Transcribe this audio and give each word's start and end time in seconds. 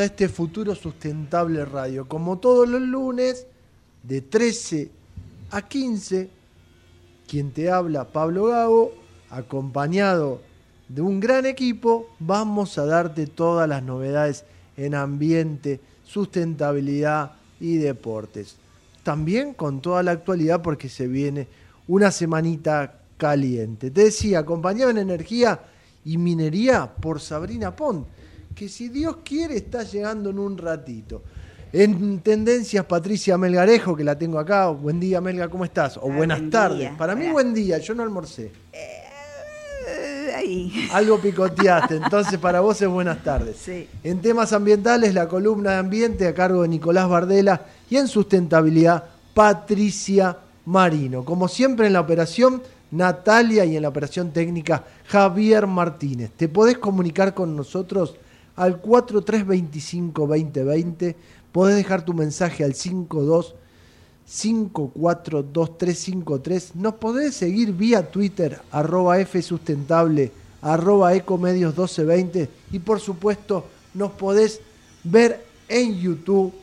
A 0.00 0.04
este 0.04 0.28
futuro 0.28 0.74
sustentable 0.74 1.64
radio. 1.64 2.08
Como 2.08 2.38
todos 2.38 2.68
los 2.68 2.80
lunes, 2.80 3.46
de 4.02 4.20
13 4.22 4.90
a 5.50 5.62
15, 5.62 6.30
quien 7.28 7.52
te 7.52 7.70
habla, 7.70 8.04
Pablo 8.04 8.46
Gago, 8.46 8.92
acompañado 9.30 10.40
de 10.88 11.02
un 11.02 11.20
gran 11.20 11.46
equipo, 11.46 12.08
vamos 12.18 12.78
a 12.78 12.86
darte 12.86 13.26
todas 13.26 13.68
las 13.68 13.82
novedades 13.82 14.44
en 14.76 14.94
ambiente, 14.94 15.80
sustentabilidad 16.04 17.32
y 17.60 17.76
deportes. 17.76 18.56
También 19.02 19.54
con 19.54 19.80
toda 19.80 20.02
la 20.02 20.12
actualidad 20.12 20.62
porque 20.62 20.88
se 20.88 21.06
viene 21.06 21.46
una 21.86 22.10
semanita 22.10 23.00
caliente. 23.16 23.90
Te 23.90 24.04
decía, 24.04 24.40
acompañado 24.40 24.90
en 24.90 24.98
energía 24.98 25.60
y 26.04 26.16
minería 26.16 26.90
por 26.90 27.20
Sabrina 27.20 27.76
Pont 27.76 28.06
que 28.60 28.68
si 28.68 28.90
Dios 28.90 29.16
quiere 29.24 29.56
está 29.56 29.84
llegando 29.84 30.28
en 30.28 30.38
un 30.38 30.58
ratito. 30.58 31.22
En 31.72 32.20
tendencias, 32.20 32.84
Patricia 32.84 33.38
Melgarejo, 33.38 33.96
que 33.96 34.04
la 34.04 34.18
tengo 34.18 34.38
acá. 34.38 34.68
Buen 34.68 35.00
día, 35.00 35.18
Melga, 35.22 35.48
¿cómo 35.48 35.64
estás? 35.64 35.96
O 35.96 36.10
ah, 36.12 36.14
buenas 36.14 36.42
tardes. 36.50 36.90
Para 36.98 37.14
mí, 37.14 37.30
buen 37.30 37.54
día, 37.54 37.78
yo 37.78 37.94
no 37.94 38.02
almorcé. 38.02 38.52
Eh, 38.70 40.32
ahí. 40.36 40.90
Algo 40.92 41.18
picoteaste, 41.18 41.96
entonces 42.04 42.38
para 42.38 42.60
vos 42.60 42.82
es 42.82 42.88
buenas 42.90 43.24
tardes. 43.24 43.56
Sí. 43.56 43.88
En 44.04 44.20
temas 44.20 44.52
ambientales, 44.52 45.14
la 45.14 45.26
columna 45.26 45.70
de 45.70 45.76
ambiente 45.78 46.28
a 46.28 46.34
cargo 46.34 46.60
de 46.60 46.68
Nicolás 46.68 47.08
Bardela 47.08 47.62
y 47.88 47.96
en 47.96 48.08
sustentabilidad, 48.08 49.04
Patricia 49.32 50.36
Marino. 50.66 51.24
Como 51.24 51.48
siempre 51.48 51.86
en 51.86 51.94
la 51.94 52.00
operación, 52.00 52.62
Natalia 52.90 53.64
y 53.64 53.76
en 53.76 53.80
la 53.80 53.88
operación 53.88 54.32
técnica, 54.32 54.84
Javier 55.06 55.66
Martínez. 55.66 56.32
Te 56.36 56.50
podés 56.50 56.76
comunicar 56.76 57.32
con 57.32 57.56
nosotros 57.56 58.16
al 58.56 58.82
4325-2020. 58.82 61.14
Podés 61.52 61.76
dejar 61.76 62.04
tu 62.04 62.14
mensaje 62.14 62.64
al 62.64 62.74
52 62.74 63.54
542353. 64.30 66.76
Nos 66.76 66.94
podés 66.94 67.34
seguir 67.34 67.72
vía 67.72 68.08
Twitter, 68.10 68.62
arroba 68.70 69.22
Sustentable, 69.26 70.32
arroba 70.62 71.12
ecomedios 71.14 71.72
1220 71.72 72.48
y 72.70 72.78
por 72.78 73.00
supuesto 73.00 73.66
nos 73.92 74.12
podés 74.12 74.60
ver 75.02 75.44
en 75.68 75.98
YouTube 75.98 76.54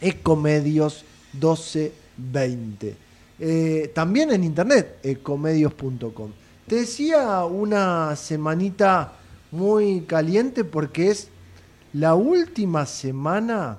ecomedios 0.00 1.04
1220. 1.34 2.96
Eh, 3.42 3.90
también 3.94 4.30
en 4.30 4.44
internet, 4.44 5.00
ecomedios.com. 5.02 6.30
Te 6.66 6.76
decía 6.76 7.44
una 7.44 8.16
semanita 8.16 9.19
muy 9.50 10.02
caliente 10.02 10.64
porque 10.64 11.10
es 11.10 11.28
la 11.92 12.14
última 12.14 12.86
semana 12.86 13.78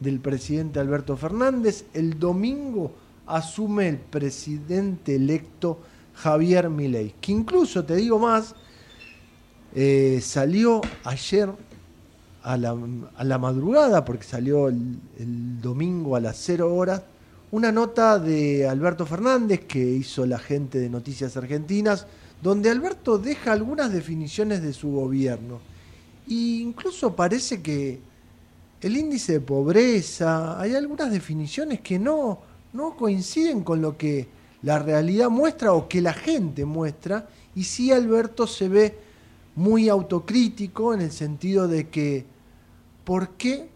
del 0.00 0.20
presidente 0.20 0.80
Alberto 0.80 1.16
Fernández. 1.16 1.84
El 1.94 2.18
domingo 2.18 2.92
asume 3.26 3.88
el 3.88 3.98
presidente 3.98 5.16
electo 5.16 5.80
Javier 6.14 6.68
Milei, 6.68 7.14
que 7.20 7.32
incluso, 7.32 7.84
te 7.84 7.96
digo 7.96 8.18
más, 8.18 8.54
eh, 9.74 10.20
salió 10.22 10.82
ayer 11.04 11.50
a 12.42 12.56
la, 12.56 13.38
madrugada, 13.38 14.04
porque 14.04 14.24
salió 14.24 14.68
el, 14.68 14.98
el, 15.18 15.60
domingo 15.60 16.16
a 16.16 16.20
las 16.20 16.36
0 16.38 16.74
horas, 16.74 17.02
una 17.52 17.70
nota 17.70 18.18
de 18.18 18.66
Alberto 18.68 19.06
Fernández 19.06 19.60
que 19.60 19.78
hizo 19.78 20.26
la 20.26 20.38
gente 20.38 20.78
de 20.78 20.90
Noticias 20.90 21.36
Argentinas, 21.36 22.06
donde 22.42 22.70
Alberto 22.70 23.18
deja 23.18 23.52
algunas 23.52 23.92
definiciones 23.92 24.62
de 24.62 24.72
su 24.72 24.90
gobierno. 24.90 25.60
E 26.28 26.34
incluso 26.60 27.14
parece 27.14 27.62
que 27.62 28.00
el 28.80 28.96
índice 28.96 29.34
de 29.34 29.40
pobreza, 29.40 30.60
hay 30.60 30.74
algunas 30.74 31.12
definiciones 31.12 31.80
que 31.80 32.00
no, 32.00 32.40
no 32.72 32.96
coinciden 32.96 33.62
con 33.62 33.80
lo 33.80 33.96
que 33.96 34.26
la 34.62 34.80
realidad 34.80 35.30
muestra 35.30 35.72
o 35.72 35.88
que 35.88 36.00
la 36.00 36.12
gente 36.12 36.64
muestra, 36.64 37.28
y 37.54 37.64
sí 37.64 37.92
Alberto 37.92 38.46
se 38.46 38.68
ve 38.68 38.98
muy 39.54 39.88
autocrítico 39.88 40.94
en 40.94 41.02
el 41.02 41.12
sentido 41.12 41.68
de 41.68 41.88
que 41.88 42.24
¿por 43.04 43.30
qué 43.30 43.68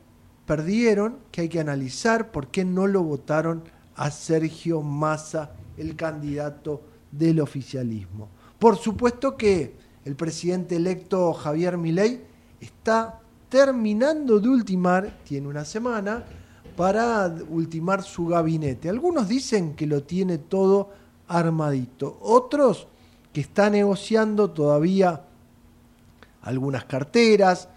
perdieron? 0.46 1.18
Que 1.30 1.42
hay 1.42 1.48
que 1.48 1.60
analizar 1.60 2.30
por 2.30 2.48
qué 2.48 2.64
no 2.64 2.86
lo 2.86 3.02
votaron 3.02 3.62
a 3.94 4.10
Sergio 4.10 4.82
Massa, 4.82 5.52
el 5.76 5.94
candidato 5.94 6.82
del 7.12 7.40
oficialismo. 7.40 8.28
Por 8.58 8.76
supuesto 8.76 9.36
que 9.36 9.74
el 10.04 10.16
presidente 10.16 10.76
electo 10.76 11.32
Javier 11.34 11.76
Milei 11.76 12.22
está 12.60 13.20
terminando 13.48 14.40
de 14.40 14.48
ultimar, 14.48 15.18
tiene 15.24 15.48
una 15.48 15.64
semana, 15.64 16.24
para 16.76 17.26
ultimar 17.48 18.02
su 18.02 18.26
gabinete. 18.26 18.88
Algunos 18.88 19.28
dicen 19.28 19.74
que 19.74 19.86
lo 19.86 20.02
tiene 20.02 20.38
todo 20.38 20.90
armadito, 21.28 22.18
otros 22.20 22.86
que 23.32 23.40
está 23.40 23.68
negociando 23.68 24.50
todavía 24.50 25.22
algunas 26.42 26.84
carteras, 26.84 27.68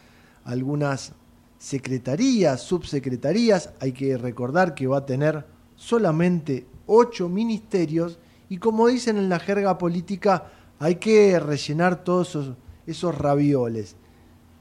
algunas 0.44 1.13
secretarías, 1.57 2.61
subsecretarías. 2.61 3.72
Hay 3.79 3.91
que 3.91 4.17
recordar 4.17 4.75
que 4.75 4.87
va 4.87 4.99
a 4.99 5.05
tener 5.05 5.46
solamente 5.75 6.67
ocho 6.85 7.29
ministerios 7.29 8.20
y 8.49 8.58
como 8.58 8.87
dicen 8.87 9.17
en 9.17 9.29
la 9.29 9.40
jerga 9.40 9.78
política, 9.78 10.52
hay 10.79 10.96
que 10.96 11.37
rellenar 11.40 12.03
todos 12.03 12.55
esos, 12.87 13.16
ravioles. 13.16 13.96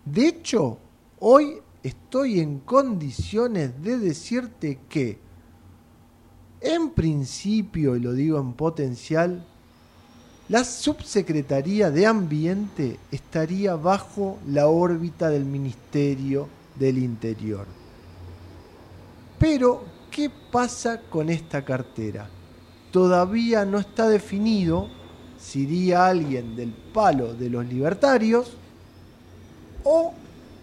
De 0.04 0.26
hecho, 0.26 0.78
hoy 1.20 1.58
estoy 1.82 2.40
en 2.40 2.58
condiciones 2.58 3.80
de 3.82 3.98
decirte 3.98 4.80
que, 4.88 5.18
en 6.60 6.90
principio, 6.90 7.94
y 7.94 8.00
lo 8.00 8.12
digo 8.12 8.38
en 8.40 8.52
potencial, 8.52 9.46
la 10.48 10.64
subsecretaría 10.64 11.90
de 11.90 12.06
Ambiente 12.06 12.98
estaría 13.12 13.76
bajo 13.76 14.38
la 14.48 14.66
órbita 14.66 15.30
del 15.30 15.44
Ministerio 15.44 16.48
del 16.76 16.98
Interior. 16.98 17.66
Pero, 19.38 19.84
¿qué 20.10 20.30
pasa 20.50 21.02
con 21.02 21.28
esta 21.28 21.64
cartera? 21.64 22.28
Todavía 22.90 23.64
no 23.64 23.78
está 23.78 24.08
definido 24.08 24.97
si 25.48 25.60
iría 25.60 26.06
alguien 26.06 26.56
del 26.56 26.72
palo 26.72 27.32
de 27.32 27.48
los 27.48 27.64
libertarios 27.64 28.52
o 29.82 30.12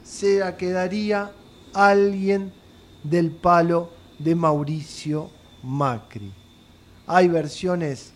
se 0.04 0.44
quedaría 0.60 1.32
alguien 1.74 2.54
del 3.04 3.32
palo 3.32 3.90
de 4.20 4.36
Mauricio 4.36 5.32
Macri. 5.64 6.32
Hay 7.08 7.28
versiones 7.28 8.12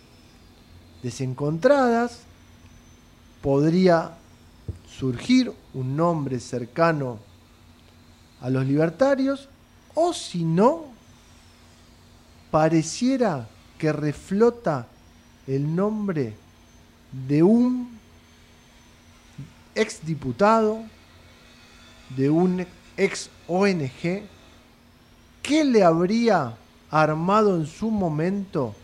desencontradas, 1.01 2.19
podría 3.41 4.11
surgir 4.87 5.51
un 5.73 5.97
nombre 5.97 6.39
cercano 6.39 7.17
a 8.41 8.49
los 8.51 8.63
libertarios, 8.67 9.49
o 9.95 10.13
si 10.13 10.43
no, 10.43 10.85
pareciera 12.51 13.49
que 13.79 13.91
reflota 13.91 14.85
el 15.47 15.75
nombre 15.75 16.35
de 17.11 17.43
un 17.43 17.89
exdiputado, 19.75 20.83
de 22.15 22.29
un 22.29 22.65
ex 22.97 23.29
ONG, 23.47 24.23
que 25.41 25.63
le 25.63 25.83
habría 25.83 26.55
armado 26.91 27.55
en 27.55 27.65
su 27.65 27.89
momento 27.89 28.75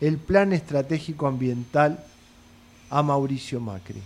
el 0.00 0.18
plan 0.18 0.52
estratégico 0.52 1.26
ambiental 1.26 2.04
a 2.90 3.02
Mauricio 3.02 3.60
Macri. 3.60 4.02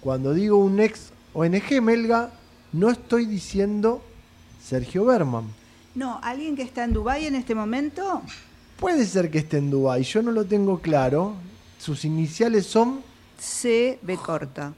Cuando 0.00 0.32
digo 0.32 0.58
un 0.58 0.80
ex 0.80 1.10
ONG 1.34 1.82
Melga, 1.82 2.30
no 2.72 2.90
estoy 2.90 3.26
diciendo 3.26 4.02
Sergio 4.62 5.04
Berman. 5.04 5.46
No, 5.94 6.20
alguien 6.22 6.54
que 6.54 6.62
está 6.62 6.84
en 6.84 6.92
Dubái 6.92 7.26
en 7.26 7.34
este 7.34 7.54
momento. 7.54 8.22
Puede 8.78 9.04
ser 9.04 9.30
que 9.30 9.38
esté 9.38 9.58
en 9.58 9.70
Dubái, 9.70 10.04
yo 10.04 10.22
no 10.22 10.30
lo 10.30 10.44
tengo 10.44 10.78
claro. 10.78 11.34
Sus 11.78 12.04
iniciales 12.04 12.66
son 12.66 13.00
C 13.38 13.98
B 14.02 14.16
corta. 14.16 14.74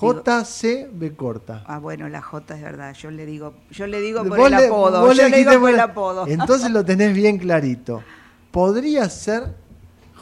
JCB 0.00 1.16
corta. 1.16 1.64
Ah, 1.66 1.78
bueno, 1.78 2.08
la 2.08 2.22
J 2.22 2.54
es 2.54 2.62
verdad. 2.62 2.94
Yo 2.94 3.10
le 3.10 3.26
digo, 3.26 3.54
yo 3.70 3.86
le 3.86 4.00
digo 4.00 4.24
por 4.24 4.46
el 4.46 4.54
apodo. 4.54 5.12
Yo 5.12 5.28
le 5.28 5.36
digo 5.36 5.60
por 5.60 5.70
el 5.70 5.80
apodo. 5.80 6.26
Entonces 6.26 6.70
lo 6.70 6.84
tenés 6.84 7.12
bien 7.14 7.38
clarito. 7.38 8.02
Podría 8.50 9.08
ser 9.08 9.56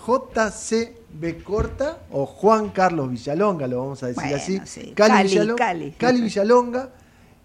JCB 0.06 1.42
corta 1.42 1.98
o 2.10 2.24
Juan 2.26 2.70
Carlos 2.70 3.10
Villalonga, 3.10 3.66
lo 3.66 3.78
vamos 3.78 4.02
a 4.02 4.08
decir 4.08 4.60
así. 4.60 4.92
Cali, 4.92 5.54
Cali, 5.56 5.92
Cali 5.92 6.20
Villalonga, 6.22 6.90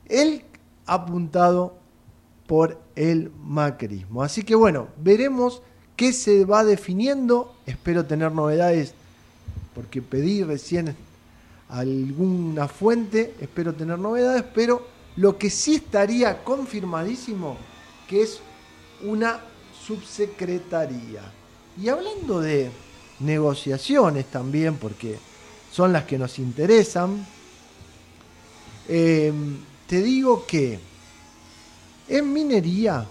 el 0.06 0.45
apuntado 0.86 1.77
por 2.48 2.81
el 2.95 3.31
macrismo. 3.44 4.24
Así 4.24 4.44
que 4.44 4.56
bueno, 4.56 4.88
veremos 4.98 5.62
qué 6.01 6.13
se 6.13 6.45
va 6.45 6.63
definiendo. 6.63 7.53
Espero 7.63 8.03
tener 8.07 8.31
novedades 8.31 8.95
porque 9.75 10.01
pedí 10.01 10.44
recién 10.44 10.95
alguna 11.69 12.68
fuente, 12.68 13.36
espero 13.39 13.75
tener 13.75 14.00
novedades, 14.00 14.44
pero 14.56 14.88
lo 15.18 15.38
que 15.38 15.51
sí 15.51 15.75
estaría 15.75 16.44
confirmadísimo 16.44 17.56
que 18.07 18.24
es 18.24 18.39
una 19.03 19.42
subsecretaría. 19.86 21.21
Y 21.80 21.89
hablando 21.89 22.42
de 22.42 22.71
negociaciones 23.19 24.25
también, 24.25 24.77
porque 24.77 25.19
son 25.71 25.94
las 25.94 26.06
que 26.06 26.18
nos 26.18 26.39
interesan, 26.39 27.27
eh, 28.89 29.31
te 29.86 30.01
digo 30.01 30.48
que 30.48 30.80
en 32.09 32.33
minería, 32.33 33.06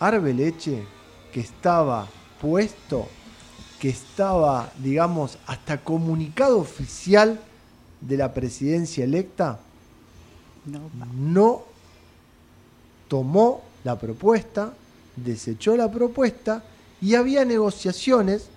Arbeleche, 0.00 0.97
que 1.38 1.44
estaba 1.44 2.08
puesto 2.42 3.06
que 3.78 3.90
estaba, 3.90 4.72
digamos, 4.82 5.38
hasta 5.46 5.84
comunicado 5.84 6.58
oficial 6.58 7.38
de 8.00 8.16
la 8.16 8.34
presidencia 8.34 9.04
electa, 9.04 9.60
no, 11.14 11.62
tomó 13.06 13.62
la 13.84 13.96
propuesta, 13.96 14.72
desechó 15.14 15.76
la 15.76 15.88
propuesta 15.88 16.64
y 17.00 17.14
había 17.14 17.44
negociaciones 17.44 18.48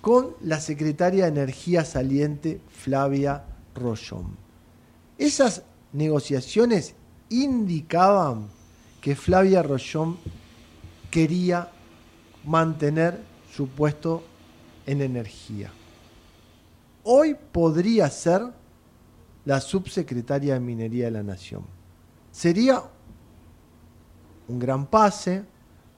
con 0.00 0.30
la 0.40 0.62
secretaria 0.62 1.24
de 1.24 1.42
Energía 1.42 1.84
saliente 1.84 2.58
Flavia 2.70 3.44
Rollón. 3.74 4.34
Esas 5.18 5.60
negociaciones 5.92 6.94
indicaban 7.28 8.48
que 9.02 9.14
Flavia 9.14 9.62
Rollón 9.62 10.16
quería 11.10 11.72
mantener 12.48 13.20
su 13.52 13.68
puesto 13.68 14.22
en 14.86 15.02
energía. 15.02 15.70
Hoy 17.04 17.36
podría 17.52 18.08
ser 18.08 18.42
la 19.44 19.60
subsecretaria 19.60 20.54
de 20.54 20.60
Minería 20.60 21.04
de 21.06 21.10
la 21.10 21.22
Nación. 21.22 21.62
Sería 22.32 22.82
un 24.48 24.58
gran 24.58 24.86
pase 24.86 25.44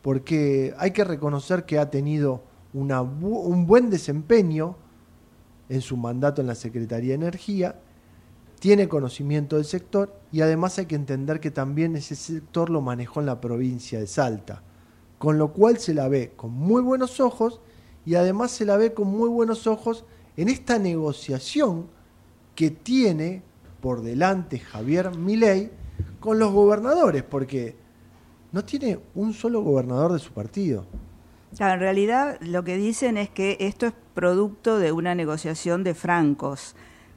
porque 0.02 0.74
hay 0.76 0.90
que 0.90 1.04
reconocer 1.04 1.64
que 1.64 1.78
ha 1.78 1.88
tenido 1.88 2.42
un 2.72 3.66
buen 3.66 3.88
desempeño 3.88 4.76
en 5.68 5.80
su 5.80 5.96
mandato 5.96 6.40
en 6.40 6.48
la 6.48 6.56
Secretaría 6.56 7.10
de 7.10 7.26
Energía, 7.26 7.76
tiene 8.58 8.88
conocimiento 8.88 9.54
del 9.54 9.64
sector 9.64 10.12
y 10.32 10.40
además 10.40 10.78
hay 10.78 10.86
que 10.86 10.96
entender 10.96 11.38
que 11.38 11.52
también 11.52 11.94
ese 11.94 12.16
sector 12.16 12.70
lo 12.70 12.80
manejó 12.80 13.20
en 13.20 13.26
la 13.26 13.40
provincia 13.40 14.00
de 14.00 14.08
Salta, 14.08 14.64
con 15.20 15.36
lo 15.36 15.52
cual 15.52 15.76
se 15.76 15.92
la 15.92 16.08
ve 16.08 16.32
con 16.34 16.50
muy 16.50 16.80
buenos 16.80 17.20
ojos 17.20 17.60
y 18.06 18.14
además 18.14 18.52
se 18.52 18.64
la 18.64 18.78
ve 18.78 18.94
con 18.94 19.06
muy 19.06 19.28
buenos 19.28 19.66
ojos 19.66 20.06
en 20.38 20.48
esta 20.48 20.78
negociación 20.78 21.88
que 22.54 22.70
tiene 22.70 23.42
por 23.82 24.00
delante 24.00 24.58
Javier 24.58 25.14
Milei 25.14 25.70
con 26.20 26.38
los 26.38 26.50
gobernadores, 26.52 27.22
porque 27.22 27.76
no 28.50 28.64
tiene 28.64 28.98
un 29.14 29.34
solo 29.34 29.60
gobernador 29.60 30.14
de 30.14 30.20
su 30.20 30.32
partido. 30.32 30.86
en 31.58 31.80
realidad 31.80 32.38
lo 32.40 32.64
que 32.64 32.78
dicen 32.78 33.18
es 33.18 33.28
que 33.28 33.58
esto 33.60 33.84
es 33.84 33.92
producto 34.14 34.78
de 34.78 34.90
una 34.90 35.14
negociación 35.14 35.84
de 35.84 35.92
francos 35.92 36.74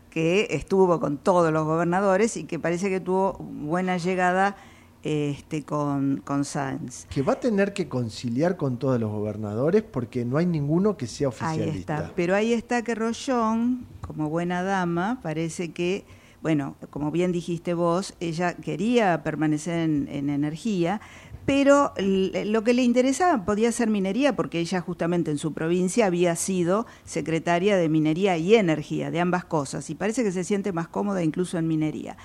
que 0.10 0.48
estuvo 0.50 1.00
con 1.00 1.18
todos 1.18 1.54
los 1.54 1.64
gobernadores 1.64 2.36
y 2.36 2.44
que 2.44 2.60
parece 2.60 2.90
que 2.90 3.00
tuvo 3.00 3.38
buena 3.40 3.96
llegada 3.96 4.58
este, 5.04 5.64
con, 5.64 6.22
con 6.24 6.46
Sáenz. 6.46 7.06
Que 7.06 7.22
va 7.22 7.34
a 7.34 7.40
tener 7.40 7.74
que 7.74 7.88
conciliar 7.88 8.58
con 8.58 8.78
todos 8.80 9.00
los 9.00 9.12
gobernadores 9.12 9.84
porque 9.84 10.26
no 10.26 10.38
hay 10.38 10.46
ninguno 10.46 10.98
que 10.98 11.08
sea 11.08 11.28
oficialista. 11.28 11.98
Ahí 11.98 12.04
está, 12.04 12.14
pero 12.16 12.36
ahí 12.36 12.54
está 12.54 12.82
que 12.82 12.96
Rollón, 12.96 13.86
como 14.02 14.30
buena 14.30 14.64
dama, 14.64 15.20
parece 15.22 15.72
que, 15.72 16.06
bueno, 16.42 16.76
como 16.90 17.12
bien 17.12 17.32
dijiste 17.32 17.74
vos, 17.74 18.16
ella 18.20 18.56
quería 18.56 19.24
permanecer 19.24 19.80
en, 19.80 20.08
en 20.10 20.30
energía, 20.30 21.02
pero 21.46 21.92
lo 21.98 22.64
que 22.64 22.74
le 22.74 22.84
interesaba 22.84 23.44
podía 23.44 23.74
ser 23.74 23.90
minería, 23.90 24.34
porque 24.36 24.60
ella 24.60 24.80
justamente 24.80 25.30
en 25.30 25.38
su 25.38 25.52
provincia 25.54 26.06
había 26.06 26.38
sido 26.38 26.86
secretaria 27.04 27.76
de 27.76 27.90
minería 27.90 28.38
y 28.38 28.56
energía, 28.56 29.12
de 29.12 29.20
ambas 29.20 29.44
cosas, 29.44 29.90
y 29.90 29.96
parece 29.96 30.24
que 30.24 30.32
se 30.32 30.46
siente 30.46 30.72
más 30.72 30.88
cómoda 30.88 31.22
incluso 31.22 31.58
en 31.58 31.68
minería 31.68 32.16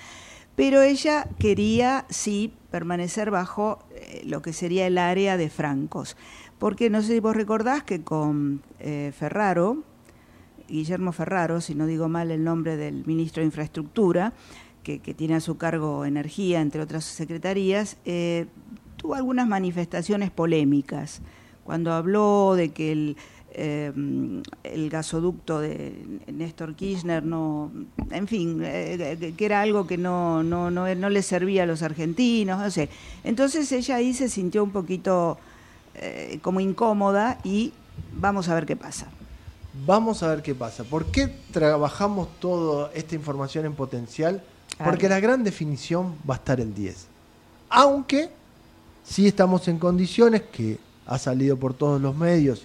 pero 0.59 0.81
ella 0.81 1.25
quería, 1.39 2.05
sí, 2.09 2.51
permanecer 2.69 3.31
bajo 3.31 3.79
eh, 3.95 4.23
lo 4.25 4.41
que 4.41 4.51
sería 4.51 4.87
el 4.87 4.97
área 4.97 5.37
de 5.37 5.49
francos. 5.49 6.17
Porque 6.57 6.89
no 6.89 7.01
sé 7.01 7.13
si 7.13 7.19
vos 7.21 7.33
recordás 7.33 7.83
que 7.83 8.03
con 8.03 8.61
eh, 8.81 9.13
Ferraro, 9.17 9.85
Guillermo 10.67 11.13
Ferraro, 11.13 11.61
si 11.61 11.75
no 11.75 11.85
digo 11.85 12.09
mal 12.09 12.29
el 12.29 12.43
nombre 12.43 12.75
del 12.75 13.05
ministro 13.05 13.39
de 13.39 13.45
Infraestructura, 13.45 14.33
que, 14.83 14.99
tiene 14.99 15.35
a 15.35 15.39
su 15.39 15.55
cargo 15.55 16.03
energía, 16.03 16.59
entre 16.59 16.81
otras 16.81 17.05
secretarías, 17.05 17.95
eh, 18.03 18.47
tuvo 18.97 19.15
algunas 19.15 19.47
manifestaciones 19.47 20.29
polémicas. 20.29 21.21
Cuando 21.63 21.93
habló 21.93 22.55
de 22.57 22.73
que 22.73 22.91
el 22.91 23.17
eh, 23.61 23.91
el 24.63 24.89
gasoducto 24.89 25.59
de 25.59 26.21
Néstor 26.31 26.75
Kirchner, 26.75 27.21
no, 27.21 27.69
en 28.09 28.25
fin, 28.25 28.61
eh, 28.63 29.33
que 29.35 29.45
era 29.45 29.59
algo 29.59 29.85
que 29.85 29.97
no, 29.97 30.43
no, 30.43 30.71
no, 30.71 30.95
no, 30.95 31.09
le 31.09 31.21
servía 31.21 31.63
a 31.63 31.65
los 31.65 31.81
argentinos, 31.81 32.57
no 32.57 32.71
sé. 32.71 32.87
Entonces 33.25 33.69
ella 33.73 33.97
ahí 33.97 34.13
se 34.13 34.29
sintió 34.29 34.63
un 34.63 34.71
poquito 34.71 35.37
eh, 35.95 36.39
como 36.41 36.61
incómoda 36.61 37.39
y 37.43 37.73
vamos 38.13 38.47
a 38.47 38.55
ver 38.55 38.65
qué 38.65 38.77
pasa. 38.77 39.07
Vamos 39.85 40.23
a 40.23 40.29
ver 40.29 40.41
qué 40.41 40.55
pasa. 40.55 40.85
¿Por 40.85 41.07
qué 41.07 41.27
trabajamos 41.51 42.29
toda 42.39 42.91
esta 42.93 43.15
información 43.15 43.65
en 43.65 43.73
potencial? 43.73 44.41
Porque 44.81 45.09
la 45.09 45.19
gran 45.19 45.43
definición 45.43 46.15
va 46.27 46.35
a 46.35 46.37
estar 46.37 46.61
el 46.61 46.73
10. 46.73 47.07
Aunque 47.67 48.29
sí 49.03 49.27
estamos 49.27 49.67
en 49.67 49.79
condiciones 49.79 50.43
que 50.43 50.77
ha 51.05 51.17
salido 51.17 51.57
por 51.57 51.73
todos 51.73 51.99
los 51.99 52.15
medios 52.15 52.63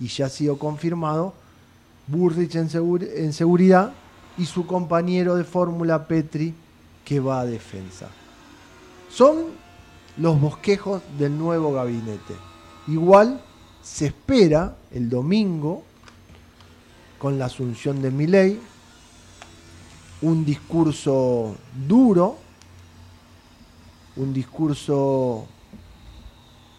y 0.00 0.08
ya 0.08 0.26
ha 0.26 0.28
sido 0.28 0.58
confirmado, 0.58 1.34
Burrich 2.06 2.54
en, 2.54 3.32
seguridad 3.32 3.92
y 4.38 4.46
su 4.46 4.66
compañero 4.66 5.34
de 5.34 5.44
fórmula 5.44 6.06
Petri 6.06 6.54
que 7.04 7.20
va 7.20 7.40
a 7.40 7.46
defensa. 7.46 8.08
Son 9.10 9.46
los 10.16 10.40
bosquejos 10.40 11.02
del 11.18 11.36
nuevo 11.36 11.72
gabinete. 11.72 12.34
Igual 12.86 13.40
se 13.82 14.06
espera 14.06 14.76
el 14.92 15.08
domingo 15.08 15.82
con 17.18 17.38
la 17.38 17.46
asunción 17.46 18.02
de 18.02 18.10
Milei 18.10 18.60
un 20.22 20.44
discurso 20.44 21.56
duro 21.86 22.38
un 24.16 24.32
discurso 24.32 25.46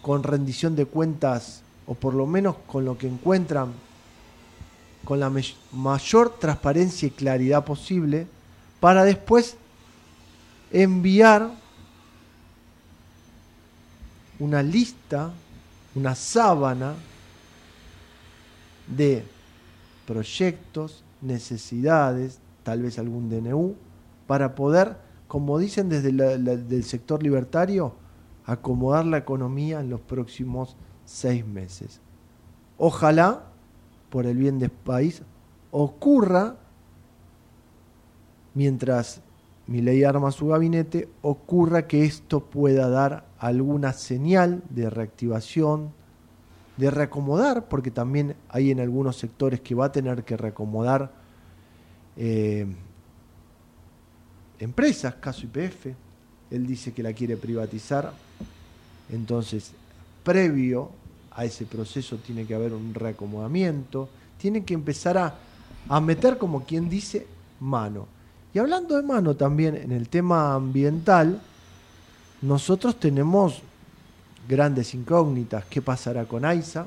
con 0.02 0.22
rendición 0.22 0.74
de 0.74 0.86
cuentas, 0.86 1.62
o 1.88 1.94
por 1.94 2.14
lo 2.14 2.26
menos 2.26 2.56
con 2.66 2.84
lo 2.84 2.98
que 2.98 3.08
encuentran, 3.08 3.72
con 5.04 5.18
la 5.18 5.32
mayor 5.72 6.38
transparencia 6.38 7.08
y 7.08 7.10
claridad 7.10 7.64
posible, 7.64 8.26
para 8.78 9.04
después 9.04 9.56
enviar 10.70 11.50
una 14.38 14.62
lista, 14.62 15.32
una 15.94 16.14
sábana 16.14 16.94
de 18.86 19.24
proyectos, 20.06 21.02
necesidades, 21.22 22.38
tal 22.62 22.82
vez 22.82 22.98
algún 22.98 23.30
DNU, 23.30 23.74
para 24.26 24.54
poder, 24.54 24.96
como 25.26 25.58
dicen 25.58 25.88
desde 25.88 26.10
el 26.10 26.84
sector 26.84 27.22
libertario, 27.22 27.94
acomodar 28.44 29.06
la 29.06 29.16
economía 29.16 29.80
en 29.80 29.88
los 29.88 30.00
próximos 30.00 30.76
seis 31.08 31.44
meses. 31.46 32.00
Ojalá, 32.76 33.44
por 34.10 34.26
el 34.26 34.36
bien 34.36 34.58
del 34.58 34.70
país, 34.70 35.22
ocurra, 35.70 36.56
mientras 38.54 39.22
mi 39.66 39.80
ley 39.80 40.04
arma 40.04 40.30
su 40.30 40.48
gabinete, 40.48 41.08
ocurra 41.22 41.86
que 41.86 42.04
esto 42.04 42.40
pueda 42.40 42.88
dar 42.90 43.24
alguna 43.38 43.94
señal 43.94 44.62
de 44.68 44.90
reactivación, 44.90 45.92
de 46.76 46.90
reacomodar, 46.90 47.68
porque 47.68 47.90
también 47.90 48.36
hay 48.50 48.70
en 48.70 48.78
algunos 48.78 49.16
sectores 49.16 49.60
que 49.60 49.74
va 49.74 49.86
a 49.86 49.92
tener 49.92 50.24
que 50.24 50.36
reacomodar 50.36 51.10
eh, 52.16 52.66
empresas, 54.58 55.14
caso 55.14 55.46
IPF, 55.46 55.86
él 56.50 56.66
dice 56.66 56.92
que 56.92 57.02
la 57.02 57.12
quiere 57.12 57.36
privatizar, 57.36 58.12
entonces 59.10 59.72
previo 60.28 60.90
a 61.30 61.46
ese 61.46 61.64
proceso 61.64 62.18
tiene 62.18 62.44
que 62.44 62.54
haber 62.54 62.74
un 62.74 62.92
reacomodamiento, 62.92 64.10
tiene 64.36 64.62
que 64.62 64.74
empezar 64.74 65.16
a, 65.16 65.34
a 65.88 66.00
meter, 66.02 66.36
como 66.36 66.64
quien 66.66 66.90
dice, 66.90 67.26
mano. 67.60 68.06
Y 68.52 68.58
hablando 68.58 68.94
de 68.94 69.02
mano 69.02 69.36
también 69.36 69.74
en 69.74 69.90
el 69.90 70.10
tema 70.10 70.52
ambiental, 70.52 71.40
nosotros 72.42 73.00
tenemos 73.00 73.62
grandes 74.46 74.92
incógnitas. 74.92 75.64
¿Qué 75.64 75.80
pasará 75.80 76.26
con 76.26 76.44
AISA? 76.44 76.86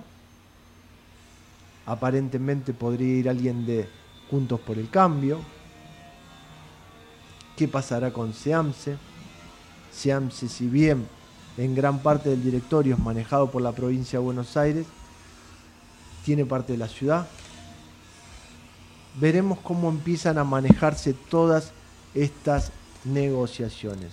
Aparentemente 1.88 2.74
podría 2.74 3.17
ir 3.17 3.27
alguien 3.27 3.65
de 3.65 3.89
Juntos 4.29 4.60
por 4.60 4.77
el 4.77 4.88
Cambio. 4.91 5.39
¿Qué 7.57 7.67
pasará 7.67 8.13
con 8.13 8.36
SEAMSE? 8.36 8.98
SEAMSE, 9.91 10.48
si 10.48 10.67
bien 10.67 11.07
en 11.58 11.75
gran 11.75 12.00
parte 12.00 12.29
del 12.29 12.43
directorio 12.43 12.96
es 12.96 13.00
manejado 13.00 13.51
por 13.51 13.62
la 13.62 13.72
provincia 13.72 14.20
de 14.20 14.25
Buenos 14.25 14.55
Aires, 14.58 14.86
tiene 16.25 16.46
parte 16.46 16.74
de 16.74 16.77
la 16.77 16.88
ciudad. 16.88 17.27
Veremos 19.20 19.60
cómo 19.60 19.89
empiezan 19.89 20.38
a 20.38 20.43
manejarse 20.43 21.13
todas 21.13 21.72
estas 22.13 22.72
negociaciones. 23.05 24.12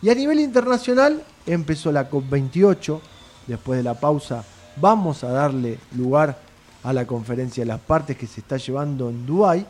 Y 0.00 0.10
a 0.10 0.14
nivel 0.14 0.38
internacional 0.38 1.22
empezó 1.46 1.90
la 1.90 2.08
COP28. 2.08 3.00
Después 3.46 3.78
de 3.78 3.82
la 3.82 3.98
pausa 3.98 4.44
vamos 4.76 5.24
a 5.24 5.28
darle 5.28 5.78
lugar 5.96 6.38
a 6.84 6.92
la 6.92 7.06
conferencia 7.06 7.62
de 7.62 7.68
las 7.68 7.80
partes 7.80 8.16
que 8.16 8.26
se 8.26 8.40
está 8.40 8.58
llevando 8.58 9.08
en 9.08 9.26
Dubái. 9.26 9.66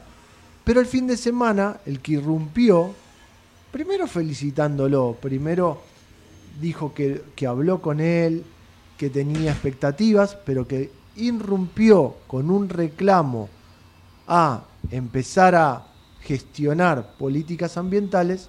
Pero 0.64 0.80
el 0.80 0.86
fin 0.86 1.06
de 1.06 1.16
semana, 1.16 1.78
el 1.86 2.00
que 2.00 2.12
irrumpió, 2.12 2.92
primero 3.72 4.06
felicitándolo, 4.06 5.16
primero 5.18 5.80
dijo 6.60 6.94
que, 6.94 7.22
que 7.34 7.46
habló 7.46 7.80
con 7.80 8.00
él, 8.00 8.44
que 8.96 9.10
tenía 9.10 9.52
expectativas, 9.52 10.36
pero 10.44 10.66
que 10.66 10.90
irrumpió 11.16 12.16
con 12.26 12.50
un 12.50 12.68
reclamo 12.68 13.48
a 14.26 14.64
empezar 14.90 15.54
a 15.54 15.86
gestionar 16.20 17.14
políticas 17.16 17.76
ambientales, 17.76 18.48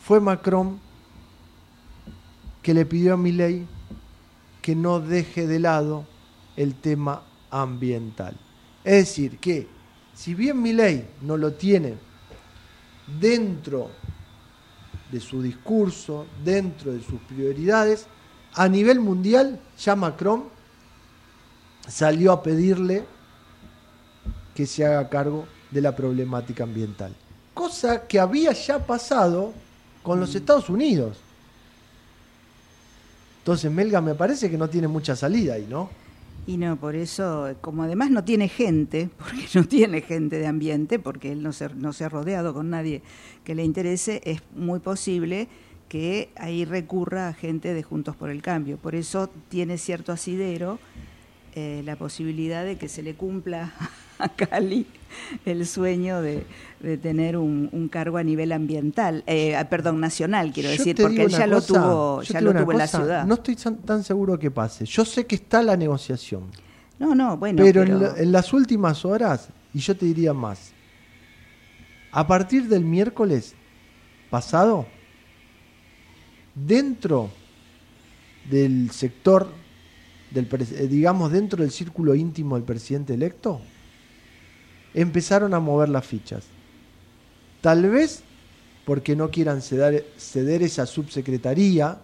fue 0.00 0.20
Macron 0.20 0.80
que 2.62 2.74
le 2.74 2.86
pidió 2.86 3.14
a 3.14 3.16
ley 3.16 3.66
que 4.62 4.74
no 4.74 5.00
deje 5.00 5.46
de 5.46 5.58
lado 5.58 6.06
el 6.56 6.74
tema 6.74 7.22
ambiental. 7.50 8.38
Es 8.84 9.06
decir, 9.06 9.38
que 9.38 9.66
si 10.14 10.34
bien 10.34 10.62
ley 10.76 11.08
no 11.22 11.36
lo 11.36 11.54
tiene 11.54 11.94
dentro 13.20 13.90
de 15.10 15.20
su 15.20 15.42
discurso, 15.42 16.26
dentro 16.44 16.92
de 16.92 17.02
sus 17.02 17.20
prioridades, 17.22 18.06
a 18.54 18.68
nivel 18.68 19.00
mundial 19.00 19.60
ya 19.78 19.96
Macron 19.96 20.44
salió 21.88 22.32
a 22.32 22.42
pedirle 22.42 23.04
que 24.54 24.66
se 24.66 24.84
haga 24.84 25.08
cargo 25.08 25.46
de 25.70 25.80
la 25.80 25.94
problemática 25.94 26.64
ambiental. 26.64 27.14
Cosa 27.54 28.06
que 28.06 28.18
había 28.18 28.52
ya 28.52 28.84
pasado 28.84 29.52
con 30.02 30.20
los 30.20 30.34
Estados 30.34 30.68
Unidos. 30.68 31.18
Entonces 33.38 33.70
Melga 33.70 34.00
me 34.00 34.14
parece 34.14 34.50
que 34.50 34.58
no 34.58 34.68
tiene 34.68 34.88
mucha 34.88 35.16
salida 35.16 35.54
ahí, 35.54 35.66
¿no? 35.68 35.90
Y 36.46 36.56
no, 36.56 36.76
por 36.76 36.96
eso, 36.96 37.54
como 37.60 37.82
además 37.84 38.10
no 38.10 38.24
tiene 38.24 38.48
gente, 38.48 39.10
porque 39.18 39.46
no 39.54 39.64
tiene 39.64 40.00
gente 40.00 40.38
de 40.38 40.46
ambiente, 40.46 40.98
porque 40.98 41.32
él 41.32 41.42
no 41.42 41.52
se, 41.52 41.68
no 41.74 41.92
se 41.92 42.04
ha 42.04 42.08
rodeado 42.08 42.54
con 42.54 42.70
nadie 42.70 43.02
que 43.44 43.54
le 43.54 43.64
interese, 43.64 44.20
es 44.24 44.42
muy 44.54 44.80
posible 44.80 45.48
que 45.88 46.30
ahí 46.36 46.64
recurra 46.64 47.28
a 47.28 47.34
gente 47.34 47.74
de 47.74 47.82
Juntos 47.82 48.14
por 48.14 48.30
el 48.30 48.42
Cambio. 48.42 48.76
Por 48.78 48.94
eso 48.94 49.28
tiene 49.48 49.76
cierto 49.76 50.12
asidero 50.12 50.78
eh, 51.54 51.82
la 51.84 51.96
posibilidad 51.96 52.64
de 52.64 52.78
que 52.78 52.88
se 52.88 53.02
le 53.02 53.14
cumpla 53.14 53.72
a 54.18 54.28
Cali 54.28 54.86
el 55.44 55.66
sueño 55.66 56.20
de, 56.22 56.44
tener 57.02 57.36
un, 57.36 57.88
cargo 57.90 58.16
a 58.16 58.22
nivel 58.22 58.52
ambiental, 58.52 59.22
eh, 59.26 59.56
perdón, 59.68 60.00
nacional, 60.00 60.52
quiero 60.52 60.70
decir, 60.70 60.96
porque 61.00 61.24
él 61.24 61.30
ya 61.30 61.46
lo 61.46 61.60
tuvo, 61.60 62.22
ya 62.22 62.40
lo 62.40 62.54
tuvo 62.54 62.72
en 62.72 62.78
la 62.78 62.86
ciudad. 62.86 63.26
No 63.26 63.34
estoy 63.34 63.56
tan 63.84 64.04
seguro 64.04 64.38
que 64.38 64.50
pase. 64.50 64.84
Yo 64.86 65.04
sé 65.04 65.26
que 65.26 65.34
está 65.34 65.62
la 65.62 65.76
negociación. 65.76 66.44
No, 66.98 67.14
no, 67.14 67.36
bueno. 67.36 67.62
Pero, 67.64 67.82
En, 67.82 68.30
las 68.30 68.52
últimas 68.52 69.04
horas, 69.04 69.48
y 69.72 69.78
yo 69.78 69.96
te 69.96 70.04
diría 70.06 70.34
más, 70.34 70.72
a 72.12 72.26
partir 72.26 72.68
del 72.68 72.84
miércoles 72.84 73.54
pasado, 74.28 74.86
dentro 76.54 77.30
del 78.50 78.90
sector, 78.90 79.48
del, 80.30 80.46
eh, 80.52 80.86
digamos, 80.88 81.32
dentro 81.32 81.62
del 81.62 81.70
círculo 81.70 82.14
íntimo 82.14 82.56
del 82.56 82.64
presidente 82.64 83.14
electo, 83.14 83.60
empezaron 84.94 85.54
a 85.54 85.60
mover 85.60 85.88
las 85.88 86.06
fichas. 86.06 86.44
Tal 87.60 87.88
vez 87.88 88.22
porque 88.84 89.14
no 89.14 89.30
quieran 89.30 89.62
ceder, 89.62 90.06
ceder 90.16 90.62
esa 90.62 90.86
subsecretaría, 90.86 91.98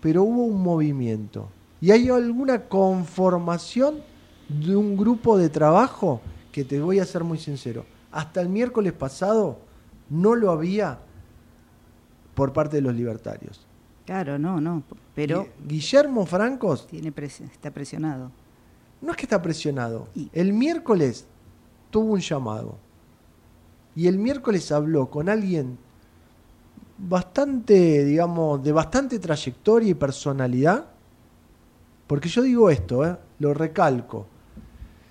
pero 0.00 0.22
hubo 0.22 0.44
un 0.44 0.62
movimiento. 0.62 1.48
Y 1.80 1.90
hay 1.90 2.08
alguna 2.08 2.62
conformación 2.62 4.00
de 4.48 4.74
un 4.74 4.96
grupo 4.96 5.36
de 5.36 5.48
trabajo 5.48 6.20
que 6.50 6.64
te 6.64 6.80
voy 6.80 6.98
a 6.98 7.04
ser 7.04 7.22
muy 7.22 7.38
sincero. 7.38 7.84
Hasta 8.10 8.40
el 8.40 8.48
miércoles 8.48 8.92
pasado 8.92 9.58
no 10.08 10.34
lo 10.34 10.50
había 10.50 10.98
por 12.34 12.52
parte 12.52 12.76
de 12.76 12.82
los 12.82 12.94
libertarios. 12.94 13.66
Claro, 14.06 14.38
no, 14.38 14.60
no, 14.60 14.82
pero... 15.14 15.48
Guillermo 15.66 16.24
Francos... 16.26 16.86
Tiene 16.86 17.12
está 17.18 17.70
presionado 17.72 18.30
no 19.00 19.10
es 19.10 19.16
que 19.16 19.24
está 19.24 19.40
presionado. 19.40 20.08
El 20.32 20.52
miércoles 20.52 21.26
tuvo 21.90 22.14
un 22.14 22.20
llamado. 22.20 22.78
Y 23.94 24.06
el 24.08 24.18
miércoles 24.18 24.70
habló 24.72 25.10
con 25.10 25.28
alguien 25.28 25.78
bastante, 26.98 28.04
digamos, 28.04 28.62
de 28.62 28.72
bastante 28.72 29.18
trayectoria 29.18 29.90
y 29.90 29.94
personalidad. 29.94 30.86
Porque 32.06 32.28
yo 32.28 32.42
digo 32.42 32.70
esto, 32.70 33.04
¿eh? 33.04 33.16
lo 33.38 33.54
recalco. 33.54 34.26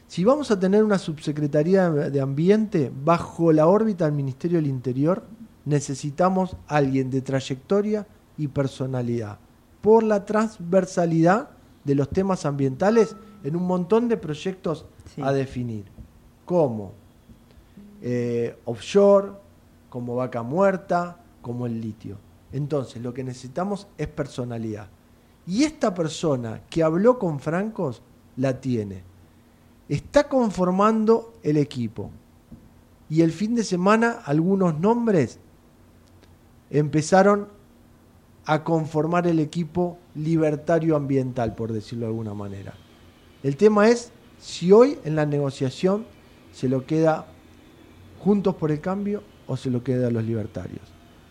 Si 0.08 0.24
vamos 0.24 0.52
a 0.52 0.60
tener 0.60 0.84
una 0.84 1.00
subsecretaría 1.00 1.90
de 1.90 2.22
ambiente 2.22 2.92
bajo 3.04 3.52
la 3.52 3.68
órbita 3.68 4.06
del 4.06 4.14
Ministerio 4.14 4.60
del 4.60 4.68
Interior, 4.68 5.24
necesitamos 5.66 6.56
alguien 6.68 7.10
de 7.10 7.22
trayectoria 7.22 8.08
y 8.38 8.48
personalidad. 8.48 9.40
Por 9.82 10.04
la 10.04 10.26
transversalidad 10.26 11.50
de 11.84 11.96
los 11.96 12.10
temas 12.10 12.46
ambientales 12.46 13.16
en 13.46 13.56
un 13.56 13.68
montón 13.68 14.08
de 14.08 14.18
proyectos 14.18 14.86
a 15.22 15.32
definir, 15.32 15.86
como 16.46 16.94
eh, 18.02 18.58
offshore, 18.66 19.34
como 19.90 20.16
vaca 20.16 20.42
muerta, 20.42 21.20
como 21.44 21.68
el 21.68 21.80
litio. 21.80 22.18
Entonces, 22.52 23.04
lo 23.04 23.14
que 23.14 23.24
necesitamos 23.24 23.88
es 24.00 24.08
personalidad. 24.08 24.88
Y 25.46 25.64
esta 25.64 25.94
persona 25.94 26.62
que 26.72 26.82
habló 26.82 27.20
con 27.20 27.40
Francos 27.40 28.02
la 28.36 28.60
tiene. 28.60 29.04
Está 29.88 30.28
conformando 30.28 31.36
el 31.44 31.58
equipo. 31.58 32.10
Y 33.12 33.22
el 33.22 33.32
fin 33.32 33.54
de 33.54 33.64
semana 33.64 34.24
algunos 34.26 34.80
nombres 34.80 35.40
empezaron 36.72 37.48
a 38.46 38.64
conformar 38.64 39.28
el 39.28 39.40
equipo 39.40 40.00
libertario 40.16 40.96
ambiental, 40.96 41.54
por 41.54 41.72
decirlo 41.72 42.08
de 42.08 42.12
alguna 42.12 42.34
manera. 42.34 42.74
El 43.46 43.58
tema 43.58 43.90
es 43.90 44.10
si 44.40 44.72
hoy 44.72 44.98
en 45.06 45.16
la 45.16 45.28
negociación 45.28 46.08
se 46.52 46.68
lo 46.68 46.88
queda 46.88 47.28
Juntos 48.18 48.56
por 48.56 48.72
el 48.72 48.82
Cambio 48.82 49.22
o 49.46 49.56
se 49.56 49.70
lo 49.70 49.84
queda 49.84 50.08
a 50.08 50.10
los 50.10 50.24
libertarios. 50.24 50.82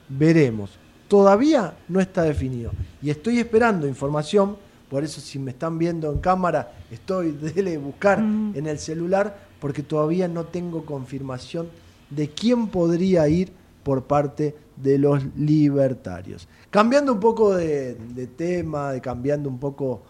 Veremos. 0.09 0.79
Todavía 1.09 1.77
no 1.89 1.99
está 1.99 2.23
definido. 2.23 2.71
Y 3.03 3.11
estoy 3.11 3.41
esperando 3.41 3.89
información, 3.89 4.57
por 4.89 5.03
eso 5.03 5.21
si 5.21 5.41
me 5.41 5.51
están 5.51 5.77
viendo 5.77 6.13
en 6.13 6.21
cámara, 6.21 6.75
estoy 6.89 7.33
de 7.33 7.79
buscar 7.79 8.21
en 8.21 8.65
el 8.65 8.79
celular, 8.79 9.49
porque 9.59 9.83
todavía 9.83 10.29
no 10.29 10.45
tengo 10.45 10.87
confirmación 10.87 11.67
de 12.11 12.29
quién 12.29 12.69
podría 12.69 13.27
ir 13.27 13.51
por 13.83 14.05
parte 14.05 14.55
de 14.77 14.99
los 14.99 15.21
libertarios. 15.37 16.47
Cambiando 16.71 17.13
un 17.13 17.19
poco 17.19 17.57
de, 17.57 17.97
tema, 18.37 18.93
de 18.93 19.01
cambiando 19.01 19.49
un 19.49 19.59
poco 19.59 20.03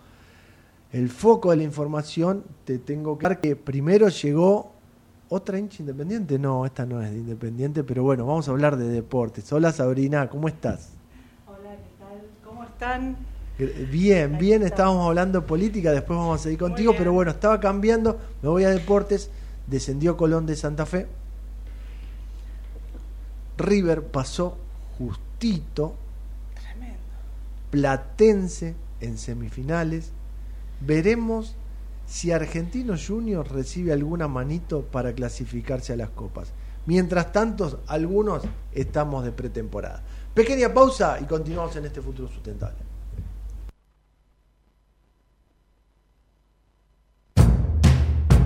el 0.95 1.11
foco 1.11 1.51
de 1.51 1.57
la 1.57 1.65
información, 1.65 2.45
te 2.65 2.79
tengo 2.79 3.19
que 3.19 3.37
que 3.39 3.57
primero 3.57 4.09
llegó 4.09 4.71
otra 5.29 5.59
hincha 5.59 5.83
independiente. 5.83 6.39
No, 6.39 6.65
esta 6.65 6.87
no 6.87 7.03
es 7.03 7.11
de 7.11 7.19
independiente, 7.19 7.83
pero 7.83 8.05
bueno, 8.05 8.25
vamos 8.25 8.47
a 8.47 8.53
hablar 8.53 8.77
de 8.77 8.89
deportes. 8.89 9.53
Hola 9.53 9.73
Sabrina, 9.73 10.31
¿cómo 10.31 10.47
estás? 10.47 10.91
Hola, 11.49 11.71
¿qué 11.71 11.99
tal? 11.99 12.23
¿Cómo 12.45 12.63
están? 12.63 13.17
Bien, 13.91 14.39
bien, 14.39 14.63
estábamos 14.63 15.05
hablando 15.09 15.41
de 15.41 15.47
política, 15.49 15.91
después 15.91 16.17
vamos 16.17 16.41
a 16.41 16.43
seguir 16.45 16.61
contigo, 16.61 16.95
pero 16.97 17.13
bueno, 17.13 17.33
estaba 17.33 17.59
cambiando, 17.59 18.17
me 18.41 18.49
voy 18.49 18.63
a 18.63 18.71
deportes, 18.71 19.31
descendió 19.67 20.17
Colón 20.17 20.47
de 20.47 20.55
Santa 20.55 20.87
Fe, 20.87 21.09
River 23.59 24.05
pasó 24.05 24.59
justito. 24.97 25.97
Tremendo. 26.55 26.99
Platense 27.73 28.77
en 29.01 29.19
semifinales. 29.19 30.13
Veremos 30.81 31.57
si 32.07 32.33
Argentino 32.33 32.95
Junior 32.97 33.51
recibe 33.51 33.93
alguna 33.93 34.29
manito 34.29 34.83
para 34.83 35.13
clasificarse 35.15 35.93
a 35.93 35.97
las 35.97 36.11
copas. 36.11 36.53
Mientras 36.87 37.33
tanto, 37.33 37.83
algunos 37.87 38.43
estamos 38.73 39.25
de 39.25 39.33
pretemporada. 39.33 40.03
Pequeña 40.35 40.73
pausa 40.73 41.19
y 41.21 41.25
continuamos 41.25 41.75
en 41.77 41.87
este 41.87 42.03
futuro 42.03 42.29
sustentable. 42.29 42.94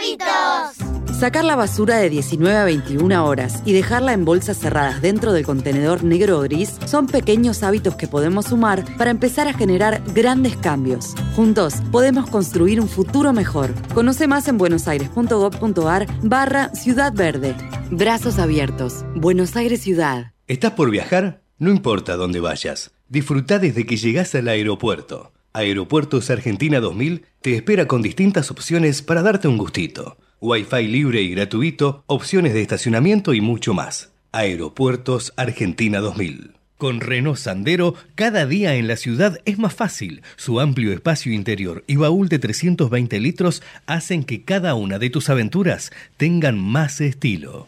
hábitos. 0.00 1.16
Sacar 1.18 1.44
la 1.44 1.54
basura 1.54 1.98
de 1.98 2.08
19 2.08 2.56
a 2.56 2.64
21 2.64 3.26
horas 3.26 3.62
y 3.66 3.74
dejarla 3.74 4.14
en 4.14 4.24
bolsas 4.24 4.58
cerradas 4.58 5.02
dentro 5.02 5.32
del 5.32 5.44
contenedor 5.44 6.02
negro 6.02 6.38
o 6.38 6.42
gris 6.42 6.78
son 6.86 7.06
pequeños 7.06 7.62
hábitos 7.62 7.96
que 7.96 8.08
podemos 8.08 8.46
sumar 8.46 8.84
para 8.96 9.10
empezar 9.10 9.46
a 9.46 9.52
generar 9.52 10.02
grandes 10.14 10.56
cambios. 10.56 11.14
Juntos 11.36 11.74
podemos 11.92 12.30
construir 12.30 12.80
un 12.80 12.88
futuro 12.88 13.34
mejor. 13.34 13.74
Conoce 13.92 14.26
más 14.26 14.48
en 14.48 14.56
buenosaires.gov.ar 14.56 16.06
barra 16.22 16.74
Ciudad 16.74 17.12
Verde. 17.12 17.54
Brazos 17.90 18.38
abiertos. 18.38 19.04
Buenos 19.14 19.56
Aires 19.56 19.82
Ciudad. 19.82 20.32
¿Estás 20.46 20.72
por 20.72 20.90
viajar? 20.90 21.42
No 21.58 21.70
importa 21.70 22.16
dónde 22.16 22.40
vayas. 22.40 22.92
Disfruta 23.08 23.58
desde 23.58 23.84
que 23.84 23.98
llegas 23.98 24.34
al 24.34 24.48
aeropuerto. 24.48 25.32
Aeropuertos 25.52 26.30
Argentina 26.30 26.78
2000 26.78 27.24
te 27.40 27.56
espera 27.56 27.88
con 27.88 28.02
distintas 28.02 28.52
opciones 28.52 29.02
para 29.02 29.22
darte 29.22 29.48
un 29.48 29.58
gustito. 29.58 30.16
Wi-Fi 30.40 30.86
libre 30.86 31.22
y 31.22 31.30
gratuito, 31.30 32.04
opciones 32.06 32.54
de 32.54 32.62
estacionamiento 32.62 33.34
y 33.34 33.40
mucho 33.40 33.74
más. 33.74 34.12
Aeropuertos 34.30 35.32
Argentina 35.36 35.98
2000. 35.98 36.52
Con 36.78 37.00
Renault 37.00 37.36
Sandero, 37.36 37.94
cada 38.14 38.46
día 38.46 38.76
en 38.76 38.86
la 38.86 38.94
ciudad 38.96 39.38
es 39.44 39.58
más 39.58 39.74
fácil. 39.74 40.22
Su 40.36 40.60
amplio 40.60 40.92
espacio 40.92 41.32
interior 41.32 41.82
y 41.88 41.96
baúl 41.96 42.28
de 42.28 42.38
320 42.38 43.18
litros 43.18 43.60
hacen 43.86 44.22
que 44.22 44.44
cada 44.44 44.76
una 44.76 45.00
de 45.00 45.10
tus 45.10 45.30
aventuras 45.30 45.90
tengan 46.16 46.60
más 46.60 47.00
estilo. 47.00 47.66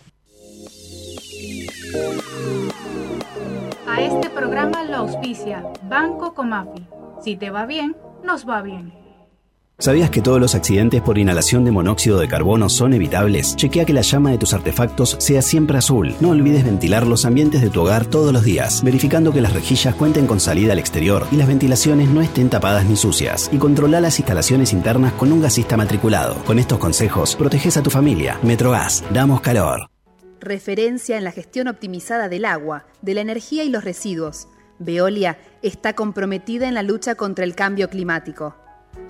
A 3.89 4.01
este 4.01 4.31
programa 4.31 4.85
lo 4.85 4.99
auspicia 4.99 5.65
Banco 5.89 6.33
Comafi 6.33 6.87
si 7.23 7.37
te 7.37 7.51
va 7.51 7.67
bien, 7.67 7.97
nos 8.25 8.49
va 8.49 8.63
bien. 8.63 8.93
¿Sabías 9.79 10.11
que 10.11 10.23
todos 10.23 10.41
los 10.41 10.55
accidentes 10.55 11.03
por 11.03 11.19
inhalación 11.19 11.65
de 11.65 11.73
monóxido 11.73 12.21
de 12.21 12.29
carbono 12.29 12.69
son 12.69 12.93
evitables? 12.93 13.57
Chequea 13.57 13.85
que 13.85 13.93
la 13.93 14.03
llama 14.03 14.31
de 14.31 14.39
tus 14.39 14.55
artefactos 14.55 15.17
sea 15.19 15.43
siempre 15.43 15.77
azul. 15.77 16.15
No 16.21 16.31
olvides 16.31 16.65
ventilar 16.65 17.05
los 17.05 17.25
ambientes 17.25 17.63
de 17.63 17.69
tu 17.69 17.81
hogar 17.81 18.07
todos 18.07 18.33
los 18.33 18.45
días, 18.45 18.85
verificando 18.85 19.33
que 19.33 19.41
las 19.41 19.53
rejillas 19.53 19.97
cuenten 19.97 20.29
con 20.29 20.39
salida 20.39 20.73
al 20.73 20.79
exterior 20.79 21.27
y 21.33 21.37
las 21.37 21.49
ventilaciones 21.49 22.09
no 22.11 22.21
estén 22.21 22.49
tapadas 22.49 22.85
ni 22.87 22.95
sucias. 22.95 23.51
Y 23.53 23.59
controla 23.59 24.01
las 24.01 24.21
instalaciones 24.21 24.73
internas 24.73 25.15
con 25.15 25.33
un 25.33 25.43
gasista 25.43 25.77
matriculado. 25.77 26.37
Con 26.45 26.61
estos 26.61 26.79
consejos, 26.79 27.35
proteges 27.35 27.77
a 27.77 27.83
tu 27.83 27.91
familia. 27.91 28.39
Metrogas, 28.45 29.03
damos 29.13 29.41
calor. 29.41 29.89
Referencia 30.39 31.19
en 31.19 31.25
la 31.25 31.33
gestión 31.33 31.67
optimizada 31.67 32.29
del 32.29 32.45
agua, 32.45 32.87
de 33.01 33.15
la 33.15 33.21
energía 33.21 33.65
y 33.65 33.71
los 33.71 33.83
residuos 33.83 34.47
Veolia 34.79 35.39
está 35.63 35.95
comprometida 35.95 36.67
en 36.69 36.75
la 36.75 36.83
lucha 36.83 37.15
contra 37.15 37.45
el 37.45 37.55
cambio 37.55 37.89
climático. 37.89 38.57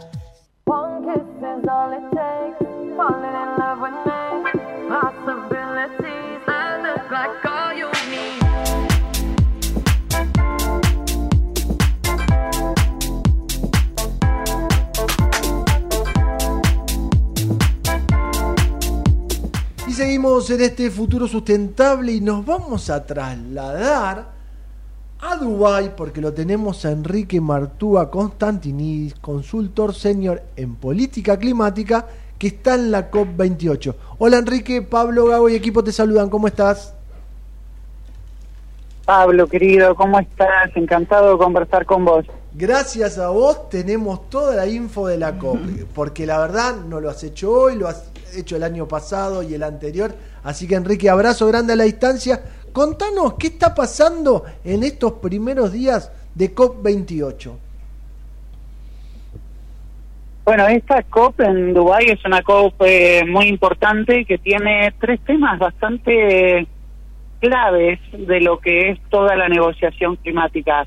seguimos 20.03 20.51
en 20.51 20.61
este 20.63 20.91
futuro 20.91 21.29
sustentable 21.29 22.11
y 22.11 22.21
nos 22.21 22.45
vamos 22.45 22.91
a 22.91 23.07
trasladar 23.07 24.31
a 25.21 25.37
Dubái 25.37 25.93
porque 25.97 26.21
lo 26.21 26.33
tenemos 26.33 26.85
a 26.85 26.91
Enrique 26.91 27.41
Martúa 27.41 28.11
Constantini, 28.11 29.13
consultor 29.21 29.95
senior 29.95 30.43
en 30.57 30.75
política 30.75 31.39
climática, 31.39 32.05
que 32.37 32.49
está 32.49 32.75
en 32.75 32.91
la 32.91 33.13
COP28. 33.13 33.95
Hola 34.19 34.39
Enrique, 34.39 34.83
Pablo, 34.83 35.27
Gago 35.27 35.49
y 35.49 35.55
equipo 35.55 35.85
te 35.85 35.93
saludan, 35.93 36.29
¿cómo 36.29 36.49
estás? 36.49 36.97
Pablo, 39.05 39.47
querido, 39.47 39.95
¿cómo 39.95 40.19
estás? 40.19 40.75
Encantado 40.75 41.31
de 41.31 41.39
conversar 41.39 41.87
con 41.87 42.05
vos. 42.05 42.27
Gracias 42.55 43.19
a 43.19 43.31
vos 43.31 43.71
tenemos 43.71 44.29
toda 44.29 44.55
la 44.55 44.67
info 44.67 45.07
de 45.07 45.17
la 45.17 45.39
COP, 45.39 45.59
porque 45.95 46.27
la 46.27 46.39
verdad 46.39 46.77
no 46.77 47.01
lo 47.01 47.09
has 47.09 47.25
hecho 47.25 47.51
hoy, 47.51 47.77
lo 47.77 47.89
has 47.89 48.13
hecho 48.37 48.57
el 48.57 48.63
año 48.63 48.87
pasado 48.87 49.43
y 49.43 49.55
el 49.55 49.63
anterior. 49.63 50.15
Así 50.45 50.69
que 50.69 50.75
Enrique, 50.75 51.09
abrazo 51.09 51.47
grande 51.47 51.73
a 51.73 51.77
la 51.77 51.85
distancia. 51.85 52.43
Contanos 52.73 53.35
qué 53.35 53.49
está 53.49 53.75
pasando 53.75 54.45
en 54.65 54.83
estos 54.83 55.15
primeros 55.15 55.73
días 55.73 56.13
de 56.35 56.55
COP28. 56.55 57.53
Bueno, 60.45 60.67
esta 60.67 61.03
COP 61.05 61.41
en 61.41 61.73
Dubái 61.73 62.07
es 62.07 62.25
una 62.25 62.43
COP 62.43 62.75
eh, 62.81 63.25
muy 63.27 63.47
importante 63.47 64.25
que 64.27 64.39
tiene 64.39 64.93
tres 65.01 65.21
temas 65.21 65.59
bastante 65.59 66.67
claves 67.41 67.99
de 68.13 68.41
lo 68.41 68.59
que 68.59 68.91
es 68.91 69.01
toda 69.09 69.37
la 69.37 69.49
negociación 69.49 70.17
climática. 70.17 70.87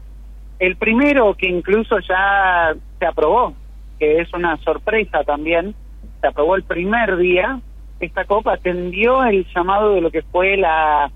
El 0.60 0.78
primero 0.78 1.34
que 1.36 1.48
incluso 1.50 2.00
ya 2.00 2.74
se 3.00 3.06
aprobó, 3.06 3.54
que 4.00 4.22
es 4.22 4.34
una 4.34 4.58
sorpresa 4.58 5.24
también, 5.24 5.76
se 6.22 6.28
aprobó 6.28 6.56
el 6.56 6.64
primer 6.64 7.18
día, 7.18 7.60
esta 8.00 8.26
COP 8.26 8.48
atendió 8.48 9.24
el 9.24 9.46
llamado 9.54 9.94
de 9.94 10.02
lo 10.02 10.12
que 10.12 10.22
fue 10.22 10.58
la, 10.58 11.12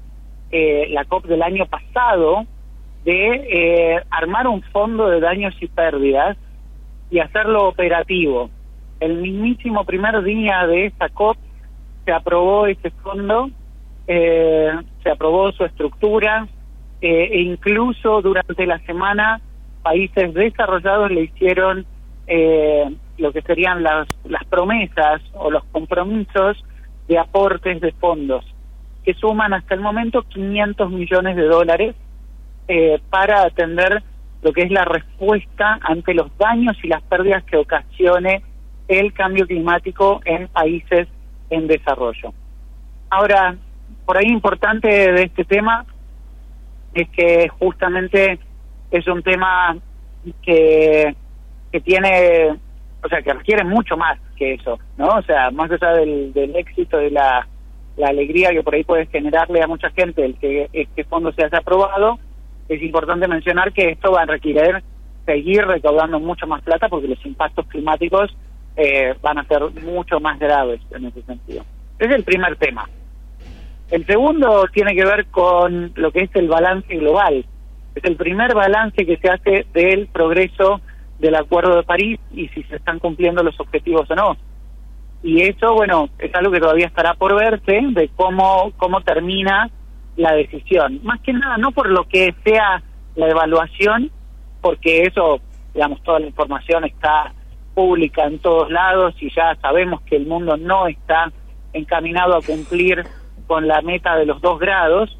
eh, 0.51 0.87
la 0.91 1.05
COP 1.05 1.25
del 1.25 1.41
año 1.41 1.65
pasado 1.65 2.45
de 3.05 3.95
eh, 3.95 4.03
armar 4.09 4.47
un 4.47 4.61
fondo 4.61 5.09
de 5.09 5.19
daños 5.19 5.55
y 5.61 5.67
pérdidas 5.67 6.37
y 7.09 7.19
hacerlo 7.19 7.67
operativo. 7.67 8.49
El 8.99 9.17
mismísimo 9.17 9.85
primer 9.85 10.21
día 10.23 10.67
de 10.67 10.87
esta 10.87 11.07
COP 11.09 11.37
se 12.03 12.11
aprobó 12.11 12.67
ese 12.67 12.91
fondo, 12.91 13.49
eh, 14.07 14.71
se 15.01 15.09
aprobó 15.09 15.51
su 15.53 15.63
estructura 15.63 16.47
eh, 17.01 17.29
e 17.31 17.41
incluso 17.41 18.21
durante 18.21 18.65
la 18.65 18.79
semana 18.79 19.41
países 19.81 20.33
desarrollados 20.33 21.11
le 21.11 21.23
hicieron 21.23 21.85
eh, 22.27 22.93
lo 23.17 23.31
que 23.31 23.41
serían 23.41 23.83
las, 23.83 24.07
las 24.25 24.43
promesas 24.45 25.21
o 25.33 25.49
los 25.49 25.63
compromisos 25.65 26.63
de 27.07 27.17
aportes 27.17 27.81
de 27.81 27.91
fondos, 27.93 28.45
que 29.03 29.13
suman 29.15 29.53
hasta 29.53 29.73
el 29.73 29.81
momento 29.81 30.23
500 30.23 30.91
millones 30.91 31.35
de 31.35 31.43
dólares 31.43 31.95
eh, 32.67 33.01
para 33.09 33.41
atender 33.43 34.03
lo 34.41 34.53
que 34.53 34.61
es 34.61 34.71
la 34.71 34.85
respuesta 34.85 35.79
ante 35.81 36.13
los 36.13 36.29
daños 36.37 36.77
y 36.83 36.87
las 36.87 37.01
pérdidas 37.03 37.43
que 37.45 37.57
ocasione 37.57 38.43
el 38.87 39.13
cambio 39.13 39.45
climático 39.47 40.21
en 40.25 40.47
países 40.49 41.07
en 41.49 41.67
desarrollo. 41.67 42.33
Ahora, 43.09 43.55
por 44.05 44.17
ahí 44.17 44.27
importante 44.27 44.87
de 44.87 45.23
este 45.23 45.45
tema 45.45 45.85
es 46.93 47.09
que 47.09 47.49
justamente 47.49 48.39
es 48.91 49.07
un 49.07 49.23
tema 49.23 49.77
que, 50.41 51.15
que 51.71 51.81
tiene, 51.81 52.57
o 53.03 53.07
sea, 53.07 53.21
que 53.21 53.33
requiere 53.33 53.63
mucho 53.63 53.95
más 53.97 54.19
que 54.35 54.53
eso, 54.53 54.79
¿no? 54.97 55.07
O 55.07 55.21
sea, 55.23 55.51
más 55.51 55.71
allá 55.71 55.93
del, 55.93 56.33
del 56.33 56.55
éxito 56.55 57.01
y 57.01 57.09
la, 57.09 57.47
la 57.97 58.07
alegría 58.07 58.51
que 58.51 58.63
por 58.63 58.73
ahí 58.73 58.83
puede 58.83 59.05
generarle 59.07 59.61
a 59.61 59.67
mucha 59.67 59.89
gente 59.91 60.25
el 60.25 60.35
que 60.35 60.69
este 60.73 61.03
fondo 61.03 61.31
se 61.33 61.43
haya 61.43 61.59
aprobado, 61.59 62.19
es 62.67 62.81
importante 62.81 63.27
mencionar 63.27 63.73
que 63.73 63.89
esto 63.89 64.11
va 64.11 64.21
a 64.21 64.25
requerir 64.25 64.83
seguir 65.25 65.63
recaudando 65.63 66.19
mucho 66.19 66.47
más 66.47 66.61
plata 66.63 66.89
porque 66.89 67.07
los 67.07 67.23
impactos 67.23 67.67
climáticos 67.67 68.35
eh, 68.75 69.13
van 69.21 69.37
a 69.37 69.43
ser 69.45 69.61
mucho 69.83 70.19
más 70.19 70.39
graves 70.39 70.81
en 70.91 71.05
ese 71.05 71.21
sentido. 71.21 71.63
Es 71.99 72.09
el 72.09 72.23
primer 72.23 72.55
tema. 72.55 72.89
El 73.91 74.05
segundo 74.05 74.65
tiene 74.71 74.95
que 74.95 75.03
ver 75.03 75.25
con 75.27 75.91
lo 75.95 76.11
que 76.11 76.23
es 76.23 76.35
el 76.35 76.47
balance 76.47 76.95
global. 76.95 77.45
Es 77.95 78.03
el 78.03 78.15
primer 78.15 78.53
balance 78.53 79.05
que 79.05 79.17
se 79.17 79.29
hace 79.29 79.65
del 79.73 80.07
progreso 80.07 80.79
del 81.17 81.35
Acuerdo 81.35 81.75
de 81.75 81.83
París 81.83 82.19
y 82.31 82.47
si 82.49 82.63
se 82.63 82.75
están 82.75 82.99
cumpliendo 82.99 83.43
los 83.43 83.59
objetivos 83.59 84.09
o 84.11 84.15
no. 84.15 84.37
Y 85.23 85.41
eso, 85.41 85.73
bueno, 85.73 86.09
es 86.19 86.33
algo 86.33 86.51
que 86.51 86.61
todavía 86.61 86.85
estará 86.85 87.13
por 87.15 87.35
verse 87.35 87.81
de 87.91 88.09
cómo, 88.15 88.71
cómo 88.77 89.01
termina 89.01 89.69
la 90.15 90.33
decisión. 90.33 90.99
Más 91.03 91.19
que 91.21 91.33
nada, 91.33 91.57
no 91.57 91.71
por 91.71 91.89
lo 91.89 92.07
que 92.07 92.33
sea 92.45 92.81
la 93.15 93.27
evaluación, 93.27 94.11
porque 94.61 95.03
eso, 95.03 95.41
digamos, 95.73 96.01
toda 96.03 96.19
la 96.19 96.27
información 96.27 96.85
está 96.85 97.33
pública 97.73 98.25
en 98.25 98.39
todos 98.39 98.69
lados 98.69 99.15
y 99.19 99.29
ya 99.33 99.55
sabemos 99.61 100.01
que 100.01 100.15
el 100.15 100.25
mundo 100.25 100.57
no 100.57 100.87
está 100.87 101.31
encaminado 101.73 102.35
a 102.35 102.41
cumplir 102.41 103.03
con 103.49 103.67
la 103.67 103.81
meta 103.81 104.15
de 104.15 104.27
los 104.27 104.39
dos 104.41 104.59
grados. 104.59 105.17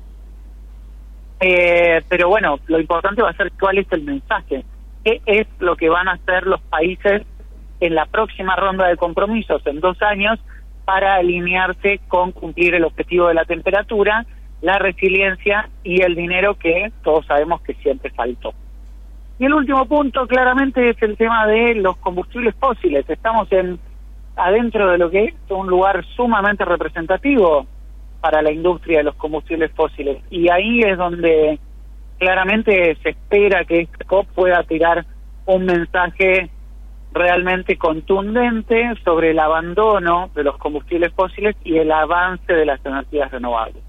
Eh, 1.40 2.04
pero 2.08 2.30
bueno, 2.30 2.60
lo 2.68 2.80
importante 2.80 3.24
va 3.24 3.32
a 3.32 3.34
ser 3.34 3.52
cuál 3.60 3.80
es 3.80 3.92
el 3.92 4.04
mensaje, 4.04 4.64
qué 5.04 5.20
es 5.26 5.48
lo 5.58 5.76
que 5.76 5.90
van 5.90 6.08
a 6.08 6.12
hacer 6.14 6.46
los 6.46 6.62
países 6.62 7.24
en 7.80 7.96
la 7.96 8.06
próxima 8.06 8.56
ronda 8.56 8.88
de 8.88 8.98
compromisos 8.98 9.66
en 9.66 9.80
dos 9.80 10.00
años 10.04 10.38
para 10.86 11.16
alinearse 11.16 12.02
con 12.08 12.32
cumplir 12.32 12.76
el 12.76 12.84
objetivo 12.84 13.30
de 13.30 13.34
la 13.34 13.46
temperatura 13.46 14.28
la 14.62 14.78
resiliencia 14.78 15.70
y 15.84 16.02
el 16.02 16.16
dinero 16.16 16.56
que 16.56 16.92
todos 17.04 17.26
sabemos 17.26 17.62
que 17.62 17.74
siempre 17.76 18.12
faltó. 18.12 18.54
Y 19.40 19.46
el 19.46 19.54
último 19.54 19.86
punto 19.86 20.28
claramente 20.28 20.90
es 20.90 21.02
el 21.02 21.18
tema 21.18 21.48
de 21.48 21.76
los 21.76 21.96
combustibles 21.98 22.54
fósiles. 22.60 23.10
Estamos 23.10 23.52
en 23.52 23.80
adentro 24.36 24.92
de 24.92 24.98
lo 24.98 25.10
que 25.10 25.24
es 25.24 25.34
un 25.50 25.68
lugar 25.68 26.06
sumamente 26.16 26.66
representativo 26.66 27.66
para 28.22 28.42
la 28.42 28.52
industria 28.52 29.00
de 29.00 29.06
los 29.06 29.16
combustibles 29.16 29.72
fósiles. 29.72 30.22
Y 30.30 30.50
ahí 30.50 30.82
es 30.82 30.98
donde 30.98 31.60
claramente 32.18 32.98
se 33.02 33.10
espera 33.10 33.66
que 33.66 33.82
este 33.82 34.06
COP 34.06 34.28
pueda 34.36 34.64
tirar 34.64 35.06
un 35.46 35.66
mensaje 35.66 36.50
realmente 37.12 37.78
contundente 37.78 38.94
sobre 39.04 39.32
el 39.32 39.40
abandono 39.40 40.30
de 40.36 40.44
los 40.44 40.58
combustibles 40.58 41.12
fósiles 41.14 41.56
y 41.64 41.78
el 41.78 41.92
avance 41.92 42.54
de 42.54 42.66
las 42.66 42.86
energías 42.86 43.32
renovables. 43.32 43.84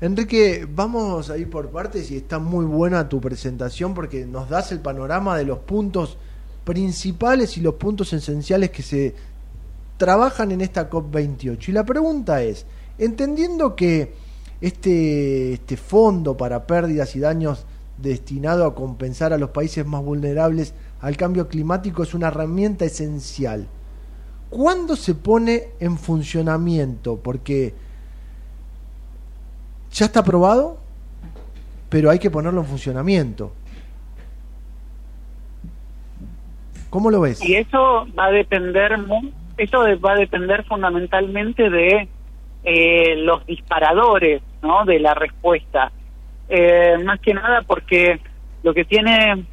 Enrique, 0.00 0.66
vamos 0.68 1.30
a 1.30 1.38
ir 1.38 1.48
por 1.50 1.70
partes 1.70 2.10
y 2.10 2.16
está 2.16 2.38
muy 2.38 2.64
buena 2.66 3.08
tu 3.08 3.20
presentación 3.20 3.94
porque 3.94 4.26
nos 4.26 4.48
das 4.48 4.72
el 4.72 4.80
panorama 4.80 5.36
de 5.36 5.44
los 5.44 5.58
puntos 5.60 6.18
principales 6.64 7.56
y 7.56 7.62
los 7.62 7.74
puntos 7.74 8.12
esenciales 8.12 8.70
que 8.70 8.82
se 8.82 9.14
trabajan 9.96 10.52
en 10.52 10.60
esta 10.60 10.90
COP28. 10.90 11.68
Y 11.68 11.72
la 11.72 11.84
pregunta 11.84 12.42
es, 12.42 12.66
entendiendo 12.98 13.76
que 13.76 14.14
este, 14.60 15.52
este 15.54 15.76
fondo 15.76 16.36
para 16.36 16.66
pérdidas 16.66 17.14
y 17.16 17.20
daños 17.20 17.66
destinado 17.98 18.66
a 18.66 18.74
compensar 18.74 19.32
a 19.32 19.38
los 19.38 19.50
países 19.50 19.86
más 19.86 20.02
vulnerables 20.02 20.74
al 21.00 21.16
cambio 21.16 21.48
climático 21.48 22.02
es 22.02 22.14
una 22.14 22.28
herramienta 22.28 22.84
esencial, 22.84 23.66
¿cuándo 24.50 24.96
se 24.96 25.14
pone 25.14 25.68
en 25.78 25.98
funcionamiento? 25.98 27.20
Porque 27.22 27.74
ya 29.92 30.06
está 30.06 30.20
aprobado, 30.20 30.78
pero 31.88 32.10
hay 32.10 32.18
que 32.18 32.30
ponerlo 32.30 32.60
en 32.60 32.66
funcionamiento. 32.66 33.52
¿Cómo 36.90 37.10
lo 37.10 37.20
ves? 37.20 37.42
Y 37.44 37.56
eso 37.56 38.06
va 38.18 38.26
a 38.26 38.30
depender, 38.30 38.92
eso 39.58 39.78
va 40.04 40.12
a 40.12 40.16
depender 40.16 40.64
fundamentalmente 40.64 41.68
de 41.68 42.08
eh, 42.64 43.16
los 43.16 43.44
disparadores, 43.46 44.42
¿no? 44.62 44.84
De 44.84 44.98
la 44.98 45.14
respuesta. 45.14 45.92
Eh, 46.48 46.96
más 47.04 47.20
que 47.20 47.34
nada 47.34 47.62
porque 47.62 48.20
lo 48.62 48.72
que 48.74 48.84
tiene, 48.84 49.44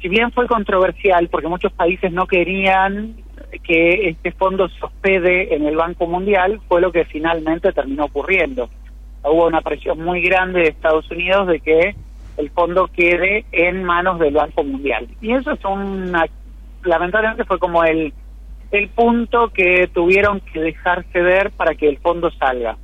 si 0.00 0.08
bien 0.08 0.32
fue 0.32 0.46
controversial, 0.46 1.28
porque 1.28 1.48
muchos 1.48 1.72
países 1.72 2.12
no 2.12 2.26
querían 2.26 3.16
que 3.62 4.08
este 4.08 4.32
fondo 4.32 4.68
se 4.68 4.84
hospede 4.84 5.54
en 5.54 5.66
el 5.66 5.76
Banco 5.76 6.06
Mundial 6.06 6.60
fue 6.68 6.80
lo 6.80 6.92
que 6.92 7.04
finalmente 7.04 7.72
terminó 7.72 8.04
ocurriendo. 8.04 8.68
Hubo 9.22 9.46
una 9.46 9.60
presión 9.60 10.02
muy 10.02 10.22
grande 10.22 10.60
de 10.60 10.68
Estados 10.68 11.10
Unidos 11.10 11.46
de 11.48 11.60
que 11.60 11.94
el 12.36 12.50
fondo 12.50 12.88
quede 12.88 13.44
en 13.52 13.84
manos 13.84 14.18
del 14.18 14.34
Banco 14.34 14.64
Mundial. 14.64 15.08
Y 15.20 15.32
eso 15.32 15.52
es 15.52 15.64
una, 15.64 16.26
lamentablemente 16.84 17.44
fue 17.44 17.58
como 17.58 17.84
el, 17.84 18.12
el 18.70 18.88
punto 18.88 19.48
que 19.48 19.88
tuvieron 19.92 20.40
que 20.40 20.60
dejar 20.60 21.04
ceder 21.12 21.50
para 21.50 21.74
que 21.74 21.88
el 21.88 21.98
fondo 21.98 22.30
salga. 22.32 22.76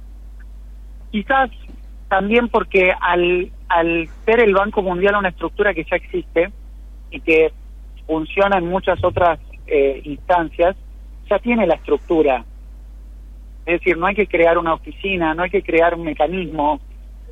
Quizás 1.10 1.50
también 2.08 2.48
porque 2.48 2.92
al, 3.00 3.50
al 3.68 4.08
ser 4.24 4.40
el 4.40 4.54
Banco 4.54 4.82
Mundial 4.82 5.16
una 5.16 5.28
estructura 5.28 5.74
que 5.74 5.84
ya 5.84 5.96
existe 5.96 6.50
y 7.10 7.20
que 7.20 7.52
funciona 8.06 8.58
en 8.58 8.68
muchas 8.68 9.02
otras 9.04 9.38
eh, 9.66 10.00
instancias, 10.04 10.76
ya 11.28 11.38
tiene 11.38 11.66
la 11.66 11.74
estructura. 11.74 12.44
Es 13.64 13.80
decir, 13.80 13.96
no 13.96 14.06
hay 14.06 14.14
que 14.14 14.28
crear 14.28 14.58
una 14.58 14.74
oficina, 14.74 15.34
no 15.34 15.42
hay 15.42 15.50
que 15.50 15.62
crear 15.62 15.94
un 15.94 16.04
mecanismo, 16.04 16.80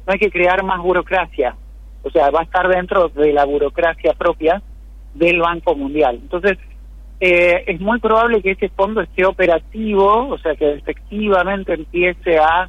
no 0.07 0.13
hay 0.13 0.19
que 0.19 0.31
crear 0.31 0.63
más 0.65 0.81
burocracia. 0.81 1.55
O 2.03 2.11
sea, 2.11 2.31
va 2.31 2.41
a 2.41 2.45
estar 2.45 2.69
dentro 2.69 3.09
de 3.09 3.33
la 3.33 3.45
burocracia 3.45 4.13
propia 4.15 4.61
del 5.15 5.41
Banco 5.41 5.77
Mundial. 5.77 6.19
Entonces, 6.23 6.59
eh, 7.21 7.65
es 7.67 7.81
muy 7.81 8.01
probable 8.01 8.43
que 8.43 8.53
ese 8.53 8.69
fondo 8.69 9.01
esté 9.01 9.25
operativo, 9.25 10.29
o 10.29 10.39
sea, 10.39 10.55
que 10.57 10.75
efectivamente 10.75 11.75
empiece 11.75 12.39
a 12.39 12.69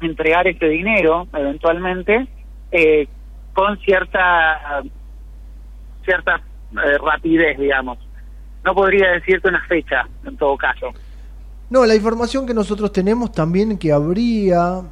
entregar 0.00 0.46
ese 0.46 0.66
dinero 0.66 1.26
eventualmente 1.32 2.28
eh, 2.70 3.08
con 3.52 3.78
cierta 3.80 4.82
cierta 6.04 6.40
rapidez, 7.02 7.58
digamos 7.58 7.98
no 8.64 8.74
podría 8.74 9.12
decirte 9.12 9.48
una 9.48 9.64
fecha 9.66 10.06
en 10.24 10.36
todo 10.36 10.56
caso. 10.56 10.88
No, 11.70 11.84
la 11.86 11.94
información 11.94 12.46
que 12.46 12.54
nosotros 12.54 12.92
tenemos 12.92 13.32
también 13.32 13.78
que 13.78 13.92
habría, 13.92 14.82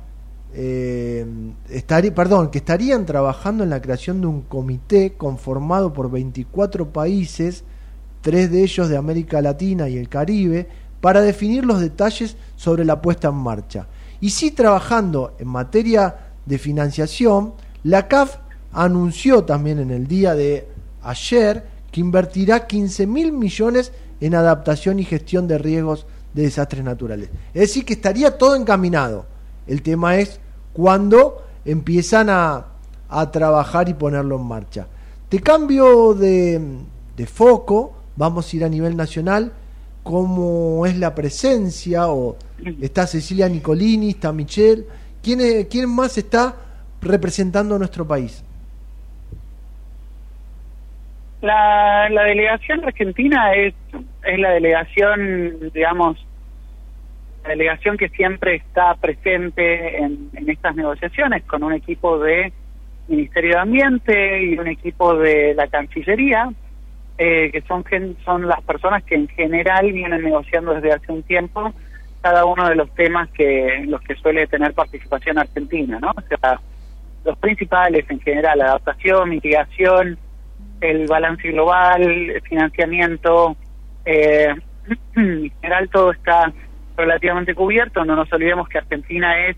eh, 0.54 1.26
perdón, 2.14 2.50
que 2.50 2.58
estarían 2.58 3.06
trabajando 3.06 3.64
en 3.64 3.70
la 3.70 3.80
creación 3.80 4.20
de 4.20 4.26
un 4.26 4.42
comité 4.42 5.14
conformado 5.16 5.92
por 5.92 6.10
24 6.10 6.90
países 6.92 7.64
tres 8.26 8.50
de 8.50 8.64
ellos 8.64 8.88
de 8.88 8.96
América 8.96 9.40
Latina 9.40 9.88
y 9.88 9.96
el 9.96 10.08
Caribe, 10.08 10.66
para 11.00 11.20
definir 11.20 11.64
los 11.64 11.80
detalles 11.80 12.36
sobre 12.56 12.84
la 12.84 13.00
puesta 13.00 13.28
en 13.28 13.36
marcha. 13.36 13.86
Y 14.20 14.30
sí 14.30 14.50
trabajando 14.50 15.36
en 15.38 15.46
materia 15.46 16.32
de 16.44 16.58
financiación, 16.58 17.52
la 17.84 18.08
CAF 18.08 18.38
anunció 18.72 19.44
también 19.44 19.78
en 19.78 19.92
el 19.92 20.08
día 20.08 20.34
de 20.34 20.66
ayer 21.04 21.68
que 21.92 22.00
invertirá 22.00 22.66
15 22.66 23.06
mil 23.06 23.30
millones 23.30 23.92
en 24.20 24.34
adaptación 24.34 24.98
y 24.98 25.04
gestión 25.04 25.46
de 25.46 25.58
riesgos 25.58 26.04
de 26.34 26.42
desastres 26.42 26.82
naturales. 26.82 27.30
Es 27.54 27.60
decir, 27.60 27.84
que 27.84 27.92
estaría 27.92 28.36
todo 28.36 28.56
encaminado. 28.56 29.26
El 29.68 29.82
tema 29.82 30.16
es 30.16 30.40
cuándo 30.72 31.44
empiezan 31.64 32.28
a, 32.28 32.72
trabajar 33.30 33.88
y 33.88 33.94
ponerlo 33.94 34.34
en 34.34 34.46
marcha. 34.46 34.88
Te 35.28 35.38
cambio 35.38 36.12
de, 36.12 36.60
de 37.16 37.26
foco, 37.26 37.95
vamos 38.16 38.52
a 38.52 38.56
ir 38.56 38.64
a 38.64 38.68
nivel 38.68 38.96
nacional, 38.96 39.52
cómo 40.02 40.86
es 40.86 40.96
la 40.98 41.14
presencia, 41.14 42.08
o 42.08 42.36
está 42.80 43.06
Cecilia 43.06 43.48
Nicolini, 43.48 44.10
está 44.10 44.32
Michelle, 44.32 44.84
¿quién, 45.22 45.64
quién 45.70 45.88
más 45.88 46.16
está 46.18 46.56
representando 47.00 47.76
a 47.76 47.78
nuestro 47.78 48.06
país? 48.06 48.42
La, 51.42 52.08
la 52.08 52.22
delegación 52.24 52.84
argentina 52.84 53.54
es, 53.54 53.74
es 54.24 54.38
la 54.38 54.50
delegación, 54.50 55.70
digamos, 55.72 56.24
la 57.44 57.50
delegación 57.50 57.96
que 57.96 58.08
siempre 58.08 58.56
está 58.56 58.94
presente 58.94 59.98
en, 59.98 60.30
en 60.32 60.50
estas 60.50 60.74
negociaciones 60.74 61.44
con 61.44 61.62
un 61.62 61.72
equipo 61.72 62.18
de 62.18 62.52
Ministerio 63.08 63.54
de 63.54 63.60
Ambiente 63.60 64.44
y 64.44 64.58
un 64.58 64.66
equipo 64.66 65.14
de 65.16 65.54
la 65.54 65.68
Cancillería, 65.68 66.50
eh, 67.18 67.50
que 67.52 67.62
son, 67.62 67.84
son 68.24 68.46
las 68.46 68.62
personas 68.62 69.02
que 69.04 69.14
en 69.14 69.28
general 69.28 69.92
vienen 69.92 70.22
negociando 70.22 70.74
desde 70.74 70.92
hace 70.92 71.12
un 71.12 71.22
tiempo 71.22 71.72
cada 72.20 72.44
uno 72.44 72.68
de 72.68 72.74
los 72.74 72.92
temas 72.94 73.28
que 73.30 73.84
los 73.86 74.00
que 74.02 74.16
suele 74.16 74.46
tener 74.48 74.74
participación 74.74 75.38
argentina, 75.38 75.98
¿no? 76.00 76.10
O 76.10 76.20
sea, 76.22 76.60
los 77.24 77.38
principales 77.38 78.04
en 78.10 78.20
general, 78.20 78.60
adaptación, 78.60 79.28
mitigación, 79.30 80.18
el 80.80 81.06
balance 81.06 81.48
global, 81.48 82.42
financiamiento, 82.48 83.56
eh, 84.04 84.54
en 85.16 85.50
general 85.60 85.88
todo 85.88 86.12
está 86.12 86.52
relativamente 86.96 87.54
cubierto. 87.54 88.04
No 88.04 88.16
nos 88.16 88.32
olvidemos 88.32 88.68
que 88.68 88.78
Argentina 88.78 89.46
es 89.46 89.56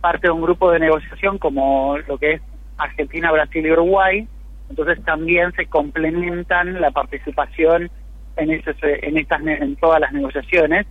parte 0.00 0.28
de 0.28 0.32
un 0.32 0.42
grupo 0.42 0.70
de 0.70 0.80
negociación 0.80 1.38
como 1.38 1.98
lo 1.98 2.18
que 2.18 2.34
es 2.34 2.42
Argentina, 2.76 3.32
Brasil 3.32 3.66
y 3.66 3.72
Uruguay, 3.72 4.28
entonces 4.70 5.02
también 5.04 5.52
se 5.52 5.66
complementan 5.66 6.80
la 6.80 6.90
participación 6.90 7.90
en, 8.36 8.50
ese, 8.50 8.74
en, 8.82 9.18
estas, 9.18 9.40
en 9.44 9.76
todas 9.76 10.00
las 10.00 10.12
negociaciones. 10.12 10.86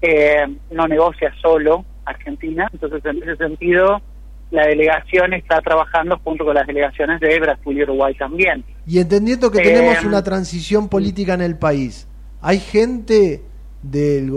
Eh, 0.00 0.44
no 0.72 0.88
negocia 0.88 1.32
solo 1.40 1.84
Argentina, 2.04 2.68
entonces 2.72 3.04
en 3.04 3.22
ese 3.22 3.36
sentido 3.36 4.02
la 4.50 4.66
delegación 4.66 5.32
está 5.32 5.60
trabajando 5.62 6.18
junto 6.22 6.44
con 6.44 6.54
las 6.54 6.66
delegaciones 6.66 7.20
de 7.20 7.40
Brasil 7.40 7.78
y 7.78 7.82
Uruguay 7.84 8.14
también. 8.14 8.64
Y 8.86 8.98
entendiendo 8.98 9.50
que 9.50 9.60
tenemos 9.60 10.02
eh, 10.02 10.06
una 10.06 10.22
transición 10.22 10.88
política 10.88 11.34
en 11.34 11.40
el 11.40 11.56
país, 11.56 12.06
¿hay 12.40 12.58
gente 12.58 13.42
del, 13.82 14.30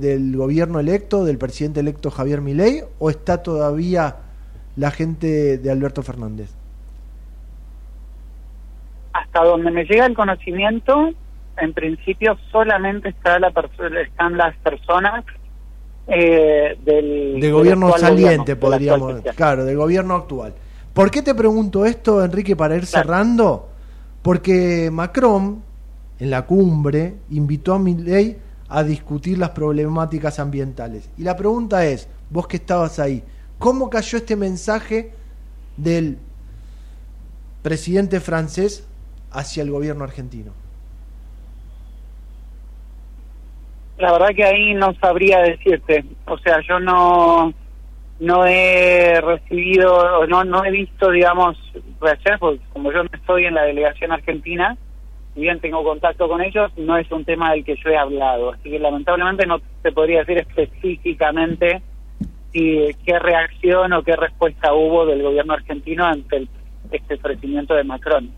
del 0.00 0.36
gobierno 0.36 0.80
electo, 0.80 1.24
del 1.24 1.36
presidente 1.36 1.80
electo 1.80 2.10
Javier 2.10 2.40
Milei, 2.40 2.82
o 2.98 3.10
está 3.10 3.42
todavía 3.42 4.16
la 4.76 4.90
gente 4.90 5.58
de 5.58 5.70
Alberto 5.70 6.02
Fernández? 6.02 6.57
Hasta 9.18 9.44
donde 9.44 9.70
me 9.70 9.84
llega 9.84 10.06
el 10.06 10.14
conocimiento, 10.14 11.10
en 11.56 11.72
principio 11.72 12.38
solamente 12.50 13.08
está 13.08 13.38
la 13.38 13.52
están 14.02 14.36
las 14.36 14.56
personas 14.58 15.24
eh, 16.06 16.78
del, 16.84 17.52
gobierno 17.52 17.92
saliente, 17.98 18.56
podríamos, 18.56 19.20
claro, 19.34 19.64
del 19.64 19.76
gobierno 19.76 20.14
actual. 20.14 20.54
¿Por 20.94 21.10
qué 21.10 21.22
te 21.22 21.34
pregunto 21.34 21.84
esto, 21.84 22.24
Enrique, 22.24 22.56
para 22.56 22.76
ir 22.76 22.86
cerrando? 22.86 23.68
Porque 24.22 24.90
Macron, 24.90 25.62
en 26.18 26.30
la 26.30 26.46
cumbre, 26.46 27.14
invitó 27.30 27.74
a 27.74 27.78
Milley 27.78 28.38
a 28.68 28.82
discutir 28.82 29.38
las 29.38 29.50
problemáticas 29.50 30.38
ambientales. 30.38 31.10
Y 31.18 31.22
la 31.22 31.36
pregunta 31.36 31.84
es, 31.84 32.08
vos 32.30 32.46
que 32.46 32.56
estabas 32.56 32.98
ahí, 32.98 33.22
¿cómo 33.58 33.90
cayó 33.90 34.18
este 34.18 34.36
mensaje 34.36 35.12
del 35.76 36.18
presidente 37.62 38.20
francés 38.20 38.87
hacia 39.32 39.62
el 39.62 39.70
gobierno 39.70 40.04
argentino? 40.04 40.52
La 43.98 44.12
verdad 44.12 44.28
que 44.34 44.44
ahí 44.44 44.74
no 44.74 44.94
sabría 44.94 45.40
decirte. 45.40 46.04
O 46.26 46.38
sea, 46.38 46.60
yo 46.68 46.78
no 46.78 47.52
no 48.20 48.44
he 48.46 49.20
recibido, 49.20 50.26
no 50.26 50.44
no 50.44 50.64
he 50.64 50.70
visto, 50.70 51.10
digamos, 51.10 51.56
reacciones, 52.00 52.40
porque 52.40 52.60
como 52.72 52.92
yo 52.92 53.02
no 53.02 53.10
estoy 53.12 53.44
en 53.46 53.54
la 53.54 53.62
delegación 53.62 54.12
argentina, 54.12 54.76
si 55.34 55.40
bien 55.40 55.60
tengo 55.60 55.82
contacto 55.84 56.28
con 56.28 56.40
ellos, 56.42 56.70
no 56.76 56.96
es 56.96 57.10
un 57.10 57.24
tema 57.24 57.52
del 57.52 57.64
que 57.64 57.76
yo 57.76 57.90
he 57.90 57.96
hablado. 57.96 58.52
Así 58.52 58.70
que 58.70 58.78
lamentablemente 58.78 59.46
no 59.46 59.60
te 59.82 59.92
podría 59.92 60.20
decir 60.20 60.38
específicamente 60.38 61.82
si, 62.52 62.94
qué 63.04 63.18
reacción 63.18 63.92
o 63.92 64.02
qué 64.02 64.16
respuesta 64.16 64.74
hubo 64.74 65.06
del 65.06 65.22
gobierno 65.22 65.54
argentino 65.54 66.04
ante 66.04 66.48
este 66.90 67.14
ofrecimiento 67.14 67.74
de 67.74 67.84
Macron. 67.84 68.30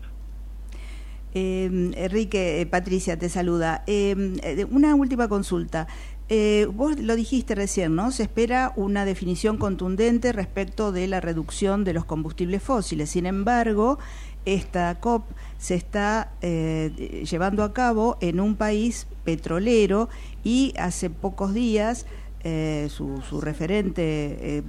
Eh, 1.33 1.91
Enrique, 1.95 2.61
eh, 2.61 2.65
Patricia 2.65 3.17
te 3.17 3.29
saluda. 3.29 3.83
Em, 3.87 4.35
eh, 4.43 4.65
una 4.69 4.95
última 4.95 5.27
consulta. 5.27 5.87
Eh, 6.29 6.67
vos 6.73 6.97
lo 6.97 7.15
dijiste 7.15 7.55
recién, 7.55 7.95
¿no? 7.95 8.11
Se 8.11 8.23
espera 8.23 8.73
una 8.77 9.03
definición 9.05 9.57
contundente 9.57 10.31
respecto 10.31 10.91
de 10.91 11.07
la 11.07 11.19
reducción 11.19 11.83
de 11.83 11.93
los 11.93 12.05
combustibles 12.05 12.63
fósiles. 12.63 13.09
Sin 13.09 13.25
embargo, 13.25 13.99
esta 14.45 14.99
COP 14.99 15.25
se 15.57 15.75
está 15.75 16.31
llevando 16.41 17.63
a 17.63 17.73
cabo 17.73 18.17
en 18.21 18.39
un 18.39 18.55
país 18.55 19.07
petrolero 19.25 20.09
y 20.43 20.73
hace 20.77 21.09
pocos 21.09 21.53
días 21.53 22.05
su, 22.87 23.41
referente, 23.41 24.63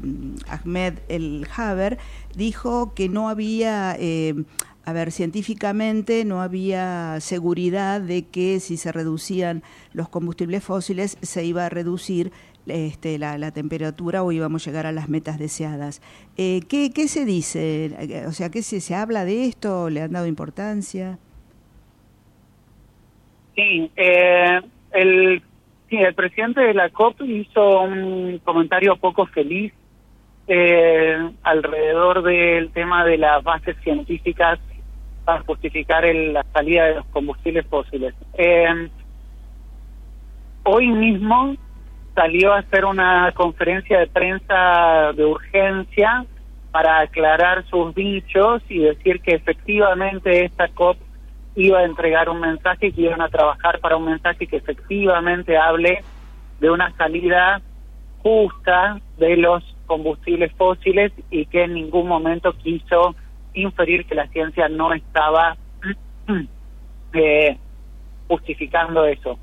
Ahmed 0.48 0.98
El 1.08 1.46
Haber, 1.56 1.98
dijo 2.34 2.92
que 2.92 3.08
no 3.08 3.28
había 3.30 3.96
a 4.84 4.92
ver, 4.92 5.12
científicamente 5.12 6.24
no 6.24 6.42
había 6.42 7.20
seguridad 7.20 8.00
de 8.00 8.26
que 8.26 8.58
si 8.58 8.76
se 8.76 8.90
reducían 8.90 9.62
los 9.92 10.08
combustibles 10.08 10.64
fósiles 10.64 11.18
se 11.22 11.44
iba 11.44 11.66
a 11.66 11.68
reducir 11.68 12.32
este, 12.66 13.18
la, 13.18 13.50
temperatura 13.52 14.22
o 14.22 14.32
íbamos 14.32 14.66
a 14.66 14.70
llegar 14.70 14.86
a 14.86 14.92
las 14.92 15.08
metas 15.08 15.38
deseadas. 15.38 16.00
Eh, 16.36 16.62
¿qué, 16.68 16.90
¿qué, 16.92 17.06
se 17.06 17.24
dice? 17.24 18.24
O 18.26 18.32
sea, 18.32 18.50
¿qué 18.50 18.62
se, 18.62 18.80
se 18.80 18.94
habla 18.94 19.24
de 19.24 19.44
esto? 19.44 19.88
¿Le 19.88 20.00
han 20.00 20.12
dado 20.12 20.26
importancia? 20.26 21.18
Sí, 23.54 23.90
eh, 23.96 24.60
el, 24.92 25.42
sí, 25.88 25.96
el 25.96 26.14
presidente 26.14 26.60
de 26.60 26.74
la 26.74 26.88
COP 26.88 27.20
hizo 27.22 27.82
un 27.82 28.40
comentario 28.44 28.96
poco 28.96 29.26
feliz 29.26 29.72
eh, 30.48 31.30
alrededor 31.42 32.22
del 32.22 32.70
tema 32.72 33.04
de 33.04 33.18
las 33.18 33.44
bases 33.44 33.76
científicas 33.82 34.58
para 35.24 35.42
justificar 35.42 36.04
la 36.04 36.44
salida 36.52 36.86
de 36.86 36.94
los 36.96 37.06
combustibles 37.06 37.66
fósiles. 37.66 38.14
Eh, 38.34 38.88
hoy 40.64 40.88
mismo 40.88 41.54
salió 42.14 42.52
a 42.52 42.58
hacer 42.58 42.84
una 42.84 43.32
conferencia 43.32 43.98
de 43.98 44.06
prensa 44.06 45.12
de 45.14 45.24
urgencia 45.24 46.24
para 46.70 47.00
aclarar 47.00 47.64
sus 47.66 47.94
dichos 47.94 48.62
y 48.68 48.78
decir 48.78 49.20
que 49.20 49.34
efectivamente 49.34 50.44
esta 50.44 50.68
COP 50.68 50.96
iba 51.54 51.80
a 51.80 51.84
entregar 51.84 52.28
un 52.28 52.40
mensaje 52.40 52.86
y 52.86 52.92
que 52.92 53.02
iban 53.02 53.20
a 53.20 53.28
trabajar 53.28 53.78
para 53.80 53.96
un 53.96 54.06
mensaje 54.06 54.46
que 54.46 54.56
efectivamente 54.56 55.56
hable 55.56 56.02
de 56.60 56.70
una 56.70 56.90
salida 56.96 57.60
justa 58.22 59.00
de 59.18 59.36
los 59.36 59.62
combustibles 59.86 60.52
fósiles 60.52 61.12
y 61.30 61.44
que 61.46 61.64
en 61.64 61.74
ningún 61.74 62.08
momento 62.08 62.52
quiso 62.54 63.14
inferir 63.54 64.06
que 64.06 64.14
la 64.14 64.28
ciencia 64.28 64.68
no 64.68 64.92
estaba 64.92 65.56
eh, 67.12 67.56
justificando 68.28 69.04
eso. 69.04 69.38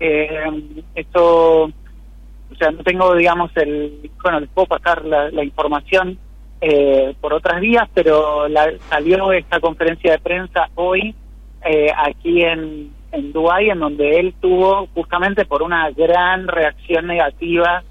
Eh, 0.00 0.84
esto, 0.94 1.64
o 1.64 2.54
sea, 2.58 2.70
no 2.70 2.82
tengo, 2.82 3.14
digamos, 3.14 3.50
el, 3.56 4.10
bueno, 4.22 4.40
les 4.40 4.50
puedo 4.50 4.66
pasar 4.66 5.04
la, 5.04 5.44
información 5.44 6.18
eh, 6.60 7.14
por 7.20 7.32
otras 7.32 7.60
vías, 7.60 7.88
pero 7.94 8.48
la, 8.48 8.72
salió 8.88 9.32
esta 9.32 9.60
conferencia 9.60 10.12
de 10.12 10.18
prensa 10.18 10.68
hoy 10.74 11.14
eh, 11.64 11.90
aquí 11.96 12.42
en, 12.42 12.90
en 13.12 13.32
Dubái, 13.32 13.70
en 13.70 13.78
donde 13.78 14.20
él 14.20 14.34
tuvo, 14.40 14.88
justamente 14.94 15.44
por 15.44 15.62
una 15.62 15.90
gran 15.90 16.48
reacción 16.48 17.06
negativa 17.06 17.82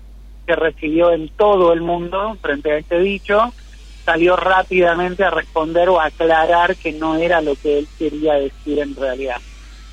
que 0.46 0.56
recibió 0.56 1.12
en 1.12 1.30
todo 1.30 1.74
el 1.74 1.82
mundo 1.82 2.38
frente 2.42 2.72
a 2.72 2.78
este 2.78 3.00
dicho, 3.00 3.54
salió 4.06 4.36
rápidamente 4.36 5.24
a 5.24 5.30
responder 5.30 5.89
o 5.89 6.00
aclarar 6.00 6.76
que 6.76 6.92
no 6.92 7.16
era 7.16 7.42
lo 7.42 7.56
que 7.56 7.80
él 7.80 7.88
quería 7.98 8.34
decir 8.34 8.80
en 8.80 8.96
realidad. 8.96 9.38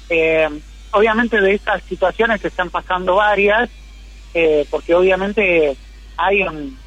Eh, 0.09 0.49
obviamente 0.93 1.41
de 1.41 1.55
estas 1.55 1.83
situaciones 1.85 2.41
se 2.41 2.49
están 2.49 2.71
pasando 2.71 3.17
varias, 3.17 3.71
eh, 4.35 4.67
porque 4.71 4.95
obviamente 4.95 5.77
hay 6.17 6.43
un, 6.43 6.79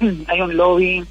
hay 0.28 0.40
un 0.40 0.56
lobby 0.56 1.04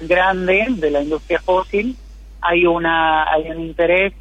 grande 0.00 0.66
de 0.70 0.90
la 0.90 1.02
industria 1.02 1.40
fósil, 1.40 1.96
hay 2.40 2.66
una 2.66 3.32
hay 3.32 3.50
un 3.50 3.60
interés 3.60 4.12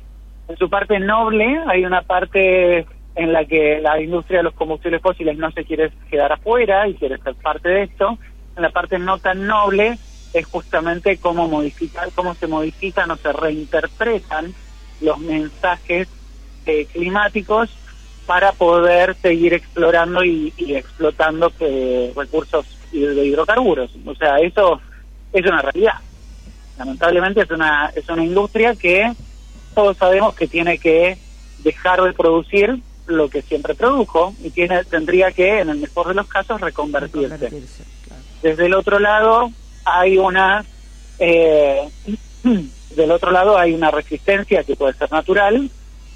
en 0.47 0.58
su 0.58 0.69
parte 0.69 0.99
noble, 0.99 1.60
hay 1.67 1.86
una 1.86 2.02
parte 2.04 2.86
en 3.15 3.34
la 3.34 3.45
que 3.45 3.80
la 3.82 4.02
industria 4.02 4.39
de 4.39 4.43
los 4.43 4.54
combustibles 4.54 5.02
fósiles 5.02 5.38
no 5.38 5.52
se 5.52 5.65
quiere 5.65 5.91
quedar 6.10 6.32
afuera 6.32 6.88
y 6.88 6.95
quiere 6.95 7.17
ser 7.19 7.36
parte 7.36 7.69
de 7.69 7.84
esto. 7.84 8.17
En 8.56 8.62
la 8.62 8.69
parte 8.69 8.99
no 8.99 9.17
tan 9.17 9.45
noble 9.45 9.97
es 10.34 10.46
justamente 10.48 11.17
cómo 11.17 11.48
modificar, 11.48 12.12
cómo 12.13 12.34
se 12.36 12.48
modifican 12.48 13.12
o 13.12 13.17
se 13.17 13.32
reinterpretan 13.32 14.54
los 15.02 15.19
mensajes 15.19 16.08
eh, 16.65 16.86
climáticos 16.86 17.69
para 18.26 18.54
poder 18.54 19.15
seguir 19.22 19.54
explorando 19.54 20.24
y, 20.24 20.54
explotando 20.58 21.52
eh, 21.60 22.12
recursos 22.15 22.65
de 22.91 23.26
hidrocarburos. 23.26 23.91
O 24.06 24.15
sea, 24.15 24.38
eso 24.38 24.80
es 25.34 25.46
una 25.46 25.62
realidad. 25.62 25.96
Lamentablemente 26.78 27.41
es 27.41 27.52
una 27.52 27.91
es 27.96 28.08
una 28.10 28.24
industria 28.24 28.76
que 28.76 29.12
todos 29.76 29.98
sabemos 29.98 30.36
que 30.36 30.48
tiene 30.48 30.78
que 30.78 31.17
dejar 31.63 32.02
de 32.02 32.13
producir 32.13 32.80
lo 33.06 33.30
que 33.30 33.41
siempre 33.41 33.76
produjo 33.76 34.34
y 34.43 34.50
tiene 34.50 34.84
tendría 34.86 35.32
que, 35.32 35.60
en 35.60 35.69
el 35.69 35.78
mejor 35.78 36.08
de 36.08 36.13
los 36.13 36.28
casos, 36.28 36.62
reconvertirse. 36.62 37.63
Desde 38.41 38.65
el 38.65 38.74
otro 38.74 39.00
lado 39.00 39.52
hay 39.86 40.17
una 40.17 40.63
eh, 41.19 41.89
del 42.96 43.12
otro 43.12 43.32
lado 43.32 43.58
hay 43.58 43.74
una 43.74 43.91
resistencia 43.91 44.63
que 44.63 44.76
puede 44.76 44.93
ser 44.93 45.12
natural 45.12 45.69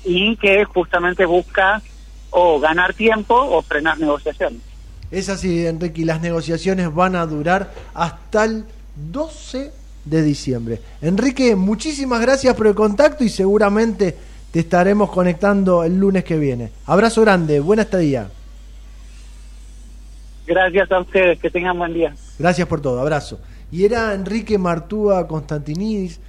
y 0.04 0.36
que 0.38 0.64
justamente 0.66 1.26
busca 1.26 1.82
o 2.30 2.60
ganar 2.60 2.94
tiempo 2.94 3.36
o 3.36 3.62
frenar 3.62 4.00
negociaciones. 4.00 4.62
Es 5.10 5.30
así, 5.30 5.66
Enrique, 5.66 6.02
y 6.02 6.06
las 6.06 6.22
negociaciones 6.22 6.94
van 6.94 7.16
a 7.16 7.26
durar 7.26 7.72
hasta 7.94 8.44
el 8.44 8.66
12 8.96 9.72
de 10.06 10.22
diciembre. 10.22 10.82
Enrique, 11.02 11.56
muchísimas 11.56 12.22
gracias 12.22 12.56
por 12.56 12.68
el 12.68 12.76
contacto 12.76 13.24
y 13.24 13.30
seguramente 13.30 14.16
te 14.52 14.60
estaremos 14.60 15.10
conectando 15.10 15.84
el 15.84 15.98
lunes 15.98 16.24
que 16.24 16.38
viene. 16.38 16.72
Abrazo 16.86 17.22
grande, 17.22 17.60
buena 17.60 17.84
estadía. 17.84 18.30
Gracias 20.46 20.92
a 20.92 21.00
ustedes, 21.00 21.40
que 21.40 21.50
tengan 21.50 21.78
buen 21.78 21.94
día. 21.94 22.14
Gracias 22.40 22.68
por 22.68 22.82
todo, 22.82 23.00
abrazo. 23.00 23.40
Y 23.72 23.84
era 23.84 24.14
Enrique 24.14 24.58
Martúa 24.58 25.28
Constantinidis, 25.28 26.20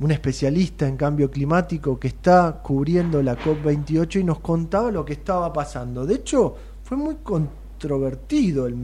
un 0.00 0.10
especialista 0.10 0.88
en 0.88 0.96
cambio 0.96 1.30
climático 1.30 1.98
que 2.00 2.08
está 2.08 2.60
cubriendo 2.62 3.22
la 3.22 3.38
COP28 3.38 4.20
y 4.20 4.24
nos 4.24 4.40
contaba 4.40 4.90
lo 4.90 5.04
que 5.04 5.12
estaba 5.12 5.52
pasando. 5.52 6.04
De 6.04 6.14
hecho, 6.14 6.56
fue 6.82 6.96
muy 6.96 7.16
controvertido 7.16 8.66
el 8.66 8.74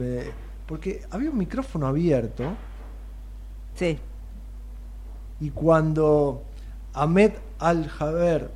porque 0.65 1.01
había 1.09 1.31
un 1.31 1.37
micrófono 1.37 1.87
abierto. 1.87 2.43
Sí. 3.75 3.97
Y 5.41 5.49
cuando 5.49 6.43
Ahmed 6.93 7.31
Al-Jaber 7.57 8.51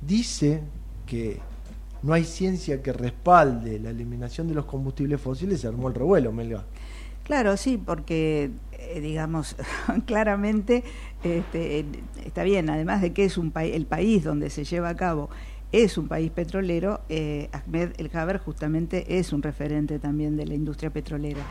dice 0.00 0.62
que 1.04 1.38
no 2.02 2.14
hay 2.14 2.24
ciencia 2.24 2.82
que 2.82 2.92
respalde 2.92 3.78
la 3.78 3.90
eliminación 3.90 4.48
de 4.48 4.54
los 4.54 4.64
combustibles 4.64 5.20
fósiles, 5.20 5.60
se 5.60 5.66
armó 5.66 5.88
el 5.88 5.94
revuelo, 5.94 6.32
Melga. 6.32 6.64
Claro, 7.26 7.56
sí, 7.56 7.76
porque 7.76 8.50
eh, 8.78 9.00
digamos 9.00 9.56
claramente 10.06 10.84
este, 11.24 11.84
está 12.24 12.44
bien, 12.44 12.70
además 12.70 13.02
de 13.02 13.12
que 13.12 13.24
es 13.24 13.36
un 13.36 13.52
el 13.56 13.84
país 13.84 14.22
donde 14.22 14.48
se 14.48 14.62
lleva 14.62 14.90
a 14.90 14.96
cabo 14.96 15.28
es 15.72 15.98
un 15.98 16.06
país 16.06 16.30
petrolero, 16.30 17.00
eh, 17.08 17.48
Ahmed 17.50 17.94
El 17.98 18.08
Jaber 18.10 18.38
justamente 18.38 19.18
es 19.18 19.32
un 19.32 19.42
referente 19.42 19.98
también 19.98 20.36
de 20.36 20.46
la 20.46 20.54
industria 20.54 20.90
petrolera. 20.90 21.42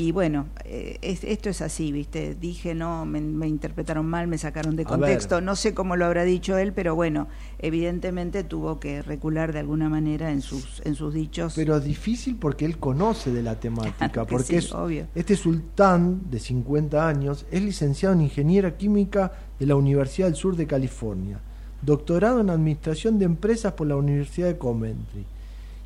Y 0.00 0.12
bueno, 0.12 0.46
eh, 0.64 0.98
esto 1.02 1.50
es 1.50 1.60
así, 1.60 1.92
¿viste? 1.92 2.34
Dije, 2.34 2.74
no, 2.74 3.04
me, 3.04 3.46
interpretaron 3.46 4.06
mal, 4.06 4.28
me 4.28 4.38
sacaron 4.38 4.74
de 4.74 4.86
contexto. 4.86 5.42
No 5.42 5.56
sé 5.56 5.74
cómo 5.74 5.94
lo 5.94 6.06
habrá 6.06 6.24
dicho 6.24 6.56
él, 6.56 6.72
pero 6.72 6.94
bueno, 6.94 7.28
evidentemente 7.58 8.42
tuvo 8.42 8.80
que 8.80 9.02
recular 9.02 9.52
de 9.52 9.58
alguna 9.58 9.90
manera 9.90 10.30
en 10.30 10.40
sus, 10.40 10.80
en 10.86 10.94
sus 10.94 11.12
dichos. 11.12 11.52
Pero 11.54 11.76
es 11.76 11.84
difícil 11.84 12.36
porque 12.36 12.64
él 12.64 12.78
conoce 12.78 13.30
de 13.30 13.42
la 13.42 13.60
temática, 13.60 14.24
porque 14.26 14.56
es, 14.56 14.74
este 15.14 15.36
sultán 15.36 16.30
de 16.30 16.40
50 16.40 17.06
años 17.06 17.44
es 17.50 17.60
licenciado 17.60 18.14
en 18.14 18.22
Ingeniería 18.22 18.78
Química 18.78 19.32
de 19.58 19.66
la 19.66 19.76
Universidad 19.76 20.28
del 20.28 20.36
Sur 20.36 20.56
de 20.56 20.66
California, 20.66 21.40
doctorado 21.82 22.40
en 22.40 22.48
Administración 22.48 23.18
de 23.18 23.26
Empresas 23.26 23.74
por 23.74 23.86
la 23.86 23.96
Universidad 23.96 24.48
de 24.48 24.56
Coventry 24.56 25.26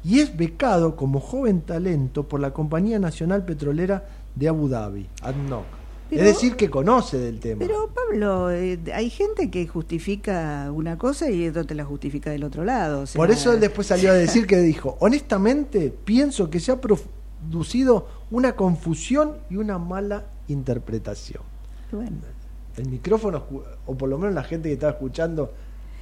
y 0.04 0.20
es 0.20 0.36
becado 0.36 0.96
como 0.96 1.18
joven 1.18 1.62
talento 1.62 2.28
por 2.28 2.40
la 2.40 2.52
Compañía 2.52 2.98
Nacional 2.98 3.44
Petrolera 3.44 4.06
de 4.34 4.48
Abu 4.48 4.68
Dhabi, 4.68 5.08
ADNOC. 5.22 5.64
es 6.10 6.22
decir, 6.22 6.56
que 6.56 6.68
conoce 6.68 7.18
del 7.18 7.40
tema. 7.40 7.60
Pero 7.60 7.88
Pablo, 7.92 8.50
eh, 8.50 8.78
hay 8.92 9.08
gente 9.08 9.50
que 9.50 9.66
justifica 9.66 10.70
una 10.72 10.98
cosa 10.98 11.30
y 11.30 11.48
otra 11.48 11.64
te 11.64 11.74
la 11.74 11.84
justifica 11.84 12.30
del 12.30 12.44
otro 12.44 12.64
lado. 12.64 13.04
Por 13.14 13.30
eso 13.30 13.52
él 13.52 13.60
después 13.60 13.86
salió 13.86 14.10
a 14.10 14.14
decir 14.14 14.46
que 14.46 14.58
dijo, 14.58 14.96
honestamente 15.00 15.92
pienso 16.04 16.50
que 16.50 16.60
se 16.60 16.72
ha 16.72 16.80
producido 16.80 18.06
una 18.30 18.54
confusión 18.54 19.38
y 19.48 19.56
una 19.56 19.78
mala 19.78 20.26
interpretación. 20.48 21.42
Bueno. 21.90 22.18
El 22.76 22.88
micrófono, 22.88 23.44
o 23.86 23.94
por 23.94 24.08
lo 24.08 24.18
menos 24.18 24.34
la 24.34 24.42
gente 24.42 24.68
que 24.68 24.74
estaba 24.74 24.92
escuchando, 24.92 25.52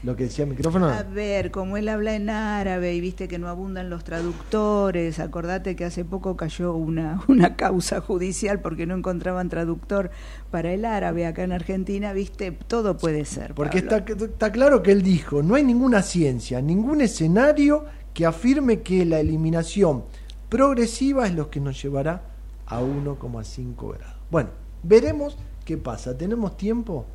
lo 0.03 0.17
que 0.17 0.25
decía 0.25 0.45
el 0.45 0.51
micrófono. 0.51 0.89
A 0.89 1.03
ver, 1.03 1.51
como 1.51 1.77
él 1.77 1.89
habla 1.89 2.15
en 2.15 2.29
árabe 2.29 2.95
y 2.95 3.01
viste 3.01 3.29
que 3.29 3.39
no 3.39 3.49
abundan 3.49 3.89
los 3.89 4.03
traductores, 4.03 5.21
acordate 5.21 5.77
que 5.77 5.85
hace 5.85 6.05
poco 6.05 6.37
cayó 6.37 6.75
una, 6.75 7.23
una 7.29 7.57
causa 7.57 8.01
judicial 8.01 8.61
porque 8.61 8.87
no 8.87 8.97
encontraban 8.97 9.49
traductor 9.49 10.11
para 10.51 10.73
el 10.73 10.85
árabe 10.85 11.27
acá 11.27 11.45
en 11.45 11.53
Argentina, 11.53 12.13
viste, 12.13 12.53
todo 12.53 12.97
puede 12.97 13.25
ser. 13.25 13.55
Porque 13.55 13.79
está, 13.79 13.99
está 13.99 14.51
claro 14.51 14.83
que 14.83 14.93
él 14.93 15.03
dijo, 15.03 15.43
no 15.43 15.55
hay 15.55 15.63
ninguna 15.63 16.03
ciencia, 16.03 16.61
ningún 16.61 17.01
escenario 17.01 17.85
que 18.13 18.27
afirme 18.27 18.81
que 18.81 19.05
la 19.05 19.21
eliminación 19.21 20.05
progresiva 20.49 21.27
es 21.27 21.35
lo 21.35 21.49
que 21.49 21.61
nos 21.61 21.81
llevará 21.83 22.23
a 22.67 22.81
1,5 22.81 23.95
grados. 23.97 24.17
Bueno, 24.31 24.51
veremos 24.83 25.39
qué 25.65 25.77
pasa. 25.77 26.17
¿Tenemos 26.19 26.57
tiempo? 26.57 27.07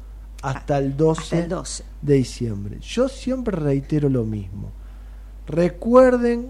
Hasta 0.41 0.77
el 0.77 0.95
12, 0.95 1.47
de 2.01 2.13
diciembre. 2.13 2.79
Yo 2.79 3.09
siempre 3.09 3.57
reitero 3.57 4.09
lo 4.09 4.23
mismo. 4.23 4.71
Recuerden 5.47 6.49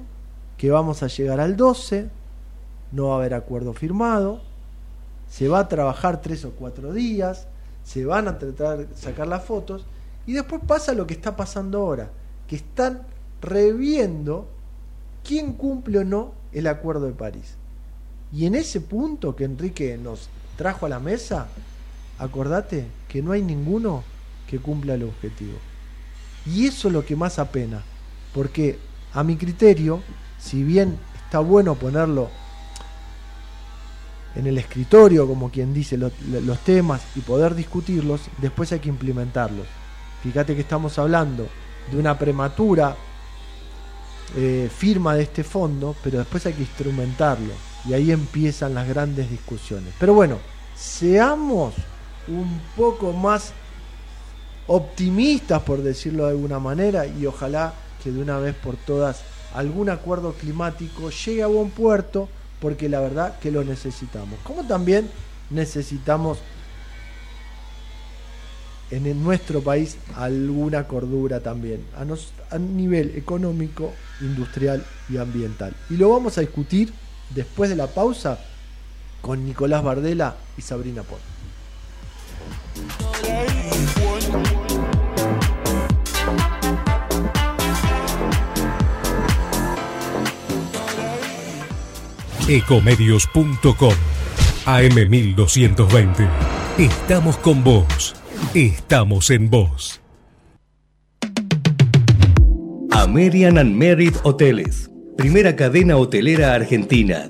que 0.57 0.71
vamos 0.71 1.03
a 1.03 1.07
llegar 1.07 1.39
al 1.39 1.55
12, 1.55 2.09
no 2.91 3.07
va 3.07 3.15
a 3.15 3.17
haber 3.17 3.33
acuerdo 3.33 3.73
firmado, 3.73 4.41
se 5.29 5.47
va 5.47 5.59
a 5.59 5.67
trabajar 5.67 6.21
tres 6.21 6.45
o 6.45 6.51
cuatro 6.51 6.93
días, 6.93 7.47
se 7.83 8.05
van 8.05 8.27
a 8.27 8.37
tratar 8.37 8.79
de 8.79 8.95
sacar 8.95 9.27
las 9.27 9.45
fotos 9.45 9.85
y 10.25 10.33
después 10.33 10.61
pasa 10.65 10.93
lo 10.93 11.07
que 11.07 11.13
está 11.13 11.35
pasando 11.35 11.79
ahora, 11.79 12.09
que 12.47 12.55
están 12.55 13.03
reviendo 13.41 14.47
quién 15.23 15.53
cumple 15.53 15.99
o 15.99 16.03
no 16.03 16.33
el 16.51 16.67
acuerdo 16.67 17.05
de 17.05 17.13
París. 17.13 17.55
Y 18.31 18.45
en 18.45 18.55
ese 18.55 18.81
punto 18.81 19.35
que 19.35 19.45
Enrique 19.45 19.97
nos 19.97 20.29
trajo 20.57 20.85
a 20.85 20.89
la 20.89 20.99
mesa, 20.99 21.47
acordate 22.19 22.87
que 23.17 23.23
no 23.23 23.31
hay 23.31 23.41
ninguno 23.41 24.03
que 24.47 24.59
cumpla 24.59 24.93
el 24.93 25.01
objetivo. 25.01 25.57
Y 26.45 26.67
eso 26.67 26.87
es 26.87 26.93
lo 26.93 27.03
que 27.03 27.15
más 27.15 27.39
apena, 27.39 27.81
porque 28.31 28.77
a 29.11 29.23
mi 29.23 29.37
criterio, 29.37 30.03
si 30.37 30.63
bien 30.63 30.99
está 31.25 31.39
bueno 31.39 31.73
ponerlo 31.73 32.29
en 34.35 34.45
el 34.45 34.59
escritorio, 34.59 35.25
como 35.25 35.49
quien 35.49 35.73
dice, 35.73 35.97
los 35.97 36.59
temas 36.59 37.01
y 37.15 37.21
poder 37.21 37.55
discutirlos, 37.55 38.21
después 38.37 38.71
hay 38.71 38.81
que 38.81 38.89
implementarlos. 38.89 39.65
Fíjate 40.21 40.53
que 40.53 40.61
estamos 40.61 40.99
hablando 40.99 41.47
de 41.89 41.97
una 41.97 42.19
prematura 42.19 42.95
eh, 44.35 44.69
firma 44.71 45.15
de 45.15 45.23
este 45.23 45.43
fondo, 45.43 45.95
pero 46.03 46.19
después 46.19 46.45
hay 46.45 46.53
que 46.53 46.61
instrumentarlo. 46.61 47.53
Y 47.83 47.93
ahí 47.93 48.11
empiezan 48.11 48.75
las 48.75 48.87
grandes 48.87 49.27
discusiones. 49.31 49.91
Pero 49.99 50.13
bueno, 50.13 50.37
seamos 50.75 51.73
un 52.27 52.61
poco 52.75 53.13
más 53.13 53.53
optimistas, 54.67 55.61
por 55.63 55.81
decirlo 55.81 56.25
de 56.25 56.31
alguna 56.31 56.59
manera, 56.59 57.05
y 57.05 57.25
ojalá 57.25 57.73
que 58.03 58.11
de 58.11 58.21
una 58.21 58.37
vez 58.39 58.55
por 58.55 58.75
todas 58.75 59.21
algún 59.53 59.89
acuerdo 59.89 60.33
climático 60.33 61.09
llegue 61.09 61.43
a 61.43 61.47
buen 61.47 61.69
puerto, 61.69 62.29
porque 62.59 62.89
la 62.89 62.99
verdad 62.99 63.39
que 63.39 63.51
lo 63.51 63.63
necesitamos. 63.63 64.39
Como 64.43 64.63
también 64.63 65.09
necesitamos 65.49 66.39
en 68.89 69.23
nuestro 69.23 69.61
país 69.61 69.97
alguna 70.15 70.87
cordura 70.87 71.41
también, 71.41 71.83
a, 71.95 72.57
nivel 72.57 73.15
económico, 73.15 73.93
industrial 74.21 74.85
y 75.09 75.17
ambiental. 75.17 75.75
Y 75.89 75.97
lo 75.97 76.09
vamos 76.09 76.37
a 76.37 76.41
discutir 76.41 76.93
después 77.35 77.69
de 77.69 77.75
la 77.75 77.87
pausa 77.87 78.39
con 79.21 79.45
Nicolás 79.45 79.83
Bardela 79.83 80.35
y 80.57 80.61
Sabrina 80.61 81.03
Pont. 81.03 81.36
Ecomedios.com 92.47 93.93
AM1220. 94.65 96.29
Estamos 96.77 97.37
con 97.37 97.63
vos. 97.63 98.15
Estamos 98.53 99.29
en 99.31 99.49
vos. 99.49 100.01
American 102.91 103.57
and 103.57 103.75
Merit 103.75 104.15
Hoteles. 104.23 104.89
Primera 105.17 105.55
cadena 105.55 105.97
hotelera 105.97 106.53
argentina 106.53 107.29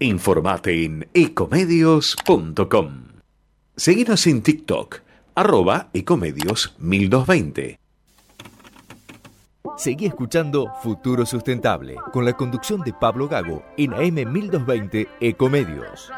Informate 0.00 0.84
en 0.84 1.08
ecomedios.com. 1.12 3.08
Seguinos 3.76 4.26
en 4.28 4.42
TikTok, 4.42 5.00
arroba 5.34 5.88
ecomedios 5.92 6.76
1220. 6.78 7.80
Seguí 9.76 10.06
escuchando 10.06 10.72
Futuro 10.82 11.26
Sustentable 11.26 11.96
con 12.12 12.24
la 12.24 12.34
conducción 12.34 12.82
de 12.82 12.92
Pablo 12.92 13.26
Gago 13.26 13.64
en 13.76 13.92
AM 13.92 14.32
1220 14.32 15.08
Ecomedios. 15.20 16.12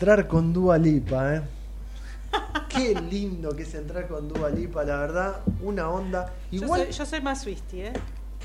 Entrar 0.00 0.26
con 0.28 0.50
Dua 0.54 0.78
Lipa, 0.78 1.34
¿eh? 1.36 1.42
Qué 2.70 2.94
lindo 3.10 3.54
que 3.54 3.64
es 3.64 3.74
entrar 3.74 4.08
con 4.08 4.28
Dua 4.30 4.48
Lipa, 4.48 4.82
la 4.82 4.96
verdad, 4.96 5.40
una 5.60 5.90
onda. 5.90 6.32
Yo 6.50 6.62
Igual, 6.62 6.84
soy, 6.84 6.92
yo 6.92 7.04
soy 7.04 7.20
más 7.20 7.42
Swifty, 7.42 7.82
¿eh? 7.82 7.92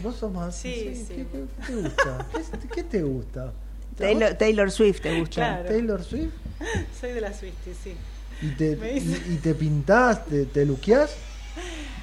vos 0.03 0.17
sos 0.17 0.33
más. 0.33 0.53
Sí, 0.53 0.93
sí. 1.07 1.13
¿Qué, 1.15 1.25
qué- 1.31 1.45
qué 1.65 1.65
te 1.65 1.75
gusta? 1.81 2.27
¿Qué, 2.33 2.67
qué 2.75 2.83
te 2.83 3.01
gusta? 3.03 3.53
Taylor, 3.97 4.33
Taylor 4.33 4.69
Swift 4.69 4.99
te 4.99 5.17
gusta. 5.17 5.35
Claro. 5.35 5.69
Taylor 5.69 6.03
Swift. 6.03 6.33
Soy 6.99 7.13
de 7.13 7.21
la 7.21 7.31
Swifty, 7.33 7.71
sí. 7.81 7.95
¿Y 8.41 8.49
te, 8.55 8.71
y, 8.73 9.33
y 9.35 9.37
te 9.37 9.55
pintás, 9.55 10.25
te, 10.25 10.45
te 10.47 10.65
luqueás? 10.65 11.15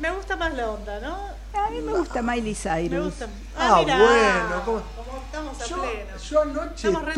Me 0.00 0.10
gusta 0.10 0.36
más 0.36 0.54
la 0.54 0.70
onda, 0.70 1.00
¿no? 1.00 1.16
A 1.58 1.70
mí 1.70 1.80
me 1.80 1.92
gusta 1.92 2.20
Miley 2.22 2.54
Cyrus. 2.54 2.90
Me 2.90 3.00
gusta. 3.00 3.28
Ah, 3.56 3.80
mirá, 3.82 3.98
bueno, 3.98 4.64
¿cómo- 4.64 4.82
como 5.04 5.22
estamos 5.24 5.60
a 5.60 5.64
Yo, 5.66 5.76
pleno. 5.82 6.18
yo 6.30 6.42
anoche 6.42 6.88
Estamos 6.88 7.08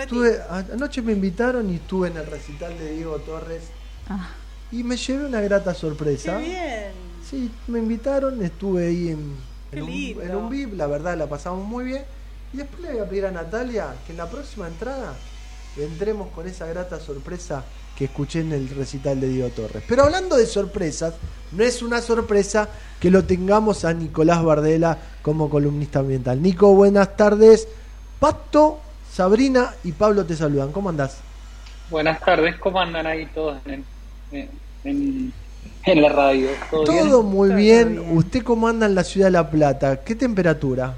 estuve, 0.00 0.40
anoche 0.72 1.02
me 1.02 1.12
invitaron 1.12 1.70
y 1.70 1.76
estuve 1.76 2.08
en 2.08 2.16
el 2.16 2.26
recital 2.26 2.76
de 2.76 2.92
Diego 2.94 3.18
Torres 3.18 3.62
Ah. 4.08 4.28
y 4.72 4.82
me 4.82 4.96
llevé 4.96 5.26
una 5.26 5.40
grata 5.40 5.74
sorpresa. 5.74 6.38
Qué 6.38 6.44
bien. 6.44 6.92
Sí, 7.28 7.52
me 7.68 7.78
invitaron, 7.78 8.42
estuve 8.42 8.88
ahí 8.88 9.08
en, 9.08 9.36
un, 9.82 9.88
en 10.22 10.34
un 10.34 10.48
VIP, 10.50 10.74
la 10.74 10.86
verdad 10.86 11.16
la 11.16 11.28
pasamos 11.28 11.64
muy 11.66 11.84
bien. 11.84 12.04
Y 12.52 12.56
después 12.56 12.80
le 12.82 12.92
voy 12.94 13.00
a 13.00 13.08
pedir 13.08 13.26
a 13.26 13.30
Natalia 13.30 13.94
que 14.06 14.12
en 14.12 14.18
la 14.18 14.26
próxima 14.28 14.66
entrada 14.66 15.14
entremos 15.76 16.28
con 16.34 16.46
esa 16.48 16.66
grata 16.66 16.98
sorpresa 16.98 17.64
que 17.96 18.04
escuché 18.06 18.40
en 18.40 18.52
el 18.52 18.68
recital 18.70 19.20
de 19.20 19.28
Diego 19.28 19.48
Torres. 19.50 19.82
Pero 19.88 20.04
hablando 20.04 20.36
de 20.36 20.46
sorpresas, 20.46 21.14
no 21.52 21.64
es 21.64 21.82
una 21.82 22.00
sorpresa 22.00 22.68
que 23.00 23.10
lo 23.10 23.24
tengamos 23.24 23.84
a 23.84 23.92
Nicolás 23.92 24.42
Bardela 24.42 24.96
como 25.22 25.50
columnista 25.50 25.98
ambiental. 26.00 26.40
Nico, 26.40 26.72
buenas 26.74 27.16
tardes. 27.16 27.66
Pato, 28.20 28.78
Sabrina 29.12 29.74
y 29.84 29.92
Pablo 29.92 30.24
te 30.24 30.36
saludan. 30.36 30.70
¿Cómo 30.72 30.88
andás? 30.90 31.18
Buenas 31.90 32.20
tardes, 32.20 32.56
¿cómo 32.56 32.80
andan 32.80 33.06
ahí 33.06 33.26
todos 33.34 33.58
en, 33.66 33.84
en, 34.32 34.48
en- 34.84 35.32
en 35.84 36.02
la 36.02 36.08
radio? 36.10 36.48
¿Todo, 36.70 36.84
bien? 36.92 37.08
Todo 37.08 37.22
muy 37.22 37.50
bien. 37.52 37.98
¿Usted 38.10 38.42
cómo 38.42 38.68
anda 38.68 38.86
en 38.86 38.94
la 38.94 39.04
ciudad 39.04 39.28
de 39.28 39.32
La 39.32 39.50
Plata? 39.50 40.02
¿Qué 40.04 40.14
temperatura? 40.14 40.94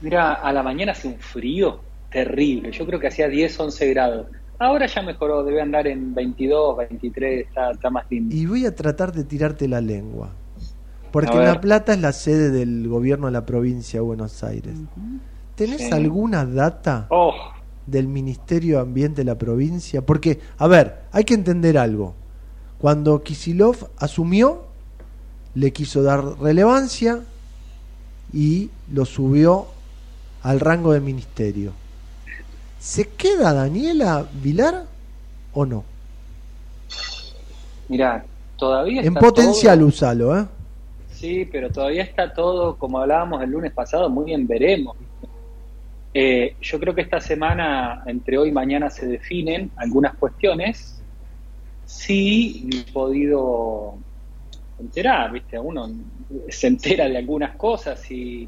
Mira, 0.00 0.34
a 0.34 0.52
la 0.52 0.62
mañana 0.62 0.92
hace 0.92 1.08
un 1.08 1.18
frío 1.18 1.80
terrible, 2.10 2.70
yo 2.72 2.86
creo 2.86 2.98
que 3.00 3.08
hacía 3.08 3.28
10, 3.28 3.60
11 3.60 3.88
grados. 3.90 4.26
Ahora 4.58 4.86
ya 4.86 5.02
mejoró, 5.02 5.44
debe 5.44 5.60
andar 5.60 5.86
en 5.86 6.14
22, 6.14 6.76
23, 6.78 7.46
está, 7.46 7.70
está 7.70 7.90
más 7.90 8.04
lindo. 8.10 8.34
Y 8.34 8.44
voy 8.46 8.66
a 8.66 8.74
tratar 8.74 9.12
de 9.12 9.24
tirarte 9.24 9.68
la 9.68 9.80
lengua. 9.80 10.30
Porque. 11.12 11.36
La 11.38 11.60
Plata 11.60 11.92
es 11.94 12.00
la 12.00 12.12
sede 12.12 12.50
del 12.50 12.88
gobierno 12.88 13.26
de 13.26 13.32
la 13.32 13.46
provincia 13.46 14.00
de 14.00 14.04
Buenos 14.04 14.42
Aires. 14.42 14.74
¿Tenés 15.54 15.82
Sí. 15.82 15.90
alguna 15.92 16.44
data 16.44 17.06
Oh, 17.10 17.32
del 17.86 18.08
Ministerio 18.08 18.76
de 18.76 18.82
Ambiente 18.82 19.20
de 19.22 19.24
la 19.26 19.38
provincia? 19.38 20.04
Porque, 20.04 20.38
a 20.58 20.66
ver, 20.66 21.02
hay 21.12 21.24
que 21.24 21.34
entender 21.34 21.78
algo. 21.78 22.14
Cuando 22.78 23.22
Kisilov 23.22 23.88
asumió, 23.98 24.64
le 25.54 25.72
quiso 25.72 26.02
dar 26.02 26.22
relevancia 26.40 27.20
y 28.32 28.70
lo 28.92 29.04
subió 29.04 29.66
al 30.42 30.60
rango 30.60 30.92
de 30.92 31.00
ministerio. 31.00 31.72
¿Se 32.78 33.08
queda 33.08 33.52
Daniela 33.52 34.26
Vilar 34.42 34.84
o 35.52 35.66
no? 35.66 35.84
mira, 37.88 38.24
todavía 38.56 39.00
En 39.00 39.08
está 39.08 39.20
potencial 39.20 39.78
todo- 39.78 39.88
usalo, 39.88 40.38
¿eh? 40.38 40.44
Sí, 41.10 41.48
pero 41.50 41.70
todavía 41.70 42.02
está 42.02 42.32
todo, 42.32 42.76
como 42.76 42.98
hablábamos 43.00 43.42
el 43.42 43.50
lunes 43.50 43.72
pasado, 43.72 44.08
muy 44.08 44.26
bien 44.26 44.46
veremos. 44.46 44.96
Eh, 46.14 46.54
yo 46.60 46.78
creo 46.78 46.94
que 46.94 47.00
esta 47.02 47.20
semana, 47.20 48.02
entre 48.06 48.38
hoy 48.38 48.50
y 48.50 48.52
mañana, 48.52 48.88
se 48.90 49.06
definen 49.06 49.70
algunas 49.76 50.14
cuestiones. 50.16 51.02
Sí, 51.86 52.68
he 52.72 52.92
podido 52.92 53.94
enterar, 54.78 55.32
¿viste? 55.32 55.58
Uno 55.58 55.90
se 56.48 56.66
entera 56.68 57.08
de 57.08 57.16
algunas 57.18 57.56
cosas 57.56 58.08
y 58.10 58.46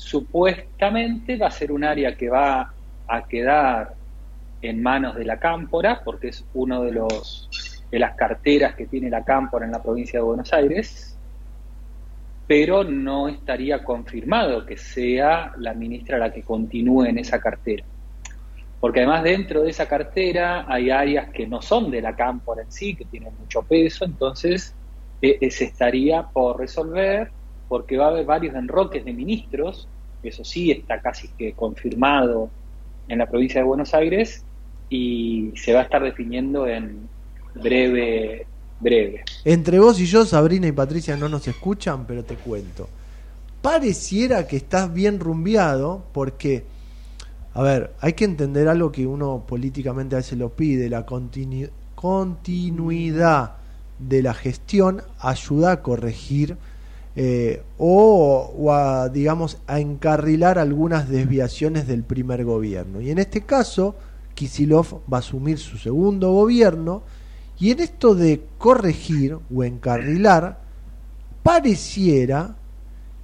supuestamente 0.00 1.36
va 1.36 1.48
a 1.48 1.50
ser 1.50 1.70
un 1.70 1.84
área 1.84 2.16
que 2.16 2.30
va 2.30 2.72
a 3.06 3.28
quedar 3.28 3.94
en 4.62 4.82
manos 4.82 5.14
de 5.14 5.26
la 5.26 5.38
Cámpora, 5.38 6.00
porque 6.02 6.28
es 6.28 6.44
uno 6.54 6.82
de 6.82 6.92
los 6.92 7.48
de 7.90 7.98
las 7.98 8.14
carteras 8.14 8.74
que 8.76 8.86
tiene 8.86 9.10
la 9.10 9.24
Cámpora 9.24 9.66
en 9.66 9.72
la 9.72 9.82
provincia 9.82 10.20
de 10.20 10.24
Buenos 10.24 10.52
Aires, 10.52 11.18
pero 12.46 12.82
no 12.82 13.28
estaría 13.28 13.84
confirmado 13.84 14.64
que 14.64 14.76
sea 14.76 15.52
la 15.58 15.74
ministra 15.74 16.16
la 16.16 16.32
que 16.32 16.42
continúe 16.42 17.04
en 17.04 17.18
esa 17.18 17.38
cartera. 17.38 17.84
Porque 18.80 19.00
además 19.00 19.22
dentro 19.24 19.62
de 19.62 19.70
esa 19.70 19.86
cartera 19.86 20.64
hay 20.66 20.88
áreas 20.88 21.28
que 21.30 21.46
no 21.46 21.60
son 21.60 21.90
de 21.90 22.00
la 22.00 22.16
Cámpora 22.16 22.62
en 22.62 22.72
sí, 22.72 22.94
que 22.94 23.04
tienen 23.04 23.36
mucho 23.38 23.62
peso, 23.62 24.06
entonces 24.06 24.74
eh, 25.20 25.36
eh, 25.40 25.50
se 25.50 25.64
estaría 25.64 26.22
por 26.22 26.58
resolver, 26.58 27.30
porque 27.70 27.96
va 27.96 28.06
a 28.06 28.08
haber 28.08 28.26
varios 28.26 28.56
enroques 28.56 29.04
de 29.04 29.12
ministros, 29.12 29.86
eso 30.24 30.42
sí 30.42 30.72
está 30.72 31.00
casi 31.00 31.28
que 31.38 31.52
confirmado 31.52 32.50
en 33.06 33.18
la 33.18 33.26
provincia 33.26 33.60
de 33.60 33.66
Buenos 33.66 33.94
Aires, 33.94 34.42
y 34.88 35.52
se 35.54 35.72
va 35.72 35.78
a 35.78 35.82
estar 35.84 36.02
definiendo 36.02 36.66
en 36.66 37.08
breve, 37.54 38.44
breve. 38.80 39.22
Entre 39.44 39.78
vos 39.78 40.00
y 40.00 40.06
yo, 40.06 40.26
Sabrina 40.26 40.66
y 40.66 40.72
Patricia 40.72 41.16
no 41.16 41.28
nos 41.28 41.46
escuchan, 41.46 42.06
pero 42.08 42.24
te 42.24 42.34
cuento. 42.34 42.88
Pareciera 43.62 44.48
que 44.48 44.56
estás 44.56 44.92
bien 44.92 45.20
rumbeado 45.20 46.02
porque, 46.12 46.64
a 47.54 47.62
ver, 47.62 47.92
hay 48.00 48.14
que 48.14 48.24
entender 48.24 48.66
algo 48.66 48.90
que 48.90 49.06
uno 49.06 49.44
políticamente 49.46 50.16
a 50.16 50.18
veces 50.18 50.36
lo 50.36 50.48
pide, 50.48 50.90
la 50.90 51.06
continu- 51.06 51.70
continuidad 51.94 53.58
de 54.00 54.22
la 54.24 54.34
gestión 54.34 55.02
ayuda 55.20 55.70
a 55.70 55.82
corregir 55.82 56.56
eh, 57.22 57.62
o, 57.76 58.72
a, 58.72 59.10
digamos, 59.10 59.58
a 59.66 59.78
encarrilar 59.78 60.58
algunas 60.58 61.06
desviaciones 61.10 61.86
del 61.86 62.02
primer 62.02 62.46
gobierno. 62.46 63.02
Y 63.02 63.10
en 63.10 63.18
este 63.18 63.42
caso, 63.42 63.94
Kisilov 64.34 65.02
va 65.12 65.18
a 65.18 65.20
asumir 65.20 65.58
su 65.58 65.76
segundo 65.76 66.32
gobierno 66.32 67.02
y 67.58 67.72
en 67.72 67.80
esto 67.80 68.14
de 68.14 68.40
corregir 68.56 69.36
o 69.54 69.62
encarrilar, 69.62 70.60
pareciera 71.42 72.56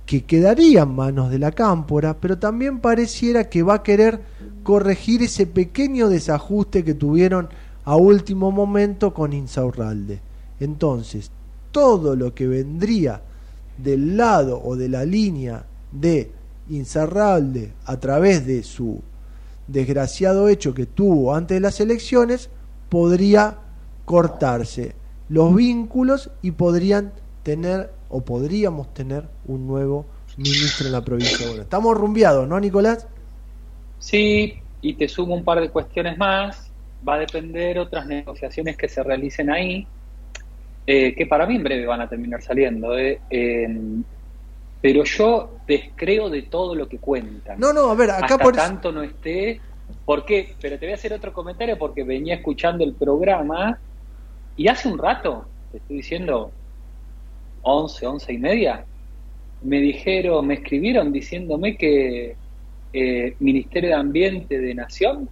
que 0.04 0.24
quedaría 0.24 0.82
en 0.82 0.94
manos 0.94 1.30
de 1.30 1.38
la 1.38 1.52
cámpora, 1.52 2.18
pero 2.20 2.38
también 2.38 2.80
pareciera 2.80 3.48
que 3.48 3.62
va 3.62 3.76
a 3.76 3.82
querer 3.82 4.20
corregir 4.62 5.22
ese 5.22 5.46
pequeño 5.46 6.10
desajuste 6.10 6.84
que 6.84 6.92
tuvieron 6.92 7.48
a 7.86 7.96
último 7.96 8.52
momento 8.52 9.14
con 9.14 9.32
Insaurralde. 9.32 10.20
Entonces, 10.60 11.30
todo 11.72 12.14
lo 12.14 12.34
que 12.34 12.46
vendría 12.46 13.22
del 13.78 14.16
lado 14.16 14.60
o 14.62 14.76
de 14.76 14.88
la 14.88 15.04
línea 15.04 15.64
de 15.92 16.30
Insaurralde 16.68 17.72
a 17.84 17.98
través 17.98 18.46
de 18.46 18.62
su 18.62 19.00
desgraciado 19.66 20.48
hecho 20.48 20.74
que 20.74 20.86
tuvo 20.86 21.34
antes 21.34 21.56
de 21.56 21.60
las 21.60 21.80
elecciones, 21.80 22.50
podría 22.88 23.58
cortarse 24.04 24.94
los 25.28 25.54
vínculos 25.54 26.30
y 26.42 26.52
podrían 26.52 27.12
tener 27.42 27.90
o 28.08 28.20
podríamos 28.20 28.92
tener 28.94 29.24
un 29.46 29.66
nuevo 29.66 30.06
ministro 30.36 30.86
en 30.86 30.92
la 30.92 31.04
provincia 31.04 31.46
Aires. 31.46 31.62
Estamos 31.62 31.96
rumbeados, 31.96 32.48
¿no, 32.48 32.58
Nicolás? 32.60 33.06
Sí, 33.98 34.54
y 34.80 34.94
te 34.94 35.08
sumo 35.08 35.34
un 35.34 35.44
par 35.44 35.60
de 35.60 35.70
cuestiones 35.70 36.16
más. 36.18 36.70
Va 37.06 37.14
a 37.14 37.18
depender 37.18 37.78
otras 37.78 38.06
negociaciones 38.06 38.76
que 38.76 38.88
se 38.88 39.02
realicen 39.02 39.50
ahí, 39.50 39.86
eh, 40.86 41.14
que 41.14 41.26
para 41.26 41.46
mí 41.46 41.56
en 41.56 41.64
breve 41.64 41.86
van 41.86 42.00
a 42.00 42.08
terminar 42.08 42.42
saliendo. 42.42 42.96
eh. 42.96 43.20
Eh, 43.30 43.68
pero 44.80 45.02
yo 45.04 45.58
descreo 45.66 46.30
de 46.30 46.42
todo 46.42 46.74
lo 46.74 46.88
que 46.88 46.98
cuentan. 46.98 47.58
No, 47.58 47.72
no, 47.72 47.90
a 47.90 47.94
ver, 47.94 48.10
acá 48.10 48.26
Hasta 48.26 48.38
por 48.38 48.54
tanto 48.54 48.92
no 48.92 49.02
esté. 49.02 49.60
¿Por 50.04 50.24
qué? 50.24 50.54
Pero 50.60 50.78
te 50.78 50.86
voy 50.86 50.92
a 50.92 50.94
hacer 50.94 51.12
otro 51.12 51.32
comentario 51.32 51.76
porque 51.76 52.04
venía 52.04 52.36
escuchando 52.36 52.84
el 52.84 52.94
programa 52.94 53.80
y 54.56 54.68
hace 54.68 54.88
un 54.88 54.98
rato, 54.98 55.46
te 55.72 55.78
estoy 55.78 55.96
diciendo 55.96 56.52
11, 57.62 58.06
11 58.06 58.32
y 58.32 58.38
media, 58.38 58.84
me 59.62 59.80
dijeron, 59.80 60.46
me 60.46 60.54
escribieron 60.54 61.12
diciéndome 61.12 61.76
que 61.76 62.36
eh, 62.92 63.36
Ministerio 63.40 63.90
de 63.90 63.96
Ambiente 63.96 64.58
de 64.58 64.74
Nación 64.74 65.28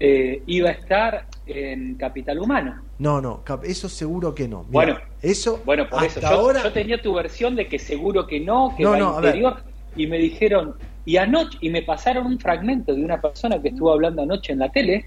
eh, 0.00 0.42
iba 0.46 0.70
a 0.70 0.72
estar 0.72 1.26
en 1.46 1.94
Capital 1.94 2.40
Humano. 2.40 2.87
No, 2.98 3.20
no, 3.20 3.42
eso 3.64 3.88
seguro 3.88 4.34
que 4.34 4.48
no. 4.48 4.64
Bueno, 4.68 4.98
eso 5.22 5.60
Bueno, 5.64 5.88
por 5.88 6.02
eso, 6.04 6.20
yo, 6.20 6.26
ahora 6.28 6.62
yo 6.64 6.72
tenía 6.72 7.00
tu 7.00 7.14
versión 7.14 7.54
de 7.54 7.68
que 7.68 7.78
seguro 7.78 8.26
que 8.26 8.40
no, 8.40 8.74
que 8.76 8.82
No, 8.82 8.90
va 8.90 8.98
no, 8.98 9.14
interior, 9.16 9.62
y 9.94 10.06
me 10.08 10.18
dijeron, 10.18 10.74
y 11.04 11.16
anoche, 11.16 11.58
y 11.60 11.70
me 11.70 11.82
pasaron 11.82 12.26
un 12.26 12.38
fragmento 12.40 12.94
de 12.94 13.04
una 13.04 13.20
persona 13.20 13.62
que 13.62 13.68
estuvo 13.68 13.92
hablando 13.92 14.22
anoche 14.22 14.52
en 14.52 14.58
la 14.58 14.70
tele, 14.70 15.06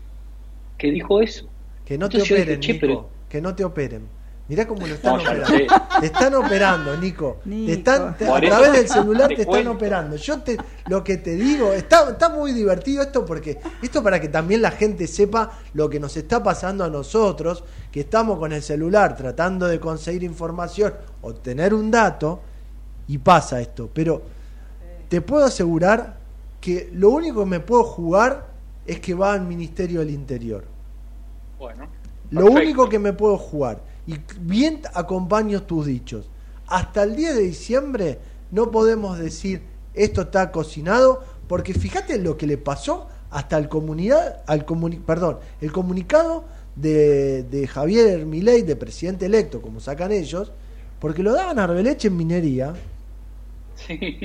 que 0.77 0.91
dijo 0.91 1.21
eso. 1.21 1.47
que 1.83 1.97
no 1.97 2.07
te 2.07 2.17
Entonces 2.19 2.37
operen, 2.39 2.59
"Che, 2.61 2.73
Nico, 2.73 2.85
pero- 2.87 3.09
que 3.27 3.41
no 3.41 3.53
te 3.55 3.65
operen. 3.65 4.07
Mirá 4.51 4.67
cómo 4.67 4.85
lo 4.85 4.95
están 4.95 5.15
No, 5.15 5.23
ya 5.23 5.33
lo 5.33 5.43
operando. 5.45 5.75
Te 6.01 6.05
están 6.07 6.35
operando, 6.35 6.97
Nico. 6.97 7.37
Te 7.45 7.71
están, 7.71 8.17
te- 8.17 8.27
a 8.29 8.41
través 8.41 8.73
del 8.73 8.89
celular 8.89 9.29
te 9.29 9.35
te, 9.37 9.41
están 9.43 9.65
operando. 9.67 10.17
Yo 10.17 10.41
te, 10.41 10.57
lo 10.87 11.01
que 11.05 11.15
te 11.19 11.35
digo, 11.35 11.71
está, 11.71 12.09
está 12.09 12.27
muy 12.27 12.51
divertido 12.51 13.01
esto 13.01 13.23
porque 13.25 13.61
esto 13.81 14.03
para 14.03 14.19
que 14.19 14.27
también 14.27 14.61
la 14.61 14.71
gente 14.71 15.07
sepa 15.07 15.57
lo 15.73 15.89
que 15.89 16.01
nos 16.01 16.17
está 16.17 16.43
pasando 16.43 16.83
a 16.83 16.89
nosotros, 16.89 17.63
que 17.93 18.01
estamos 18.01 18.39
con 18.39 18.51
el 18.51 18.61
celular 18.61 19.15
tratando 19.15 19.69
de 19.69 19.79
conseguir 19.79 20.23
información, 20.23 20.95
obtener 21.21 21.73
un 21.73 21.89
dato 21.89 22.41
y 23.07 23.19
pasa 23.19 23.61
esto. 23.61 23.89
Pero 23.93 24.21
te 25.07 25.21
puedo 25.21 25.45
asegurar 25.45 26.17
que 26.59 26.89
lo 26.91 27.11
único 27.11 27.45
que 27.45 27.49
me 27.51 27.59
puedo 27.61 27.85
jugar 27.85 28.47
es 28.85 28.99
que 28.99 29.13
va 29.13 29.31
al 29.31 29.43
Ministerio 29.43 30.01
del 30.01 30.09
Interior. 30.09 30.65
Bueno, 31.57 31.87
Lo 32.31 32.47
único 32.47 32.89
que 32.89 32.99
me 32.99 33.13
puedo 33.13 33.37
jugar, 33.37 33.89
y 34.07 34.15
bien 34.39 34.81
acompaño 34.93 35.63
tus 35.63 35.85
dichos, 35.85 36.29
hasta 36.67 37.03
el 37.03 37.15
10 37.15 37.35
de 37.35 37.41
diciembre 37.41 38.19
no 38.51 38.71
podemos 38.71 39.17
decir 39.19 39.63
esto 39.93 40.21
está 40.21 40.51
cocinado, 40.51 41.23
porque 41.47 41.73
fíjate 41.73 42.17
lo 42.17 42.37
que 42.37 42.47
le 42.47 42.57
pasó 42.57 43.07
hasta 43.29 43.57
el 43.57 43.67
comunidad, 43.69 44.41
al 44.47 44.65
comuni- 44.65 45.01
perdón, 45.01 45.39
el 45.59 45.71
comunicado 45.71 46.45
de, 46.75 47.43
de 47.43 47.67
Javier 47.67 48.25
Milei, 48.25 48.61
de 48.63 48.75
presidente 48.75 49.25
electo, 49.25 49.61
como 49.61 49.79
sacan 49.79 50.11
ellos, 50.11 50.51
porque 50.99 51.23
lo 51.23 51.33
daban 51.33 51.59
a 51.59 51.65
Arbeleche 51.65 52.07
en 52.07 52.17
minería, 52.17 52.73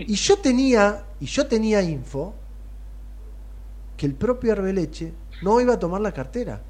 y 0.06 0.14
yo 0.14 0.36
tenía, 0.38 1.04
y 1.20 1.26
yo 1.26 1.46
tenía 1.46 1.82
info 1.82 2.34
que 3.96 4.06
el 4.06 4.14
propio 4.14 4.52
Arbeleche 4.52 5.12
no 5.42 5.60
iba 5.60 5.74
a 5.74 5.78
tomar 5.78 6.00
la 6.00 6.12
cartera. 6.12 6.60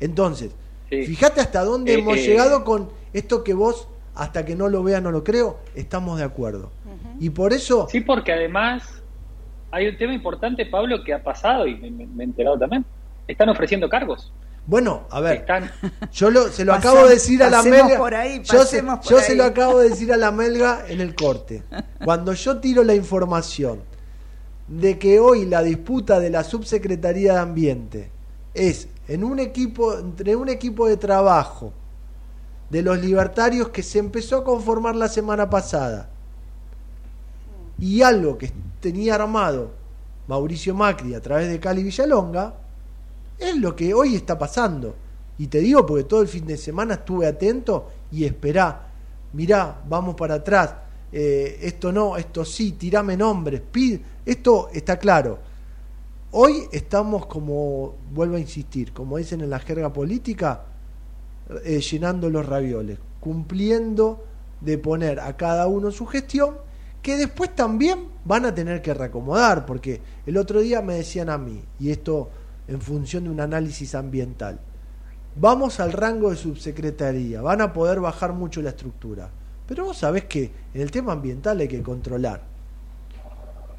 Entonces, 0.00 0.50
Sí. 0.90 1.04
fíjate 1.04 1.40
hasta 1.40 1.64
dónde 1.64 1.94
Eh, 1.94 1.98
hemos 1.98 2.16
eh, 2.18 2.22
llegado 2.22 2.64
con 2.64 2.90
esto 3.12 3.42
que 3.42 3.54
vos, 3.54 3.88
hasta 4.14 4.44
que 4.44 4.54
no 4.54 4.68
lo 4.68 4.82
vea, 4.82 5.00
no 5.00 5.10
lo 5.10 5.24
creo, 5.24 5.58
estamos 5.74 6.18
de 6.18 6.24
acuerdo. 6.24 6.70
Y 7.18 7.30
por 7.30 7.52
eso, 7.52 7.88
Sí, 7.90 8.00
porque 8.00 8.32
además 8.32 8.82
hay 9.70 9.88
un 9.88 9.96
tema 9.98 10.12
importante, 10.14 10.64
Pablo, 10.66 11.02
que 11.04 11.12
ha 11.12 11.22
pasado 11.22 11.66
y 11.66 11.74
me, 11.76 12.04
he 12.04 12.24
enterado 12.24 12.58
también. 12.58 12.84
Están 13.26 13.48
ofreciendo 13.48 13.88
cargos. 13.88 14.32
bueno, 14.66 15.06
a 15.10 15.20
ver, 15.20 15.38
Están, 15.38 15.70
yo 16.12 16.30
lo, 16.30 16.48
se 16.48 16.64
lo 16.64 16.72
acabo 16.74 17.04
de 17.04 17.14
decir 17.14 17.42
a 17.42 17.50
la 17.50 17.62
melga. 17.62 17.98
por 17.98 18.14
ahí, 18.14 18.40
yo 18.44 18.64
se, 18.64 18.82
por 18.82 19.00
yo 19.02 19.18
se 19.20 19.34
lo 19.34 19.44
acabo 19.44 19.80
de 19.80 19.90
decir 19.90 20.12
a 20.12 20.16
la 20.16 20.30
melga 20.30 20.84
en 20.88 21.00
el 21.00 21.14
corte. 21.14 21.62
Cuando 22.04 22.32
yo 22.32 22.58
tiro 22.58 22.84
la 22.84 22.94
información 22.94 23.80
de 24.68 24.98
que 24.98 25.18
hoy 25.20 25.46
la 25.46 25.62
disputa 25.62 26.20
de 26.20 26.30
la 26.30 26.44
subsecretaría 26.44 27.34
de 27.34 27.38
Ambiente 27.40 28.10
es 28.56 28.88
en 29.08 29.22
un 29.22 29.38
equipo, 29.38 29.98
entre 29.98 30.34
un 30.34 30.48
equipo 30.48 30.88
de 30.88 30.96
trabajo 30.96 31.72
de 32.70 32.82
los 32.82 32.98
libertarios 32.98 33.68
que 33.68 33.82
se 33.82 33.98
empezó 33.98 34.38
a 34.38 34.44
conformar 34.44 34.96
la 34.96 35.08
semana 35.08 35.48
pasada 35.48 36.08
y 37.78 38.02
algo 38.02 38.38
que 38.38 38.50
tenía 38.80 39.14
armado 39.14 39.70
Mauricio 40.28 40.74
Macri 40.74 41.14
a 41.14 41.20
través 41.20 41.48
de 41.48 41.60
Cali 41.60 41.82
Villalonga, 41.82 42.54
es 43.38 43.56
lo 43.56 43.76
que 43.76 43.94
hoy 43.94 44.16
está 44.16 44.38
pasando. 44.38 44.96
Y 45.38 45.46
te 45.48 45.58
digo 45.58 45.84
porque 45.84 46.04
todo 46.04 46.22
el 46.22 46.28
fin 46.28 46.46
de 46.46 46.56
semana 46.56 46.94
estuve 46.94 47.26
atento 47.26 47.90
y 48.10 48.24
esperá, 48.24 48.88
mirá, 49.34 49.82
vamos 49.86 50.14
para 50.14 50.36
atrás, 50.36 50.74
eh, 51.12 51.58
esto 51.62 51.92
no, 51.92 52.16
esto 52.16 52.44
sí, 52.44 52.72
tirame 52.72 53.16
nombres, 53.16 53.60
pid, 53.70 54.00
esto 54.24 54.68
está 54.72 54.98
claro. 54.98 55.38
Hoy 56.38 56.68
estamos 56.70 57.24
como, 57.24 57.94
vuelvo 58.12 58.36
a 58.36 58.38
insistir, 58.38 58.92
como 58.92 59.16
dicen 59.16 59.40
en 59.40 59.48
la 59.48 59.58
jerga 59.58 59.90
política, 59.90 60.64
eh, 61.64 61.80
llenando 61.80 62.28
los 62.28 62.44
ravioles, 62.44 62.98
cumpliendo 63.20 64.22
de 64.60 64.76
poner 64.76 65.18
a 65.18 65.34
cada 65.38 65.66
uno 65.66 65.90
su 65.90 66.04
gestión, 66.04 66.58
que 67.00 67.16
después 67.16 67.54
también 67.54 68.08
van 68.26 68.44
a 68.44 68.54
tener 68.54 68.82
que 68.82 68.92
reacomodar, 68.92 69.64
porque 69.64 70.02
el 70.26 70.36
otro 70.36 70.60
día 70.60 70.82
me 70.82 70.96
decían 70.96 71.30
a 71.30 71.38
mí, 71.38 71.64
y 71.80 71.88
esto 71.88 72.28
en 72.68 72.82
función 72.82 73.24
de 73.24 73.30
un 73.30 73.40
análisis 73.40 73.94
ambiental, 73.94 74.60
vamos 75.36 75.80
al 75.80 75.94
rango 75.94 76.28
de 76.28 76.36
subsecretaría, 76.36 77.40
van 77.40 77.62
a 77.62 77.72
poder 77.72 77.98
bajar 77.98 78.34
mucho 78.34 78.60
la 78.60 78.68
estructura, 78.68 79.30
pero 79.66 79.86
vos 79.86 79.96
sabés 79.96 80.26
que 80.26 80.52
en 80.74 80.82
el 80.82 80.90
tema 80.90 81.12
ambiental 81.12 81.60
hay 81.60 81.68
que 81.68 81.82
controlar 81.82 82.42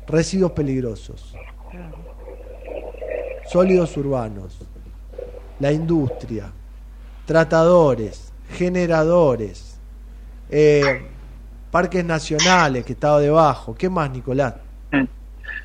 residuos 0.08 0.54
peligrosos, 0.54 1.36
sólidos 3.48 3.96
urbanos, 3.98 4.58
la 5.60 5.72
industria, 5.72 6.52
tratadores, 7.26 8.32
generadores, 8.52 9.80
eh, 10.50 11.08
parques 11.72 12.04
nacionales 12.04 12.86
que 12.86 12.94
estaba 12.94 13.20
debajo. 13.20 13.76
¿Qué 13.76 13.90
más, 13.90 14.12
Nicolás? 14.12 14.56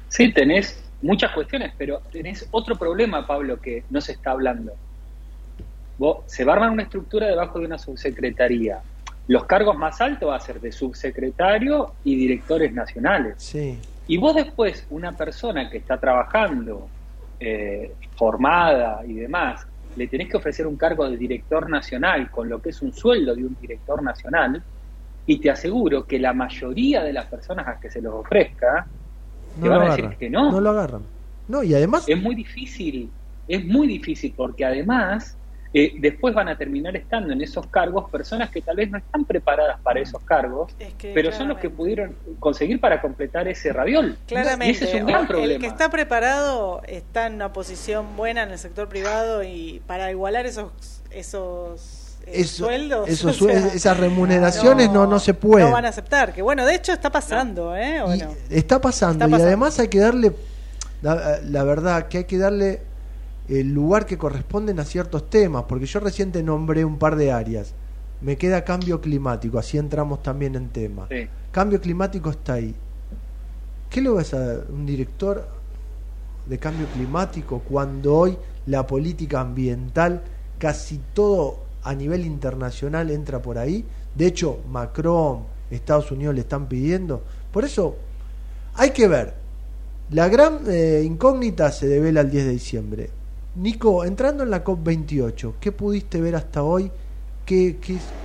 sí, 0.08 0.32
tenés 0.32 0.82
muchas 1.02 1.32
cuestiones, 1.32 1.72
pero 1.76 2.00
tenés 2.10 2.48
otro 2.52 2.76
problema, 2.76 3.26
Pablo, 3.26 3.60
que 3.60 3.84
no 3.90 4.00
se 4.00 4.12
está 4.12 4.30
hablando. 4.30 4.72
Vos, 5.98 6.18
se 6.26 6.44
va 6.44 6.52
a 6.52 6.56
armar 6.56 6.70
una 6.70 6.84
estructura 6.84 7.26
debajo 7.26 7.58
de 7.58 7.66
una 7.66 7.78
subsecretaría. 7.78 8.80
Los 9.28 9.44
cargos 9.44 9.76
más 9.76 10.00
altos 10.00 10.30
va 10.30 10.36
a 10.36 10.40
ser 10.40 10.60
de 10.60 10.72
subsecretario 10.72 11.94
y 12.04 12.16
directores 12.16 12.72
nacionales. 12.72 13.34
Sí. 13.38 13.78
Y 14.08 14.16
vos 14.16 14.34
después, 14.34 14.84
una 14.90 15.12
persona 15.12 15.70
que 15.70 15.78
está 15.78 15.98
trabajando 15.98 16.88
eh, 17.44 17.94
formada 18.14 19.04
y 19.04 19.14
demás, 19.14 19.66
le 19.96 20.06
tenés 20.06 20.28
que 20.28 20.36
ofrecer 20.36 20.64
un 20.66 20.76
cargo 20.76 21.08
de 21.10 21.16
director 21.16 21.68
nacional 21.68 22.30
con 22.30 22.48
lo 22.48 22.62
que 22.62 22.70
es 22.70 22.80
un 22.82 22.92
sueldo 22.92 23.34
de 23.34 23.44
un 23.44 23.56
director 23.60 24.00
nacional, 24.02 24.62
y 25.26 25.40
te 25.40 25.50
aseguro 25.50 26.04
que 26.06 26.18
la 26.18 26.32
mayoría 26.32 27.02
de 27.02 27.12
las 27.12 27.26
personas 27.26 27.66
a 27.66 27.80
que 27.80 27.90
se 27.90 28.00
los 28.00 28.14
ofrezca 28.14 28.86
te 29.60 29.68
van 29.68 29.82
a 29.82 29.84
decir 29.86 30.04
agarran. 30.04 30.18
que 30.18 30.30
no. 30.30 30.52
No 30.52 30.60
lo 30.60 30.70
agarran. 30.70 31.02
No, 31.48 31.62
y 31.62 31.74
además 31.74 32.08
Es 32.08 32.20
muy 32.20 32.34
difícil, 32.34 33.10
es 33.48 33.64
muy 33.64 33.86
difícil 33.86 34.32
porque 34.36 34.64
además 34.64 35.36
eh, 35.74 35.94
después 36.00 36.34
van 36.34 36.48
a 36.48 36.58
terminar 36.58 36.94
estando 36.96 37.32
en 37.32 37.40
esos 37.40 37.66
cargos 37.68 38.10
personas 38.10 38.50
que 38.50 38.60
tal 38.60 38.76
vez 38.76 38.90
no 38.90 38.98
están 38.98 39.24
preparadas 39.24 39.80
para 39.80 40.00
esos 40.00 40.22
cargos, 40.22 40.70
que 40.98 41.12
pero 41.14 41.32
son 41.32 41.48
los 41.48 41.58
que 41.58 41.70
pudieron 41.70 42.14
conseguir 42.38 42.78
para 42.80 43.00
completar 43.00 43.48
ese 43.48 43.72
raviol. 43.72 44.18
Claramente, 44.26 44.66
Y 44.84 44.84
ese 44.84 44.96
es 44.96 45.00
un 45.02 45.06
gran 45.06 45.22
el 45.22 45.26
problema. 45.28 45.60
que 45.60 45.66
está 45.66 45.88
preparado 45.90 46.82
está 46.86 47.26
en 47.26 47.34
una 47.36 47.52
posición 47.52 48.16
buena 48.16 48.42
en 48.42 48.50
el 48.50 48.58
sector 48.58 48.88
privado 48.88 49.42
y 49.42 49.80
para 49.86 50.10
igualar 50.10 50.44
esos 50.46 50.70
esos 51.10 52.18
eh, 52.26 52.32
eso- 52.42 52.64
sueldos, 52.66 53.08
esos 53.08 53.40
o 53.42 53.48
sea, 53.48 53.66
esas 53.74 53.96
remuneraciones 53.98 54.90
no, 54.90 55.06
no, 55.06 55.18
se 55.18 55.34
pueden. 55.34 55.68
no 55.68 55.72
van 55.72 55.84
a 55.86 55.88
aceptar. 55.88 56.32
Que 56.32 56.42
bueno, 56.42 56.64
de 56.66 56.74
hecho 56.74 56.92
está 56.92 57.10
pasando, 57.10 57.74
¿eh? 57.76 58.00
¿O 58.02 58.14
no? 58.14 58.34
Está 58.50 58.80
pasando, 58.80 59.24
Está 59.24 59.28
y 59.28 59.30
pasando. 59.30 59.46
además 59.46 59.78
hay 59.78 59.88
que 59.88 59.98
darle, 59.98 60.32
la, 61.02 61.38
la 61.42 61.64
verdad, 61.64 62.08
que 62.08 62.18
hay 62.18 62.24
que 62.24 62.38
darle 62.38 62.80
el 63.48 63.72
lugar 63.72 64.06
que 64.06 64.18
corresponden 64.18 64.78
a 64.80 64.84
ciertos 64.84 65.28
temas, 65.28 65.64
porque 65.68 65.86
yo 65.86 66.00
recién 66.00 66.32
te 66.32 66.42
nombré 66.42 66.84
un 66.84 66.98
par 66.98 67.16
de 67.16 67.32
áreas. 67.32 67.74
Me 68.20 68.36
queda 68.36 68.64
cambio 68.64 69.00
climático, 69.00 69.58
así 69.58 69.78
entramos 69.78 70.22
también 70.22 70.54
en 70.54 70.68
tema. 70.68 71.08
Sí. 71.10 71.28
Cambio 71.50 71.80
climático 71.80 72.30
está 72.30 72.54
ahí. 72.54 72.74
¿Qué 73.90 74.00
le 74.00 74.08
vas 74.08 74.32
a 74.32 74.60
un 74.70 74.86
director 74.86 75.46
de 76.46 76.58
cambio 76.58 76.86
climático 76.86 77.62
cuando 77.68 78.16
hoy 78.16 78.38
la 78.66 78.86
política 78.86 79.40
ambiental, 79.40 80.22
casi 80.58 81.00
todo 81.12 81.58
a 81.82 81.94
nivel 81.94 82.24
internacional 82.24 83.10
entra 83.10 83.42
por 83.42 83.58
ahí? 83.58 83.84
De 84.14 84.26
hecho, 84.26 84.60
Macron, 84.70 85.40
Estados 85.70 86.10
Unidos 86.10 86.34
le 86.34 86.42
están 86.42 86.68
pidiendo. 86.68 87.22
Por 87.52 87.64
eso 87.64 87.96
hay 88.74 88.90
que 88.90 89.08
ver. 89.08 89.34
La 90.10 90.28
gran 90.28 90.60
eh, 90.68 91.02
incógnita 91.04 91.70
se 91.72 91.86
devela 91.88 92.20
el 92.20 92.30
10 92.30 92.44
de 92.44 92.50
diciembre. 92.50 93.10
Nico, 93.54 94.04
entrando 94.04 94.42
en 94.42 94.50
la 94.50 94.64
COP28, 94.64 95.54
¿qué 95.60 95.72
pudiste 95.72 96.20
ver 96.20 96.36
hasta 96.36 96.62
hoy? 96.62 96.90
¿Qué, 97.44 97.76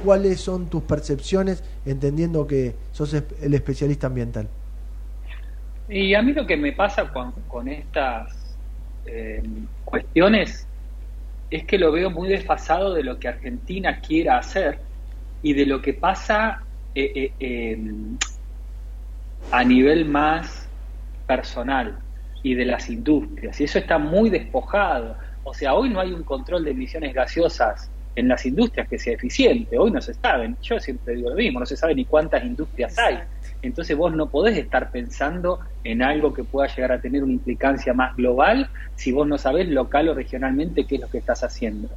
¿Cuáles 0.06 0.40
son 0.40 0.68
tus 0.68 0.84
percepciones, 0.84 1.64
entendiendo 1.86 2.48
que 2.48 2.76
sos 2.92 3.14
el 3.14 3.54
especialista 3.54 4.08
ambiental? 4.08 4.48
Y 5.90 6.14
a 6.14 6.22
mí 6.22 6.34
lo 6.34 6.46
que 6.46 6.56
me 6.56 6.72
pasa 6.72 7.12
con, 7.12 7.34
con 7.48 7.68
estas 7.68 8.56
eh, 9.06 9.44
cuestiones 9.84 10.68
es 11.50 11.64
que 11.66 11.78
lo 11.78 11.92
veo 11.92 12.10
muy 12.10 12.30
desfasado 12.30 12.94
de 12.94 13.04
lo 13.04 13.20
que 13.20 13.28
Argentina 13.28 14.00
quiera 14.00 14.38
hacer 14.38 14.80
y 15.42 15.54
de 15.54 15.66
lo 15.66 15.82
que 15.82 15.94
pasa 15.94 16.62
eh, 16.94 17.12
eh, 17.16 17.34
eh, 17.40 17.78
a 19.52 19.64
nivel 19.64 20.06
más 20.06 20.68
personal 21.26 22.00
y 22.48 22.56
de 22.56 22.66
las 22.66 22.90
industrias. 22.90 23.60
Y 23.60 23.66
eso 23.66 23.78
está 23.78 23.98
muy 23.98 24.30
despojado. 24.30 25.18
O 25.44 25.54
sea, 25.54 25.74
hoy 25.74 25.90
no 25.90 26.00
hay 26.00 26.14
un 26.14 26.24
control 26.24 26.64
de 26.64 26.72
emisiones 26.72 27.14
gaseosas 27.14 27.90
en 28.16 28.30
las 28.30 28.46
industrias 28.46 28.88
que 28.88 28.98
sea 28.98 29.14
eficiente. 29.14 29.78
Hoy 29.78 29.92
no 29.92 30.02
se 30.02 30.14
sabe. 30.14 30.54
Yo 30.62 30.80
siempre 30.80 31.16
digo 31.16 31.30
lo 31.30 31.36
mismo, 31.36 31.60
no 31.60 31.66
se 31.66 31.76
sabe 31.76 31.94
ni 31.94 32.06
cuántas 32.06 32.44
industrias 32.46 32.98
hay. 32.98 33.20
Entonces 33.62 33.98
vos 33.98 34.14
no 34.14 34.30
podés 34.30 34.58
estar 34.58 34.92
pensando 34.92 35.60
en 35.84 36.02
algo 36.02 36.34
que 36.34 36.46
pueda 36.46 36.74
llegar 36.74 36.94
a 36.94 37.02
tener 37.02 37.22
una 37.22 37.34
implicancia 37.34 37.94
más 37.94 38.16
global 38.16 38.70
si 38.96 39.12
vos 39.12 39.28
no 39.28 39.38
sabés 39.38 39.68
local 39.68 40.08
o 40.08 40.14
regionalmente 40.14 40.86
qué 40.86 40.96
es 40.96 41.02
lo 41.02 41.10
que 41.10 41.18
estás 41.18 41.44
haciendo. 41.44 41.90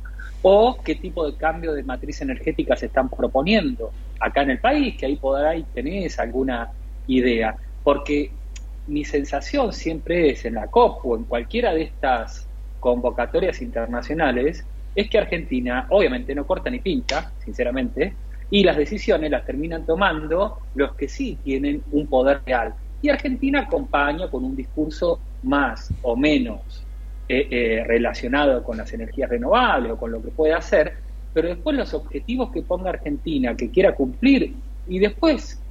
O 0.42 0.78
qué 0.82 0.96
tipo 0.96 1.30
de 1.30 1.36
cambio 1.36 1.74
de 1.74 1.84
matriz 1.84 2.22
energética 2.22 2.74
se 2.74 2.86
están 2.86 3.08
proponiendo 3.08 3.92
acá 4.18 4.42
en 4.42 4.50
el 4.50 4.58
país, 4.58 4.96
que 4.96 5.06
ahí 5.06 5.16
por 5.16 5.44
ahí 5.44 5.64
tenés 5.72 6.18
alguna 6.18 6.70
idea. 7.06 7.54
Porque 7.84 8.32
mi 8.86 9.04
sensación 9.04 9.72
siempre 9.72 10.30
es 10.30 10.44
en 10.44 10.54
la 10.54 10.68
COP 10.68 11.04
o 11.06 11.16
en 11.16 11.24
cualquiera 11.24 11.72
de 11.74 11.82
estas 11.82 12.46
convocatorias 12.78 13.60
internacionales, 13.62 14.64
es 14.94 15.08
que 15.08 15.18
Argentina 15.18 15.86
obviamente 15.90 16.34
no 16.34 16.46
corta 16.46 16.70
ni 16.70 16.80
pincha, 16.80 17.32
sinceramente, 17.44 18.14
y 18.50 18.64
las 18.64 18.76
decisiones 18.76 19.30
las 19.30 19.44
terminan 19.44 19.86
tomando 19.86 20.58
los 20.74 20.94
que 20.94 21.08
sí 21.08 21.38
tienen 21.42 21.82
un 21.92 22.06
poder 22.08 22.40
real. 22.44 22.74
Y 23.00 23.08
Argentina 23.08 23.60
acompaña 23.60 24.28
con 24.28 24.44
un 24.44 24.56
discurso 24.56 25.20
más 25.42 25.92
o 26.02 26.16
menos 26.16 26.84
eh, 27.28 27.46
eh, 27.50 27.84
relacionado 27.86 28.62
con 28.64 28.76
las 28.76 28.92
energías 28.92 29.30
renovables 29.30 29.92
o 29.92 29.96
con 29.96 30.10
lo 30.10 30.20
que 30.20 30.30
puede 30.30 30.52
hacer, 30.52 30.94
pero 31.32 31.48
después 31.48 31.76
los 31.76 31.94
objetivos 31.94 32.50
que 32.50 32.62
ponga 32.62 32.90
Argentina, 32.90 33.54
que 33.54 33.70
quiera 33.70 33.94
cumplir, 33.94 34.56
y 34.88 34.98
después, 34.98 35.62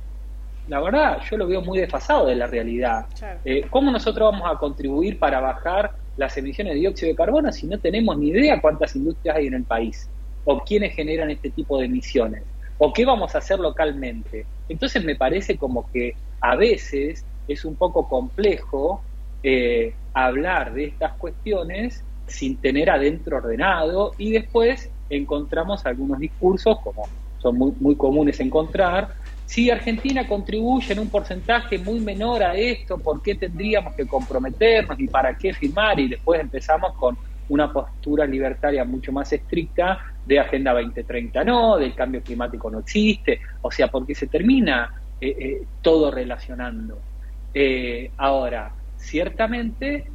la 0.69 0.79
verdad, 0.79 1.19
yo 1.29 1.35
lo 1.35 1.47
veo 1.47 1.61
muy 1.61 1.79
desfasado 1.79 2.27
de 2.27 2.35
la 2.35 2.45
realidad. 2.45 3.07
Eh, 3.43 3.65
¿Cómo 3.71 3.91
nosotros 3.91 4.31
vamos 4.31 4.49
a 4.49 4.57
contribuir 4.57 5.17
para 5.17 5.39
bajar 5.39 5.91
las 6.15 6.37
emisiones 6.37 6.73
de 6.73 6.79
dióxido 6.81 7.09
de 7.09 7.15
carbono 7.15 7.51
si 7.51 7.65
no 7.65 7.79
tenemos 7.79 8.15
ni 8.17 8.29
idea 8.29 8.61
cuántas 8.61 8.95
industrias 8.95 9.35
hay 9.35 9.47
en 9.47 9.55
el 9.55 9.63
país? 9.63 10.07
¿O 10.45 10.59
quiénes 10.59 10.93
generan 10.93 11.31
este 11.31 11.49
tipo 11.49 11.79
de 11.79 11.85
emisiones? 11.85 12.43
¿O 12.77 12.93
qué 12.93 13.03
vamos 13.03 13.33
a 13.33 13.39
hacer 13.39 13.59
localmente? 13.59 14.45
Entonces 14.67 15.03
me 15.03 15.15
parece 15.15 15.57
como 15.57 15.89
que 15.91 16.13
a 16.39 16.55
veces 16.55 17.25
es 17.47 17.65
un 17.65 17.75
poco 17.75 18.07
complejo 18.07 19.01
eh, 19.41 19.95
hablar 20.13 20.73
de 20.73 20.85
estas 20.85 21.13
cuestiones 21.13 22.03
sin 22.27 22.57
tener 22.57 22.91
adentro 22.91 23.37
ordenado 23.37 24.11
y 24.19 24.31
después 24.33 24.91
encontramos 25.09 25.83
algunos 25.87 26.19
discursos, 26.19 26.79
como 26.81 27.07
son 27.39 27.57
muy, 27.57 27.73
muy 27.79 27.95
comunes 27.95 28.39
encontrar, 28.39 29.15
si 29.51 29.69
Argentina 29.71 30.27
contribuye 30.27 30.93
en 30.93 30.99
un 30.99 31.09
porcentaje 31.09 31.79
muy 31.79 31.99
menor 32.01 32.43
a 32.43 32.55
esto, 32.55 33.01
¿por 33.01 33.21
qué 33.21 33.35
tendríamos 33.35 33.93
que 33.95 34.07
comprometernos 34.07 34.99
y 34.99 35.07
para 35.07 35.35
qué 35.37 35.53
firmar? 35.53 35.99
Y 35.99 36.07
después 36.09 36.39
empezamos 36.39 36.93
con 36.95 37.17
una 37.47 37.73
postura 37.73 38.25
libertaria 38.27 38.85
mucho 38.85 39.11
más 39.11 39.33
estricta 39.33 39.99
de 40.23 40.39
Agenda 40.39 40.73
2030 40.73 41.43
no, 41.43 41.77
del 41.77 41.95
cambio 41.95 42.21
climático 42.23 42.69
no 42.69 42.79
existe, 42.79 43.39
o 43.61 43.71
sea, 43.71 43.87
porque 43.87 44.13
se 44.13 44.27
termina 44.27 44.91
eh, 45.19 45.35
eh, 45.39 45.67
todo 45.81 46.11
relacionando. 46.11 47.05
Eh, 47.51 48.13
ahora, 48.17 48.75
ciertamente 48.95 50.13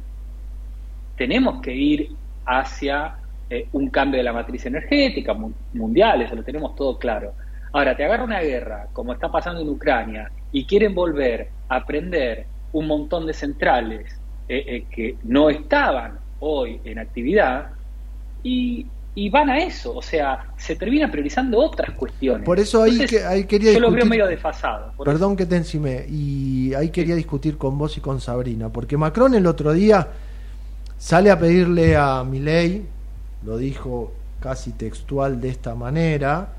tenemos 1.15 1.61
que 1.61 1.73
ir 1.75 2.19
hacia 2.45 3.15
eh, 3.49 3.69
un 3.73 3.89
cambio 3.89 4.17
de 4.19 4.23
la 4.23 4.33
matriz 4.33 4.65
energética 4.65 5.33
mu- 5.33 5.55
mundial, 5.73 6.21
eso 6.21 6.35
lo 6.35 6.43
tenemos 6.43 6.75
todo 6.75 6.97
claro. 6.97 7.35
Ahora, 7.75 7.93
te 7.93 8.05
agarra 8.05 8.23
una 8.23 8.39
guerra, 8.39 8.87
como 8.93 9.11
está 9.11 9.29
pasando 9.29 9.59
en 9.59 9.67
Ucrania, 9.67 10.31
y 10.53 10.63
quieren 10.65 10.95
volver 10.95 11.49
a 11.67 11.85
prender 11.85 12.45
un 12.71 12.87
montón 12.87 13.25
de 13.25 13.33
centrales 13.33 14.17
eh, 14.47 14.63
eh, 14.65 14.85
que 14.89 15.17
no 15.23 15.49
estaban 15.49 16.17
hoy 16.39 16.79
en 16.85 16.99
actividad, 16.99 17.71
y, 18.43 18.87
y 19.13 19.29
van 19.29 19.49
a 19.49 19.57
eso, 19.57 19.93
o 19.93 20.01
sea, 20.01 20.53
se 20.55 20.77
termina 20.77 21.11
priorizando 21.11 21.59
otras 21.59 21.91
cuestiones. 21.97 22.45
Por 22.45 22.59
eso 22.59 22.81
ahí, 22.81 22.91
Entonces, 22.91 23.19
que, 23.19 23.27
ahí 23.27 23.43
quería 23.43 23.73
yo 23.73 23.81
lo 23.81 23.91
veo 23.91 24.05
medio 24.05 24.25
desfasado. 24.25 24.93
Perdón 25.03 25.35
que 25.35 25.45
te 25.45 25.57
encimé. 25.57 26.05
Y 26.09 26.73
ahí 26.75 26.91
quería 26.91 27.15
discutir 27.15 27.57
con 27.57 27.77
vos 27.77 27.97
y 27.97 27.99
con 27.99 28.21
Sabrina. 28.21 28.69
Porque 28.69 28.95
Macron 28.95 29.35
el 29.35 29.45
otro 29.47 29.73
día 29.73 30.07
sale 30.97 31.29
a 31.29 31.37
pedirle 31.37 31.97
a 31.97 32.23
Milei, 32.23 32.85
lo 33.43 33.57
dijo 33.57 34.13
casi 34.39 34.71
textual 34.71 35.41
de 35.41 35.49
esta 35.49 35.75
manera, 35.75 36.54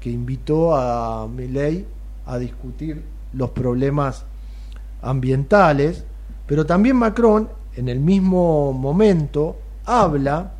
que 0.00 0.10
invitó 0.10 0.76
a 0.76 1.26
Milei 1.28 1.84
a 2.26 2.38
discutir 2.38 3.02
los 3.32 3.50
problemas 3.50 4.24
ambientales. 5.02 6.04
Pero 6.46 6.66
también 6.66 6.96
Macron, 6.96 7.48
en 7.76 7.88
el 7.88 8.00
mismo 8.00 8.72
momento, 8.72 9.56
habla 9.84 10.52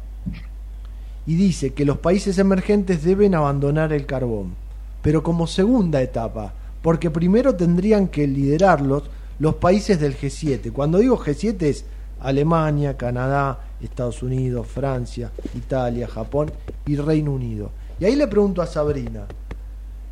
y 1.26 1.34
dice 1.34 1.74
que 1.74 1.84
los 1.84 1.98
países 1.98 2.38
emergentes 2.38 3.04
deben 3.04 3.34
abandonar 3.34 3.92
el 3.92 4.06
carbón, 4.06 4.54
pero 5.02 5.22
como 5.22 5.46
segunda 5.46 6.00
etapa, 6.00 6.54
porque 6.80 7.10
primero 7.10 7.54
tendrían 7.54 8.08
que 8.08 8.26
liderarlos 8.26 9.04
los 9.38 9.56
países 9.56 10.00
del 10.00 10.16
G7. 10.16 10.72
Cuando 10.72 10.98
digo 10.98 11.18
G7 11.18 11.62
es 11.62 11.84
Alemania, 12.20 12.96
Canadá, 12.96 13.60
Estados 13.80 14.22
Unidos, 14.22 14.66
Francia, 14.66 15.30
Italia, 15.54 16.08
Japón 16.08 16.50
y 16.86 16.96
Reino 16.96 17.32
Unido. 17.32 17.70
Y 18.00 18.04
ahí 18.04 18.14
le 18.16 18.26
pregunto 18.28 18.62
a 18.62 18.66
Sabrina, 18.66 19.26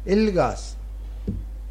el 0.05 0.32
gas, 0.32 0.76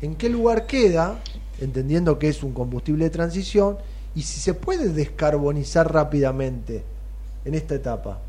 ¿en 0.02 0.16
qué 0.16 0.30
lugar 0.30 0.66
queda? 0.66 1.20
Entendiendo 1.60 2.20
que 2.20 2.30
es 2.30 2.44
un 2.44 2.54
combustible 2.54 3.06
de 3.06 3.10
transición, 3.10 3.78
y 4.16 4.22
si 4.24 4.40
se 4.40 4.54
puede 4.54 4.90
descarbonizar 4.90 5.92
rápidamente 5.92 6.84
en 7.44 7.54
esta 7.54 7.76
etapa. 7.76 8.20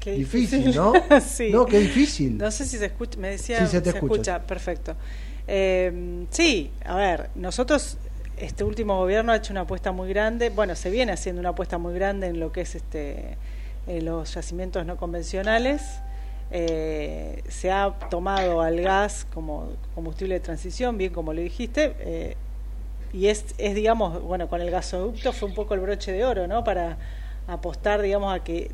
Qué 0.00 0.12
Difícil, 0.12 0.74
¿no? 0.74 0.92
sí. 1.20 1.50
No, 1.50 1.66
qué 1.66 1.78
difícil. 1.78 2.38
No 2.38 2.50
sé 2.50 2.64
si 2.64 2.78
se 2.78 2.86
escucha, 2.86 3.18
me 3.18 3.30
decía, 3.30 3.60
Sí, 3.60 3.66
se 3.66 3.80
te 3.80 3.90
escucha. 3.90 4.40
perfecto. 4.46 4.94
Eh, 5.46 6.24
sí, 6.30 6.70
a 6.84 6.94
ver, 6.96 7.30
nosotros 7.34 7.98
este 8.36 8.64
último 8.64 8.96
gobierno 8.96 9.32
ha 9.32 9.36
hecho 9.36 9.52
una 9.52 9.62
apuesta 9.62 9.92
muy 9.92 10.08
grande, 10.08 10.50
bueno, 10.50 10.76
se 10.76 10.90
viene 10.90 11.12
haciendo 11.12 11.40
una 11.40 11.50
apuesta 11.50 11.78
muy 11.78 11.94
grande 11.94 12.28
en 12.28 12.38
lo 12.38 12.52
que 12.52 12.60
es 12.60 12.74
este 12.74 13.36
eh, 13.86 14.02
los 14.02 14.34
yacimientos 14.34 14.84
no 14.86 14.96
convencionales. 14.96 15.82
Eh, 16.50 17.42
se 17.48 17.70
ha 17.70 17.90
tomado 18.10 18.62
al 18.62 18.80
gas 18.80 19.26
como 19.34 19.68
combustible 19.94 20.34
de 20.34 20.40
transición, 20.40 20.96
bien 20.96 21.12
como 21.12 21.32
lo 21.34 21.40
dijiste, 21.40 21.94
eh, 22.00 22.36
y 23.12 23.26
es, 23.26 23.54
es, 23.58 23.74
digamos, 23.74 24.22
bueno, 24.22 24.48
con 24.48 24.60
el 24.60 24.70
gasoducto 24.70 25.32
fue 25.32 25.48
un 25.48 25.54
poco 25.54 25.74
el 25.74 25.80
broche 25.80 26.12
de 26.12 26.24
oro, 26.24 26.46
¿no? 26.46 26.64
Para 26.64 26.98
apostar, 27.46 28.02
digamos, 28.02 28.34
a 28.34 28.44
que 28.44 28.70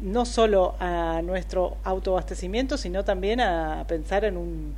no 0.00 0.24
solo 0.24 0.74
a 0.80 1.20
nuestro 1.22 1.76
autoabastecimiento, 1.84 2.76
sino 2.76 3.04
también 3.04 3.40
a 3.40 3.84
pensar 3.86 4.24
en 4.24 4.36
un, 4.36 4.74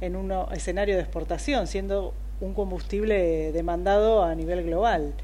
en 0.00 0.16
un 0.16 0.32
escenario 0.52 0.96
de 0.96 1.02
exportación, 1.02 1.66
siendo 1.66 2.12
un 2.40 2.54
combustible 2.54 3.52
demandado 3.52 4.22
a 4.22 4.34
nivel 4.34 4.64
global. 4.64 5.14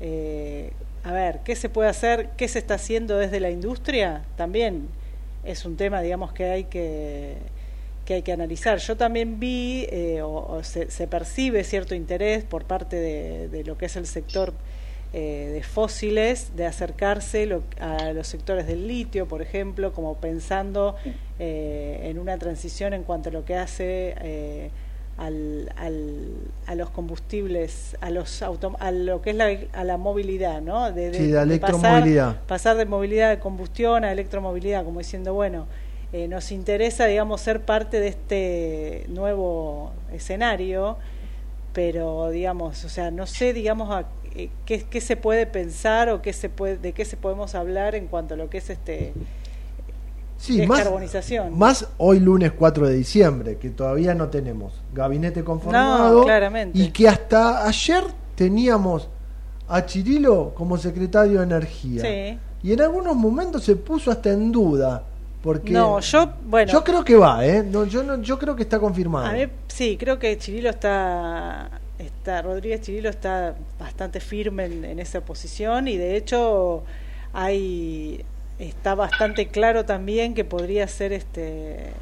Eh, 0.00 0.72
a 1.02 1.12
ver, 1.12 1.40
¿qué 1.44 1.56
se 1.56 1.68
puede 1.68 1.88
hacer? 1.88 2.30
¿Qué 2.36 2.46
se 2.46 2.58
está 2.58 2.74
haciendo 2.74 3.16
desde 3.16 3.40
la 3.40 3.50
industria? 3.50 4.22
También 4.36 4.88
es 5.44 5.64
un 5.64 5.76
tema, 5.76 6.00
digamos, 6.02 6.32
que 6.32 6.44
hay 6.44 6.64
que, 6.64 7.36
que, 8.04 8.14
hay 8.14 8.22
que 8.22 8.32
analizar. 8.32 8.78
Yo 8.78 8.96
también 8.96 9.40
vi, 9.40 9.86
eh, 9.90 10.22
o, 10.22 10.62
se, 10.62 10.90
se, 10.90 11.06
percibe 11.06 11.64
cierto 11.64 11.94
interés 11.94 12.44
por 12.44 12.64
parte 12.64 12.96
de, 12.96 13.48
de 13.48 13.64
lo 13.64 13.78
que 13.78 13.86
es 13.86 13.96
el 13.96 14.06
sector 14.06 14.52
eh, 15.12 15.50
de 15.52 15.64
fósiles, 15.64 16.54
de 16.54 16.66
acercarse 16.66 17.44
lo, 17.44 17.64
a 17.80 18.12
los 18.12 18.28
sectores 18.28 18.68
del 18.68 18.86
litio, 18.86 19.26
por 19.26 19.42
ejemplo, 19.42 19.92
como 19.92 20.18
pensando 20.18 20.94
eh, 21.40 22.02
en 22.04 22.20
una 22.20 22.38
transición 22.38 22.94
en 22.94 23.02
cuanto 23.02 23.30
a 23.30 23.32
lo 23.32 23.44
que 23.44 23.56
hace 23.56 24.14
eh, 24.20 24.70
al, 25.20 25.70
al, 25.76 26.28
a 26.66 26.74
los 26.74 26.88
combustibles, 26.90 27.96
a 28.00 28.08
los 28.08 28.40
auto, 28.40 28.74
a 28.80 28.90
lo 28.90 29.20
que 29.20 29.30
es 29.30 29.36
la, 29.36 29.50
a 29.74 29.84
la 29.84 29.98
movilidad, 29.98 30.62
¿no? 30.62 30.90
De, 30.90 31.10
de, 31.10 31.18
sí, 31.18 31.26
de 31.26 31.42
electromovilidad. 31.42 32.26
Pasar, 32.28 32.46
pasar, 32.46 32.76
de 32.78 32.86
movilidad 32.86 33.28
de 33.28 33.38
combustión 33.38 34.02
a 34.04 34.12
electromovilidad, 34.12 34.82
como 34.82 35.00
diciendo, 35.00 35.34
bueno, 35.34 35.66
eh, 36.14 36.26
nos 36.26 36.50
interesa, 36.52 37.04
digamos, 37.04 37.42
ser 37.42 37.60
parte 37.60 38.00
de 38.00 38.08
este 38.08 39.04
nuevo 39.08 39.92
escenario, 40.10 40.96
pero, 41.74 42.30
digamos, 42.30 42.82
o 42.86 42.88
sea, 42.88 43.10
no 43.10 43.26
sé, 43.26 43.52
digamos, 43.52 43.90
a 43.90 44.06
eh, 44.34 44.48
qué, 44.64 44.84
qué, 44.84 45.02
se 45.02 45.16
puede 45.16 45.46
pensar 45.46 46.08
o 46.08 46.22
qué 46.22 46.32
se 46.32 46.48
puede, 46.48 46.78
de 46.78 46.92
qué 46.92 47.04
se 47.04 47.18
podemos 47.18 47.54
hablar 47.54 47.94
en 47.94 48.06
cuanto 48.06 48.34
a 48.34 48.36
lo 48.38 48.48
que 48.48 48.58
es 48.58 48.70
este 48.70 49.12
sí, 50.40 50.58
descarbonización. 50.58 51.50
Más, 51.50 51.82
más, 51.82 51.88
hoy 51.98 52.20
lunes 52.20 52.52
4 52.52 52.88
de 52.88 52.94
diciembre, 52.94 53.58
que 53.58 53.70
todavía 53.70 54.14
no 54.14 54.28
tenemos 54.28 54.72
gabinete 54.92 55.44
conformado 55.44 56.20
no, 56.20 56.24
claramente. 56.24 56.78
y 56.78 56.90
que 56.90 57.08
hasta 57.08 57.66
ayer 57.66 58.04
teníamos 58.34 59.08
a 59.68 59.84
Chirilo 59.86 60.52
como 60.54 60.76
secretario 60.78 61.38
de 61.38 61.44
Energía. 61.44 62.02
Sí. 62.02 62.38
Y 62.62 62.72
en 62.72 62.80
algunos 62.80 63.14
momentos 63.14 63.64
se 63.64 63.76
puso 63.76 64.10
hasta 64.10 64.30
en 64.30 64.50
duda. 64.50 65.04
Porque 65.42 65.72
no, 65.72 66.00
yo, 66.00 66.34
bueno, 66.44 66.70
yo 66.70 66.84
creo 66.84 67.02
que 67.02 67.16
va, 67.16 67.46
¿eh? 67.46 67.62
No, 67.62 67.84
yo, 67.86 68.02
no, 68.02 68.20
yo 68.20 68.38
creo 68.38 68.54
que 68.54 68.62
está 68.62 68.78
confirmado. 68.78 69.26
A 69.26 69.32
mí, 69.32 69.46
sí, 69.68 69.96
creo 69.96 70.18
que 70.18 70.36
Chirilo 70.36 70.68
está 70.68 71.80
está, 71.98 72.42
Rodríguez 72.42 72.82
Chirilo 72.82 73.08
está 73.08 73.54
bastante 73.78 74.20
firme 74.20 74.66
en, 74.66 74.84
en, 74.84 74.98
esa 74.98 75.20
posición 75.20 75.88
y 75.88 75.96
de 75.96 76.16
hecho 76.16 76.82
hay 77.32 78.24
está 78.60 78.94
bastante 78.94 79.48
claro 79.48 79.84
también 79.84 80.34
que 80.34 80.44
podría 80.44 80.86
ser 80.86 81.12
este 81.12 81.92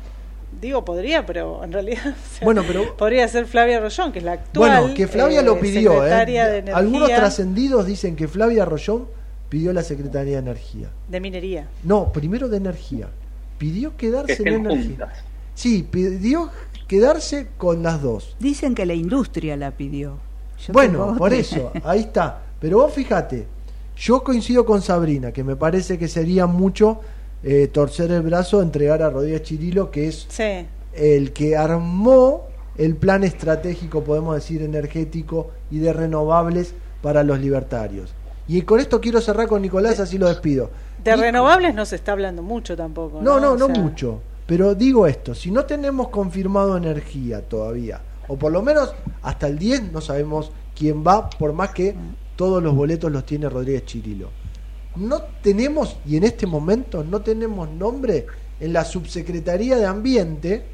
digo 0.61 0.85
podría 0.85 1.25
pero 1.25 1.63
en 1.65 1.73
realidad 1.73 2.07
o 2.09 2.37
sea, 2.37 2.45
bueno 2.45 2.65
pero 2.67 2.97
podría 2.97 3.27
ser 3.29 3.47
Flavia 3.47 3.81
Rollón 3.81 4.13
que 4.13 4.19
es 4.19 4.25
la 4.25 4.33
actual 4.33 4.81
bueno 4.83 4.95
que 4.95 5.07
Flavia 5.07 5.41
eh, 5.41 5.45
lo 5.45 5.59
pidió 5.61 6.07
¿eh? 6.07 6.65
algunos 6.73 7.09
trascendidos 7.09 7.87
dicen 7.87 8.17
que 8.17 8.29
Flavia 8.29 8.65
Rollón 8.65 9.09
pidió 9.49 9.73
la 9.73 9.83
Secretaría 9.83 10.35
de 10.35 10.39
Energía 10.39 10.89
de 11.09 11.21
minería 11.21 11.69
no 11.85 12.13
primero 12.13 12.49
de 12.49 12.57
energía 12.57 13.09
pidió 13.59 13.97
quedarse 13.97 14.43
que 14.43 14.49
en 14.49 14.67
energía 14.67 15.07
juntas. 15.07 15.19
sí 15.55 15.87
pidió 15.89 16.51
quedarse 16.89 17.49
con 17.59 17.83
las 17.83 18.03
dos. 18.03 18.35
Dicen 18.41 18.75
que 18.75 18.87
la 18.87 18.95
industria 18.95 19.57
la 19.57 19.71
pidió. 19.71 20.17
Yo 20.67 20.73
bueno, 20.73 21.15
por 21.17 21.33
eso, 21.33 21.71
ahí 21.85 22.01
está. 22.01 22.43
Pero 22.59 22.79
vos 22.79 22.93
fíjate, 22.93 23.47
yo 23.99 24.23
coincido 24.23 24.65
con 24.65 24.81
Sabrina, 24.81 25.33
que 25.33 25.43
me 25.43 25.57
parece 25.57 25.99
que 25.99 26.07
sería 26.07 26.47
mucho 26.47 27.01
eh, 27.43 27.67
torcer 27.67 28.13
el 28.13 28.23
brazo, 28.23 28.63
entregar 28.63 29.03
a 29.03 29.11
Rodríguez 29.11 29.43
Chirilo, 29.43 29.91
que 29.91 30.07
es 30.09 30.27
sí. 30.29 30.67
el 30.95 31.33
que 31.33 31.57
armó 31.57 32.47
el 32.77 32.95
plan 32.95 33.25
estratégico, 33.25 34.05
podemos 34.05 34.37
decir, 34.37 34.63
energético 34.63 35.51
y 35.71 35.79
de 35.79 35.93
renovables 35.93 36.75
para 37.03 37.25
los 37.25 37.41
libertarios. 37.41 38.15
Y 38.47 38.63
con 38.63 38.79
esto 38.79 39.01
quiero 39.01 39.21
cerrar 39.21 39.49
con 39.49 39.63
Nicolás, 39.63 39.99
así 39.99 40.17
lo 40.17 40.29
despido. 40.29 40.71
De 41.03 41.11
y, 41.11 41.15
renovables 41.15 41.75
no 41.75 41.85
se 41.85 41.97
está 41.97 42.13
hablando 42.13 42.43
mucho 42.43 42.77
tampoco. 42.77 43.21
No, 43.21 43.41
no, 43.41 43.57
no, 43.57 43.65
o 43.65 43.67
sea... 43.67 43.77
no 43.77 43.83
mucho. 43.83 44.21
Pero 44.47 44.75
digo 44.75 45.07
esto, 45.07 45.35
si 45.35 45.51
no 45.51 45.65
tenemos 45.65 46.09
confirmado 46.09 46.77
energía 46.77 47.43
todavía, 47.43 48.01
o 48.29 48.37
por 48.37 48.53
lo 48.53 48.63
menos 48.63 48.95
hasta 49.23 49.47
el 49.47 49.59
10 49.59 49.93
no 49.93 50.01
sabemos 50.01 50.53
quién 50.75 51.05
va, 51.05 51.29
por 51.29 51.53
más 51.53 51.71
que 51.71 51.95
todos 52.39 52.63
los 52.63 52.73
boletos 52.73 53.11
los 53.11 53.27
tiene 53.27 53.49
Rodríguez 53.49 53.85
Chirilo. 53.85 54.31
No 54.95 55.23
tenemos, 55.43 55.97
y 56.07 56.17
en 56.17 56.23
este 56.23 56.47
momento 56.47 57.03
no 57.03 57.21
tenemos 57.21 57.69
nombre 57.69 58.27
en 58.61 58.73
la 58.73 58.85
subsecretaría 58.85 59.77
de 59.77 59.87
Ambiente 59.87 60.65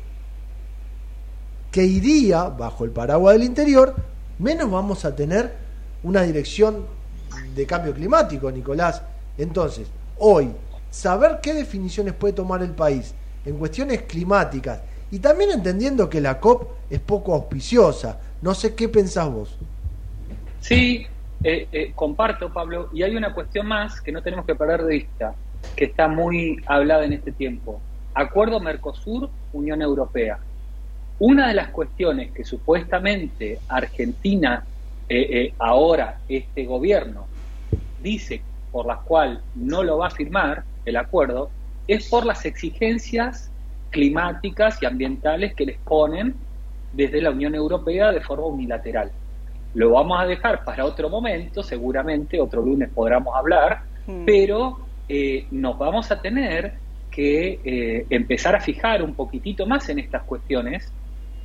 que 1.70 1.82
iría 1.82 2.44
bajo 2.50 2.84
el 2.84 2.90
paraguas 2.90 3.36
del 3.36 3.44
interior, 3.44 3.94
menos 4.38 4.70
vamos 4.70 5.06
a 5.06 5.16
tener 5.16 5.54
una 6.02 6.20
dirección 6.20 6.84
de 7.56 7.64
cambio 7.64 7.94
climático, 7.94 8.50
Nicolás. 8.50 9.00
Entonces, 9.38 9.88
hoy, 10.18 10.50
saber 10.90 11.38
qué 11.42 11.54
definiciones 11.54 12.12
puede 12.12 12.34
tomar 12.34 12.62
el 12.62 12.72
país 12.72 13.14
en 13.46 13.56
cuestiones 13.56 14.02
climáticas 14.02 14.80
y 15.10 15.18
también 15.18 15.50
entendiendo 15.50 16.10
que 16.10 16.20
la 16.20 16.38
COP 16.38 16.72
es 16.90 17.00
poco 17.00 17.32
auspiciosa. 17.32 18.20
No 18.42 18.54
sé 18.54 18.74
qué 18.74 18.90
pensás 18.90 19.32
vos. 19.32 19.56
Sí, 20.60 21.06
eh, 21.42 21.68
eh, 21.72 21.92
comparto, 21.94 22.52
Pablo, 22.52 22.88
y 22.92 23.02
hay 23.02 23.16
una 23.16 23.34
cuestión 23.34 23.66
más 23.66 24.00
que 24.00 24.12
no 24.12 24.22
tenemos 24.22 24.46
que 24.46 24.54
perder 24.54 24.84
de 24.84 24.94
vista, 24.94 25.34
que 25.76 25.86
está 25.86 26.08
muy 26.08 26.62
hablada 26.66 27.04
en 27.04 27.12
este 27.12 27.32
tiempo. 27.32 27.80
Acuerdo 28.14 28.60
Mercosur-Unión 28.60 29.82
Europea. 29.82 30.38
Una 31.18 31.48
de 31.48 31.54
las 31.54 31.68
cuestiones 31.68 32.32
que 32.32 32.44
supuestamente 32.44 33.58
Argentina, 33.68 34.64
eh, 35.08 35.52
ahora 35.58 36.18
este 36.28 36.64
gobierno, 36.64 37.26
dice 38.02 38.42
por 38.72 38.86
las 38.86 38.98
cuales 39.00 39.38
no 39.54 39.82
lo 39.82 39.98
va 39.98 40.08
a 40.08 40.10
firmar 40.10 40.64
el 40.84 40.96
acuerdo, 40.96 41.50
es 41.86 42.08
por 42.08 42.26
las 42.26 42.44
exigencias 42.44 43.50
climáticas 43.90 44.82
y 44.82 44.86
ambientales 44.86 45.54
que 45.54 45.66
les 45.66 45.78
ponen 45.78 46.34
desde 46.92 47.20
la 47.20 47.30
Unión 47.30 47.54
Europea 47.54 48.10
de 48.12 48.20
forma 48.20 48.46
unilateral. 48.46 49.10
Lo 49.74 49.90
vamos 49.90 50.20
a 50.20 50.26
dejar 50.26 50.64
para 50.64 50.84
otro 50.84 51.08
momento, 51.08 51.62
seguramente 51.62 52.40
otro 52.40 52.62
lunes 52.62 52.90
podremos 52.94 53.34
hablar, 53.34 53.82
mm. 54.06 54.24
pero 54.24 54.78
eh, 55.08 55.46
nos 55.50 55.78
vamos 55.78 56.10
a 56.10 56.20
tener 56.20 56.74
que 57.10 57.60
eh, 57.64 58.06
empezar 58.10 58.56
a 58.56 58.60
fijar 58.60 59.02
un 59.02 59.14
poquitito 59.14 59.66
más 59.66 59.88
en 59.88 59.98
estas 59.98 60.22
cuestiones 60.22 60.92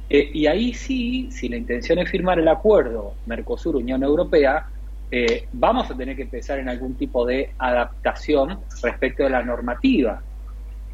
eh, 0.10 0.32
y 0.34 0.48
ahí 0.48 0.74
sí, 0.74 1.30
si 1.32 1.48
la 1.48 1.58
intención 1.58 2.00
es 2.00 2.10
firmar 2.10 2.40
el 2.40 2.48
acuerdo 2.48 3.14
Mercosur-Unión 3.28 4.02
Europea, 4.04 4.66
eh, 5.12 5.48
vamos 5.54 5.90
a 5.92 5.96
tener 5.96 6.16
que 6.16 6.24
empezar 6.24 6.60
en 6.60 6.68
algún 6.68 6.96
tipo 6.96 7.26
de 7.26 7.52
adaptación 7.60 8.62
respecto 8.82 9.24
de 9.24 9.30
la 9.30 9.44
normativa. 9.44 10.22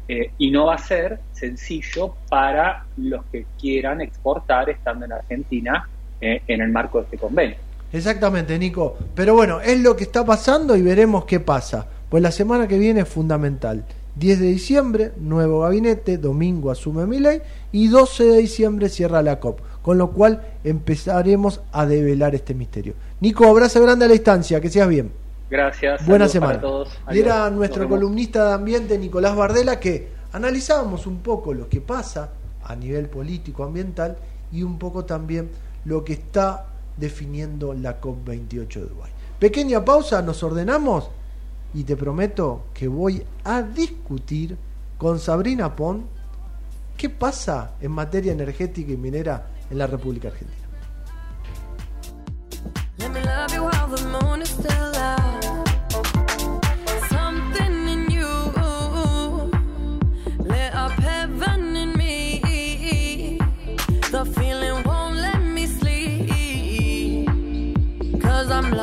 Eh, 0.08 0.32
y 0.38 0.50
no 0.50 0.66
va 0.66 0.74
a 0.74 0.78
ser 0.78 1.18
sencillo 1.32 2.14
para 2.28 2.84
los 2.96 3.24
que 3.26 3.46
quieran 3.58 4.00
exportar 4.00 4.70
estando 4.70 5.04
en 5.06 5.12
Argentina 5.12 5.88
eh, 6.20 6.42
en 6.46 6.60
el 6.60 6.70
marco 6.70 6.98
de 6.98 7.04
este 7.04 7.18
convenio. 7.18 7.56
Exactamente, 7.92 8.58
Nico. 8.58 8.96
Pero 9.14 9.34
bueno, 9.34 9.60
es 9.60 9.80
lo 9.80 9.96
que 9.96 10.04
está 10.04 10.24
pasando 10.24 10.76
y 10.76 10.82
veremos 10.82 11.24
qué 11.24 11.40
pasa. 11.40 11.86
Pues 12.08 12.22
la 12.22 12.30
semana 12.30 12.68
que 12.68 12.78
viene 12.78 13.00
es 13.00 13.08
fundamental. 13.08 13.84
10 14.16 14.40
de 14.40 14.46
diciembre, 14.46 15.12
nuevo 15.18 15.60
gabinete, 15.60 16.16
domingo 16.16 16.70
asume 16.70 17.06
Milei 17.06 17.42
y 17.70 17.88
12 17.88 18.24
de 18.24 18.38
diciembre 18.38 18.88
cierra 18.88 19.22
la 19.22 19.38
COP. 19.38 19.60
Con 19.82 19.98
lo 19.98 20.10
cual 20.10 20.42
empezaremos 20.64 21.60
a 21.70 21.86
develar 21.86 22.34
este 22.34 22.54
misterio. 22.54 22.94
Nico, 23.20 23.46
abrazo 23.46 23.80
grande 23.82 24.06
a 24.06 24.08
la 24.08 24.14
distancia, 24.14 24.60
que 24.60 24.68
seas 24.68 24.88
bien. 24.88 25.12
Gracias. 25.48 26.04
Buena 26.06 26.28
semana. 26.28 26.54
Para 26.54 26.60
todos. 26.60 26.98
Y 27.12 27.20
era 27.20 27.48
nuestro 27.50 27.88
columnista 27.88 28.48
de 28.48 28.54
ambiente, 28.54 28.98
Nicolás 28.98 29.36
Bardela, 29.36 29.78
que 29.78 30.08
analizábamos 30.32 31.06
un 31.06 31.18
poco 31.18 31.54
lo 31.54 31.68
que 31.68 31.80
pasa 31.80 32.30
a 32.64 32.74
nivel 32.74 33.08
político, 33.08 33.62
ambiental 33.62 34.16
y 34.50 34.62
un 34.62 34.78
poco 34.78 35.04
también 35.04 35.50
lo 35.86 36.04
que 36.04 36.14
está 36.14 36.66
definiendo 36.96 37.72
la 37.72 38.00
COP28 38.00 38.74
de 38.74 38.86
Dubái. 38.86 39.10
Pequeña 39.38 39.84
pausa, 39.84 40.22
nos 40.22 40.42
ordenamos 40.42 41.08
y 41.74 41.84
te 41.84 41.96
prometo 41.96 42.66
que 42.74 42.88
voy 42.88 43.22
a 43.44 43.62
discutir 43.62 44.56
con 44.98 45.18
Sabrina 45.18 45.74
Pon 45.76 46.04
qué 46.96 47.10
pasa 47.10 47.74
en 47.80 47.92
materia 47.92 48.32
energética 48.32 48.92
y 48.92 48.96
minera 48.96 49.46
en 49.70 49.78
la 49.78 49.86
República 49.86 50.28
Argentina. 50.28 50.65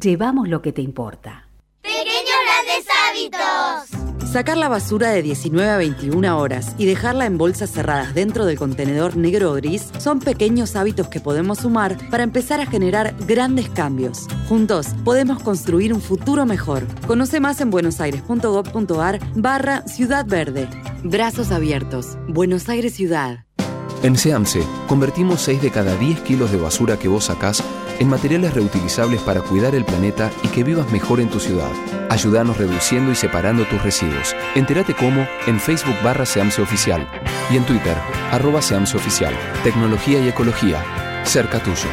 llevamos 0.00 0.48
lo 0.48 0.62
que 0.62 0.72
te 0.72 0.82
importa. 0.82 1.48
Pequeños 1.82 2.38
grandes 2.46 2.86
hábitos. 3.08 4.30
Sacar 4.30 4.56
la 4.56 4.68
basura 4.68 5.10
de 5.10 5.22
19 5.22 5.70
a 5.70 5.76
21 5.76 6.38
horas 6.38 6.74
y 6.76 6.86
dejarla 6.86 7.26
en 7.26 7.38
bolsas 7.38 7.70
cerradas 7.70 8.14
dentro 8.14 8.46
del 8.46 8.58
contenedor 8.58 9.16
negro 9.16 9.52
o 9.52 9.54
gris 9.54 9.90
son 9.98 10.18
pequeños 10.18 10.74
hábitos 10.74 11.06
que 11.06 11.20
podemos 11.20 11.58
sumar 11.58 11.96
para 12.10 12.24
empezar 12.24 12.60
a 12.60 12.66
generar 12.66 13.14
grandes 13.26 13.68
cambios. 13.68 14.26
Juntos 14.48 14.88
podemos 15.04 15.40
construir 15.40 15.92
un 15.94 16.00
futuro 16.00 16.46
mejor. 16.46 16.82
Conoce 17.06 17.38
más 17.38 17.60
en 17.60 17.70
buenosaires.gov.ar 17.70 19.20
barra 19.36 19.82
Ciudad 19.86 20.26
Verde. 20.26 20.68
Brazos 21.04 21.52
abiertos. 21.52 22.18
Buenos 22.26 22.68
Aires 22.68 22.94
Ciudad. 22.94 23.44
En 24.02 24.18
SEAMSE, 24.18 24.62
convertimos 24.88 25.40
6 25.42 25.62
de 25.62 25.70
cada 25.70 25.96
10 25.96 26.20
kilos 26.22 26.50
de 26.50 26.58
basura 26.58 26.98
que 26.98 27.08
vos 27.08 27.24
sacás 27.24 27.62
en 27.98 28.08
materiales 28.08 28.54
reutilizables 28.54 29.20
para 29.22 29.40
cuidar 29.40 29.74
el 29.74 29.84
planeta 29.84 30.30
y 30.42 30.48
que 30.48 30.64
vivas 30.64 30.90
mejor 30.90 31.20
en 31.20 31.28
tu 31.28 31.40
ciudad. 31.40 31.70
Ayúdanos 32.10 32.58
reduciendo 32.58 33.10
y 33.12 33.14
separando 33.14 33.64
tus 33.64 33.82
residuos. 33.82 34.34
Entérate 34.54 34.94
cómo 34.94 35.26
en 35.46 35.60
Facebook 35.60 35.96
barra 36.02 36.26
SEAMSE 36.26 36.62
Oficial 36.62 37.08
y 37.50 37.56
en 37.56 37.64
Twitter 37.64 37.96
arroba 38.30 38.62
SEAMSE 38.62 38.96
Oficial. 38.96 39.34
Tecnología 39.62 40.20
y 40.20 40.28
ecología. 40.28 40.82
Cerca 41.24 41.58
tuyo. 41.60 41.88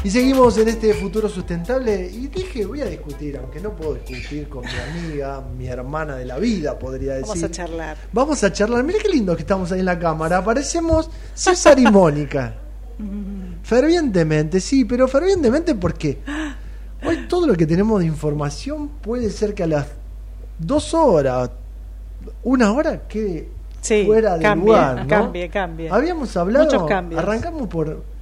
Y 0.05 0.11
seguimos 0.11 0.55
en 0.59 0.67
este 0.67 0.93
futuro 0.93 1.27
sustentable 1.27 2.07
y 2.07 2.27
dije, 2.27 2.63
voy 2.63 2.79
a 2.79 2.85
discutir, 2.85 3.37
aunque 3.37 3.59
no 3.59 3.71
puedo 3.71 3.95
discutir 3.95 4.47
con 4.47 4.63
mi 4.63 5.01
amiga, 5.01 5.41
mi 5.57 5.65
hermana 5.65 6.15
de 6.15 6.25
la 6.25 6.37
vida, 6.37 6.77
podría 6.77 7.13
decir. 7.15 7.29
Vamos 7.29 7.43
a 7.43 7.49
charlar. 7.49 7.97
Vamos 8.13 8.43
a 8.43 8.53
charlar. 8.53 8.83
Mira 8.83 8.99
qué 9.01 9.09
lindo 9.09 9.35
que 9.35 9.41
estamos 9.41 9.71
ahí 9.71 9.79
en 9.79 9.85
la 9.85 9.97
cámara. 9.97 10.37
Aparecemos 10.37 11.09
César 11.33 11.79
y 11.79 11.87
Mónica. 11.87 12.53
fervientemente, 13.63 14.61
sí, 14.61 14.85
pero 14.85 15.07
fervientemente 15.07 15.73
porque 15.73 16.19
hoy 17.03 17.25
todo 17.27 17.47
lo 17.47 17.55
que 17.55 17.65
tenemos 17.65 17.99
de 17.99 18.05
información 18.05 18.89
puede 19.01 19.31
ser 19.31 19.55
que 19.55 19.63
a 19.63 19.67
las 19.67 19.87
dos 20.59 20.93
horas, 20.93 21.49
una 22.43 22.71
hora 22.73 23.07
quede 23.07 23.49
Sí, 23.81 24.03
fuera 24.05 24.35
de 24.37 24.43
cambie, 24.43 24.67
lugar. 24.67 25.01
¿no? 25.01 25.07
cambie, 25.07 25.49
cambie. 25.49 25.89
Habíamos 25.89 26.37
hablado, 26.37 26.65
Muchos 26.65 26.87
cambios. 26.87 27.23
arrancamos 27.23 27.67
por 27.67 28.14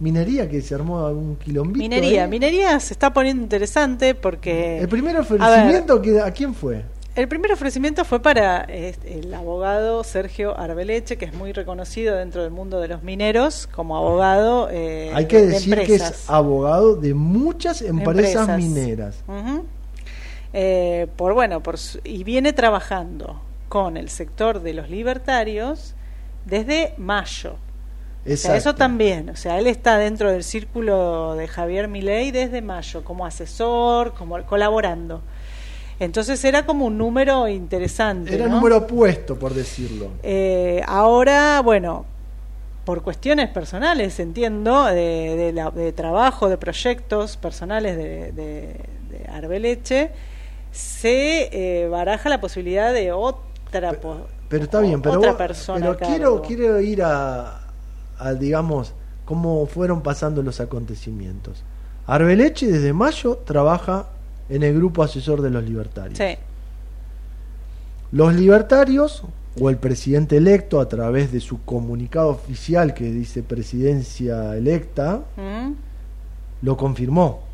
minería 0.00 0.48
que 0.48 0.60
se 0.62 0.74
armó 0.74 1.06
algún 1.06 1.36
quilombito. 1.36 1.78
Minería, 1.78 2.24
ahí. 2.24 2.30
minería 2.30 2.80
se 2.80 2.94
está 2.94 3.12
poniendo 3.12 3.42
interesante 3.42 4.14
porque... 4.14 4.78
El 4.78 4.88
primer 4.88 5.16
A 5.16 5.20
ofrecimiento, 5.20 6.02
que, 6.02 6.20
¿a 6.20 6.30
quién 6.32 6.54
fue? 6.54 6.84
El 7.16 7.26
primer 7.28 7.52
ofrecimiento 7.52 8.04
fue 8.04 8.20
para 8.22 8.60
este, 8.62 9.18
el 9.18 9.34
abogado 9.34 10.04
Sergio 10.04 10.56
Arbeleche, 10.58 11.18
que 11.18 11.24
es 11.24 11.34
muy 11.34 11.52
reconocido 11.52 12.16
dentro 12.16 12.42
del 12.42 12.52
mundo 12.52 12.80
de 12.80 12.88
los 12.88 13.02
mineros 13.02 13.66
como 13.66 13.96
abogado 13.96 14.68
eh, 14.70 15.10
Hay 15.14 15.26
que 15.26 15.38
de 15.38 15.46
decir 15.48 15.76
que 15.82 15.96
es 15.96 16.30
abogado 16.30 16.94
de 16.96 17.12
muchas 17.12 17.82
empresas, 17.82 18.48
Empresas. 18.48 18.58
mineras. 18.58 19.24
Eh, 20.52 21.08
por 21.16 21.34
bueno, 21.34 21.62
por 21.62 21.78
su- 21.78 22.00
y 22.04 22.24
viene 22.24 22.52
trabajando 22.52 23.40
con 23.68 23.96
el 23.96 24.08
sector 24.08 24.62
de 24.62 24.74
los 24.74 24.88
libertarios 24.90 25.94
desde 26.46 26.94
mayo. 26.96 27.56
O 28.22 28.24
sea, 28.24 28.32
Exacto. 28.34 28.58
eso 28.58 28.74
también, 28.74 29.30
o 29.30 29.36
sea, 29.36 29.58
él 29.58 29.66
está 29.66 29.96
dentro 29.96 30.30
del 30.30 30.44
círculo 30.44 31.34
de 31.36 31.48
Javier 31.48 31.88
Milei 31.88 32.30
desde 32.30 32.60
mayo, 32.60 33.02
como 33.02 33.24
asesor, 33.24 34.12
como 34.12 34.42
colaborando. 34.44 35.22
Entonces 35.98 36.42
era 36.44 36.66
como 36.66 36.84
un 36.86 36.98
número 36.98 37.48
interesante. 37.48 38.34
Era 38.34 38.46
¿no? 38.46 38.56
número 38.56 38.78
opuesto, 38.78 39.38
por 39.38 39.54
decirlo. 39.54 40.08
Eh, 40.22 40.82
ahora, 40.86 41.60
bueno, 41.62 42.04
por 42.84 43.02
cuestiones 43.02 43.48
personales, 43.50 44.18
entiendo, 44.20 44.84
de, 44.86 45.36
de 45.36 45.52
la- 45.52 45.70
de 45.70 45.92
trabajo, 45.92 46.48
de 46.48 46.56
proyectos 46.58 47.36
personales 47.36 47.96
de, 47.96 48.32
de, 48.32 48.76
Arbeleche, 49.30 50.10
se 50.72 51.48
eh, 51.82 51.88
baraja 51.88 52.28
la 52.28 52.40
posibilidad 52.40 52.92
de 52.92 53.12
otra, 53.12 53.92
Pero 54.48 54.64
está 54.64 54.80
bien, 54.80 55.00
pero, 55.02 55.18
otra 55.18 55.30
vos- 55.32 55.38
persona. 55.38 55.96
pero 55.96 55.98
quiero, 56.10 56.42
quiero 56.42 56.80
ir 56.80 57.02
a, 57.02 57.60
a, 58.20 58.34
digamos, 58.34 58.94
cómo 59.24 59.66
fueron 59.66 60.02
pasando 60.02 60.42
los 60.42 60.60
acontecimientos. 60.60 61.62
Arbeleche 62.06 62.66
desde 62.66 62.92
mayo 62.92 63.36
trabaja 63.44 64.06
en 64.48 64.62
el 64.62 64.74
grupo 64.74 65.02
asesor 65.02 65.42
de 65.42 65.50
los 65.50 65.64
libertarios. 65.64 66.18
Sí. 66.18 66.36
Los 68.12 68.34
libertarios, 68.34 69.22
o 69.60 69.70
el 69.70 69.76
presidente 69.76 70.36
electo 70.36 70.80
a 70.80 70.88
través 70.88 71.30
de 71.32 71.40
su 71.40 71.62
comunicado 71.64 72.30
oficial 72.30 72.94
que 72.94 73.04
dice 73.04 73.42
presidencia 73.42 74.56
electa, 74.56 75.22
¿Mm? 75.36 75.72
lo 76.62 76.76
confirmó. 76.76 77.49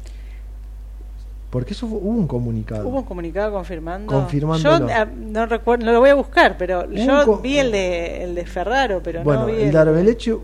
Porque 1.50 1.74
eso 1.74 1.86
hubo 1.86 1.98
un 1.98 2.26
comunicado. 2.26 2.88
Hubo 2.88 2.98
un 2.98 3.04
comunicado 3.04 3.52
confirmando. 3.52 4.12
Confirmándolo. 4.12 4.88
Yo 4.88 4.94
ah, 4.94 5.06
no 5.06 5.46
recuerdo, 5.46 5.86
no 5.86 5.92
lo 5.92 6.00
voy 6.00 6.10
a 6.10 6.14
buscar, 6.14 6.56
pero 6.58 6.84
Un 6.84 6.96
yo 6.96 7.38
vi 7.38 7.58
el 7.58 7.72
de 7.72 8.24
el 8.24 8.34
de 8.34 8.44
Ferraro, 8.46 9.00
pero 9.02 9.22
bueno, 9.22 9.42
no 9.42 9.46
vi 9.46 9.62
el 9.62 9.72
de 9.72 9.78
Arbeleche 9.78 10.32
De, 10.32 10.38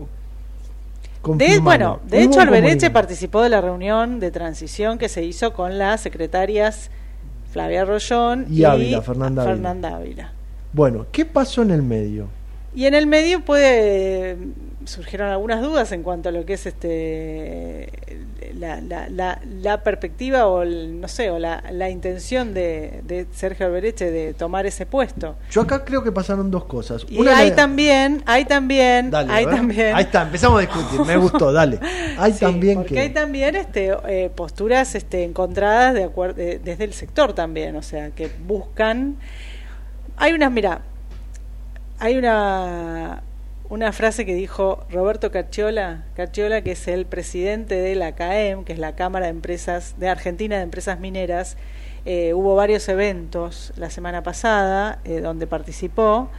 confirmando. 1.21 1.63
bueno, 1.63 1.99
de 2.07 2.17
Hubo 2.17 2.31
hecho 2.31 2.41
Arbeleche 2.41 2.89
participó 2.89 3.41
de 3.41 3.49
la 3.49 3.61
reunión 3.61 4.19
de 4.19 4.31
transición 4.31 4.97
que 4.97 5.09
se 5.09 5.23
hizo 5.23 5.53
con 5.53 5.77
las 5.77 6.01
secretarias 6.01 6.89
Flavia 7.51 7.85
Rollón 7.85 8.47
Y 8.49 8.63
Ávila, 8.63 9.01
Fernanda 9.01 9.43
Ávila. 9.43 9.55
Fernanda 9.55 9.95
Ávila. 9.95 10.31
Bueno, 10.71 11.05
¿qué 11.11 11.25
pasó 11.25 11.61
en 11.61 11.71
el 11.71 11.83
medio? 11.83 12.27
Y 12.73 12.85
en 12.85 12.95
el 12.95 13.05
medio 13.05 13.41
puede 13.45 14.37
surgieron 14.85 15.29
algunas 15.29 15.61
dudas 15.61 15.91
en 15.91 16.03
cuanto 16.03 16.29
a 16.29 16.31
lo 16.31 16.45
que 16.45 16.53
es 16.53 16.65
este 16.65 17.89
la, 18.59 18.79
la, 18.81 19.09
la, 19.09 19.41
la 19.61 19.81
perspectiva 19.83 20.47
o 20.47 20.61
el, 20.61 21.01
no 21.01 21.07
sé 21.07 21.29
o 21.31 21.39
la, 21.39 21.63
la 21.71 21.89
intención 21.89 22.53
de, 22.53 23.01
de 23.03 23.25
Sergio 23.33 23.65
Albereche 23.65 24.11
de 24.11 24.33
tomar 24.33 24.65
ese 24.65 24.85
puesto. 24.85 25.35
Yo 25.49 25.61
acá 25.61 25.83
creo 25.83 26.03
que 26.03 26.11
pasaron 26.11 26.51
dos 26.51 26.65
cosas. 26.65 27.05
Y 27.09 27.19
Una 27.19 27.37
hay 27.37 27.49
la- 27.49 27.55
también, 27.55 28.21
hay 28.25 28.45
también, 28.45 29.09
Dale, 29.09 29.33
hay 29.33 29.45
también. 29.45 29.95
Ahí 29.95 30.03
está, 30.03 30.21
empezamos 30.23 30.59
a 30.59 30.61
discutir. 30.61 31.01
Me 31.05 31.17
gustó, 31.17 31.51
dale. 31.51 31.79
Hay 32.17 32.33
Sí, 32.33 32.39
también 32.41 32.75
porque 32.79 32.93
que. 32.93 32.99
hay 33.01 33.09
también 33.09 33.55
este, 33.55 33.91
eh, 34.07 34.29
posturas 34.35 34.93
este, 34.95 35.23
encontradas 35.23 35.93
de 35.95 36.07
acuer- 36.07 36.35
de- 36.35 36.59
desde 36.59 36.83
el 36.83 36.93
sector 36.93 37.33
también, 37.33 37.75
o 37.75 37.81
sea, 37.81 38.11
que 38.11 38.29
buscan. 38.47 39.15
Hay 40.17 40.33
unas, 40.33 40.51
mira, 40.51 40.81
hay 41.99 42.17
una, 42.17 43.23
una 43.69 43.91
frase 43.91 44.25
que 44.25 44.35
dijo 44.35 44.85
Roberto 44.89 45.31
Cacciola, 45.31 46.03
Cacciola, 46.15 46.61
que 46.61 46.73
es 46.73 46.87
el 46.87 47.05
presidente 47.05 47.75
de 47.75 47.95
la 47.95 48.13
CAEM, 48.13 48.65
que 48.65 48.73
es 48.73 48.79
la 48.79 48.95
Cámara 48.95 49.27
de 49.27 49.31
Empresas 49.31 49.95
de 49.97 50.09
Argentina 50.09 50.57
de 50.57 50.63
Empresas 50.63 50.99
Mineras. 50.99 51.57
Eh, 52.05 52.33
hubo 52.33 52.55
varios 52.55 52.87
eventos 52.89 53.71
la 53.77 53.89
semana 53.89 54.23
pasada 54.23 54.99
eh, 55.05 55.21
donde 55.21 55.47
participó 55.47 56.29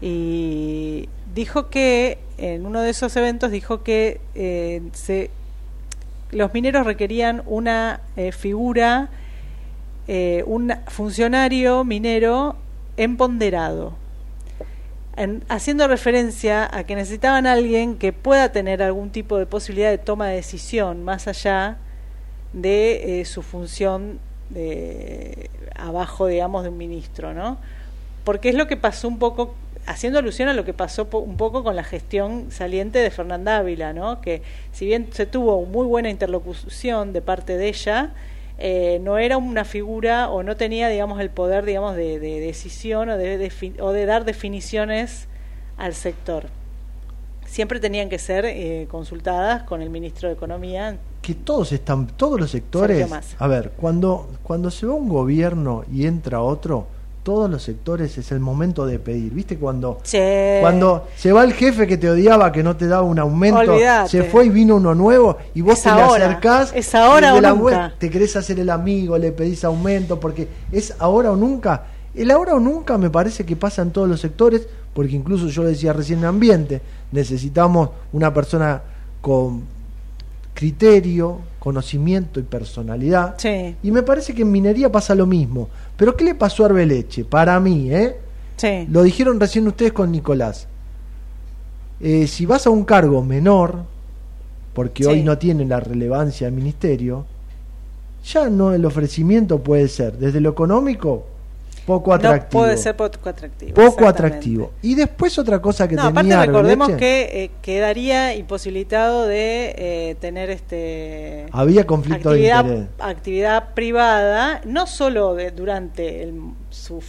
y 0.00 1.10
dijo 1.34 1.68
que 1.68 2.18
en 2.38 2.64
uno 2.64 2.80
de 2.80 2.88
esos 2.88 3.14
eventos 3.16 3.50
dijo 3.50 3.82
que 3.82 4.18
eh, 4.34 4.80
se, 4.92 5.30
los 6.30 6.54
mineros 6.54 6.86
requerían 6.86 7.42
una 7.44 8.00
figura, 8.32 9.10
un 10.46 10.72
funcionario 10.88 11.84
minero 11.84 12.56
empoderado, 12.96 13.94
en- 15.22 15.44
haciendo 15.48 15.86
referencia 15.88 16.68
a 16.72 16.84
que 16.84 16.94
necesitaban 16.96 17.46
a 17.46 17.52
alguien 17.52 17.96
que 17.96 18.12
pueda 18.12 18.52
tener 18.52 18.82
algún 18.82 19.10
tipo 19.10 19.38
de 19.38 19.46
posibilidad 19.46 19.90
de 19.90 19.98
toma 19.98 20.28
de 20.28 20.36
decisión 20.36 21.04
más 21.04 21.28
allá 21.28 21.76
de 22.52 23.20
eh, 23.20 23.24
su 23.24 23.42
función 23.42 24.18
de 24.50 25.50
abajo, 25.76 26.26
digamos, 26.26 26.62
de 26.64 26.70
un 26.70 26.78
ministro, 26.78 27.32
¿no? 27.34 27.58
Porque 28.24 28.48
es 28.48 28.54
lo 28.54 28.66
que 28.66 28.76
pasó 28.76 29.08
un 29.08 29.18
poco, 29.18 29.54
haciendo 29.86 30.18
alusión 30.18 30.48
a 30.48 30.54
lo 30.54 30.64
que 30.64 30.74
pasó 30.74 31.08
po- 31.08 31.18
un 31.20 31.36
poco 31.36 31.62
con 31.62 31.76
la 31.76 31.84
gestión 31.84 32.50
saliente 32.50 32.98
de 32.98 33.10
Fernanda 33.10 33.58
Ávila, 33.58 33.92
¿no? 33.92 34.20
Que 34.20 34.42
si 34.72 34.86
bien 34.86 35.08
se 35.12 35.26
tuvo 35.26 35.64
muy 35.66 35.86
buena 35.86 36.10
interlocución 36.10 37.12
de 37.12 37.22
parte 37.22 37.56
de 37.56 37.68
ella, 37.68 38.10
eh, 38.60 39.00
no 39.02 39.16
era 39.16 39.38
una 39.38 39.64
figura 39.64 40.28
o 40.30 40.42
no 40.42 40.54
tenía, 40.54 40.88
digamos, 40.88 41.18
el 41.20 41.30
poder, 41.30 41.64
digamos, 41.64 41.96
de, 41.96 42.20
de 42.20 42.40
decisión 42.40 43.08
o 43.08 43.16
de, 43.16 43.50
o 43.80 43.92
de 43.92 44.06
dar 44.06 44.24
definiciones 44.26 45.28
al 45.78 45.94
sector. 45.94 46.46
Siempre 47.46 47.80
tenían 47.80 48.10
que 48.10 48.18
ser 48.18 48.44
eh, 48.44 48.86
consultadas 48.90 49.62
con 49.62 49.80
el 49.80 49.88
ministro 49.88 50.28
de 50.28 50.34
Economía. 50.34 50.98
que 51.22 51.34
todos 51.34 51.72
están, 51.72 52.06
todos 52.06 52.38
los 52.38 52.50
sectores. 52.50 53.10
A 53.38 53.46
ver, 53.48 53.72
cuando, 53.76 54.28
cuando 54.42 54.70
se 54.70 54.86
va 54.86 54.92
un 54.94 55.08
gobierno 55.08 55.84
y 55.90 56.06
entra 56.06 56.42
otro, 56.42 56.86
todos 57.22 57.50
los 57.50 57.62
sectores 57.62 58.16
es 58.18 58.32
el 58.32 58.40
momento 58.40 58.86
de 58.86 58.98
pedir. 58.98 59.32
¿Viste? 59.32 59.56
Cuando, 59.58 59.98
cuando 60.60 61.08
se 61.16 61.32
va 61.32 61.44
el 61.44 61.52
jefe 61.52 61.86
que 61.86 61.96
te 61.96 62.08
odiaba, 62.08 62.50
que 62.52 62.62
no 62.62 62.76
te 62.76 62.86
daba 62.86 63.02
un 63.02 63.18
aumento, 63.18 63.76
se 64.06 64.24
fue 64.24 64.46
y 64.46 64.48
vino 64.48 64.76
uno 64.76 64.94
nuevo 64.94 65.36
y 65.54 65.60
vos 65.60 65.74
Es 65.74 65.82
te 65.82 65.88
ahora. 65.90 66.18
le 66.18 66.24
acercás. 66.24 66.72
Es 66.74 66.94
ahora 66.94 67.34
y 67.34 67.38
o 67.38 67.40
la 67.40 67.52
nunca. 67.52 67.94
Te 67.98 68.10
querés 68.10 68.36
hacer 68.36 68.58
el 68.58 68.70
amigo, 68.70 69.18
le 69.18 69.32
pedís 69.32 69.64
aumento, 69.64 70.18
porque 70.18 70.48
es 70.72 70.94
ahora 70.98 71.30
o 71.32 71.36
nunca. 71.36 71.84
El 72.14 72.30
ahora 72.30 72.54
o 72.54 72.60
nunca 72.60 72.98
me 72.98 73.10
parece 73.10 73.44
que 73.44 73.54
pasa 73.54 73.82
en 73.82 73.90
todos 73.90 74.08
los 74.08 74.20
sectores, 74.20 74.66
porque 74.94 75.14
incluso 75.14 75.46
yo 75.48 75.62
lo 75.62 75.68
decía 75.68 75.92
recién 75.92 76.20
en 76.20 76.24
ambiente, 76.24 76.80
necesitamos 77.12 77.90
una 78.12 78.34
persona 78.34 78.82
con 79.20 79.62
criterio, 80.54 81.38
conocimiento 81.60 82.40
y 82.40 82.42
personalidad. 82.42 83.36
Sí. 83.38 83.76
Y 83.82 83.90
me 83.92 84.02
parece 84.02 84.34
que 84.34 84.42
en 84.42 84.50
minería 84.50 84.90
pasa 84.90 85.14
lo 85.14 85.26
mismo. 85.26 85.68
Pero 85.96 86.16
¿qué 86.16 86.24
le 86.24 86.34
pasó 86.34 86.64
a 86.64 86.66
Arbeleche? 86.66 87.24
Para 87.24 87.60
mí, 87.60 87.92
¿eh? 87.94 88.16
Sí. 88.56 88.86
Lo 88.90 89.02
dijeron 89.04 89.38
recién 89.38 89.68
ustedes 89.68 89.92
con 89.92 90.10
Nicolás. 90.10 90.66
Eh, 92.00 92.26
si 92.26 92.46
vas 92.46 92.66
a 92.66 92.70
un 92.70 92.84
cargo 92.84 93.22
menor, 93.22 93.84
porque 94.72 95.04
Sí. 95.04 95.10
hoy 95.10 95.22
no 95.22 95.36
tiene 95.38 95.64
la 95.66 95.78
relevancia 95.80 96.46
del 96.46 96.54
ministerio, 96.54 97.26
ya 98.24 98.48
no 98.48 98.72
el 98.72 98.84
ofrecimiento 98.84 99.62
puede 99.62 99.88
ser, 99.88 100.16
desde 100.18 100.40
lo 100.40 100.50
económico, 100.50 101.26
poco 101.98 102.12
atractivo. 102.14 102.60
No 102.62 102.66
puede 102.66 102.76
ser 102.76 102.96
poco 102.96 103.28
atractivo. 103.28 103.74
poco 103.74 104.06
atractivo. 104.06 104.72
Y 104.82 104.94
después 104.94 105.38
otra 105.38 105.60
cosa 105.60 105.88
que 105.88 105.96
No, 105.96 106.02
aparte 106.02 106.20
tenía 106.30 106.46
recordemos 106.46 106.88
Arbeleche, 106.90 107.26
que 107.28 107.44
eh, 107.44 107.50
quedaría 107.62 108.34
imposibilitado 108.36 109.26
de 109.26 109.74
eh, 109.76 110.16
tener 110.20 110.50
este 110.50 111.46
había 111.52 111.86
conflicto 111.86 112.30
de 112.30 112.52
actividad, 112.52 112.64
interés. 112.64 112.88
actividad 113.00 113.74
privada, 113.74 114.60
no 114.64 114.86
solo 114.86 115.34
de- 115.34 115.50
durante 115.50 116.22
el, 116.22 116.34
su 116.70 117.02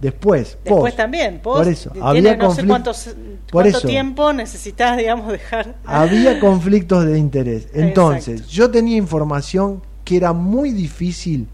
Después, 0.00 0.58
después 0.64 0.80
post. 0.94 0.96
también, 0.96 1.38
post, 1.40 1.58
Por 1.62 1.72
eso, 1.72 1.90
tiene 1.90 2.06
había 2.08 2.36
no 2.36 2.52
sé 2.52 2.66
cuántos, 2.66 3.04
por 3.50 3.62
cuánto 3.62 3.78
eso. 3.78 3.86
tiempo 3.86 4.32
necesitas, 4.32 4.96
digamos, 4.96 5.30
dejar. 5.30 5.76
había 5.84 6.40
conflictos 6.40 7.06
de 7.06 7.18
interés. 7.18 7.68
Entonces, 7.74 8.28
Exacto. 8.40 8.52
yo 8.52 8.70
tenía 8.70 8.96
información 8.96 9.80
que 10.04 10.16
era 10.16 10.32
muy 10.32 10.70
difícil 10.72 11.46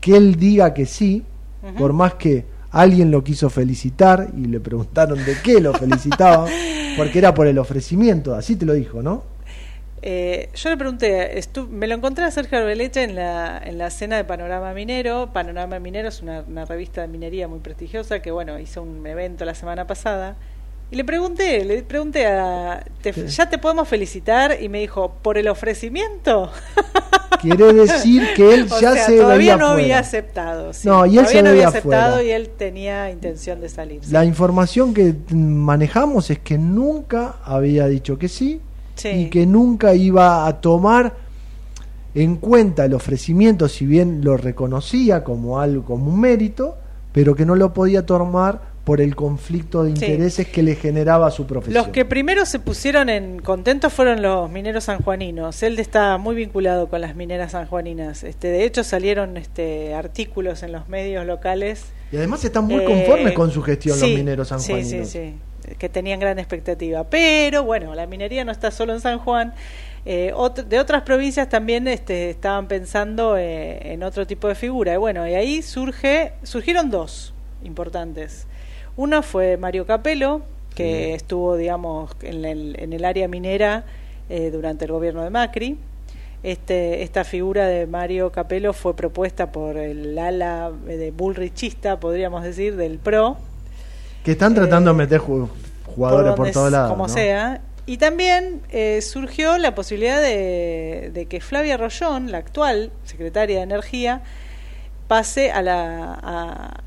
que 0.00 0.16
él 0.16 0.36
diga 0.36 0.72
que 0.72 0.86
sí, 0.86 1.24
Por 1.78 1.92
más 1.92 2.14
que 2.14 2.44
alguien 2.70 3.10
lo 3.10 3.22
quiso 3.22 3.48
felicitar 3.50 4.28
y 4.36 4.46
le 4.46 4.58
preguntaron 4.60 5.24
de 5.24 5.36
qué 5.44 5.60
lo 5.60 5.72
felicitaba, 5.74 6.46
porque 6.96 7.18
era 7.18 7.32
por 7.34 7.46
el 7.46 7.58
ofrecimiento, 7.58 8.34
así 8.34 8.56
te 8.56 8.66
lo 8.66 8.72
dijo, 8.72 9.02
¿no? 9.02 9.24
Eh, 10.04 10.48
yo 10.56 10.70
le 10.70 10.76
pregunté, 10.76 11.38
estu- 11.38 11.68
me 11.68 11.86
lo 11.86 11.94
encontré 11.94 12.24
a 12.24 12.30
Sergio 12.32 12.58
Arbeleche 12.58 13.04
en 13.04 13.14
la, 13.14 13.62
en 13.64 13.78
la 13.78 13.88
cena 13.90 14.16
de 14.16 14.24
Panorama 14.24 14.72
Minero. 14.74 15.30
Panorama 15.32 15.78
Minero 15.78 16.08
es 16.08 16.22
una, 16.22 16.40
una 16.48 16.64
revista 16.64 17.02
de 17.02 17.06
minería 17.08 17.46
muy 17.46 17.60
prestigiosa 17.60 18.20
que, 18.20 18.32
bueno, 18.32 18.58
hizo 18.58 18.82
un 18.82 19.06
evento 19.06 19.44
la 19.44 19.54
semana 19.54 19.86
pasada. 19.86 20.34
Y 20.92 20.96
le 20.96 21.04
pregunté, 21.04 21.64
le 21.64 21.82
pregunté 21.82 22.26
a, 22.26 22.84
te- 23.00 23.26
¿ya 23.26 23.48
te 23.48 23.56
podemos 23.58 23.88
felicitar? 23.88 24.58
Y 24.60 24.68
me 24.68 24.78
dijo, 24.80 25.14
¿por 25.22 25.38
el 25.38 25.48
ofrecimiento? 25.48 26.50
Quiere 27.40 27.72
decir 27.72 28.22
que 28.36 28.52
él 28.54 28.68
O 28.70 28.78
ya 28.78 28.92
sea, 28.92 29.06
se 29.06 29.16
todavía 29.16 29.36
veía 29.36 29.56
no 29.56 29.68
había 29.68 29.98
aceptado. 29.98 30.72
sí. 30.74 30.86
No, 30.86 31.06
y 31.06 31.16
él 31.18 31.24
todavía 31.24 31.32
se 31.32 31.42
no 31.42 31.48
había 31.48 31.68
aceptado 31.68 32.22
y 32.22 32.30
él 32.30 32.50
tenía 32.58 33.10
intención 33.10 33.60
de 33.62 33.68
salir. 33.70 34.04
sí. 34.04 34.12
La 34.12 34.24
información 34.26 34.92
que 34.92 35.14
manejamos 35.34 36.28
es 36.30 36.38
que 36.40 36.58
nunca 36.58 37.36
había 37.44 37.86
dicho 37.88 38.18
que 38.18 38.28
sí, 38.28 38.60
Sí. 38.94 39.08
y 39.08 39.30
que 39.30 39.46
nunca 39.46 39.94
iba 39.94 40.46
a 40.46 40.60
tomar 40.60 41.14
en 42.14 42.36
cuenta 42.36 42.84
el 42.84 42.92
ofrecimiento, 42.92 43.66
si 43.66 43.86
bien 43.86 44.22
lo 44.22 44.36
reconocía 44.36 45.24
como 45.24 45.58
algo, 45.58 45.84
como 45.84 46.10
un 46.12 46.20
mérito, 46.20 46.76
pero 47.12 47.34
que 47.34 47.46
no 47.46 47.54
lo 47.54 47.72
podía 47.72 48.04
tomar 48.04 48.71
por 48.84 49.00
el 49.00 49.14
conflicto 49.14 49.84
de 49.84 49.94
Sí. 49.96 50.04
intereses 50.06 50.48
que 50.48 50.62
le 50.62 50.74
generaba 50.74 51.30
su 51.30 51.46
profesión. 51.46 51.74
Los 51.74 51.92
que 51.92 52.04
primero 52.04 52.44
se 52.46 52.58
pusieron 52.58 53.08
en 53.08 53.38
contentos 53.40 53.92
fueron 53.92 54.22
los 54.22 54.50
mineros 54.50 54.84
sanjuaninos. 54.84 55.62
Él 55.62 55.78
está 55.78 56.18
muy 56.18 56.34
vinculado 56.34 56.88
con 56.88 57.00
las 57.00 57.14
mineras 57.14 57.52
sanjuaninas. 57.52 58.24
Este, 58.24 58.48
de 58.48 58.64
hecho, 58.64 58.82
salieron 58.82 59.36
este, 59.36 59.94
artículos 59.94 60.64
en 60.64 60.72
los 60.72 60.88
medios 60.88 61.24
locales. 61.26 61.84
Y 62.10 62.16
además 62.16 62.44
están 62.44 62.64
muy 62.64 62.82
Eh, 62.82 62.84
conformes 62.84 63.32
con 63.34 63.50
su 63.52 63.62
gestión 63.62 63.96
sí, 63.96 64.06
los 64.08 64.18
mineros 64.18 64.48
Sí, 64.48 64.54
sanjuaninos. 64.54 65.08
sí, 65.08 65.34
sí, 65.68 65.74
que 65.78 65.88
tenían 65.88 66.18
gran 66.18 66.40
expectativa. 66.40 67.04
Pero 67.04 67.62
bueno, 67.62 67.94
la 67.94 68.06
minería 68.06 68.44
no 68.44 68.50
está 68.50 68.72
solo 68.72 68.94
en 68.94 69.00
San 69.00 69.18
Juan. 69.20 69.54
Eh, 70.04 70.34
de 70.68 70.80
otras 70.80 71.02
provincias 71.02 71.48
también 71.48 71.86
este, 71.86 72.30
estaban 72.30 72.66
pensando 72.66 73.36
eh, 73.38 73.92
en 73.92 74.02
otro 74.02 74.26
tipo 74.26 74.48
de 74.48 74.56
figura. 74.56 74.92
Y 74.94 74.96
bueno, 74.96 75.28
y 75.28 75.34
ahí 75.34 75.62
surge, 75.62 76.32
surgieron 76.42 76.90
dos 76.90 77.32
importantes. 77.62 78.48
Uno 78.96 79.22
fue 79.22 79.56
Mario 79.56 79.86
Capello, 79.86 80.42
que 80.74 81.14
estuvo, 81.14 81.56
digamos, 81.56 82.10
en 82.22 82.44
el, 82.44 82.76
en 82.78 82.92
el 82.92 83.04
área 83.04 83.28
minera 83.28 83.84
eh, 84.28 84.50
durante 84.50 84.84
el 84.86 84.92
gobierno 84.92 85.22
de 85.22 85.30
Macri. 85.30 85.78
Este, 86.42 87.02
esta 87.02 87.24
figura 87.24 87.66
de 87.66 87.86
Mario 87.86 88.32
Capello 88.32 88.72
fue 88.72 88.96
propuesta 88.96 89.52
por 89.52 89.76
el 89.76 90.18
ala 90.18 90.72
eh, 90.88 90.96
de 90.96 91.10
bullrichista, 91.10 92.00
podríamos 92.00 92.42
decir, 92.42 92.76
del 92.76 92.98
PRO, 92.98 93.36
Que 94.24 94.32
están 94.32 94.54
tratando 94.54 94.90
de 94.92 94.96
meter 94.96 95.20
ju- 95.20 95.48
jugadores 95.94 96.30
por, 96.30 96.36
donde 96.38 96.52
todos 96.52 96.72
lados. 96.72 96.90
como 96.90 97.06
¿no? 97.06 97.12
sea. 97.12 97.60
Y 97.86 97.96
también 97.98 98.60
eh, 98.70 99.00
surgió 99.02 99.58
la 99.58 99.74
posibilidad 99.74 100.20
de, 100.20 101.10
de 101.12 101.26
que 101.26 101.40
Flavia 101.40 101.76
Rollón, 101.76 102.30
la 102.32 102.38
actual 102.38 102.90
secretaria 103.04 103.56
de 103.58 103.62
Energía, 103.62 104.22
pase 105.08 105.50
a 105.52 105.62
la. 105.62 106.18
a- 106.22 106.80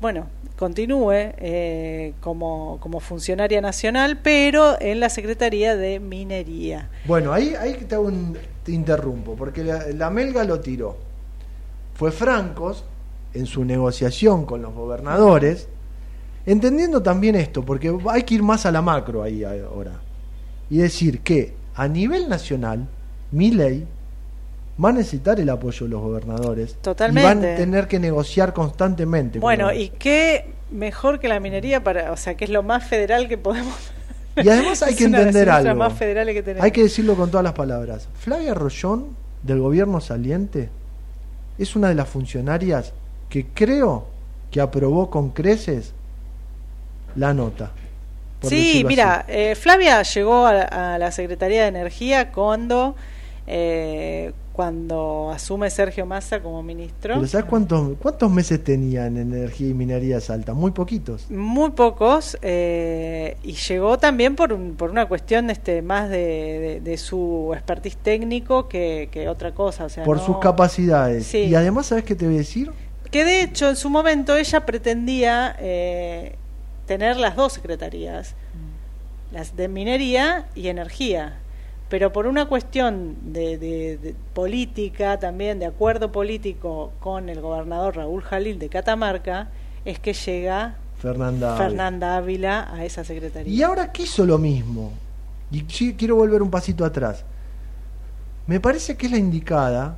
bueno, 0.00 0.26
continúe 0.58 1.12
eh, 1.38 2.14
como, 2.20 2.78
como 2.80 3.00
funcionaria 3.00 3.60
nacional, 3.60 4.18
pero 4.22 4.80
en 4.80 5.00
la 5.00 5.08
Secretaría 5.10 5.76
de 5.76 6.00
Minería. 6.00 6.88
Bueno, 7.04 7.32
ahí, 7.32 7.54
ahí 7.58 7.74
te, 7.88 7.98
un- 7.98 8.36
te 8.62 8.72
interrumpo, 8.72 9.34
porque 9.36 9.62
la, 9.62 9.86
la 9.88 10.10
Melga 10.10 10.44
lo 10.44 10.60
tiró. 10.60 10.96
Fue 11.94 12.10
Francos 12.12 12.84
en 13.34 13.46
su 13.46 13.64
negociación 13.64 14.46
con 14.46 14.62
los 14.62 14.74
gobernadores, 14.74 15.68
entendiendo 16.46 17.02
también 17.02 17.34
esto, 17.36 17.64
porque 17.64 17.94
hay 18.08 18.22
que 18.22 18.34
ir 18.36 18.42
más 18.42 18.66
a 18.66 18.70
la 18.72 18.80
macro 18.82 19.22
ahí 19.22 19.44
ahora, 19.44 20.00
y 20.70 20.78
decir 20.78 21.20
que 21.20 21.54
a 21.74 21.86
nivel 21.88 22.28
nacional, 22.28 22.86
mi 23.30 23.50
ley 23.50 23.86
va 24.82 24.90
a 24.90 24.92
necesitar 24.92 25.40
el 25.40 25.48
apoyo 25.48 25.86
de 25.86 25.90
los 25.90 26.02
gobernadores 26.02 26.74
Totalmente. 26.82 27.20
y 27.20 27.34
van 27.34 27.38
a 27.44 27.56
tener 27.56 27.88
que 27.88 27.98
negociar 27.98 28.52
constantemente. 28.52 29.38
con 29.38 29.42
Bueno, 29.42 29.72
y 29.72 29.88
qué 29.90 30.52
mejor 30.70 31.18
que 31.18 31.28
la 31.28 31.40
minería 31.40 31.82
para, 31.82 32.12
o 32.12 32.16
sea, 32.16 32.36
que 32.36 32.44
es 32.44 32.50
lo 32.50 32.62
más 32.62 32.84
federal 32.84 33.28
que 33.28 33.38
podemos. 33.38 33.74
Y 34.36 34.50
además 34.50 34.82
hay 34.82 34.94
que 34.96 35.04
entender 35.04 35.48
algo. 35.48 35.74
más 35.76 35.94
federales 35.94 36.34
que 36.34 36.42
tenemos. 36.42 36.62
Hay 36.62 36.70
que 36.70 36.82
decirlo 36.82 37.14
con 37.16 37.30
todas 37.30 37.42
las 37.42 37.54
palabras. 37.54 38.06
Flavia 38.18 38.52
Rollón, 38.52 39.16
del 39.42 39.60
gobierno 39.60 39.98
saliente, 39.98 40.68
es 41.56 41.74
una 41.74 41.88
de 41.88 41.94
las 41.94 42.06
funcionarias 42.06 42.92
que 43.30 43.46
creo 43.46 44.06
que 44.50 44.60
aprobó 44.60 45.08
con 45.08 45.30
creces 45.30 45.94
la 47.14 47.32
nota. 47.32 47.70
Sí, 48.42 48.84
mira, 48.86 49.24
eh, 49.26 49.54
Flavia 49.54 50.02
llegó 50.02 50.46
a, 50.46 50.94
a 50.94 50.98
la 50.98 51.10
Secretaría 51.12 51.62
de 51.62 51.68
Energía 51.68 52.30
cuando, 52.30 52.94
eh, 53.46 54.32
cuando 54.56 55.30
asume 55.30 55.68
Sergio 55.68 56.06
Massa 56.06 56.40
como 56.42 56.62
ministro. 56.62 57.16
Pero 57.16 57.26
¿sabes 57.26 57.44
cuántos, 57.44 57.94
cuántos 58.00 58.30
meses 58.30 58.64
tenía 58.64 59.06
en 59.06 59.18
energía 59.18 59.68
y 59.68 59.74
minería 59.74 60.18
Salta? 60.18 60.54
Muy 60.54 60.70
poquitos. 60.70 61.30
Muy 61.30 61.72
pocos, 61.72 62.38
eh, 62.40 63.36
y 63.42 63.52
llegó 63.52 63.98
también 63.98 64.34
por, 64.34 64.54
un- 64.54 64.74
por 64.74 64.90
una 64.90 65.04
cuestión 65.06 65.50
este, 65.50 65.82
más 65.82 66.08
de, 66.08 66.16
de- 66.16 66.80
de 66.80 66.96
su 66.96 67.50
expertise 67.52 67.98
técnico 67.98 68.66
que, 68.66 69.10
que 69.12 69.28
otra 69.28 69.52
cosa. 69.52 69.84
O 69.84 69.88
sea, 69.90 70.04
por 70.04 70.16
no- 70.16 70.24
sus 70.24 70.38
capacidades. 70.38 71.26
Sí. 71.26 71.40
Y 71.44 71.54
además, 71.54 71.84
¿sabes 71.86 72.04
qué 72.04 72.14
te 72.14 72.24
voy 72.24 72.36
a 72.36 72.38
decir? 72.38 72.70
Que 73.10 73.24
de 73.26 73.42
hecho 73.42 73.68
en 73.68 73.76
su 73.76 73.90
momento 73.90 74.34
ella 74.36 74.64
pretendía 74.64 75.54
eh, 75.60 76.34
tener 76.86 77.18
las 77.18 77.36
dos 77.36 77.52
secretarías, 77.52 78.34
las 79.32 79.54
de 79.54 79.68
minería 79.68 80.46
y 80.54 80.68
energía, 80.68 81.40
pero 81.88 82.12
por 82.12 82.26
una 82.26 82.46
cuestión 82.46 83.16
de, 83.32 83.58
de- 83.58 83.98
de 83.98 84.14
política 84.34 85.18
también, 85.18 85.58
de 85.58 85.66
acuerdo 85.66 86.10
político 86.12 86.92
con 87.00 87.28
el 87.28 87.40
gobernador 87.40 87.96
Raúl 87.96 88.22
Jalil 88.22 88.58
de 88.58 88.68
Catamarca, 88.68 89.48
es 89.84 89.98
que 89.98 90.12
llega 90.12 90.76
Fernanda. 90.98 91.50
Ávila. 91.54 91.64
Fernanda 91.68 92.16
Ávila 92.16 92.68
a 92.74 92.84
esa 92.84 93.04
secretaría. 93.04 93.52
Y 93.52 93.62
ahora 93.62 93.92
quiso 93.92 94.26
lo 94.26 94.38
mismo. 94.38 94.92
Y 95.52 95.64
sí, 95.68 95.94
quiero 95.94 96.16
volver 96.16 96.42
un 96.42 96.50
pasito 96.50 96.84
atrás. 96.84 97.24
Me 98.48 98.58
parece 98.60 98.96
que 98.96 99.06
es 99.06 99.12
la 99.12 99.18
indicada, 99.18 99.96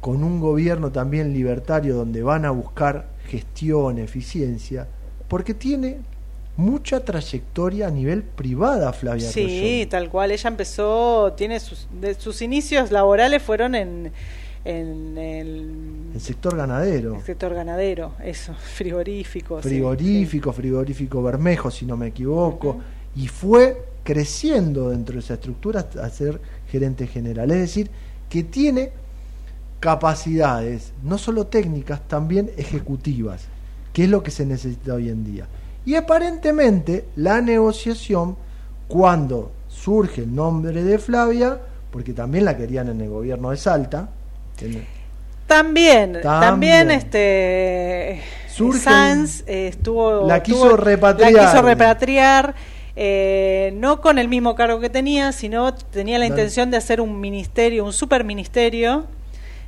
con 0.00 0.22
un 0.24 0.40
gobierno 0.40 0.90
también 0.90 1.32
libertario 1.32 1.94
donde 1.94 2.22
van 2.22 2.44
a 2.44 2.50
buscar 2.50 3.06
gestión, 3.26 3.98
eficiencia, 3.98 4.86
porque 5.28 5.54
tiene 5.54 5.98
mucha 6.60 7.04
trayectoria 7.04 7.88
a 7.88 7.90
nivel 7.90 8.22
privada, 8.22 8.92
Flavia 8.92 9.28
Sí, 9.28 9.86
tal 9.90 10.10
cual. 10.10 10.30
Ella 10.30 10.48
empezó, 10.48 11.32
tiene 11.36 11.58
sus, 11.58 11.88
de, 12.00 12.14
sus 12.14 12.42
inicios 12.42 12.92
laborales 12.92 13.42
fueron 13.42 13.74
en, 13.74 14.12
en 14.64 15.18
el, 15.18 16.10
El 16.14 16.20
sector 16.20 16.56
ganadero. 16.56 17.16
el 17.16 17.22
sector 17.22 17.54
ganadero, 17.54 18.12
eso, 18.22 18.54
frigorífico. 18.76 19.62
sí, 19.62 19.68
frigorífico, 19.68 20.52
frigorífico 20.52 21.22
Bermejo, 21.22 21.70
si 21.70 21.86
no 21.86 21.96
me 21.96 22.08
equivoco, 22.08 22.80
y 23.16 23.26
fue 23.26 23.82
creciendo 24.04 24.90
dentro 24.90 25.14
de 25.14 25.20
esa 25.20 25.34
estructura 25.34 25.80
hasta 25.80 26.08
ser 26.10 26.40
gerente 26.70 27.06
general. 27.06 27.50
Es 27.50 27.58
decir, 27.58 27.90
que 28.28 28.42
tiene 28.42 28.92
capacidades, 29.80 30.92
no 31.02 31.16
solo 31.16 31.46
técnicas, 31.46 32.06
también 32.06 32.50
ejecutivas, 32.58 33.44
que 33.92 34.04
es 34.04 34.10
lo 34.10 34.22
que 34.22 34.30
se 34.30 34.44
necesita 34.44 34.94
hoy 34.94 35.08
en 35.08 35.24
día. 35.24 35.46
Y 35.86 35.94
aparentemente 35.94 37.06
la 37.16 37.40
negociación, 37.40 38.36
cuando 38.88 39.52
surge 39.68 40.22
el 40.22 40.34
nombre 40.34 40.82
de 40.84 40.98
Flavia, 40.98 41.58
porque 41.90 42.12
también 42.12 42.44
la 42.44 42.56
querían 42.56 42.88
en 42.88 43.00
el 43.00 43.08
gobierno 43.08 43.50
de 43.50 43.56
Salta, 43.56 44.08
También, 45.46 46.20
también, 46.22 46.22
También. 46.22 46.90
este 46.90 48.22
Surge 48.48 48.78
Sanz 48.80 49.42
eh, 49.46 49.68
estuvo 49.68 50.26
La 50.26 50.42
quiso 50.42 50.76
repatriar. 50.76 51.32
la 51.32 51.46
quiso 51.46 51.62
repatriar, 51.62 52.54
eh, 52.94 53.72
no 53.76 54.00
con 54.00 54.18
el 54.18 54.28
mismo 54.28 54.54
cargo 54.54 54.80
que 54.80 54.90
tenía, 54.90 55.32
sino 55.32 55.74
tenía 55.74 56.18
la 56.18 56.24
Dale. 56.24 56.28
intención 56.28 56.70
de 56.70 56.76
hacer 56.76 57.00
un 57.00 57.18
ministerio, 57.20 57.84
un 57.84 57.92
superministerio 57.92 59.06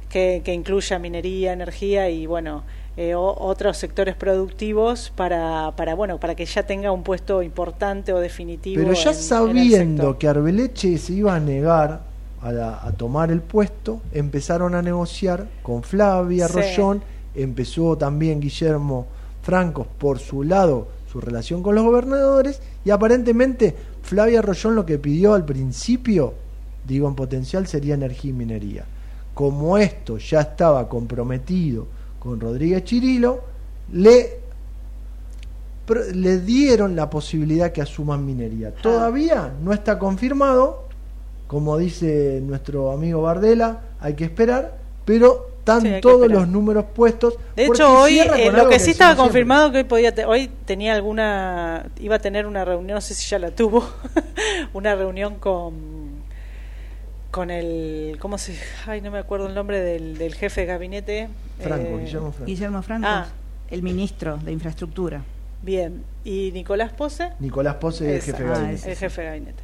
que, 0.09 0.43
que 0.45 0.53
incluya 0.53 0.99
minería, 0.99 1.53
energía 1.53 2.11
y 2.11 2.27
bueno 2.27 2.65
eh, 2.97 3.15
o- 3.15 3.35
otros 3.41 3.77
sectores 3.79 4.15
productivos 4.17 5.13
para, 5.17 5.73
para 5.77 5.95
bueno 5.95 6.19
para 6.21 6.35
que 6.35 6.45
ya 6.45 6.65
tenga 6.65 6.93
un 6.93 7.03
puesto 7.03 7.43
importante 7.43 8.13
o 8.13 8.19
definitivo. 8.19 8.83
Pero 8.83 8.95
ya 8.95 9.11
en- 9.11 9.17
sabiendo 9.17 10.19
que 10.19 10.29
Arbeleche 10.29 10.99
se 10.99 11.15
iba 11.15 11.35
a 11.35 11.41
negar 11.41 12.03
a, 12.43 12.53
la- 12.53 12.81
a 12.85 12.93
tomar 12.93 13.31
el 13.31 13.41
puesto, 13.41 14.01
empezaron 14.13 14.75
a 14.75 14.83
negociar 14.83 15.47
con 15.63 15.83
Flavia 15.83 16.49
Sí. 16.49 16.55
Rollón, 16.55 17.03
empezó 17.35 17.97
también 17.97 18.41
Guillermo 18.41 19.07
Francos 19.43 19.87
por 19.99 20.19
su 20.19 20.43
lado 20.43 20.89
su 21.11 21.21
relación 21.21 21.63
con 21.63 21.75
los 21.75 21.85
gobernadores 21.85 22.61
y 22.85 22.91
aparentemente 22.91 23.75
Flavia 24.03 24.41
Rollón 24.43 24.75
lo 24.75 24.85
que 24.87 24.99
pidió 24.99 25.35
al 25.35 25.45
principio, 25.45 26.35
digo 26.87 27.07
en 27.09 27.15
potencial, 27.15 27.67
sería 27.67 27.95
energía 27.95 28.31
y 28.31 28.35
minería. 28.35 28.85
Como 29.35 29.79
esto 29.79 30.19
ya 30.19 30.41
estaba 30.41 30.89
comprometido 30.89 31.87
con 32.23 32.39
Rodríguez 32.39 32.85
Chirilo, 32.85 33.41
le 33.93 34.41
le 36.15 36.39
dieron 36.39 36.95
la 36.95 37.11
posibilidad 37.11 37.73
que 37.73 37.83
asuman 37.83 38.25
minería. 38.25 38.73
Ah. 38.77 38.81
Todavía 38.81 39.53
no 39.61 39.73
está 39.73 39.99
confirmado, 39.99 40.85
como 41.49 41.77
dice 41.77 42.41
nuestro 42.43 42.93
amigo 42.93 43.21
Bardela, 43.23 43.81
hay 44.01 44.15
que 44.15 44.25
esperar, 44.25 44.79
pero 45.05 45.49
están 45.59 45.83
Sí, 45.83 45.95
todos 46.01 46.29
los 46.31 46.47
números 46.49 46.85
puestos. 46.95 47.35
De 47.57 47.67
hecho, 47.67 47.93
hoy 48.01 48.21
eh, 48.21 48.51
lo 48.53 48.69
que 48.69 48.79
sí 48.79 48.93
estaba 48.93 49.11
siempre. 49.15 49.25
confirmado 49.25 49.73
que 49.73 49.79
hoy 49.79 49.85
podía 49.85 50.15
te- 50.15 50.25
hoy 50.25 50.49
tenía 50.65 50.95
alguna 50.95 51.91
iba 51.99 52.15
a 52.17 52.19
tener 52.21 52.47
una 52.47 52.65
reunión, 52.65 52.95
no 52.95 53.01
sé 53.01 53.15
si 53.15 53.29
ya 53.29 53.39
la 53.41 53.51
tuvo, 53.51 53.85
una 54.73 54.95
reunión 54.95 55.35
con 55.35 56.02
con 57.33 57.51
el 57.51 58.17
¿cómo 58.21 58.39
se? 58.39 58.57
Ay, 58.87 59.01
no 59.01 59.11
me 59.11 59.19
acuerdo 59.19 59.49
el 59.49 59.55
nombre 59.55 59.81
del, 59.81 60.17
del 60.19 60.35
jefe 60.37 60.61
de 60.61 60.67
gabinete. 60.69 61.29
Franco, 61.59 61.89
eh, 61.99 61.99
Guillermo 62.05 62.31
Franco. 62.31 62.45
Guillermo 62.47 62.83
Franco, 62.83 63.07
Ah. 63.09 63.27
el 63.71 63.83
ministro 63.83 64.37
de 64.37 64.53
Infraestructura. 64.53 65.25
Bien, 65.63 66.05
y 66.25 66.51
Nicolás 66.53 66.93
Pose, 66.93 67.31
Nicolás 67.41 67.77
Pose, 67.77 68.09
el 68.11 68.17
Esa, 68.19 68.27
jefe 68.33 68.43
de 68.45 68.49
ah, 68.49 68.53
gabinete. 68.59 68.91
el 68.91 68.97
jefe 68.97 69.21
de 69.23 69.27
gabinete. 69.29 69.63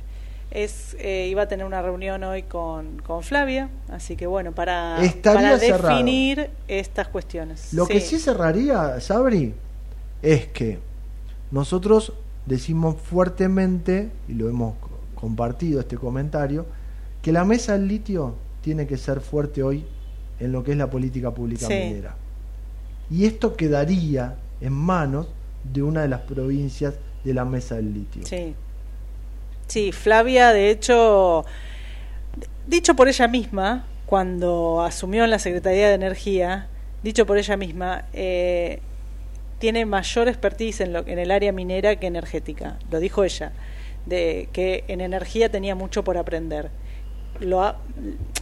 Es, 0.50 0.96
eh, 0.98 1.28
iba 1.30 1.42
a 1.42 1.48
tener 1.48 1.66
una 1.66 1.82
reunión 1.82 2.24
hoy 2.24 2.44
con, 2.44 3.02
con 3.02 3.22
Flavia, 3.22 3.68
así 3.90 4.16
que 4.16 4.26
bueno, 4.26 4.52
para, 4.52 4.96
para 5.22 5.58
cerrado. 5.58 5.88
definir 5.88 6.48
estas 6.68 7.08
cuestiones. 7.08 7.74
Lo 7.74 7.86
que 7.86 8.00
sí 8.00 8.18
cerraría, 8.18 8.98
Sabri, 9.00 9.52
es 10.22 10.46
que 10.46 10.78
nosotros 11.50 12.14
decimos 12.46 12.96
fuertemente, 12.96 14.08
y 14.26 14.32
lo 14.34 14.48
hemos 14.48 14.76
co- 14.78 14.88
compartido 15.14 15.80
este 15.80 15.96
comentario, 15.98 16.64
que 17.22 17.32
la 17.32 17.44
mesa 17.44 17.72
del 17.72 17.88
litio 17.88 18.34
tiene 18.62 18.86
que 18.86 18.96
ser 18.96 19.20
fuerte 19.20 19.62
hoy 19.62 19.84
en 20.40 20.52
lo 20.52 20.62
que 20.62 20.72
es 20.72 20.76
la 20.78 20.88
política 20.90 21.32
pública 21.32 21.66
Sí. 21.66 21.74
minera. 21.74 22.16
Y 23.10 23.24
esto 23.26 23.56
quedaría 23.56 24.36
en 24.60 24.72
manos 24.72 25.28
de 25.72 25.82
una 25.82 26.02
de 26.02 26.08
las 26.08 26.20
provincias 26.22 26.94
de 27.24 27.34
la 27.34 27.44
mesa 27.44 27.76
del 27.76 27.92
litio. 27.94 28.26
Sí. 28.26 28.54
Sí, 29.66 29.92
Flavia, 29.92 30.52
de 30.52 30.70
hecho, 30.70 31.44
dicho 32.66 32.94
por 32.94 33.08
ella 33.08 33.28
misma, 33.28 33.84
cuando 34.06 34.82
asumió 34.82 35.24
en 35.24 35.30
la 35.30 35.38
Secretaría 35.38 35.88
de 35.88 35.94
Energía, 35.94 36.68
dicho 37.02 37.26
por 37.26 37.36
ella 37.38 37.56
misma, 37.56 38.04
eh, 38.12 38.80
tiene 39.58 39.84
mayor 39.84 40.28
expertise 40.28 40.80
en, 40.82 40.92
lo, 40.92 41.06
en 41.06 41.18
el 41.18 41.30
área 41.30 41.52
minera 41.52 41.96
que 41.96 42.06
energética. 42.06 42.78
Lo 42.90 43.00
dijo 43.00 43.24
ella, 43.24 43.52
de 44.06 44.48
que 44.52 44.84
en 44.88 45.00
energía 45.00 45.50
tenía 45.50 45.74
mucho 45.74 46.04
por 46.04 46.16
aprender. 46.16 46.70
Lo 47.40 47.62
ha- 47.62 47.76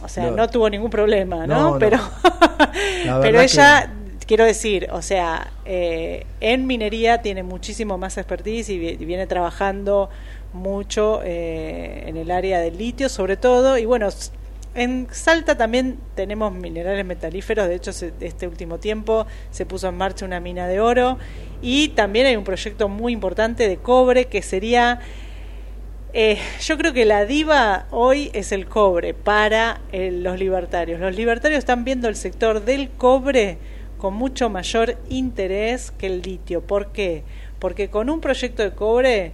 o 0.03 0.07
sea, 0.07 0.25
no 0.35 0.47
tuvo 0.49 0.69
ningún 0.69 0.89
problema, 0.89 1.47
¿no? 1.47 1.77
Pero, 1.79 1.97
pero 3.21 3.39
ella, 3.41 3.93
quiero 4.25 4.45
decir, 4.45 4.87
o 4.91 5.01
sea, 5.01 5.51
eh, 5.65 6.25
en 6.41 6.67
minería 6.67 7.21
tiene 7.21 7.43
muchísimo 7.43 7.97
más 7.97 8.17
expertise 8.17 8.69
y, 8.69 8.77
vi- 8.79 8.97
y 8.99 9.05
viene 9.05 9.27
trabajando 9.27 10.09
mucho 10.53 11.21
eh, 11.23 12.03
en 12.07 12.17
el 12.17 12.31
área 12.31 12.59
del 12.59 12.77
litio, 12.77 13.09
sobre 13.09 13.37
todo, 13.37 13.77
y 13.77 13.85
bueno, 13.85 14.07
en 14.75 15.07
Salta 15.11 15.57
también 15.57 15.97
tenemos 16.15 16.53
minerales 16.53 17.03
metalíferos, 17.05 17.67
de 17.67 17.75
hecho 17.75 17.91
se- 17.91 18.13
este 18.19 18.47
último 18.47 18.77
tiempo 18.77 19.25
se 19.51 19.65
puso 19.65 19.87
en 19.89 19.97
marcha 19.97 20.25
una 20.25 20.39
mina 20.39 20.67
de 20.67 20.79
oro 20.79 21.17
y 21.61 21.89
también 21.89 22.27
hay 22.27 22.35
un 22.35 22.43
proyecto 22.43 22.87
muy 22.87 23.11
importante 23.13 23.67
de 23.67 23.77
cobre 23.77 24.25
que 24.25 24.41
sería 24.43 24.99
eh, 26.13 26.37
yo 26.61 26.77
creo 26.77 26.93
que 26.93 27.05
la 27.05 27.25
diva 27.25 27.85
hoy 27.91 28.31
es 28.33 28.51
el 28.51 28.67
cobre 28.67 29.13
para 29.13 29.81
eh, 29.91 30.11
los 30.11 30.39
libertarios. 30.39 30.99
Los 30.99 31.15
libertarios 31.15 31.59
están 31.59 31.83
viendo 31.83 32.07
el 32.07 32.15
sector 32.15 32.63
del 32.65 32.89
cobre 32.89 33.57
con 33.97 34.13
mucho 34.13 34.49
mayor 34.49 34.97
interés 35.09 35.91
que 35.91 36.07
el 36.07 36.21
litio. 36.21 36.61
¿Por 36.61 36.91
qué? 36.91 37.23
Porque 37.59 37.89
con 37.89 38.09
un 38.09 38.21
proyecto 38.21 38.63
de 38.63 38.71
cobre 38.71 39.31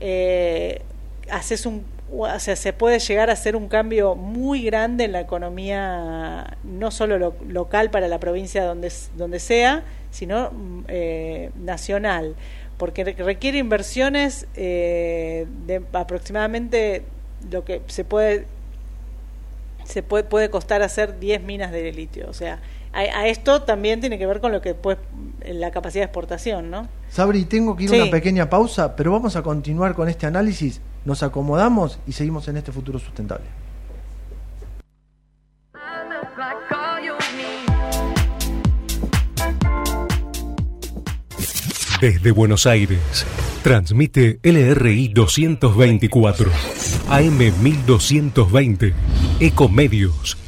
eh, 0.00 0.82
haces 1.30 1.66
un, 1.66 1.84
o 2.12 2.38
sea, 2.38 2.56
se 2.56 2.72
puede 2.72 2.98
llegar 2.98 3.30
a 3.30 3.34
hacer 3.34 3.54
un 3.56 3.68
cambio 3.68 4.14
muy 4.16 4.62
grande 4.62 5.04
en 5.04 5.12
la 5.12 5.20
economía, 5.20 6.56
no 6.64 6.90
solo 6.90 7.18
lo- 7.18 7.34
local 7.48 7.90
para 7.90 8.08
la 8.08 8.18
provincia 8.18 8.64
donde, 8.64 9.38
sea, 9.38 9.82
sino 10.10 10.50
mm, 10.50 10.84
eh, 10.88 11.50
nacional 11.56 12.34
porque 12.80 13.04
re- 13.04 13.12
requiere 13.12 13.58
inversiones 13.58 14.48
eh, 14.56 15.46
de 15.66 15.82
aproximadamente 15.92 17.04
lo 17.52 17.64
que 17.64 17.82
se 17.86 18.04
puede 18.04 18.46
se 19.84 20.02
puede, 20.02 20.24
puede 20.24 20.50
costar 20.50 20.82
hacer 20.82 21.18
10 21.18 21.42
minas 21.42 21.72
de 21.72 21.92
litio. 21.92 22.28
O 22.28 22.32
sea, 22.32 22.60
a, 22.92 22.98
a 23.00 23.26
esto 23.28 23.62
también 23.62 24.00
tiene 24.00 24.18
que 24.18 24.26
ver 24.26 24.40
con 24.40 24.52
lo 24.52 24.60
que 24.60 24.74
pues 24.74 24.98
la 25.44 25.70
capacidad 25.70 26.02
de 26.02 26.06
exportación, 26.06 26.70
¿no? 26.70 26.88
Sabri, 27.10 27.44
tengo 27.44 27.76
que 27.76 27.84
ir 27.84 27.90
a 27.90 27.94
Sí. 27.94 28.00
una 28.02 28.10
pequeña 28.10 28.48
pausa, 28.50 28.94
pero 28.96 29.12
vamos 29.12 29.36
a 29.36 29.42
continuar 29.42 29.94
con 29.94 30.08
este 30.08 30.26
análisis. 30.26 30.80
Nos 31.04 31.22
acomodamos 31.22 31.98
y 32.06 32.12
seguimos 32.12 32.46
en 32.48 32.56
este 32.58 32.72
futuro 32.72 32.98
sustentable. 32.98 33.46
Desde 42.00 42.30
Buenos 42.30 42.66
Aires, 42.66 43.26
transmite 43.62 44.40
LRI 44.42 45.08
224, 45.08 46.50
AM 47.10 47.38
1220, 47.62 48.94
Ecomedios. 49.38 50.38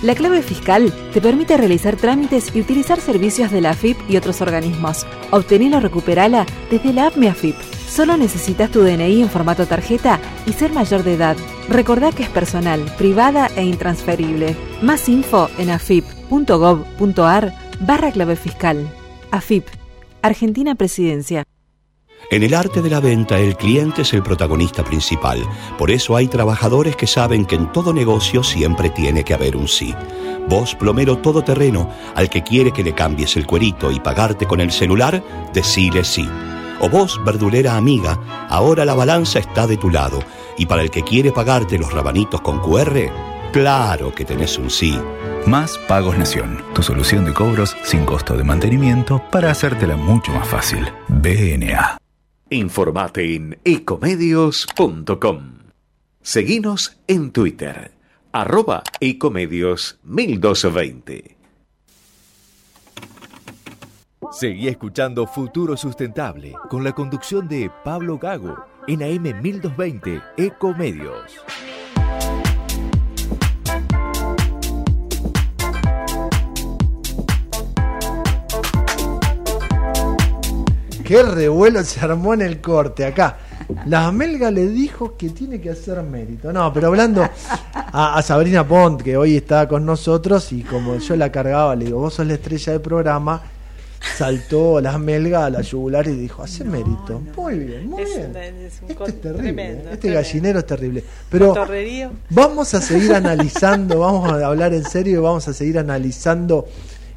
La 0.00 0.14
clave 0.14 0.42
fiscal 0.42 0.92
te 1.12 1.20
permite 1.20 1.56
realizar 1.56 1.96
trámites 1.96 2.54
y 2.54 2.60
utilizar 2.60 3.00
servicios 3.00 3.50
de 3.50 3.62
la 3.62 3.70
AFIP 3.70 3.96
y 4.08 4.16
otros 4.16 4.40
organismos. 4.42 5.06
Obtenela 5.32 5.78
o 5.78 5.80
recuperala 5.80 6.46
desde 6.70 6.92
la 6.92 7.08
app 7.08 7.16
AFIP. 7.16 7.56
Solo 7.88 8.16
necesitas 8.16 8.70
tu 8.70 8.80
DNI 8.80 9.22
en 9.22 9.28
formato 9.28 9.66
tarjeta 9.66 10.20
y 10.46 10.52
ser 10.52 10.72
mayor 10.72 11.02
de 11.02 11.14
edad. 11.14 11.36
Recordá 11.68 12.12
que 12.12 12.22
es 12.22 12.28
personal, 12.28 12.80
privada 12.96 13.50
e 13.56 13.64
intransferible. 13.64 14.54
Más 14.82 15.08
info 15.08 15.50
en 15.58 15.70
afip.gov.ar 15.70 17.54
barra 17.80 18.12
clave 18.12 18.36
fiscal. 18.36 18.88
AFIP, 19.34 19.66
Argentina 20.22 20.76
Presidencia. 20.76 21.42
En 22.30 22.44
el 22.44 22.54
arte 22.54 22.82
de 22.82 22.88
la 22.88 23.00
venta, 23.00 23.36
el 23.36 23.56
cliente 23.56 24.02
es 24.02 24.12
el 24.12 24.22
protagonista 24.22 24.84
principal. 24.84 25.44
Por 25.76 25.90
eso 25.90 26.14
hay 26.14 26.28
trabajadores 26.28 26.94
que 26.94 27.08
saben 27.08 27.44
que 27.44 27.56
en 27.56 27.72
todo 27.72 27.92
negocio 27.92 28.44
siempre 28.44 28.90
tiene 28.90 29.24
que 29.24 29.34
haber 29.34 29.56
un 29.56 29.66
sí. 29.66 29.92
Vos, 30.48 30.76
plomero 30.76 31.18
todoterreno, 31.18 31.90
al 32.14 32.30
que 32.30 32.44
quiere 32.44 32.70
que 32.70 32.84
le 32.84 32.94
cambies 32.94 33.36
el 33.36 33.44
cuerito 33.44 33.90
y 33.90 33.98
pagarte 33.98 34.46
con 34.46 34.60
el 34.60 34.70
celular, 34.70 35.20
decile 35.52 36.04
sí. 36.04 36.28
O 36.78 36.88
vos, 36.88 37.20
verdulera 37.24 37.76
amiga, 37.76 38.46
ahora 38.48 38.84
la 38.84 38.94
balanza 38.94 39.40
está 39.40 39.66
de 39.66 39.78
tu 39.78 39.90
lado. 39.90 40.20
Y 40.56 40.66
para 40.66 40.82
el 40.82 40.92
que 40.92 41.02
quiere 41.02 41.32
pagarte 41.32 41.76
los 41.76 41.92
rabanitos 41.92 42.40
con 42.40 42.60
QR, 42.60 43.10
claro 43.54 44.12
que 44.12 44.24
tenés 44.24 44.58
un 44.58 44.68
sí. 44.68 44.98
Más 45.46 45.78
Pagos 45.86 46.18
Nación, 46.18 46.60
tu 46.74 46.82
solución 46.82 47.24
de 47.24 47.32
cobros 47.32 47.76
sin 47.84 48.04
costo 48.04 48.36
de 48.36 48.42
mantenimiento 48.42 49.22
para 49.30 49.52
hacértela 49.52 49.96
mucho 49.96 50.32
más 50.32 50.48
fácil. 50.48 50.84
BNA. 51.06 51.98
Informate 52.50 53.36
en 53.36 53.56
ecomedios.com. 53.64 55.58
Seguinos 56.20 56.98
en 57.06 57.30
Twitter, 57.30 57.92
arroba 58.32 58.82
ecomedios 58.98 60.00
1220. 60.02 61.36
Seguí 64.32 64.66
escuchando 64.66 65.28
Futuro 65.28 65.76
Sustentable 65.76 66.54
con 66.68 66.82
la 66.82 66.92
conducción 66.92 67.46
de 67.46 67.70
Pablo 67.84 68.18
Gago 68.18 68.64
en 68.88 69.04
AM 69.04 69.40
1220 69.40 70.20
Ecomedios. 70.38 71.44
Qué 81.04 81.22
revuelo 81.22 81.84
se 81.84 82.00
armó 82.00 82.32
en 82.34 82.42
el 82.42 82.60
corte 82.60 83.04
acá. 83.04 83.36
La 83.86 84.10
Melga 84.10 84.50
le 84.50 84.66
dijo 84.68 85.16
que 85.16 85.30
tiene 85.30 85.60
que 85.60 85.70
hacer 85.70 86.02
mérito. 86.02 86.52
No, 86.52 86.72
pero 86.72 86.88
hablando 86.88 87.22
a, 87.74 88.16
a 88.16 88.22
Sabrina 88.22 88.66
Pont, 88.66 89.02
que 89.02 89.16
hoy 89.16 89.36
está 89.36 89.68
con 89.68 89.84
nosotros, 89.84 90.50
y 90.52 90.62
como 90.62 90.96
yo 90.96 91.16
la 91.16 91.30
cargaba, 91.30 91.76
le 91.76 91.86
digo, 91.86 91.98
vos 92.00 92.14
sos 92.14 92.26
la 92.26 92.34
estrella 92.34 92.72
del 92.72 92.80
programa, 92.80 93.42
saltó 94.16 94.80
la 94.80 94.98
Melga 94.98 95.46
a 95.46 95.50
la 95.50 95.60
yugular 95.62 96.06
y 96.06 96.12
dijo, 96.12 96.42
hace 96.42 96.64
mérito. 96.64 97.20
Muy 97.36 97.58
bien, 97.58 97.88
muy 97.88 98.02
Es, 98.02 98.16
bien. 98.16 98.30
un- 98.30 98.36
es 98.36 98.80
un 98.82 98.90
Este 98.90 99.04
es 99.04 99.20
terrible, 99.20 99.42
tremendo, 99.42 99.78
este 99.90 99.96
tremendo. 99.98 100.22
gallinero 100.22 100.58
es 100.58 100.66
terrible. 100.66 101.04
Pero 101.30 101.54
vamos 102.30 102.74
a 102.74 102.80
seguir 102.82 103.14
analizando, 103.14 104.00
vamos 104.00 104.30
a 104.30 104.46
hablar 104.46 104.74
en 104.74 104.84
serio 104.84 105.18
y 105.20 105.22
vamos 105.22 105.48
a 105.48 105.52
seguir 105.54 105.78
analizando 105.78 106.66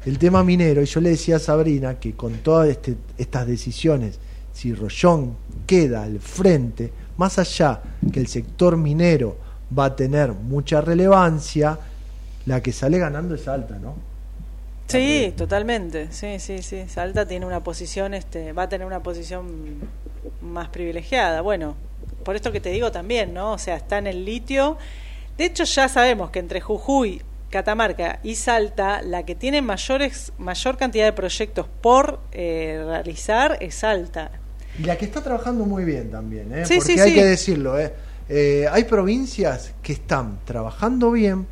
el 0.08 0.18
tema 0.18 0.42
minero. 0.44 0.82
Y 0.82 0.86
yo 0.86 1.00
le 1.00 1.10
decía 1.10 1.36
a 1.36 1.38
Sabrina 1.38 1.98
que 2.00 2.14
con 2.14 2.34
todas 2.38 2.68
este- 2.68 2.96
estas 3.16 3.46
decisiones, 3.46 4.18
si 4.52 4.74
Rollón 4.74 5.36
queda 5.66 6.02
al 6.02 6.18
frente, 6.20 6.90
más 7.16 7.38
allá 7.38 7.80
que 8.12 8.20
el 8.20 8.26
sector 8.26 8.76
minero 8.76 9.36
va 9.76 9.86
a 9.86 9.96
tener 9.96 10.32
mucha 10.32 10.80
relevancia, 10.80 11.78
la 12.46 12.62
que 12.62 12.72
sale 12.72 12.98
ganando 12.98 13.34
es 13.34 13.46
alta, 13.46 13.78
¿no? 13.78 13.94
Sí, 14.86 15.34
totalmente. 15.36 16.10
Sí, 16.10 16.38
sí, 16.38 16.62
sí. 16.62 16.84
Salta 16.88 17.26
tiene 17.28 17.44
una 17.44 17.62
posición, 17.62 18.14
este, 18.14 18.52
va 18.54 18.62
a 18.62 18.68
tener 18.70 18.86
una 18.86 19.02
posición 19.02 19.46
más 20.40 20.68
privilegiada. 20.70 21.42
Bueno, 21.42 21.76
por 22.24 22.36
esto 22.36 22.50
que 22.52 22.60
te 22.60 22.70
digo 22.70 22.90
también, 22.90 23.34
¿no? 23.34 23.52
O 23.52 23.58
sea, 23.58 23.76
está 23.76 23.98
en 23.98 24.06
el 24.06 24.24
litio. 24.24 24.78
De 25.36 25.44
hecho, 25.44 25.64
ya 25.64 25.88
sabemos 25.88 26.30
que 26.30 26.38
entre 26.38 26.62
Jujuy, 26.62 27.20
Catamarca 27.50 28.20
y 28.22 28.34
Salta, 28.34 29.02
la 29.02 29.24
que 29.24 29.34
tiene 29.34 29.62
mayores, 29.62 30.32
mayor 30.38 30.76
cantidad 30.76 31.04
de 31.06 31.12
proyectos 31.12 31.66
por 31.80 32.20
eh, 32.32 32.82
realizar 32.86 33.56
es 33.60 33.76
Salta. 33.76 34.30
Y 34.78 34.82
la 34.84 34.96
que 34.96 35.06
está 35.06 35.22
trabajando 35.22 35.64
muy 35.64 35.84
bien 35.84 36.10
también, 36.10 36.52
¿eh? 36.52 36.66
Sí, 36.66 36.76
porque 36.76 36.92
sí, 36.94 37.00
hay 37.00 37.08
sí. 37.10 37.14
que 37.16 37.24
decirlo. 37.24 37.78
¿eh? 37.78 37.92
Eh, 38.28 38.66
hay 38.70 38.84
provincias 38.84 39.72
que 39.82 39.92
están 39.94 40.38
trabajando 40.44 41.10
bien, 41.10 41.46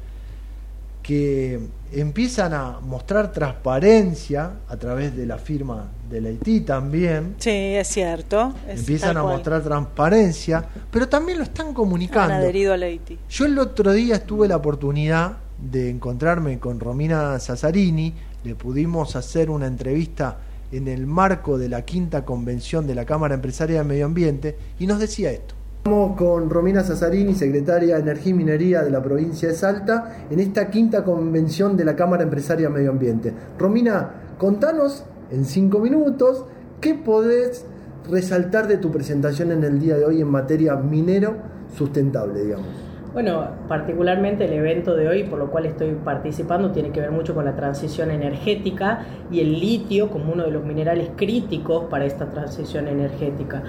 que 1.03 1.61
empiezan 1.93 2.53
a 2.53 2.81
mostrar 2.81 3.33
transparencia 3.33 4.51
a 4.69 4.77
través 4.77 5.17
de 5.17 5.25
la 5.25 5.39
firma 5.39 5.89
del 6.11 6.27
Haití 6.27 6.61
también. 6.61 7.37
Sí, 7.39 7.51
es 7.51 7.89
cierto. 7.89 8.55
es 8.69 8.81
Empiezan 8.81 9.17
a 9.17 9.23
cual. 9.23 9.35
mostrar 9.35 9.63
transparencia, 9.63 10.65
pero 10.91 11.09
también 11.09 11.39
lo 11.39 11.45
están 11.45 11.69
Han 11.69 11.75
comunicando. 11.75 12.35
adherido 12.35 12.73
a 12.73 12.77
Leiti. 12.77 13.19
Yo 13.31 13.47
el 13.47 13.59
otro 13.59 13.93
día 13.93 14.25
tuve 14.25 14.49
la 14.49 14.57
oportunidad 14.57 15.37
de 15.59 15.91
encontrarme 15.91 16.59
con 16.59 16.81
Romina 16.81 17.39
Sazzarini, 17.39 18.15
le 18.45 18.55
pudimos 18.55 19.17
hacer 19.17 19.51
una 19.51 19.67
entrevista 19.67 20.39
en 20.73 20.89
el 20.89 21.07
marco 21.07 21.59
de 21.59 21.69
la 21.69 21.83
quinta 21.83 22.25
convención 22.25 22.87
de 22.87 22.95
la 22.95 23.05
Cámara 23.05 23.35
Empresaria 23.35 23.79
de 23.79 23.85
Medio 23.85 24.07
Ambiente 24.07 24.57
y 24.79 24.87
nos 24.87 24.99
decía 24.99 25.31
esto. 25.31 25.55
Estamos 25.79 26.17
con 26.17 26.51
Romina 26.51 26.83
Sazzarini, 26.83 27.35
secretaria 27.35 27.95
de 27.95 28.01
Energía 28.03 28.31
y 28.31 28.35
Minería 28.35 28.83
de 28.83 28.91
la 28.91 29.03
provincia 29.03 29.49
de 29.49 29.55
Salta, 29.55 30.27
en 30.29 30.41
esta 30.41 30.69
quinta 30.69 31.05
convención 31.05 31.77
de 31.77 31.85
la 31.85 31.95
Cámara 31.95 32.25
Empresaria 32.25 32.69
de 32.69 32.75
Medio 32.75 32.91
Ambiente. 32.91 33.33
Romina, 33.57 34.11
contanos 34.37 35.05
en 35.31 35.45
cinco 35.45 35.79
minutos 35.79 36.45
qué 36.81 36.95
podés 36.95 37.65
resaltar 38.11 38.67
de 38.67 38.79
tu 38.79 38.91
presentación 38.91 39.53
en 39.53 39.63
el 39.65 39.79
día 39.79 39.97
de 39.97 40.05
hoy 40.05 40.21
en 40.21 40.29
materia 40.29 40.75
minero 40.75 41.37
sustentable, 41.77 42.43
digamos. 42.43 42.86
Bueno, 43.17 43.47
particularmente 43.67 44.45
el 44.45 44.53
evento 44.53 44.95
de 44.95 45.09
hoy, 45.09 45.23
por 45.25 45.39
lo 45.39 45.51
cual 45.51 45.65
estoy 45.65 45.93
participando, 45.93 46.73
tiene 46.73 46.91
que 46.91 47.01
ver 47.01 47.13
mucho 47.13 47.35
con 47.35 47.47
la 47.47 47.57
transición 47.57 48.11
energética 48.11 49.07
y 49.31 49.41
el 49.41 49.59
litio 49.59 50.11
como 50.11 50.35
uno 50.35 50.45
de 50.45 50.51
los 50.51 50.63
minerales 50.63 51.09
críticos 51.17 51.87
para 51.89 52.05
esta 52.05 52.27
transición 52.27 52.89
energética. 52.89 53.63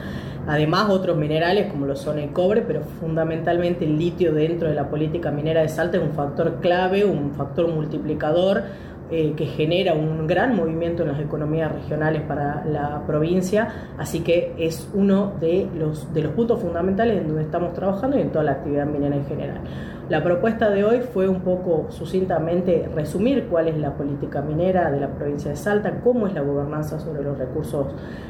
Además, 0.47 0.89
otros 0.89 1.15
minerales 1.15 1.71
como 1.71 1.85
lo 1.85 1.95
son 1.95 2.19
el 2.19 2.33
cobre, 2.33 2.61
pero 2.61 2.81
fundamentalmente 2.99 3.85
el 3.85 3.97
litio 3.97 4.33
dentro 4.33 4.67
de 4.67 4.75
la 4.75 4.89
política 4.89 5.31
minera 5.31 5.61
de 5.61 5.69
Salta 5.69 5.95
es 5.95 6.03
un 6.03 6.11
factor 6.11 6.55
clave, 6.59 7.05
un 7.05 7.31
factor 7.31 7.69
multiplicador 7.69 8.63
eh, 9.09 9.33
que 9.35 9.45
genera 9.45 9.93
un 9.93 10.27
gran 10.27 10.55
movimiento 10.55 11.03
en 11.03 11.09
las 11.09 11.19
economías 11.19 11.71
regionales 11.71 12.23
para 12.23 12.65
la 12.65 13.03
provincia, 13.07 13.93
así 13.97 14.21
que 14.21 14.53
es 14.57 14.89
uno 14.93 15.33
de 15.39 15.69
los, 15.75 16.13
de 16.13 16.23
los 16.23 16.33
puntos 16.33 16.61
fundamentales 16.61 17.21
en 17.21 17.27
donde 17.27 17.43
estamos 17.43 17.73
trabajando 17.73 18.17
y 18.17 18.21
en 18.21 18.31
toda 18.31 18.43
la 18.43 18.51
actividad 18.51 18.85
minera 18.85 19.15
en 19.15 19.25
general. 19.25 19.61
La 20.09 20.23
propuesta 20.23 20.69
de 20.69 20.85
hoy 20.85 21.01
fue 21.01 21.27
un 21.27 21.41
poco 21.41 21.87
sucintamente 21.89 22.89
resumir 22.95 23.47
cuál 23.49 23.67
es 23.67 23.77
la 23.77 23.97
política 23.97 24.41
minera 24.41 24.89
de 24.89 25.01
la 25.01 25.09
provincia 25.09 25.51
de 25.51 25.57
Salta, 25.57 25.99
cómo 25.99 26.27
es 26.27 26.33
la 26.33 26.43
gobernanza 26.43 26.97
sobre 26.97 27.23
los 27.23 27.37
recursos 27.37 27.87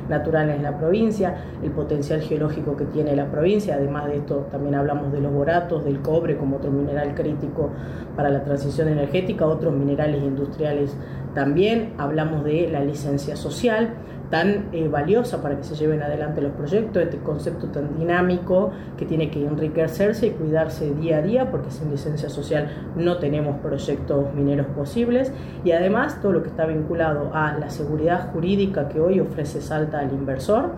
naturales 0.09 0.55
en 0.55 0.63
la 0.63 0.75
provincia, 0.75 1.35
el 1.61 1.69
potencial 1.69 2.21
geológico 2.21 2.75
que 2.75 2.85
tiene 2.85 3.15
la 3.15 3.29
provincia, 3.29 3.75
además 3.75 4.07
de 4.07 4.17
esto 4.17 4.47
también 4.49 4.73
hablamos 4.73 5.11
de 5.11 5.21
los 5.21 5.31
boratos, 5.31 5.85
del 5.85 6.01
cobre 6.01 6.35
como 6.35 6.57
otro 6.57 6.71
mineral 6.71 7.13
crítico 7.13 7.69
para 8.15 8.31
la 8.31 8.43
transición 8.43 8.87
energética, 8.87 9.45
otros 9.45 9.71
minerales 9.71 10.23
industriales 10.23 10.97
también, 11.35 11.93
hablamos 11.99 12.43
de 12.43 12.69
la 12.71 12.79
licencia 12.79 13.35
social, 13.35 13.93
tan 14.29 14.69
eh, 14.73 14.87
valiosa 14.87 15.41
para 15.41 15.57
que 15.57 15.63
se 15.63 15.75
lleven 15.75 16.01
adelante 16.01 16.41
los 16.41 16.51
proyectos, 16.51 17.01
este 17.01 17.17
concepto 17.17 17.67
tan 17.67 17.97
dinámico 17.97 18.71
que 18.97 19.05
tiene 19.05 19.31
que 19.31 19.45
enriquecerse 19.45 20.27
y 20.27 20.29
cuidarse 20.31 20.93
día 20.93 21.17
a 21.17 21.21
día, 21.21 21.51
porque 21.51 21.71
sin 21.71 21.89
licencia 21.89 22.29
social 22.29 22.69
no 22.95 23.17
tenemos 23.17 23.57
proyectos 23.59 24.33
mineros 24.33 24.67
posibles, 24.67 25.31
y 25.63 25.71
además 25.71 26.21
todo 26.21 26.33
lo 26.33 26.43
que 26.43 26.49
está 26.49 26.65
vinculado 26.65 27.31
a 27.33 27.57
la 27.57 27.69
seguridad 27.69 28.31
jurídica 28.31 28.89
que 28.89 28.99
hoy 28.99 29.19
ofrece 29.19 29.61
Salta 29.61 29.99
al 29.99 30.11
inversor. 30.11 30.71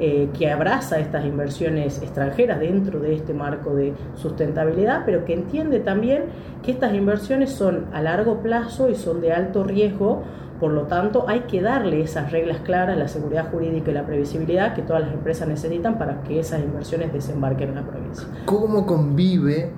Eh, 0.00 0.28
que 0.38 0.48
abraza 0.48 1.00
estas 1.00 1.24
inversiones 1.24 2.00
extranjeras 2.00 2.60
dentro 2.60 3.00
de 3.00 3.16
este 3.16 3.34
marco 3.34 3.74
de 3.74 3.94
sustentabilidad, 4.14 5.02
pero 5.04 5.24
que 5.24 5.34
entiende 5.34 5.80
también 5.80 6.26
que 6.62 6.70
estas 6.70 6.94
inversiones 6.94 7.50
son 7.50 7.86
a 7.92 8.00
largo 8.00 8.40
plazo 8.40 8.88
y 8.88 8.94
son 8.94 9.20
de 9.20 9.32
alto 9.32 9.64
riesgo, 9.64 10.22
por 10.60 10.72
lo 10.72 10.82
tanto 10.82 11.28
hay 11.28 11.40
que 11.40 11.62
darle 11.62 12.02
esas 12.02 12.32
reglas 12.32 12.60
claras, 12.60 12.98
la 12.98 13.08
seguridad 13.08 13.50
jurídica 13.50 13.90
y 13.90 13.94
la 13.94 14.06
previsibilidad 14.06 14.74
que 14.74 14.82
todas 14.82 15.02
las 15.02 15.12
empresas 15.12 15.48
necesitan 15.48 15.98
para 15.98 16.22
que 16.22 16.40
esas 16.40 16.60
inversiones 16.60 17.12
desembarquen 17.12 17.70
en 17.70 17.74
la 17.76 17.86
provincia. 17.86 18.26
¿Cómo 18.44 18.86
convive 18.86 19.70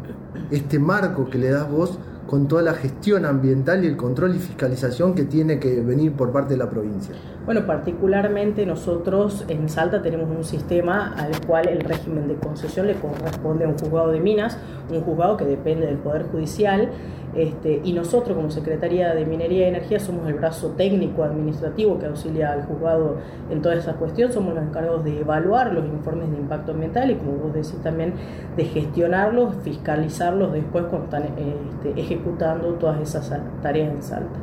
este 0.51 0.79
marco 0.79 1.29
que 1.29 1.39
le 1.39 1.51
das 1.51 1.71
vos 1.71 1.99
con 2.27 2.49
toda 2.49 2.63
la 2.63 2.75
gestión 2.75 3.25
ambiental 3.25 3.85
y 3.85 3.89
el 3.89 3.97
control 3.97 4.37
y 4.37 4.39
fiscalización 4.39 5.15
que 5.15 5.25
tiene 5.25 5.59
que 5.59 5.81
venir 5.81 6.13
por 6.13 6.33
parte 6.33 6.55
de 6.55 6.59
la 6.59 6.71
provincia? 6.71 7.15
Bueno, 7.47 7.67
particularmente 7.67 8.67
nosotros 8.67 9.47
en 9.49 9.69
Salta 9.71 10.03
tenemos 10.03 10.29
un 10.29 10.45
sistema 10.45 11.15
al 11.17 11.45
cual 11.47 11.69
el 11.69 11.81
régimen 11.81 12.29
de 12.29 12.35
concesión 12.35 12.87
le 12.87 12.95
corresponde 12.95 13.65
a 13.65 13.69
un 13.69 13.79
juzgado 13.79 14.13
de 14.13 14.21
minas, 14.21 14.59
un 14.91 15.01
juzgado 15.01 15.39
que 15.39 15.47
depende 15.47 15.87
del 15.87 15.97
Poder 15.97 16.25
Judicial, 16.25 16.91
este, 17.35 17.81
y 17.83 17.93
nosotros 17.93 18.37
como 18.37 18.51
Secretaría 18.51 19.15
de 19.15 19.25
Minería 19.25 19.67
y 19.67 19.69
Energía 19.69 20.01
somos 20.01 20.29
el 20.29 20.35
brazo 20.35 20.71
técnico 20.77 21.23
administrativo 21.23 21.99
que 21.99 22.07
auxilia 22.07 22.53
al 22.53 22.65
juzgado 22.65 23.17
en 23.51 23.63
toda 23.63 23.77
esa 23.77 23.95
cuestión, 23.95 24.33
somos 24.33 24.55
los 24.55 24.65
encargados 24.65 25.05
de 25.05 25.21
evaluar 25.21 25.73
los 25.73 25.85
informes 25.87 26.31
de 26.31 26.37
impacto 26.37 26.73
ambiental 26.73 27.11
y 27.11 27.15
como 27.15 27.33
vos 27.33 27.55
decís 27.55 27.79
también 27.83 28.15
de 28.57 28.65
gestionarlos, 28.65 29.55
fiscalizarlos 29.63 30.53
después 30.53 30.85
cuando 30.87 31.05
están 31.05 31.23
este, 31.23 32.01
ejecutando 32.01 32.75
todas 32.75 33.01
esas 33.01 33.33
tareas 33.63 33.95
en 33.95 34.03
Salta. 34.03 34.39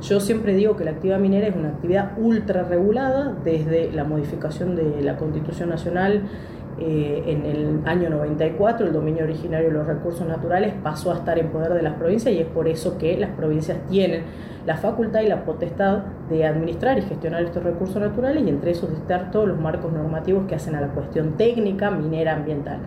Yo 0.00 0.18
siempre 0.18 0.54
digo 0.54 0.76
que 0.76 0.84
la 0.84 0.92
actividad 0.92 1.18
minera 1.18 1.46
es 1.48 1.56
una 1.56 1.68
actividad 1.68 2.12
ultra 2.16 2.62
regulada 2.62 3.36
desde 3.44 3.92
la 3.92 4.04
modificación 4.04 4.74
de 4.74 5.02
la 5.02 5.16
Constitución 5.16 5.68
Nacional 5.68 6.22
eh, 6.78 7.22
en 7.26 7.44
el 7.44 7.80
año 7.84 8.08
94 8.08 8.86
el 8.86 8.92
dominio 8.94 9.24
originario 9.24 9.68
de 9.68 9.74
los 9.74 9.86
recursos 9.86 10.26
naturales 10.26 10.72
pasó 10.82 11.12
a 11.12 11.16
estar 11.16 11.38
en 11.38 11.48
poder 11.48 11.74
de 11.74 11.82
las 11.82 11.94
provincias 11.96 12.34
y 12.34 12.38
es 12.38 12.46
por 12.46 12.68
eso 12.68 12.96
que 12.96 13.18
las 13.18 13.30
provincias 13.32 13.76
tienen 13.90 14.22
la 14.66 14.76
facultad 14.76 15.20
y 15.22 15.28
la 15.28 15.44
potestad 15.44 15.98
de 16.28 16.46
administrar 16.46 16.98
y 16.98 17.02
gestionar 17.02 17.42
estos 17.42 17.62
recursos 17.62 18.00
naturales 18.00 18.44
y 18.44 18.48
entre 18.48 18.72
esos 18.72 18.90
dictar 18.90 19.30
todos 19.30 19.48
los 19.48 19.58
marcos 19.58 19.92
normativos 19.92 20.46
que 20.46 20.54
hacen 20.54 20.74
a 20.74 20.80
la 20.80 20.88
cuestión 20.88 21.36
técnica 21.36 21.90
minera 21.90 22.34
ambiental. 22.34 22.80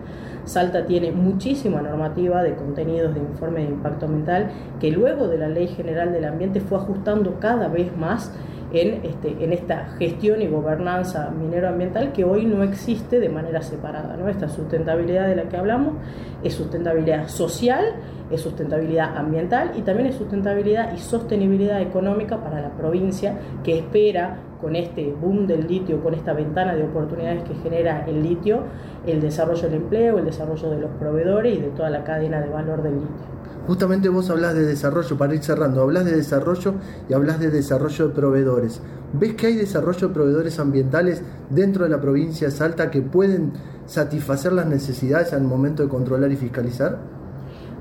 Salta 0.44 0.84
tiene 0.86 1.10
muchísima 1.10 1.80
normativa 1.80 2.42
de 2.42 2.54
contenidos 2.54 3.14
de 3.14 3.20
informe 3.20 3.60
de 3.60 3.66
impacto 3.66 4.06
ambiental 4.06 4.50
que 4.78 4.90
luego 4.90 5.26
de 5.28 5.38
la 5.38 5.48
Ley 5.48 5.68
General 5.68 6.12
del 6.12 6.24
Ambiente 6.26 6.60
fue 6.60 6.78
ajustando 6.78 7.40
cada 7.40 7.68
vez 7.68 7.96
más 7.96 8.30
en, 8.72 9.04
este, 9.04 9.44
en 9.44 9.52
esta 9.52 9.86
gestión 9.98 10.42
y 10.42 10.48
gobernanza 10.48 11.30
minero-ambiental 11.30 12.12
que 12.12 12.24
hoy 12.24 12.44
no 12.44 12.62
existe 12.62 13.20
de 13.20 13.28
manera 13.28 13.62
separada. 13.62 14.16
¿no? 14.16 14.28
Esta 14.28 14.48
sustentabilidad 14.48 15.28
de 15.28 15.36
la 15.36 15.44
que 15.44 15.56
hablamos 15.56 15.94
es 16.42 16.54
sustentabilidad 16.54 17.28
social, 17.28 17.84
es 18.30 18.40
sustentabilidad 18.40 19.16
ambiental 19.16 19.72
y 19.76 19.82
también 19.82 20.08
es 20.08 20.16
sustentabilidad 20.16 20.94
y 20.94 20.98
sostenibilidad 20.98 21.80
económica 21.80 22.42
para 22.42 22.60
la 22.60 22.70
provincia 22.70 23.38
que 23.62 23.78
espera 23.78 24.38
con 24.60 24.76
este 24.76 25.12
boom 25.12 25.46
del 25.46 25.66
litio, 25.66 26.02
con 26.02 26.14
esta 26.14 26.32
ventana 26.32 26.74
de 26.74 26.84
oportunidades 26.84 27.42
que 27.44 27.54
genera 27.56 28.06
el 28.06 28.22
litio, 28.22 28.62
el 29.06 29.20
desarrollo 29.20 29.62
del 29.62 29.74
empleo, 29.74 30.18
el 30.18 30.24
desarrollo 30.24 30.70
de 30.70 30.78
los 30.78 30.90
proveedores 30.92 31.58
y 31.58 31.60
de 31.60 31.68
toda 31.68 31.90
la 31.90 32.02
cadena 32.02 32.40
de 32.40 32.48
valor 32.48 32.82
del 32.82 32.94
litio. 32.94 33.34
Justamente 33.66 34.08
vos 34.08 34.28
hablas 34.28 34.54
de 34.54 34.64
desarrollo, 34.64 35.16
para 35.16 35.34
ir 35.34 35.42
cerrando, 35.42 35.82
hablas 35.82 36.04
de 36.04 36.16
desarrollo 36.16 36.74
y 37.08 37.14
hablas 37.14 37.40
de 37.40 37.50
desarrollo 37.50 38.08
de 38.08 38.14
proveedores. 38.14 38.80
¿Ves 39.14 39.34
que 39.34 39.46
hay 39.46 39.56
desarrollo 39.56 40.08
de 40.08 40.14
proveedores 40.14 40.58
ambientales 40.58 41.22
dentro 41.50 41.84
de 41.84 41.90
la 41.90 42.00
provincia 42.00 42.48
de 42.48 42.54
Salta 42.54 42.90
que 42.90 43.00
pueden 43.00 43.52
satisfacer 43.86 44.52
las 44.52 44.66
necesidades 44.66 45.32
al 45.32 45.44
momento 45.44 45.82
de 45.82 45.88
controlar 45.88 46.32
y 46.32 46.36
fiscalizar? 46.36 46.98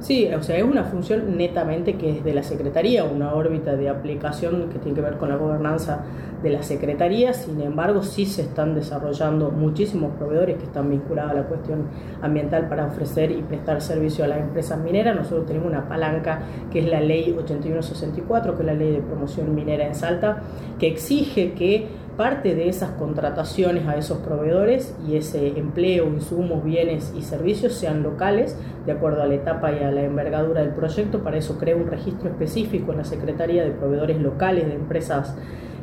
Sí, 0.03 0.29
o 0.37 0.43
sea, 0.43 0.57
es 0.57 0.63
una 0.65 0.83
función 0.83 1.37
netamente 1.37 1.95
que 1.95 2.09
es 2.09 2.25
de 2.25 2.33
la 2.33 2.43
Secretaría, 2.43 3.05
una 3.05 3.33
órbita 3.33 3.77
de 3.77 3.87
aplicación 3.87 4.67
que 4.67 4.77
tiene 4.77 4.95
que 4.95 5.01
ver 5.01 5.17
con 5.17 5.29
la 5.29 5.37
gobernanza 5.37 6.03
de 6.43 6.49
la 6.49 6.61
Secretaría, 6.61 7.33
sin 7.33 7.61
embargo 7.61 8.03
sí 8.03 8.25
se 8.25 8.41
están 8.41 8.75
desarrollando 8.75 9.49
muchísimos 9.49 10.13
proveedores 10.17 10.57
que 10.57 10.65
están 10.65 10.89
vinculados 10.89 11.31
a 11.31 11.35
la 11.35 11.43
cuestión 11.43 11.87
ambiental 12.21 12.67
para 12.67 12.87
ofrecer 12.87 13.31
y 13.31 13.43
prestar 13.43 13.81
servicio 13.81 14.25
a 14.25 14.27
las 14.27 14.39
empresas 14.41 14.77
mineras. 14.77 15.15
Nosotros 15.15 15.45
tenemos 15.45 15.69
una 15.69 15.87
palanca 15.87 16.41
que 16.69 16.79
es 16.79 16.85
la 16.85 16.99
ley 16.99 17.33
8164, 17.39 18.57
que 18.57 18.61
es 18.61 18.65
la 18.65 18.73
ley 18.73 18.91
de 18.91 18.99
promoción 18.99 19.55
minera 19.55 19.87
en 19.87 19.95
Salta, 19.95 20.41
que 20.79 20.87
exige 20.87 21.53
que 21.53 21.87
parte 22.17 22.55
de 22.55 22.69
esas 22.69 22.91
contrataciones 22.91 23.87
a 23.87 23.95
esos 23.95 24.19
proveedores 24.19 24.95
y 25.07 25.15
ese 25.15 25.59
empleo, 25.59 26.07
insumos, 26.07 26.63
bienes 26.63 27.13
y 27.17 27.21
servicios 27.21 27.73
sean 27.73 28.03
locales, 28.03 28.57
de 28.85 28.91
acuerdo 28.91 29.23
a 29.23 29.27
la 29.27 29.35
etapa 29.35 29.71
y 29.71 29.83
a 29.83 29.91
la 29.91 30.03
envergadura 30.03 30.61
del 30.61 30.71
proyecto. 30.71 31.23
Para 31.23 31.37
eso 31.37 31.57
crea 31.57 31.75
un 31.75 31.87
registro 31.87 32.29
específico 32.29 32.91
en 32.91 32.99
la 32.99 33.03
Secretaría 33.03 33.63
de 33.63 33.71
Proveedores 33.71 34.19
Locales 34.19 34.67
de 34.67 34.75
Empresas 34.75 35.35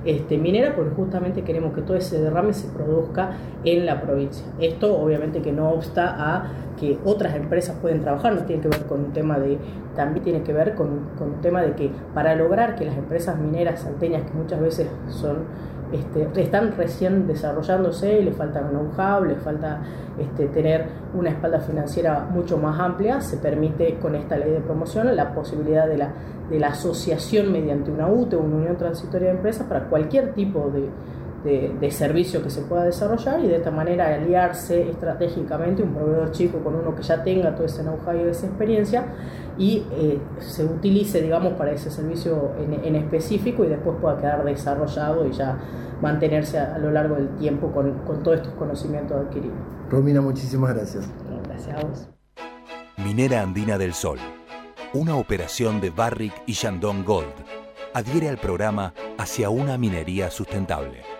este, 0.04 0.38
minera, 0.38 0.74
porque 0.76 0.94
justamente 0.94 1.42
queremos 1.42 1.74
que 1.74 1.82
todo 1.82 1.96
ese 1.96 2.20
derrame 2.20 2.54
se 2.54 2.68
produzca 2.68 3.32
en 3.64 3.84
la 3.84 4.00
provincia. 4.00 4.46
Esto 4.58 4.98
obviamente 4.98 5.42
que 5.42 5.52
no 5.52 5.70
obsta 5.70 6.14
a 6.18 6.52
que 6.78 6.98
otras 7.04 7.34
empresas 7.34 7.76
pueden 7.82 8.00
trabajar, 8.00 8.34
no 8.34 8.42
tiene 8.44 8.62
que 8.62 8.68
ver 8.68 8.86
con 8.86 9.00
un 9.00 9.12
tema 9.12 9.38
de, 9.38 9.58
también 9.94 10.24
tiene 10.24 10.42
que 10.42 10.54
ver 10.54 10.74
con, 10.74 11.10
con 11.18 11.34
un 11.34 11.40
tema 11.42 11.60
de 11.60 11.74
que 11.74 11.90
para 12.14 12.34
lograr 12.34 12.76
que 12.76 12.86
las 12.86 12.96
empresas 12.96 13.38
mineras 13.38 13.80
salteñas, 13.80 14.22
que 14.22 14.32
muchas 14.32 14.60
veces 14.60 14.88
son 15.08 15.44
este, 15.92 16.28
están 16.40 16.76
recién 16.76 17.26
desarrollándose 17.26 18.20
y 18.20 18.24
les 18.24 18.36
falta 18.36 18.60
know-how, 18.60 19.24
les 19.24 19.38
falta 19.38 19.80
este, 20.18 20.46
tener 20.46 20.86
una 21.14 21.30
espalda 21.30 21.60
financiera 21.60 22.28
mucho 22.30 22.58
más 22.58 22.78
amplia, 22.78 23.20
se 23.20 23.36
permite 23.38 23.98
con 23.98 24.14
esta 24.14 24.36
ley 24.36 24.50
de 24.50 24.60
promoción 24.60 25.14
la 25.14 25.34
posibilidad 25.34 25.86
de 25.86 25.98
la, 25.98 26.12
de 26.48 26.58
la 26.58 26.68
asociación 26.68 27.52
mediante 27.52 27.90
una 27.90 28.08
UTE, 28.08 28.36
una 28.36 28.56
unión 28.56 28.76
transitoria 28.76 29.28
de 29.28 29.36
empresas, 29.36 29.66
para 29.66 29.88
cualquier 29.88 30.32
tipo 30.34 30.70
de, 30.70 30.88
de, 31.44 31.74
de, 31.80 31.90
servicio 31.90 32.42
que 32.42 32.50
se 32.50 32.62
pueda 32.62 32.84
desarrollar 32.84 33.40
y 33.40 33.48
de 33.48 33.56
esta 33.56 33.70
manera 33.70 34.14
aliarse 34.14 34.90
estratégicamente 34.90 35.82
un 35.82 35.94
proveedor 35.94 36.30
chico 36.32 36.58
con 36.58 36.74
uno 36.74 36.94
que 36.94 37.02
ya 37.02 37.22
tenga 37.22 37.54
todo 37.54 37.64
ese 37.66 37.82
know-how 37.82 38.14
y 38.14 38.28
esa 38.28 38.46
experiencia 38.46 39.06
y 39.58 39.84
eh, 39.92 40.18
se 40.38 40.64
utilice, 40.64 41.20
digamos, 41.20 41.52
para 41.54 41.72
ese 41.72 41.90
servicio 41.90 42.52
en, 42.58 42.84
en, 42.84 42.96
específico 42.96 43.64
y 43.64 43.68
después 43.68 43.96
pueda 44.00 44.18
quedar 44.18 44.44
desarrollado 44.44 45.26
y 45.26 45.32
ya 45.32 45.58
mantenerse 46.00 46.58
a, 46.58 46.74
a 46.74 46.78
lo 46.78 46.90
largo 46.90 47.16
del 47.16 47.28
tiempo 47.36 47.70
con, 47.70 47.92
con, 48.06 48.22
todos 48.22 48.38
estos 48.38 48.54
conocimientos 48.54 49.18
adquiridos. 49.18 49.58
Romina, 49.90 50.20
muchísimas 50.22 50.74
gracias. 50.74 51.08
Gracias 51.44 51.76
a 51.76 51.86
vos. 51.86 52.08
Minera 53.04 53.42
Andina 53.42 53.76
del 53.76 53.92
Sol, 53.92 54.18
una 54.94 55.16
operación 55.16 55.80
de 55.80 55.90
Barrick 55.90 56.32
y 56.46 56.52
Shandong 56.52 57.04
Gold, 57.04 57.34
adhiere 57.92 58.28
al 58.28 58.38
programa 58.38 58.94
Hacia 59.18 59.50
una 59.50 59.76
minería 59.76 60.30
sustentable. 60.30 61.19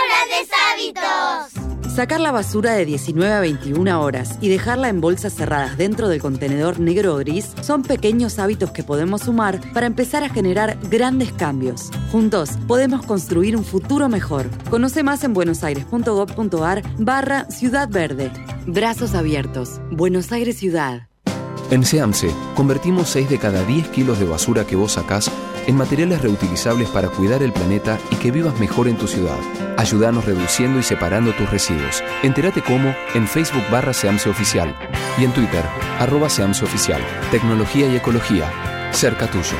Hábitos. 0.71 1.71
Sacar 1.93 2.21
la 2.21 2.31
basura 2.31 2.71
de 2.73 2.85
19 2.85 3.33
a 3.33 3.41
21 3.41 4.01
horas 4.01 4.37
y 4.39 4.47
dejarla 4.47 4.87
en 4.87 5.01
bolsas 5.01 5.33
cerradas 5.33 5.77
dentro 5.77 6.07
del 6.07 6.21
contenedor 6.21 6.79
negro 6.79 7.15
o 7.15 7.17
gris 7.17 7.51
son 7.61 7.83
pequeños 7.83 8.39
hábitos 8.39 8.71
que 8.71 8.83
podemos 8.83 9.23
sumar 9.23 9.59
para 9.73 9.87
empezar 9.87 10.23
a 10.23 10.29
generar 10.29 10.77
grandes 10.89 11.33
cambios. 11.33 11.89
Juntos 12.09 12.51
podemos 12.65 13.05
construir 13.05 13.57
un 13.57 13.65
futuro 13.65 14.07
mejor. 14.07 14.49
Conoce 14.69 15.03
más 15.03 15.23
en 15.25 15.33
buenosaires.gov.ar 15.33 16.81
barra 16.97 17.45
Ciudad 17.49 17.89
Verde. 17.89 18.31
Brazos 18.65 19.13
abiertos. 19.13 19.81
Buenos 19.91 20.31
Aires 20.31 20.57
Ciudad. 20.57 21.09
En 21.71 21.85
SEAMSE, 21.85 22.31
convertimos 22.55 23.09
6 23.09 23.29
de 23.29 23.37
cada 23.37 23.63
10 23.65 23.89
kilos 23.89 24.19
de 24.19 24.25
basura 24.25 24.65
que 24.65 24.75
vos 24.75 24.93
sacás 24.93 25.29
en 25.67 25.75
materiales 25.75 26.21
reutilizables 26.21 26.89
para 26.89 27.09
cuidar 27.09 27.43
el 27.43 27.53
planeta 27.53 27.99
y 28.11 28.15
que 28.15 28.31
vivas 28.31 28.59
mejor 28.59 28.87
en 28.87 28.97
tu 28.97 29.07
ciudad. 29.07 29.37
Ayúdanos 29.77 30.25
reduciendo 30.25 30.79
y 30.79 30.83
separando 30.83 31.33
tus 31.33 31.49
residuos. 31.49 32.03
Entérate 32.23 32.61
cómo 32.61 32.93
en 33.13 33.27
Facebook 33.27 33.63
barra 33.71 33.93
SEAMSE 33.93 34.29
Oficial 34.29 34.75
y 35.17 35.23
en 35.23 35.31
Twitter, 35.31 35.63
arroba 35.99 36.29
SEAMSE 36.29 36.65
Oficial. 36.65 37.01
Tecnología 37.31 37.87
y 37.87 37.95
ecología, 37.95 38.51
cerca 38.91 39.27
tuyo. 39.27 39.57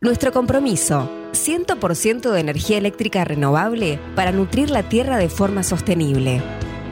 Nuestro 0.00 0.30
compromiso, 0.30 1.10
100% 1.32 2.30
de 2.30 2.40
energía 2.40 2.78
eléctrica 2.78 3.24
renovable 3.24 3.98
para 4.14 4.30
nutrir 4.30 4.70
la 4.70 4.82
tierra 4.82 5.16
de 5.16 5.28
forma 5.28 5.62
sostenible. 5.62 6.42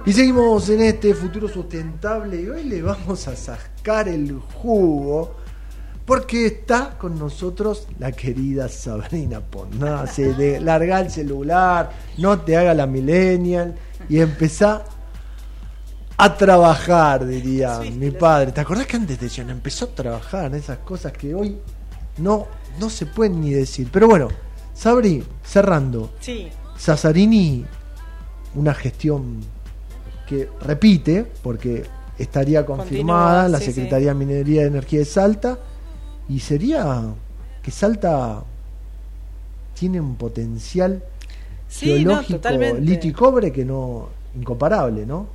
Y 0.05 0.13
seguimos 0.13 0.69
en 0.69 0.81
este 0.81 1.13
futuro 1.13 1.49
sustentable 1.49 2.41
y 2.41 2.47
hoy 2.47 2.63
le 2.63 2.81
vamos 2.81 3.27
a 3.27 3.35
sacar 3.35 4.07
el 4.07 4.39
jugo 4.39 5.40
porque 6.11 6.45
está 6.45 6.97
con 6.97 7.17
nosotros 7.17 7.87
la 7.97 8.11
querida 8.11 8.67
Sabrina 8.67 9.39
Ponce. 9.39 10.33
De 10.33 10.59
larga 10.59 10.99
el 10.99 11.09
celular, 11.09 11.89
no 12.17 12.41
te 12.41 12.57
haga 12.57 12.73
la 12.73 12.85
millennial 12.85 13.75
y 14.09 14.19
empezá 14.19 14.83
a 16.17 16.35
trabajar, 16.35 17.25
diría 17.25 17.79
mi 17.79 18.11
padre. 18.11 18.51
¿Te 18.51 18.59
acordás 18.59 18.87
que 18.87 18.97
antes 18.97 19.21
decían 19.21 19.51
empezó 19.51 19.85
a 19.85 19.87
trabajar? 19.87 20.53
Esas 20.53 20.79
cosas 20.79 21.13
que 21.13 21.33
hoy 21.33 21.57
no, 22.17 22.45
no 22.77 22.89
se 22.89 23.05
pueden 23.05 23.39
ni 23.39 23.51
decir. 23.51 23.87
Pero 23.89 24.09
bueno, 24.09 24.27
Sabri, 24.73 25.23
cerrando. 25.41 26.11
Sí. 26.19 26.49
Una 28.55 28.73
gestión 28.73 29.39
que 30.27 30.49
repite, 30.59 31.25
porque 31.41 31.85
estaría 32.19 32.65
confirmada 32.65 33.43
Continúa, 33.43 33.45
en 33.45 33.51
la 33.53 33.59
sí, 33.59 33.65
Secretaría 33.67 34.09
de 34.09 34.15
Minería 34.15 34.63
y 34.63 34.65
Energía 34.65 34.99
de 34.99 35.05
Salta, 35.05 35.57
y 36.27 36.39
sería 36.39 37.15
que 37.61 37.71
Salta 37.71 38.45
tiene 39.73 39.99
un 40.01 40.17
potencial 40.17 41.03
Sí, 41.67 41.85
geológico, 41.85 42.77
litio 42.79 43.09
y 43.11 43.13
cobre 43.13 43.51
que 43.51 43.65
no 43.65 44.09
incomparable, 44.35 45.05
¿no? 45.05 45.29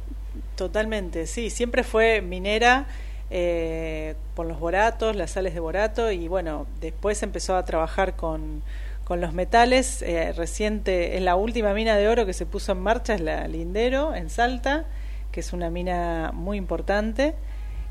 Totalmente, 0.54 1.26
sí, 1.26 1.50
siempre 1.50 1.84
fue 1.84 2.22
minera 2.22 2.86
eh, 3.30 4.16
por 4.34 4.46
los 4.46 4.58
boratos, 4.58 5.14
las 5.16 5.32
sales 5.32 5.52
de 5.54 5.60
borato 5.60 6.10
y 6.10 6.28
bueno, 6.28 6.66
después 6.80 7.22
empezó 7.22 7.56
a 7.56 7.64
trabajar 7.64 8.16
con, 8.16 8.62
con 9.04 9.20
los 9.20 9.32
metales. 9.34 10.00
eh, 10.02 10.32
reciente, 10.32 11.16
es 11.16 11.22
la 11.22 11.36
última 11.36 11.74
mina 11.74 11.96
de 11.96 12.08
oro 12.08 12.24
que 12.26 12.32
se 12.32 12.46
puso 12.46 12.72
en 12.72 12.78
marcha, 12.80 13.14
es 13.14 13.20
la 13.20 13.46
Lindero 13.48 14.14
en 14.14 14.30
Salta, 14.30 14.86
que 15.30 15.40
es 15.40 15.52
una 15.52 15.68
mina 15.70 16.30
muy 16.34 16.56
importante. 16.58 17.34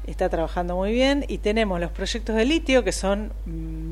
Está 0.08 0.30
trabajando 0.30 0.76
muy 0.76 0.92
bien 0.92 1.26
y 1.28 1.40
tenemos 1.40 1.80
los 1.80 1.92
proyectos 1.92 2.36
de 2.36 2.46
litio 2.46 2.84
que 2.84 2.92
son 2.92 3.32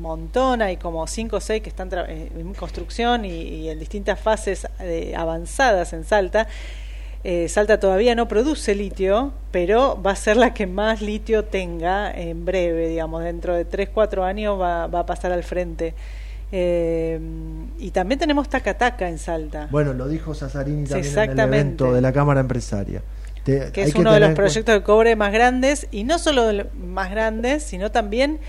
montón, 0.04 0.62
hay 0.62 0.76
como 0.76 1.06
5 1.06 1.36
o 1.36 1.40
6 1.40 1.62
que 1.62 1.68
están 1.68 1.88
eh, 2.08 2.30
en 2.36 2.54
construcción 2.54 3.24
y, 3.24 3.30
y 3.30 3.70
en 3.70 3.78
distintas 3.78 4.20
fases 4.20 4.66
eh, 4.80 5.14
avanzadas 5.16 5.92
en 5.92 6.04
Salta. 6.04 6.46
Eh, 7.24 7.48
Salta 7.48 7.80
todavía 7.80 8.14
no 8.14 8.28
produce 8.28 8.74
litio, 8.74 9.32
pero 9.50 10.00
va 10.00 10.10
a 10.10 10.16
ser 10.16 10.36
la 10.36 10.52
que 10.52 10.66
más 10.66 11.00
litio 11.00 11.44
tenga 11.44 12.12
en 12.12 12.44
breve, 12.44 12.88
digamos, 12.88 13.24
dentro 13.24 13.54
de 13.54 13.64
3, 13.64 13.88
4 13.94 14.24
años 14.24 14.60
va, 14.60 14.86
va 14.88 15.00
a 15.00 15.06
pasar 15.06 15.32
al 15.32 15.42
frente. 15.42 15.94
Eh, 16.52 17.18
y 17.78 17.90
también 17.90 18.18
tenemos 18.18 18.48
Tacataca 18.48 19.08
en 19.08 19.18
Salta, 19.18 19.68
Bueno, 19.70 19.94
lo 19.94 20.06
dijo 20.06 20.34
Sasarini 20.34 20.86
Sí, 20.86 20.92
también 20.92 21.30
en 21.30 21.40
el 21.40 21.40
evento 21.40 21.92
de 21.92 22.00
la 22.00 22.12
Cámara 22.12 22.40
Empresaria. 22.40 23.02
Te- 23.44 23.70
que 23.72 23.82
es 23.82 23.94
uno 23.94 24.12
de 24.12 24.20
los 24.20 24.30
proyectos 24.34 24.74
de 24.74 24.82
cobre 24.82 25.16
más 25.16 25.32
grandes, 25.32 25.86
y 25.90 26.04
no 26.04 26.18
solo 26.18 26.46
de 26.46 26.66
más 26.74 27.10
grandes, 27.10 27.62
sino 27.62 27.90
también 27.92 28.40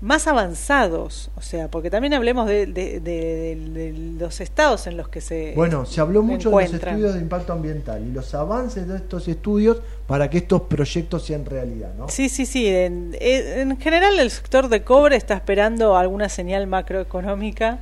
más 0.00 0.28
avanzados. 0.28 1.30
O 1.34 1.40
sea, 1.40 1.68
porque 1.70 1.90
también 1.90 2.14
hablemos 2.14 2.46
de, 2.46 2.66
de- 2.66 3.00
de- 3.00 3.00
de- 3.00 3.92
de 3.92 3.92
los 4.20 4.40
estados 4.40 4.86
en 4.86 4.96
los 4.96 5.08
que 5.08 5.20
se 5.20 5.52
Bueno, 5.56 5.86
se 5.86 6.00
habló 6.00 6.22
mucho 6.22 6.50
de 6.50 6.64
los 6.64 6.72
estudios 6.74 7.14
de 7.14 7.20
impacto 7.20 7.52
ambiental 7.52 8.04
y 8.06 8.12
los 8.12 8.32
avances 8.34 8.86
de 8.86 8.96
estos 8.96 9.26
estudios 9.26 9.82
para 10.06 10.30
que 10.30 10.38
estos 10.38 10.62
proyectos 10.62 11.24
sean 11.26 11.44
realidad, 11.44 11.90
¿no? 11.98 12.08
Sí, 12.08 12.28
sí, 12.28 12.46
sí. 12.46 12.68
En, 12.68 13.16
en 13.20 13.76
general 13.80 14.18
el 14.20 14.30
sector 14.30 14.68
de 14.68 14.82
cobre 14.84 15.16
está 15.16 15.34
esperando 15.34 15.96
alguna 15.96 16.28
señal 16.28 16.66
macroeconómica 16.68 17.80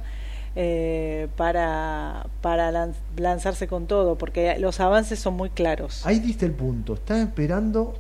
eh, 0.59 1.29
para, 1.37 2.27
para 2.41 2.73
lan- 2.73 2.95
lanzarse 3.17 3.69
con 3.69 3.87
todo, 3.87 4.17
porque 4.17 4.59
los 4.59 4.81
avances 4.81 5.19
son 5.19 5.35
muy 5.35 5.51
claros. 5.51 6.05
Ahí 6.07 6.19
diste 6.19 6.47
el 6.47 6.53
punto. 6.53 6.95
Están 6.95 7.19
esperando 7.21 7.95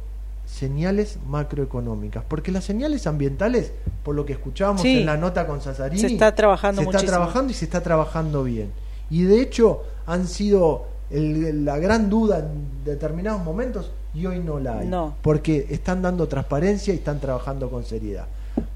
señales 0.46 1.18
macroeconómicas, 1.26 2.24
porque 2.26 2.50
las 2.52 2.64
señales 2.64 3.06
ambientales, 3.06 3.72
por 4.04 4.14
lo 4.14 4.24
que 4.24 4.32
escuchábamos 4.32 4.82
Sí. 4.82 5.00
en 5.00 5.06
la 5.06 5.16
nota 5.16 5.46
con 5.46 5.60
Sasarini, 5.60 6.00
Se 6.00 6.06
está 6.06 6.34
trabajando 6.34 6.82
se 6.82 6.88
está 6.88 7.02
trabajando 7.04 7.50
y 7.50 7.54
se 7.54 7.64
está 7.64 7.82
trabajando 7.82 8.44
bien. 8.44 8.72
Y 9.10 9.24
de 9.24 9.40
hecho 9.40 9.82
han 10.06 10.26
sido 10.26 10.86
el- 11.10 11.64
la 11.64 11.78
gran 11.78 12.08
duda 12.08 12.38
en 12.38 12.84
determinados 12.84 13.42
momentos 13.42 13.90
y 14.14 14.24
hoy 14.26 14.38
no 14.40 14.58
la 14.58 14.78
hay, 14.78 14.86
No. 14.88 15.14
porque 15.22 15.66
están 15.70 16.00
dando 16.00 16.26
transparencia 16.26 16.94
y 16.94 16.98
están 16.98 17.20
trabajando 17.20 17.68
con 17.68 17.84
seriedad. 17.84 18.26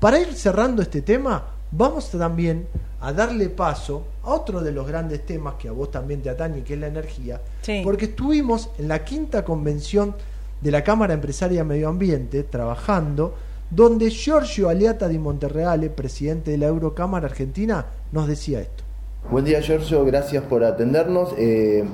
Para 0.00 0.18
ir 0.18 0.34
cerrando 0.34 0.82
este 0.82 1.02
tema, 1.02 1.44
vamos 1.72 2.10
también 2.10 2.66
a 3.00 3.12
darle 3.12 3.48
paso 3.48 4.04
a 4.22 4.30
otro 4.34 4.60
de 4.60 4.72
los 4.72 4.86
grandes 4.86 5.24
temas 5.24 5.54
que 5.54 5.68
a 5.68 5.72
vos 5.72 5.90
también 5.90 6.20
te 6.22 6.30
atañe, 6.30 6.62
que 6.62 6.74
es 6.74 6.80
la 6.80 6.88
energía, 6.88 7.40
Sí. 7.62 7.80
porque 7.84 8.06
estuvimos 8.06 8.70
en 8.78 8.88
la 8.88 9.04
quinta 9.04 9.44
convención 9.44 10.14
de 10.60 10.70
la 10.70 10.84
Cámara 10.84 11.14
Empresaria 11.14 11.64
Medio 11.64 11.88
Ambiente 11.88 12.42
trabajando, 12.42 13.34
donde 13.70 14.10
Giorgio 14.10 14.68
Aliata 14.68 15.08
di 15.08 15.18
Monterreale, 15.18 15.88
presidente 15.90 16.50
de 16.50 16.58
la 16.58 16.66
Eurocámara 16.66 17.26
Argentina, 17.26 17.86
nos 18.12 18.26
decía 18.26 18.60
esto. 18.60 18.84
Buen 19.30 19.44
día 19.44 19.60
Giorgio, 19.60 20.04
gracias 20.04 20.42
por 20.44 20.64
atendernos. 20.64 21.32
Eh, 21.38 21.84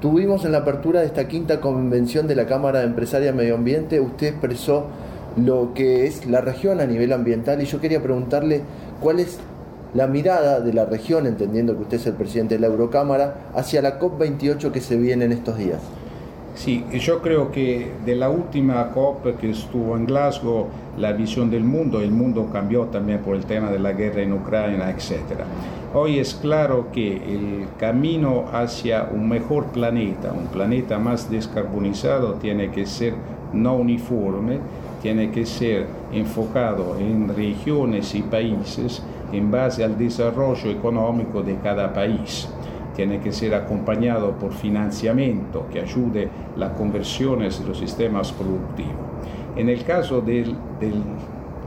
tuvimos 0.00 0.44
en 0.44 0.52
la 0.52 0.58
apertura 0.58 1.00
de 1.00 1.06
esta 1.06 1.26
quinta 1.28 1.60
convención 1.60 2.26
de 2.26 2.36
la 2.36 2.46
Cámara 2.46 2.82
Empresaria 2.82 3.32
Medio 3.32 3.56
Ambiente, 3.56 4.00
usted 4.00 4.28
expresó 4.28 4.86
lo 5.36 5.74
que 5.74 6.06
es 6.06 6.26
la 6.26 6.40
región 6.40 6.80
a 6.80 6.86
nivel 6.86 7.12
ambiental 7.12 7.60
y 7.60 7.64
yo 7.66 7.80
quería 7.80 8.00
preguntarle 8.02 8.62
cuál 9.00 9.20
es 9.20 9.38
la 9.94 10.06
mirada 10.06 10.60
de 10.60 10.72
la 10.72 10.84
región, 10.84 11.26
entendiendo 11.26 11.76
que 11.76 11.82
usted 11.82 11.96
es 11.98 12.06
el 12.06 12.14
presidente 12.14 12.54
de 12.56 12.60
la 12.60 12.66
Eurocámara, 12.66 13.50
hacia 13.54 13.80
la 13.80 13.98
COP28 14.00 14.72
que 14.72 14.80
se 14.80 14.96
viene 14.96 15.24
en 15.24 15.32
estos 15.32 15.56
días. 15.56 15.80
Sì, 16.56 16.84
yo 17.00 17.20
creo 17.20 17.50
que 17.50 17.90
de 18.06 18.14
la 18.14 18.28
última 18.30 18.92
COP 18.92 19.36
que 19.40 19.50
estuvo 19.50 19.96
en 19.96 20.06
Glasgow, 20.06 20.68
la 20.96 21.12
visión 21.12 21.50
del 21.50 21.64
mundo, 21.64 22.00
el 22.00 22.12
mundo 22.12 22.48
cambió 22.52 22.84
también 22.84 23.18
por 23.18 23.34
el 23.34 23.44
tema 23.44 23.72
de 23.72 23.80
la 23.80 23.92
guerra 23.92 24.22
en 24.22 24.32
Ucrania, 24.32 24.88
etc. 24.88 25.40
Hoy 25.92 26.20
es 26.20 26.32
claro 26.34 26.92
que 26.92 27.16
el 27.16 27.66
camino 27.76 28.44
hacia 28.52 29.08
un 29.12 29.28
mejor 29.28 29.66
planeta, 29.66 30.32
un 30.32 30.46
planeta 30.46 30.96
más 31.00 31.28
descarbonizado, 31.28 32.34
tiene 32.34 32.70
que 32.70 32.86
ser 32.86 33.14
no 33.52 33.74
uniforme, 33.74 34.60
tiene 35.04 35.30
que 35.30 35.44
ser 35.44 35.86
enfocado 36.14 36.96
en 36.98 37.28
regiones 37.28 38.14
y 38.14 38.22
países 38.22 39.02
en 39.34 39.50
base 39.50 39.84
al 39.84 39.98
desarrollo 39.98 40.70
económico 40.70 41.42
de 41.42 41.56
cada 41.56 41.92
país 41.92 42.48
tiene 42.96 43.20
que 43.20 43.30
ser 43.30 43.54
acompañado 43.54 44.30
por 44.32 44.54
financiamiento 44.54 45.66
que 45.70 45.80
ayude 45.80 46.30
las 46.56 46.72
conversiones 46.72 47.60
de 47.60 47.68
los 47.68 47.76
sistemas 47.76 48.32
productivos. 48.32 48.94
En 49.56 49.68
el 49.68 49.84
caso 49.84 50.22
del, 50.22 50.56
del 50.80 51.02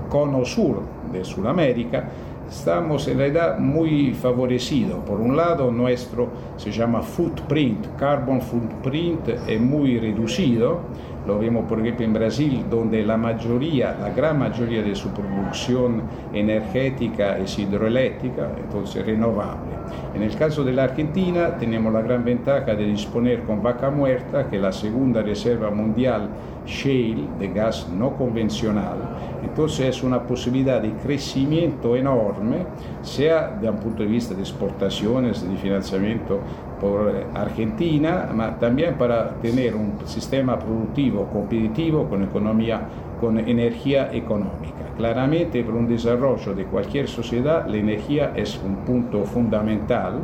cono 0.09 0.43
sur 0.43 0.81
de 1.13 1.23
Sudamérica, 1.23 2.09
estamos 2.49 3.07
en 3.07 3.19
realidad 3.19 3.59
muy 3.59 4.15
favorecidos. 4.15 5.03
Por 5.05 5.21
un 5.21 5.37
lado, 5.37 5.69
nuestro 5.69 6.29
se 6.55 6.71
llama 6.71 7.03
footprint, 7.03 7.85
carbon 7.99 8.41
footprint 8.41 9.27
es 9.47 9.61
muy 9.61 9.99
reducido. 9.99 10.79
Lo 11.27 11.37
vemos, 11.37 11.65
por 11.65 11.81
ejemplo, 11.81 12.05
en 12.05 12.13
Brasil, 12.13 12.63
donde 12.69 13.03
la 13.03 13.17
mayoría, 13.17 13.97
la 13.99 14.11
gran 14.11 14.39
mayoría 14.39 14.81
de 14.81 14.95
su 14.95 15.09
producción 15.09 16.03
energética 16.33 17.37
es 17.37 17.59
hidroeléctrica, 17.59 18.49
entonces 18.57 19.05
renovable. 19.05 19.75
En 20.15 20.23
el 20.23 20.33
caso 20.37 20.63
de 20.63 20.71
la 20.71 20.85
Argentina, 20.85 21.57
tenemos 21.57 21.91
la 21.91 22.01
gran 22.01 22.23
ventaja 22.23 22.73
de 22.73 22.85
disponer 22.85 23.43
con 23.43 23.61
Vaca 23.61 23.89
Muerta, 23.89 24.47
que 24.49 24.55
es 24.55 24.61
la 24.61 24.71
segunda 24.71 25.21
reserva 25.21 25.69
mundial 25.69 26.29
shale 26.65 27.27
de 27.39 27.47
gas 27.49 27.89
no 27.89 28.15
convencional. 28.15 28.97
Entonces 29.43 29.87
es 29.87 30.03
una 30.03 30.21
posibilidad 30.23 30.81
de 30.81 30.91
crecimiento 30.91 31.95
enorme, 31.95 32.65
sea 33.01 33.49
desde 33.55 33.69
un 33.69 33.77
punto 33.77 34.03
de 34.03 34.09
vista 34.09 34.33
de 34.33 34.41
exportaciones, 34.41 35.47
de 35.47 35.55
financiamiento 35.57 36.39
por 36.79 37.11
Argentina, 37.33 38.27
pero 38.35 38.53
también 38.59 38.95
para 38.95 39.31
tener 39.41 39.75
un 39.75 39.93
sistema 40.05 40.57
productivo 40.59 41.25
competitivo 41.25 42.05
con 42.05 42.23
economía, 42.23 42.81
con 43.19 43.39
energía 43.39 44.13
económica. 44.13 44.93
Claramente, 44.95 45.63
para 45.63 45.77
un 45.77 45.87
desarrollo 45.87 46.53
de 46.53 46.65
cualquier 46.65 47.07
sociedad, 47.07 47.67
la 47.67 47.77
energía 47.77 48.33
es 48.35 48.59
un 48.63 48.77
punto 48.77 49.23
fundamental 49.23 50.19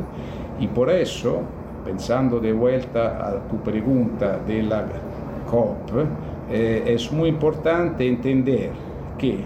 y 0.60 0.66
por 0.68 0.90
eso, 0.90 1.42
pensando 1.84 2.40
de 2.40 2.52
vuelta 2.52 3.28
a 3.28 3.48
tu 3.48 3.56
pregunta 3.58 4.38
de 4.46 4.62
la 4.62 4.84
COP, 5.50 5.76
eh, 6.50 6.82
es 6.86 7.10
muy 7.12 7.30
importante 7.30 8.06
entender 8.06 8.70
que 9.18 9.38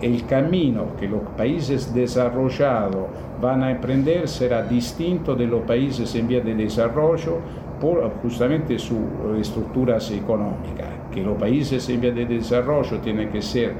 el 0.00 0.24
camino 0.26 0.96
que 0.98 1.08
los 1.08 1.22
países 1.36 1.92
desarrollados 1.92 3.08
van 3.40 3.62
a 3.62 3.70
emprender 3.70 4.28
será 4.28 4.62
distinto 4.62 5.34
de 5.34 5.46
los 5.46 5.62
países 5.62 6.14
en 6.14 6.28
vía 6.28 6.40
de 6.40 6.54
desarrollo 6.54 7.38
por 7.80 8.10
justamente 8.22 8.78
sus 8.78 8.98
estructuras 9.38 10.10
económicas, 10.10 10.88
que 11.10 11.22
los 11.22 11.36
países 11.38 11.88
en 11.88 12.00
vía 12.00 12.12
de 12.12 12.26
desarrollo 12.26 12.98
tienen 12.98 13.30
que 13.30 13.40
ser 13.40 13.74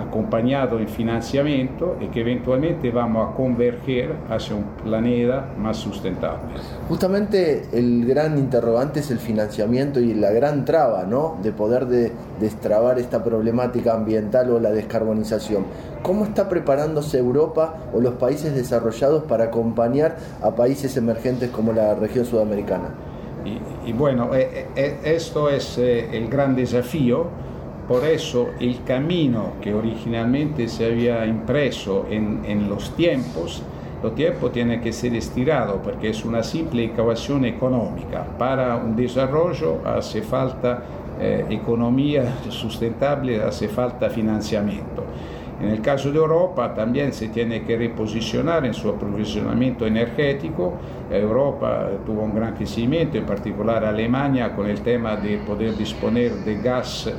acompañado 0.00 0.78
en 0.78 0.88
financiamiento 0.88 1.96
y 2.00 2.06
que 2.08 2.20
eventualmente 2.20 2.90
vamos 2.90 3.30
a 3.30 3.36
converger 3.36 4.14
hacia 4.28 4.56
un 4.56 4.64
planeta 4.82 5.46
más 5.58 5.76
sustentable. 5.76 6.40
Justamente 6.88 7.68
el 7.72 8.04
gran 8.06 8.38
interrogante 8.38 9.00
es 9.00 9.10
el 9.10 9.18
financiamiento 9.18 10.00
y 10.00 10.14
la 10.14 10.30
gran 10.30 10.64
traba, 10.64 11.04
¿no? 11.04 11.36
De 11.42 11.52
poder 11.52 11.86
de, 11.86 12.12
destrabar 12.40 12.98
esta 12.98 13.22
problemática 13.22 13.94
ambiental 13.94 14.50
o 14.50 14.60
la 14.60 14.70
descarbonización. 14.70 15.64
¿Cómo 16.02 16.24
está 16.24 16.48
preparándose 16.48 17.18
Europa 17.18 17.74
o 17.92 18.00
los 18.00 18.14
países 18.14 18.54
desarrollados 18.54 19.24
para 19.24 19.44
acompañar 19.44 20.16
a 20.42 20.50
países 20.54 20.96
emergentes 20.96 21.50
como 21.50 21.72
la 21.72 21.94
región 21.94 22.24
sudamericana? 22.24 22.90
Y, 23.86 23.92
bueno, 23.92 24.34
eh, 24.34 24.66
eh, 24.76 24.98
esto 25.02 25.48
es 25.48 25.78
eh, 25.78 26.10
el 26.12 26.28
gran 26.28 26.54
desafío 26.54 27.28
por 27.90 28.04
eso 28.04 28.50
el 28.60 28.84
camino 28.84 29.54
que 29.60 29.74
originalmente 29.74 30.68
se 30.68 30.86
había 30.86 31.26
impreso 31.26 32.06
en, 32.08 32.68
los 32.68 32.94
tiempos, 32.94 33.64
los 34.00 34.14
tiempos 34.14 34.52
tiene 34.52 34.80
que 34.80 34.92
ser 34.92 35.12
estirado 35.16 35.80
porque 35.82 36.10
es 36.10 36.24
una 36.24 36.44
simple 36.44 36.84
ecuación 36.84 37.44
económica. 37.46 38.24
Para 38.38 38.76
un 38.76 38.94
desarrollo 38.94 39.80
hace 39.84 40.22
falta 40.22 40.84
eh, 41.20 41.46
economía 41.50 42.36
sustentable, 42.48 43.42
hace 43.42 43.66
falta 43.66 44.08
financiamiento. 44.08 45.02
En 45.60 45.68
el 45.68 45.82
caso 45.82 46.12
de 46.12 46.18
Europa 46.18 46.72
también 46.72 47.12
se 47.12 47.26
tiene 47.26 47.64
que 47.64 47.76
reposicionar 47.76 48.64
en 48.64 48.72
su 48.72 48.88
aprovisionamiento 48.88 49.84
energético. 49.84 50.74
Europa 51.10 51.88
tuvo 52.06 52.22
un 52.22 52.36
gran 52.36 52.54
crecimiento, 52.54 53.18
en 53.18 53.26
particular 53.26 53.84
Alemania, 53.84 54.54
con 54.54 54.70
el 54.70 54.80
tema 54.80 55.16
de 55.16 55.38
poder 55.38 55.76
disponer 55.76 56.32
de 56.44 56.54
gas 56.62 57.12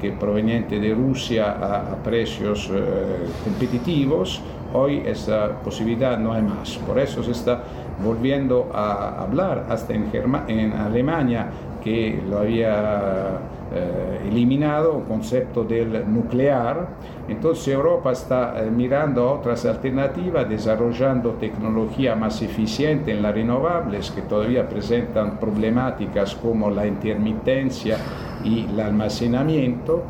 que 0.00 0.12
proveniente 0.12 0.78
de 0.78 0.94
Rusia 0.94 1.52
a, 1.52 1.96
precios 2.02 2.70
eh, 2.72 3.26
competitivos, 3.44 4.40
hoy 4.72 5.02
esa 5.04 5.60
posibilidad 5.62 6.18
no 6.18 6.32
hay 6.32 6.42
más. 6.42 6.76
Por 6.78 6.98
eso 6.98 7.22
se 7.22 7.32
está 7.32 7.62
volviendo 8.02 8.70
a 8.72 9.22
hablar 9.22 9.66
hasta 9.68 9.94
en, 9.94 10.10
en 10.48 10.72
Alemania 10.72 11.48
que 11.82 12.20
lo 12.28 12.38
había 12.38 13.40
eh, 13.70 14.20
eliminado 14.26 14.98
el 14.98 15.04
concepto 15.04 15.62
del 15.62 16.10
nuclear. 16.10 16.88
Entonces 17.28 17.68
Europa 17.68 18.12
está 18.12 18.54
eh, 18.56 18.70
mirando 18.70 19.28
a 19.28 19.32
otras 19.34 19.66
alternativas, 19.66 20.48
desarrollando 20.48 21.32
tecnología 21.32 22.14
más 22.14 22.40
eficiente 22.40 23.12
en 23.12 23.20
las 23.20 23.34
renovables 23.34 24.10
que 24.10 24.22
todavía 24.22 24.66
presentan 24.66 25.38
problemáticas 25.38 26.34
como 26.34 26.70
la 26.70 26.86
intermitencia 26.86 27.98
y 28.44 28.66
el 28.66 28.80
almacenamiento 28.80 30.02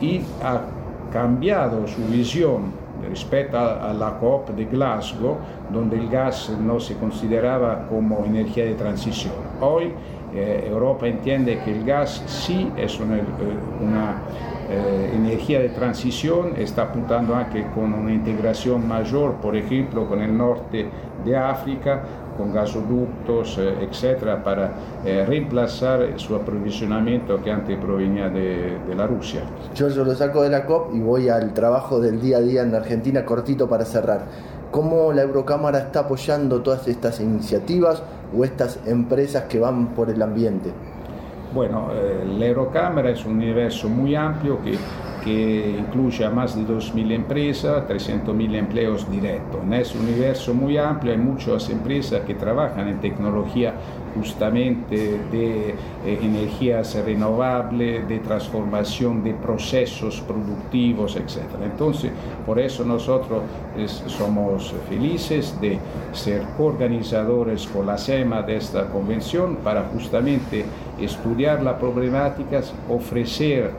y 0.00 0.20
ha 0.42 0.60
cambiado 1.12 1.86
su 1.86 2.02
visión 2.06 2.86
respecto 3.08 3.58
a, 3.58 3.92
la 3.92 4.18
COP 4.18 4.50
de 4.50 4.64
Glasgow, 4.64 5.36
donde 5.72 5.96
el 5.96 6.08
gas 6.08 6.50
no 6.60 6.80
se 6.80 6.96
consideraba 6.96 7.86
como 7.88 8.24
energía 8.24 8.64
de 8.64 8.74
transición. 8.74 9.34
Hoy 9.60 9.92
eh, 10.34 10.66
Europa 10.68 11.06
entiende 11.06 11.60
que 11.64 11.72
el 11.72 11.84
gas 11.84 12.22
sí 12.26 12.70
es 12.76 12.98
una, 12.98 13.20
una 13.80 14.22
eh, 14.68 15.12
energía 15.14 15.60
de 15.60 15.68
transición, 15.68 16.54
está 16.56 16.82
apuntando 16.82 17.34
anche 17.34 17.66
con 17.74 17.94
una 17.94 18.12
integración 18.12 18.86
mayor, 18.86 19.34
por 19.34 19.56
ejemplo, 19.56 20.08
con 20.08 20.20
el 20.20 20.36
norte 20.36 20.88
de 21.24 21.36
África, 21.36 22.02
con 22.36 22.52
gasoductos, 22.52 23.58
eh, 23.58 23.88
etcétera, 23.88 24.42
para 24.42 24.72
eh, 25.04 25.24
reemplazar 25.26 26.14
su 26.16 26.34
aprovisionamiento 26.34 27.42
que 27.42 27.50
antes 27.50 27.78
provenía 27.78 28.28
de, 28.28 28.78
de, 28.86 28.94
la 28.94 29.06
Rusia. 29.06 29.42
Yo, 29.74 29.88
yo 29.88 30.04
lo 30.04 30.14
saco 30.14 30.42
de 30.42 30.50
la 30.50 30.66
COP 30.66 30.94
y 30.94 31.00
voy 31.00 31.28
al 31.28 31.52
trabajo 31.54 32.00
del 32.00 32.20
día 32.20 32.38
a 32.38 32.40
día 32.40 32.62
en 32.62 32.74
Argentina, 32.74 33.24
cortito 33.24 33.68
para 33.68 33.84
cerrar. 33.84 34.26
¿Cómo 34.70 35.12
la 35.12 35.22
Eurocámara 35.22 35.78
está 35.78 36.00
apoyando 36.00 36.60
todas 36.60 36.86
estas 36.88 37.20
iniciativas 37.20 38.02
o 38.36 38.44
estas 38.44 38.80
empresas 38.86 39.44
que 39.44 39.58
van 39.58 39.94
por 39.94 40.10
el 40.10 40.20
ambiente? 40.20 40.72
Bueno, 41.54 41.88
eh, 41.92 42.24
la 42.38 42.46
Eurocámara 42.46 43.10
es 43.10 43.24
un 43.24 43.34
universo 43.36 43.88
muy 43.88 44.14
amplio 44.14 44.60
que 44.62 44.76
que 45.26 45.76
incluye 45.76 46.24
a 46.24 46.30
más 46.30 46.54
de 46.54 46.62
2.000 46.62 47.10
empresas, 47.10 47.82
300.000 47.88 48.54
empleos 48.54 49.10
directos. 49.10 49.60
Es 49.72 49.92
un 49.96 50.02
universo 50.02 50.54
muy 50.54 50.78
amplio, 50.78 51.10
hay 51.10 51.18
muchas 51.18 51.68
empresas 51.68 52.20
que 52.20 52.34
trabajan 52.34 52.86
en 52.86 53.00
tecnología 53.00 53.74
justamente 54.14 55.18
de 55.32 55.70
eh, 55.70 56.18
energías 56.22 56.94
renovables, 57.04 58.08
de 58.08 58.20
transformación 58.20 59.24
de 59.24 59.34
procesos 59.34 60.20
productivos, 60.20 61.16
etc. 61.16 61.40
Entonces, 61.64 62.12
por 62.46 62.60
eso 62.60 62.84
nosotros 62.84 63.42
somos 64.06 64.72
felices 64.88 65.60
de 65.60 65.76
ser 66.12 66.42
organizadores 66.56 67.66
con 67.66 67.84
la 67.86 67.98
SEMA 67.98 68.42
de 68.42 68.58
esta 68.58 68.86
convención 68.90 69.56
para 69.56 69.82
justamente 69.92 70.64
estudiar 71.00 71.64
las 71.64 71.74
problemáticas, 71.74 72.72
ofrecer 72.88 73.72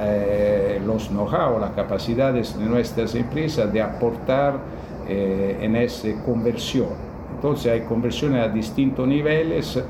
eh, 0.00 0.80
los 0.84 1.08
know-how, 1.08 1.58
las 1.58 1.72
capacidades 1.72 2.58
de 2.58 2.64
nuestras 2.64 3.14
empresas 3.14 3.72
de 3.72 3.82
aportar 3.82 4.58
eh, 5.08 5.58
en 5.60 5.76
esa 5.76 6.08
conversión. 6.24 6.88
Entonces 7.34 7.72
hay 7.72 7.80
conversiones 7.82 8.44
a 8.44 8.48
distintos 8.48 9.06
niveles 9.06 9.82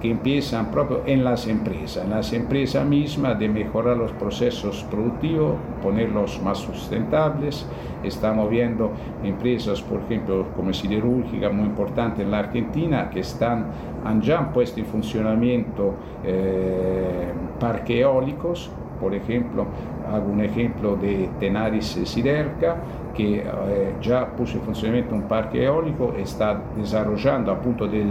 que 0.00 0.10
empiezan 0.10 0.70
propio 0.70 1.02
en 1.06 1.24
las 1.24 1.46
empresas, 1.46 2.04
en 2.04 2.10
las 2.10 2.32
empresas 2.32 2.84
mismas 2.86 3.38
de 3.38 3.48
mejorar 3.48 3.96
los 3.96 4.12
procesos 4.12 4.84
productivos, 4.90 5.54
ponerlos 5.82 6.40
más 6.42 6.58
sustentables. 6.58 7.66
Estamos 8.02 8.50
viendo 8.50 8.92
empresas, 9.24 9.80
por 9.80 10.00
ejemplo, 10.00 10.46
como 10.54 10.72
siderúrgica 10.72 11.48
muy 11.50 11.66
importante 11.66 12.22
en 12.22 12.30
la 12.30 12.40
Argentina, 12.40 13.08
que 13.10 13.20
están, 13.20 13.66
han 14.04 14.20
ya 14.20 14.52
puesto 14.52 14.80
en 14.80 14.86
funcionamiento 14.86 15.94
eh, 16.24 17.32
parques 17.58 18.00
eólicos 18.00 18.70
por 19.00 19.14
ejemplo, 19.14 19.66
hago 20.12 20.30
un 20.30 20.42
ejemplo 20.42 20.96
de 20.96 21.28
Tenaris 21.38 21.98
Siderca, 22.04 22.76
que 23.14 23.38
eh, 23.38 23.94
ya 24.00 24.26
puso 24.26 24.58
en 24.58 24.62
funcionamiento 24.62 25.14
un 25.14 25.22
parque 25.22 25.64
eólico, 25.64 26.14
está 26.16 26.60
desarrollando, 26.76 27.52
a 27.52 27.60
punto 27.60 27.86
de 27.86 28.04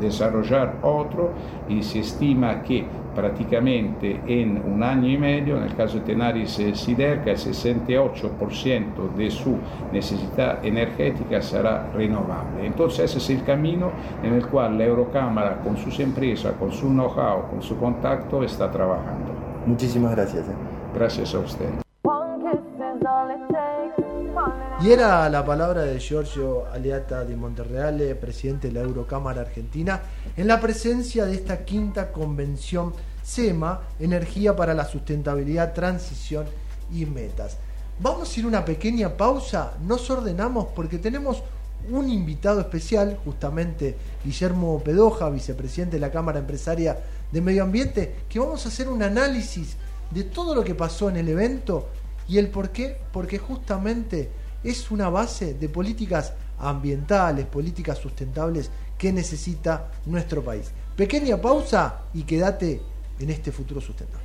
desarrollar 0.00 0.76
otro 0.82 1.30
y 1.68 1.82
se 1.82 2.00
estima 2.00 2.62
que 2.62 2.84
prácticamente 3.14 4.20
en 4.26 4.60
un 4.66 4.82
año 4.82 5.08
y 5.08 5.16
medio, 5.16 5.56
en 5.56 5.64
el 5.64 5.74
caso 5.74 5.98
de 5.98 6.04
Tenaris 6.04 6.60
Siderca, 6.74 7.30
el 7.30 7.36
68% 7.36 9.14
de 9.16 9.30
su 9.30 9.56
necesidad 9.92 10.64
energética 10.64 11.40
será 11.40 11.90
renovable. 11.94 12.66
Entonces 12.66 13.04
ese 13.04 13.18
es 13.18 13.30
el 13.30 13.44
camino 13.44 13.90
en 14.22 14.34
el 14.34 14.46
cual 14.46 14.76
la 14.76 14.84
Eurocámara 14.84 15.60
con 15.62 15.76
sus 15.76 16.00
empresas, 16.00 16.54
con 16.58 16.72
su 16.72 16.88
know-how, 16.88 17.48
con 17.50 17.62
su 17.62 17.78
contacto 17.78 18.42
está 18.42 18.70
trabajando. 18.70 19.43
Muchísimas 19.66 20.12
gracias. 20.12 20.46
Eh. 20.46 20.52
Gracias 20.94 21.34
a 21.34 21.38
usted. 21.38 21.68
Y 24.82 24.90
era 24.90 25.28
la 25.30 25.44
palabra 25.44 25.82
de 25.82 25.98
Giorgio 25.98 26.66
Aleata 26.66 27.24
de 27.24 27.36
Monterreale, 27.36 28.14
presidente 28.16 28.68
de 28.68 28.74
la 28.74 28.80
Eurocámara 28.80 29.40
Argentina, 29.40 30.02
en 30.36 30.46
la 30.46 30.60
presencia 30.60 31.24
de 31.24 31.34
esta 31.34 31.64
quinta 31.64 32.12
convención 32.12 32.92
SEMA, 33.22 33.80
Energía 33.98 34.54
para 34.54 34.74
la 34.74 34.84
Sustentabilidad, 34.84 35.72
Transición 35.72 36.44
y 36.92 37.06
Metas. 37.06 37.56
Vamos 38.00 38.36
a 38.36 38.40
ir 38.40 38.46
una 38.46 38.64
pequeña 38.64 39.16
pausa, 39.16 39.72
nos 39.86 40.10
ordenamos 40.10 40.66
porque 40.74 40.98
tenemos 40.98 41.42
un 41.90 42.10
invitado 42.10 42.60
especial, 42.60 43.18
justamente 43.24 43.96
Guillermo 44.24 44.82
Pedoja, 44.82 45.30
vicepresidente 45.30 45.96
de 45.96 46.00
la 46.00 46.10
Cámara 46.10 46.40
Empresaria 46.40 46.98
de 47.34 47.40
Medio 47.40 47.64
Ambiente, 47.64 48.14
que 48.28 48.38
vamos 48.38 48.64
a 48.64 48.68
hacer 48.68 48.88
un 48.88 49.02
análisis 49.02 49.76
de 50.12 50.22
todo 50.22 50.54
lo 50.54 50.62
que 50.62 50.76
pasó 50.76 51.08
en 51.10 51.16
el 51.16 51.28
evento 51.28 51.88
y 52.28 52.38
el 52.38 52.46
por 52.48 52.70
qué, 52.70 52.96
porque 53.12 53.38
justamente 53.38 54.30
es 54.62 54.92
una 54.92 55.08
base 55.08 55.54
de 55.54 55.68
políticas 55.68 56.32
ambientales, 56.60 57.46
políticas 57.46 57.98
sustentables 57.98 58.70
que 58.96 59.12
necesita 59.12 59.90
nuestro 60.06 60.44
país. 60.44 60.70
Pequeña 60.96 61.36
pausa 61.36 62.02
y 62.14 62.22
quédate 62.22 62.80
en 63.18 63.30
este 63.30 63.50
futuro 63.50 63.80
sustentable. 63.80 64.24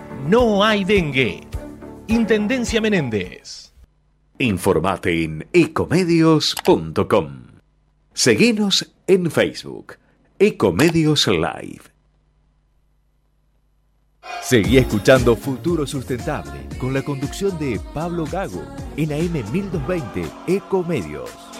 no 0.27 0.63
hay 0.63 0.83
dengue. 0.83 1.47
Intendencia 2.07 2.81
Menéndez. 2.81 3.73
Informate 4.37 5.23
en 5.23 5.47
ecomedios.com. 5.53 7.47
Seguinos 8.13 8.93
en 9.07 9.31
Facebook, 9.31 9.97
Ecomedios 10.39 11.27
Live. 11.27 11.81
Seguí 14.41 14.77
escuchando 14.77 15.35
Futuro 15.35 15.85
Sustentable 15.87 16.67
con 16.79 16.93
la 16.93 17.01
conducción 17.01 17.57
de 17.57 17.79
Pablo 17.93 18.25
Gago 18.25 18.63
en 18.97 19.13
AM 19.13 19.51
1220 19.51 20.25
Ecomedios. 20.47 21.50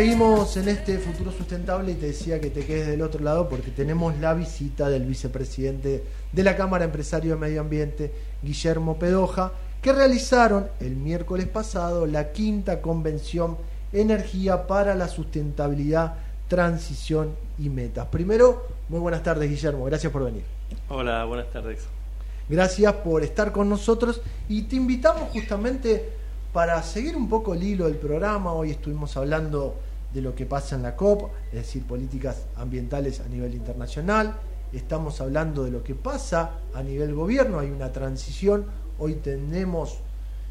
Seguimos 0.00 0.56
en 0.56 0.66
este 0.70 0.96
futuro 0.96 1.30
sustentable 1.30 1.92
y 1.92 1.94
te 1.94 2.06
decía 2.06 2.40
que 2.40 2.48
te 2.48 2.64
quedes 2.64 2.86
del 2.86 3.02
otro 3.02 3.22
lado 3.22 3.50
porque 3.50 3.70
tenemos 3.70 4.18
la 4.18 4.32
visita 4.32 4.88
del 4.88 5.04
vicepresidente 5.04 6.02
de 6.32 6.42
la 6.42 6.56
Cámara 6.56 6.86
Empresario 6.86 7.34
de 7.34 7.36
Medio 7.38 7.60
Ambiente, 7.60 8.10
Guillermo 8.42 8.98
Pedoja, 8.98 9.52
que 9.82 9.92
realizaron 9.92 10.68
el 10.80 10.96
miércoles 10.96 11.48
pasado 11.48 12.06
la 12.06 12.32
quinta 12.32 12.80
convención 12.80 13.58
Energía 13.92 14.66
para 14.66 14.94
la 14.94 15.06
Sustentabilidad, 15.06 16.14
Transición 16.48 17.34
y 17.58 17.68
Metas. 17.68 18.06
Primero, 18.06 18.68
muy 18.88 19.00
buenas 19.00 19.22
tardes 19.22 19.50
Guillermo, 19.50 19.84
gracias 19.84 20.10
por 20.10 20.24
venir. 20.24 20.44
Hola, 20.88 21.26
buenas 21.26 21.50
tardes. 21.50 21.80
Gracias 22.48 22.90
por 22.94 23.22
estar 23.22 23.52
con 23.52 23.68
nosotros 23.68 24.22
y 24.48 24.62
te 24.62 24.76
invitamos 24.76 25.28
justamente 25.30 26.08
para 26.54 26.82
seguir 26.82 27.18
un 27.18 27.28
poco 27.28 27.52
el 27.52 27.62
hilo 27.62 27.84
del 27.84 27.96
programa. 27.96 28.54
Hoy 28.54 28.70
estuvimos 28.70 29.14
hablando 29.18 29.76
de 30.12 30.22
lo 30.22 30.34
que 30.34 30.46
pasa 30.46 30.76
en 30.76 30.82
la 30.82 30.96
COP, 30.96 31.30
es 31.52 31.58
decir, 31.58 31.84
políticas 31.84 32.44
ambientales 32.56 33.20
a 33.20 33.28
nivel 33.28 33.54
internacional. 33.54 34.36
Estamos 34.72 35.20
hablando 35.20 35.64
de 35.64 35.70
lo 35.70 35.82
que 35.82 35.94
pasa 35.94 36.50
a 36.74 36.82
nivel 36.82 37.14
gobierno, 37.14 37.58
hay 37.58 37.70
una 37.70 37.92
transición. 37.92 38.66
Hoy 38.98 39.14
tenemos 39.14 39.98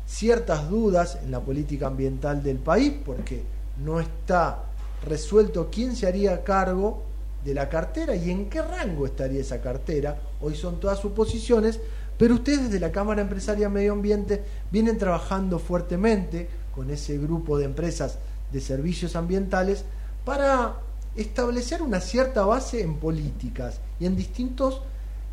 ciertas 0.05 0.69
dudas 0.69 1.19
en 1.23 1.31
la 1.31 1.39
política 1.39 1.87
ambiental 1.87 2.41
del 2.41 2.57
país 2.57 2.93
porque 3.05 3.43
no 3.83 3.99
está 3.99 4.63
resuelto 5.05 5.69
quién 5.71 5.95
se 5.95 6.07
haría 6.07 6.43
cargo 6.43 7.03
de 7.45 7.53
la 7.53 7.69
cartera 7.69 8.15
y 8.15 8.29
en 8.31 8.49
qué 8.49 8.61
rango 8.61 9.05
estaría 9.05 9.41
esa 9.41 9.61
cartera. 9.61 10.17
Hoy 10.41 10.55
son 10.55 10.79
todas 10.79 10.99
suposiciones, 10.99 11.79
pero 12.17 12.35
ustedes 12.35 12.63
desde 12.63 12.79
la 12.79 12.91
Cámara 12.91 13.21
Empresaria 13.21 13.69
Medio 13.69 13.93
Ambiente 13.93 14.43
vienen 14.71 14.97
trabajando 14.97 15.59
fuertemente 15.59 16.49
con 16.75 16.89
ese 16.89 17.17
grupo 17.17 17.57
de 17.57 17.65
empresas 17.65 18.17
de 18.51 18.61
servicios 18.61 19.15
ambientales 19.15 19.85
para 20.25 20.75
establecer 21.15 21.81
una 21.81 21.99
cierta 21.99 22.45
base 22.45 22.81
en 22.81 22.97
políticas 22.97 23.81
y 23.99 24.05
en 24.05 24.15
distintos 24.15 24.81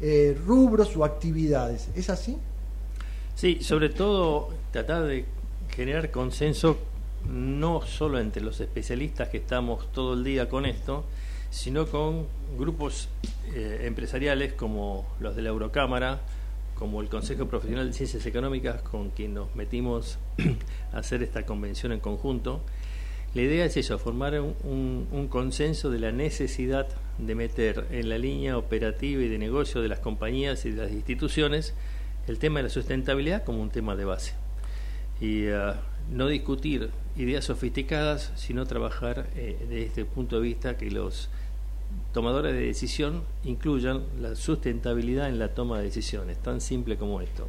eh, 0.01 0.37
rubros 0.47 0.97
o 0.97 1.05
actividades. 1.05 1.89
¿Es 1.95 2.11
así? 2.11 2.37
Sí, 3.35 3.59
sobre 3.63 3.91
todo 3.91 4.51
tratar 4.73 5.05
de 5.05 5.25
generar 5.75 6.11
consenso 6.11 6.79
no 7.29 7.83
solo 7.83 8.19
entre 8.19 8.43
los 8.43 8.61
especialistas 8.61 9.29
que 9.29 9.39
estamos 9.39 9.91
todo 9.93 10.15
el 10.15 10.25
día 10.25 10.49
con 10.49 10.65
esto, 10.65 11.05
sino 11.51 11.87
con 11.87 12.27
grupos 12.59 13.09
eh, 13.55 13.83
empresariales 13.85 14.53
como 14.53 15.07
los 15.21 15.37
de 15.37 15.43
la 15.43 15.51
Eurocámara, 15.51 16.21
como 16.75 17.01
el 17.01 17.09
Consejo 17.09 17.47
Profesional 17.47 17.87
de 17.87 17.93
Ciencias 17.93 18.27
Económicas, 18.27 18.83
con 18.83 19.11
quien 19.11 19.35
nos 19.35 19.55
metimos 19.55 20.19
a 20.93 20.99
hacer 20.99 21.23
esta 21.23 21.45
convención 21.47 21.93
en 21.93 22.01
conjunto. 22.01 22.61
La 23.37 23.43
idea 23.43 23.67
es 23.67 23.77
eso, 23.77 23.99
formar 23.99 24.41
un, 24.41 25.29
consenso 25.29 25.91
de 25.91 25.99
la 25.99 26.11
necesidad 26.11 26.89
de 27.19 27.35
meter 27.35 27.87
en 27.91 28.09
la 28.09 28.17
línea 28.17 28.57
operativa 28.57 29.23
y 29.23 29.29
de 29.29 29.37
negocio 29.37 29.83
de 29.83 29.89
las 29.89 29.99
compañías 29.99 30.65
y 30.65 30.71
de 30.71 30.85
las 30.85 30.91
instituciones 30.91 31.75
el 32.29 32.39
tema 32.39 32.61
de 32.61 32.63
la 32.63 32.69
sustentabilidad 32.71 33.45
como 33.45 33.61
un 33.61 33.69
tema 33.69 33.95
de 33.95 34.07
base. 34.07 34.33
Y 35.21 35.49
ah, 35.49 35.83
no 36.11 36.29
discutir 36.29 36.89
ideas 37.15 37.45
sofisticadas, 37.45 38.33
sino 38.37 38.65
trabajar 38.65 39.27
eh, 39.37 39.59
desde 39.61 39.83
este 39.85 40.05
punto 40.07 40.37
de 40.37 40.43
vista 40.43 40.79
que 40.79 40.91
los 40.91 41.29
tomadores 42.15 42.55
de 42.55 42.61
decisión 42.61 43.23
incluyan 43.45 44.05
la 44.19 44.35
sustentabilidad 44.35 45.29
en 45.29 45.39
la 45.39 45.49
toma 45.49 45.77
de 45.77 45.85
decisiones, 45.85 46.39
tan 46.39 46.63
simple 46.63 46.97
como 46.97 47.21
esto. 47.21 47.49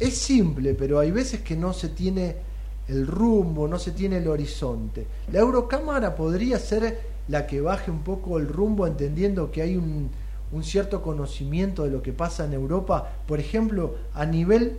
Es 0.00 0.18
simple, 0.18 0.74
pero 0.74 0.98
hay 0.98 1.12
veces 1.12 1.42
que 1.42 1.54
no 1.54 1.72
se 1.72 1.88
tiene 1.88 2.55
el 2.88 3.06
rumbo, 3.06 3.66
no 3.68 3.78
se 3.78 3.90
tiene 3.92 4.18
el 4.18 4.28
horizonte. 4.28 5.06
La 5.32 5.40
Eurocámara 5.40 6.14
podría 6.14 6.58
ser 6.58 7.00
la 7.28 7.46
que 7.46 7.60
baje 7.60 7.90
un 7.90 8.00
poco 8.02 8.38
el 8.38 8.48
rumbo 8.48 8.86
entendiendo 8.86 9.50
que 9.50 9.62
hay 9.62 9.76
un, 9.76 10.10
un 10.52 10.64
cierto 10.64 11.02
conocimiento 11.02 11.82
de 11.84 11.90
lo 11.90 12.02
que 12.02 12.12
pasa 12.12 12.44
en 12.44 12.52
Europa, 12.52 13.10
por 13.26 13.40
ejemplo, 13.40 13.96
a 14.14 14.24
nivel 14.26 14.78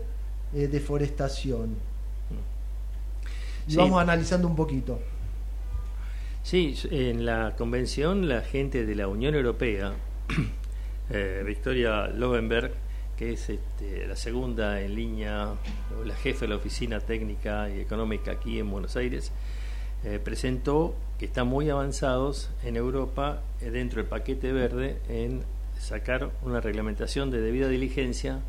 eh, 0.54 0.68
deforestación. 0.68 1.76
Y 3.68 3.72
Sí. 3.72 3.78
vamos 3.78 4.02
analizando 4.02 4.48
un 4.48 4.56
poquito. 4.56 5.00
Sí, 6.44 6.74
en 6.92 7.26
la 7.26 7.56
convención 7.58 8.30
la 8.30 8.40
gente 8.42 8.86
de 8.86 8.96
la 8.96 9.10
Unión 9.10 9.36
Europea, 9.36 9.92
eh, 11.10 11.44
Victoria 11.46 12.08
Lovenberg, 12.08 12.72
que 13.18 13.34
es 13.34 13.50
este, 13.50 14.06
la 14.08 14.16
segunda 14.16 14.80
en 14.80 14.96
línea, 14.96 15.56
la 16.06 16.16
jefe 16.16 16.42
de 16.42 16.50
la 16.50 16.56
oficina 16.56 17.00
técnica 17.00 17.70
y 17.70 17.80
económica 17.80 18.32
aquí 18.32 18.60
en 18.60 18.70
Buenos 18.70 18.96
Aires, 18.96 19.32
eh, 20.04 20.20
presentó 20.24 20.94
que 21.18 21.26
están 21.26 21.48
muy 21.48 21.70
avanzados 21.70 22.52
en 22.64 22.76
Europa 22.76 23.42
eh, 23.60 23.72
dentro 23.72 24.02
del 24.02 24.08
paquete 24.08 24.54
verde 24.54 25.02
en 25.10 25.42
sacar 25.80 26.30
una 26.44 26.62
reglamentación 26.62 27.32
de 27.32 27.42
debida 27.42 27.68
diligencia 27.68 28.40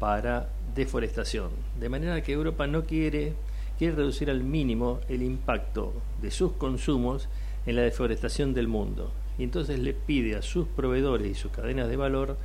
para 0.00 0.48
deforestación. 0.74 1.50
De 1.78 1.88
manera 1.88 2.20
que 2.22 2.32
Europa 2.32 2.66
no 2.66 2.84
quiere, 2.84 3.34
quiere 3.78 3.94
reducir 3.94 4.30
al 4.30 4.42
mínimo 4.42 5.00
el 5.08 5.22
impacto 5.22 5.92
de 6.20 6.32
sus 6.32 6.52
consumos 6.52 7.28
en 7.66 7.76
la 7.76 7.82
deforestación 7.82 8.54
del 8.54 8.66
mundo. 8.66 9.12
Y 9.38 9.44
entonces 9.44 9.78
le 9.78 9.94
pide 9.94 10.36
a 10.36 10.42
sus 10.42 10.66
proveedores 10.66 11.30
y 11.30 11.34
sus 11.34 11.52
cadenas 11.52 11.88
de 11.88 11.96
valor 11.96 12.36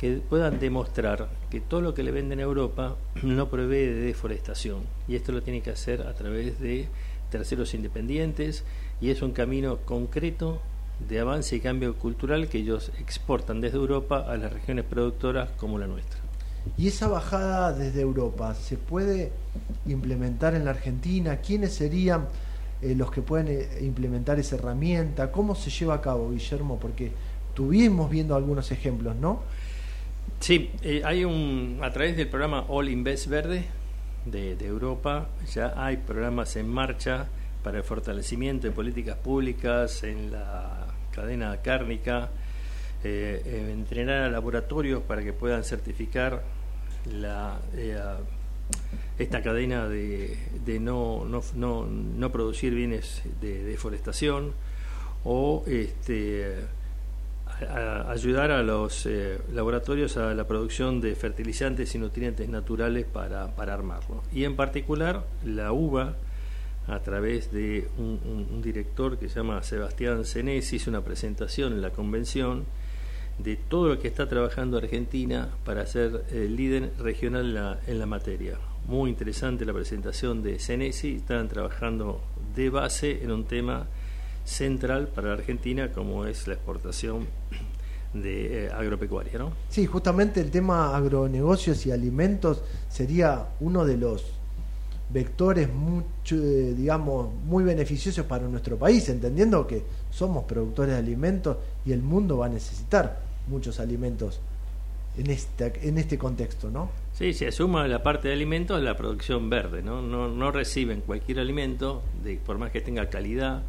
que 0.00 0.14
puedan 0.14 0.58
demostrar 0.58 1.28
que 1.50 1.60
todo 1.60 1.82
lo 1.82 1.92
que 1.92 2.02
le 2.02 2.10
venden 2.10 2.38
a 2.38 2.44
Europa 2.44 2.96
no 3.22 3.50
prevé 3.50 3.86
de 3.88 4.00
deforestación. 4.00 4.84
Y 5.06 5.14
esto 5.14 5.30
lo 5.30 5.42
tiene 5.42 5.60
que 5.60 5.68
hacer 5.68 6.00
a 6.00 6.14
través 6.14 6.58
de 6.58 6.88
terceros 7.30 7.74
independientes 7.74 8.64
y 9.02 9.10
es 9.10 9.20
un 9.20 9.32
camino 9.32 9.76
concreto 9.84 10.58
de 11.06 11.20
avance 11.20 11.54
y 11.54 11.60
cambio 11.60 11.96
cultural 11.96 12.48
que 12.48 12.58
ellos 12.58 12.90
exportan 12.98 13.60
desde 13.60 13.76
Europa 13.76 14.24
a 14.26 14.38
las 14.38 14.50
regiones 14.50 14.86
productoras 14.86 15.50
como 15.58 15.78
la 15.78 15.86
nuestra. 15.86 16.18
¿Y 16.78 16.88
esa 16.88 17.08
bajada 17.08 17.74
desde 17.74 18.00
Europa 18.00 18.54
se 18.54 18.78
puede 18.78 19.32
implementar 19.86 20.54
en 20.54 20.64
la 20.64 20.70
Argentina? 20.70 21.36
¿Quiénes 21.36 21.74
serían 21.74 22.26
eh, 22.80 22.94
los 22.94 23.10
que 23.10 23.20
pueden 23.20 23.48
eh, 23.48 23.68
implementar 23.82 24.38
esa 24.38 24.56
herramienta? 24.56 25.30
¿Cómo 25.30 25.54
se 25.54 25.68
lleva 25.68 25.94
a 25.94 26.00
cabo, 26.00 26.30
Guillermo? 26.30 26.78
Porque 26.80 27.12
tuvimos 27.54 28.10
viendo 28.10 28.34
algunos 28.34 28.72
ejemplos, 28.72 29.14
¿no? 29.16 29.40
Sí, 30.40 30.70
eh, 30.80 31.02
hay 31.04 31.26
un, 31.26 31.80
a 31.82 31.92
través 31.92 32.16
del 32.16 32.26
programa 32.26 32.64
All 32.68 32.88
Invest 32.88 33.26
Verde 33.26 33.66
de, 34.24 34.56
Europa, 34.66 35.28
ya 35.52 35.74
hay 35.76 35.98
programas 35.98 36.56
en 36.56 36.66
marcha 36.66 37.28
para 37.62 37.76
el 37.76 37.84
fortalecimiento 37.84 38.66
de 38.66 38.72
políticas 38.72 39.18
públicas 39.18 40.02
en 40.02 40.32
la 40.32 40.86
cadena 41.12 41.58
cárnica, 41.58 42.30
eh, 43.04 43.68
entrenar 43.70 44.22
a 44.22 44.28
laboratorios 44.30 45.02
para 45.02 45.22
que 45.22 45.34
puedan 45.34 45.62
certificar 45.62 46.42
la, 47.04 47.60
eh, 47.74 48.00
esta 49.18 49.42
cadena 49.42 49.88
de, 49.88 50.38
de 50.64 50.80
no, 50.80 51.26
no, 51.26 51.42
no, 51.54 51.84
no, 51.84 52.32
producir 52.32 52.74
bienes 52.74 53.22
de 53.42 53.62
deforestación 53.62 54.54
o 55.22 55.64
este, 55.66 56.64
ayudar 58.08 58.50
a 58.50 58.62
los 58.62 59.06
eh, 59.06 59.38
laboratorios 59.52 60.16
a 60.16 60.34
la 60.34 60.46
producción 60.46 61.00
de 61.00 61.14
fertilizantes 61.14 61.94
y 61.94 61.98
nutrientes 61.98 62.48
naturales 62.48 63.06
para, 63.06 63.54
para 63.54 63.74
armarlo. 63.74 64.22
Y 64.32 64.44
en 64.44 64.56
particular 64.56 65.24
la 65.44 65.72
uva, 65.72 66.16
a 66.86 66.98
través 67.00 67.52
de 67.52 67.88
un, 67.98 68.62
director 68.62 69.18
que 69.18 69.28
se 69.28 69.36
llama 69.36 69.62
Sebastián 69.62 70.24
Senesi, 70.24 70.76
hizo 70.76 70.90
una 70.90 71.02
presentación 71.02 71.72
en 71.72 71.82
la 71.82 71.90
convención 71.90 72.64
de 73.38 73.56
todo 73.56 73.88
lo 73.88 73.98
que 74.00 74.08
está 74.08 74.28
trabajando 74.28 74.76
Argentina 74.76 75.48
para 75.64 75.86
ser 75.86 76.24
el 76.30 76.56
líder 76.56 76.92
regional 76.98 77.46
en 77.46 77.54
la, 77.54 77.80
en 77.86 77.98
la 77.98 78.06
materia. 78.06 78.58
Muy 78.86 79.10
interesante 79.10 79.64
la 79.64 79.72
presentación 79.72 80.42
de 80.42 80.58
Senesi, 80.58 81.16
están 81.16 81.48
trabajando 81.48 82.20
de 82.54 82.70
base 82.70 83.22
en 83.22 83.30
un 83.30 83.44
tema 83.44 83.86
central 84.50 85.08
para 85.08 85.28
la 85.28 85.34
Argentina 85.34 85.92
como 85.92 86.26
es 86.26 86.46
la 86.48 86.54
exportación 86.54 87.26
de 88.14 88.66
eh, 88.66 88.70
agropecuaria, 88.70 89.38
¿no? 89.38 89.52
Sí, 89.68 89.86
justamente 89.86 90.40
el 90.40 90.50
tema 90.50 90.96
agronegocios 90.96 91.86
y 91.86 91.92
alimentos 91.92 92.62
sería 92.88 93.46
uno 93.60 93.84
de 93.84 93.96
los 93.96 94.24
vectores 95.12 95.72
mucho, 95.72 96.36
eh, 96.36 96.74
digamos, 96.74 97.32
muy 97.44 97.64
beneficiosos 97.64 98.26
para 98.26 98.46
nuestro 98.48 98.76
país, 98.76 99.08
entendiendo 99.08 99.66
que 99.66 99.82
somos 100.10 100.44
productores 100.44 100.94
de 100.94 100.98
alimentos 100.98 101.56
y 101.84 101.92
el 101.92 102.02
mundo 102.02 102.38
va 102.38 102.46
a 102.46 102.48
necesitar 102.48 103.20
muchos 103.48 103.80
alimentos 103.80 104.40
en 105.16 105.30
este, 105.30 105.72
en 105.82 105.98
este 105.98 106.16
contexto, 106.16 106.70
¿no? 106.70 106.90
Sí, 107.12 107.34
se 107.34 107.48
asuma 107.48 107.86
la 107.88 108.02
parte 108.02 108.28
de 108.28 108.34
alimentos 108.34 108.80
la 108.80 108.96
producción 108.96 109.50
verde, 109.50 109.82
¿no? 109.82 110.00
No, 110.00 110.28
no 110.28 110.50
reciben 110.52 111.00
cualquier 111.00 111.40
alimento, 111.40 112.02
de, 112.24 112.36
por 112.36 112.58
más 112.58 112.70
que 112.70 112.80
tenga 112.80 113.08
calidad, 113.10 113.62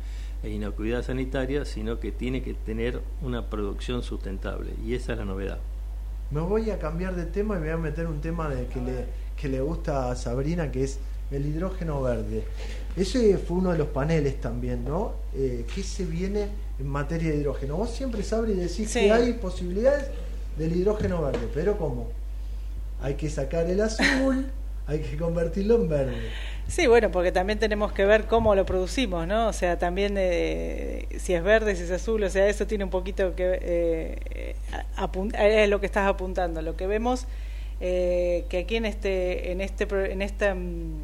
e 0.43 0.49
inocuidad 0.49 1.03
sanitaria, 1.03 1.65
sino 1.65 1.99
que 1.99 2.11
tiene 2.11 2.41
que 2.41 2.53
tener 2.53 3.01
una 3.21 3.49
producción 3.49 4.03
sustentable. 4.03 4.71
Y 4.85 4.95
esa 4.95 5.13
es 5.13 5.19
la 5.19 5.25
novedad. 5.25 5.59
Me 6.31 6.41
voy 6.41 6.69
a 6.71 6.79
cambiar 6.79 7.15
de 7.15 7.25
tema 7.25 7.57
y 7.57 7.59
me 7.59 7.65
voy 7.65 7.73
a 7.73 7.77
meter 7.77 8.07
un 8.07 8.21
tema 8.21 8.49
de 8.49 8.65
que, 8.67 8.79
le, 8.79 9.05
que 9.35 9.49
le 9.49 9.61
gusta 9.61 10.09
a 10.09 10.15
Sabrina, 10.15 10.71
que 10.71 10.83
es 10.83 10.99
el 11.31 11.45
hidrógeno 11.45 12.01
verde. 12.01 12.43
Ese 12.95 13.37
fue 13.37 13.57
uno 13.57 13.71
de 13.71 13.77
los 13.77 13.87
paneles 13.87 14.39
también, 14.41 14.83
¿no? 14.83 15.13
Eh, 15.33 15.65
¿Qué 15.73 15.83
se 15.83 16.05
viene 16.05 16.47
en 16.79 16.87
materia 16.87 17.31
de 17.31 17.37
hidrógeno? 17.37 17.77
Vos 17.77 17.91
siempre, 17.91 18.23
Sabri, 18.23 18.53
decís 18.53 18.91
que 18.91 19.11
hay 19.11 19.33
posibilidades 19.33 20.07
del 20.57 20.75
hidrógeno 20.75 21.21
verde, 21.21 21.47
pero 21.53 21.77
¿cómo? 21.77 22.09
Hay 23.01 23.15
que 23.15 23.29
sacar 23.29 23.67
el 23.67 23.81
azul, 23.81 24.47
hay 24.87 24.99
que 24.99 25.17
convertirlo 25.17 25.75
en 25.75 25.89
verde. 25.89 26.29
Sí, 26.71 26.87
bueno, 26.87 27.11
porque 27.11 27.33
también 27.33 27.59
tenemos 27.59 27.91
que 27.91 28.05
ver 28.05 28.27
cómo 28.27 28.55
lo 28.55 28.65
producimos, 28.65 29.27
¿no? 29.27 29.49
O 29.49 29.53
sea, 29.53 29.77
también 29.77 30.15
eh, 30.17 31.05
si 31.19 31.33
es 31.33 31.43
verde, 31.43 31.75
si 31.75 31.83
es 31.83 31.91
azul, 31.91 32.23
o 32.23 32.29
sea, 32.29 32.47
eso 32.47 32.65
tiene 32.65 32.85
un 32.85 32.89
poquito 32.89 33.35
que 33.35 33.59
eh, 33.61 34.55
es 35.37 35.69
lo 35.69 35.81
que 35.81 35.85
estás 35.85 36.07
apuntando. 36.07 36.61
Lo 36.61 36.77
que 36.77 36.87
vemos 36.87 37.27
eh, 37.81 38.45
que 38.47 38.59
aquí 38.59 38.77
en 38.77 38.85
este, 38.85 39.51
en 39.51 39.59
este, 39.59 39.83
en 40.13 40.21
esta, 40.21 40.55
mm, 40.55 41.01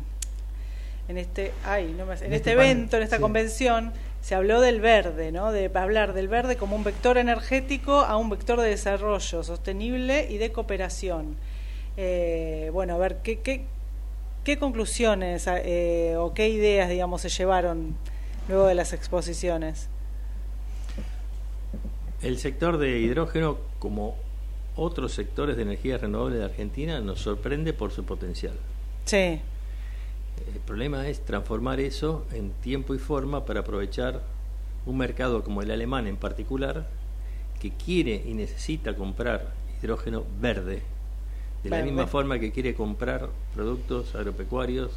en 1.09 1.17
este, 1.17 1.51
ay, 1.65 1.93
no 1.97 2.05
me, 2.05 2.13
en, 2.13 2.23
este, 2.23 2.35
este 2.37 2.51
evento, 2.53 2.95
en 2.95 3.03
esta 3.03 3.19
convención, 3.19 3.91
se 4.21 4.35
habló 4.35 4.61
del 4.61 4.79
verde, 4.79 5.33
¿no? 5.33 5.51
De 5.51 5.69
hablar 5.73 6.13
del 6.13 6.29
verde 6.29 6.55
como 6.55 6.77
un 6.77 6.85
vector 6.85 7.17
energético 7.17 7.99
a 7.99 8.15
un 8.15 8.29
vector 8.29 8.61
de 8.61 8.69
desarrollo 8.69 9.43
sostenible 9.43 10.27
y 10.29 10.37
de 10.37 10.53
cooperación. 10.53 11.35
Eh, 11.97 12.69
bueno, 12.71 12.95
a 12.95 12.97
ver, 12.99 13.17
¿qué, 13.21 13.39
qué, 13.39 13.65
¿Qué 14.47 14.57
conclusiones 14.57 15.45
eh, 15.45 16.15
o 16.17 16.33
qué 16.33 16.47
ideas, 16.47 16.89
digamos, 16.89 17.19
se 17.19 17.27
llevaron 17.27 17.97
luego 18.47 18.67
de 18.67 18.75
las 18.75 18.93
exposiciones? 18.93 19.89
El 22.21 22.37
sector 22.37 22.77
de 22.77 22.97
hidrógeno, 22.99 23.57
como 23.77 24.15
otros 24.77 25.11
sectores 25.11 25.57
de 25.57 25.63
energía 25.63 25.97
renovable 25.97 26.37
de 26.37 26.45
Argentina, 26.45 27.01
nos 27.01 27.19
sorprende 27.19 27.73
por 27.73 27.91
su 27.91 28.05
potencial. 28.05 28.53
Sí. 29.03 29.17
El 29.17 30.61
problema 30.65 31.09
es 31.09 31.19
transformar 31.25 31.81
eso 31.81 32.25
en 32.31 32.51
tiempo 32.51 32.95
y 32.95 32.99
forma 32.99 33.43
para 33.43 33.59
aprovechar 33.59 34.21
un 34.85 34.97
mercado 34.97 35.43
como 35.43 35.61
el 35.61 35.71
alemán 35.71 36.07
en 36.07 36.15
particular, 36.15 36.87
que 37.59 37.71
quiere 37.71 38.23
y 38.25 38.33
necesita 38.33 38.95
comprar 38.95 39.51
hidrógeno 39.81 40.23
verde 40.39 40.83
de 41.69 41.77
la 41.77 41.83
misma 41.83 42.07
forma 42.07 42.39
que 42.39 42.51
quiere 42.51 42.73
comprar 42.73 43.29
productos 43.53 44.15
agropecuarios 44.15 44.91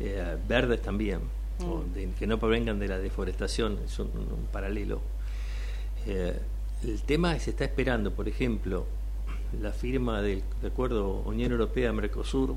eh, 0.00 0.36
verdes 0.48 0.82
también, 0.82 1.20
mm. 1.58 2.18
que 2.18 2.26
no 2.26 2.38
provengan 2.38 2.78
de 2.78 2.88
la 2.88 2.98
deforestación, 2.98 3.78
es 3.84 3.98
un, 3.98 4.10
paralelo. 4.52 5.00
Eh, 6.06 6.38
el 6.84 7.02
tema 7.02 7.38
se 7.38 7.50
está 7.50 7.64
esperando, 7.64 8.12
por 8.12 8.28
ejemplo, 8.28 8.86
la 9.60 9.72
firma 9.72 10.20
del 10.20 10.42
acuerdo 10.66 11.22
Unión 11.24 11.52
Europea-Mercosur 11.52 12.56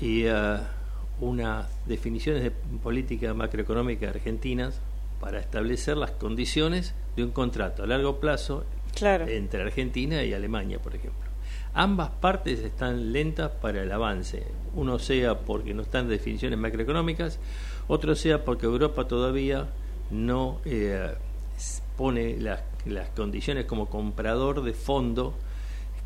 y 0.00 0.26
uh, 0.26 0.58
unas 1.20 1.66
definiciones 1.86 2.42
de 2.42 2.50
política 2.50 3.34
macroeconómica 3.34 4.08
argentinas 4.08 4.80
para 5.20 5.40
establecer 5.40 5.96
las 5.96 6.12
condiciones 6.12 6.94
de 7.16 7.24
un 7.24 7.30
contrato 7.30 7.82
a 7.82 7.86
largo 7.86 8.20
plazo 8.20 8.64
entre 9.00 9.62
Argentina 9.62 10.22
y 10.22 10.32
Alemania, 10.32 10.78
por 10.78 10.94
ejemplo. 10.94 11.29
Ambas 11.72 12.10
partes 12.10 12.60
están 12.60 13.12
lentas 13.12 13.50
para 13.50 13.82
el 13.82 13.92
avance, 13.92 14.42
uno 14.74 14.98
sea 14.98 15.38
porque 15.38 15.72
no 15.72 15.82
están 15.82 16.08
definiciones 16.08 16.58
macroeconómicas, 16.58 17.38
otro 17.86 18.16
sea 18.16 18.44
porque 18.44 18.66
Europa 18.66 19.06
todavía 19.06 19.68
no 20.10 20.58
eh, 20.64 21.14
pone 21.96 22.36
las, 22.38 22.60
las, 22.86 23.08
condiciones 23.10 23.66
como 23.66 23.86
comprador 23.86 24.62
de 24.62 24.72
fondo 24.72 25.34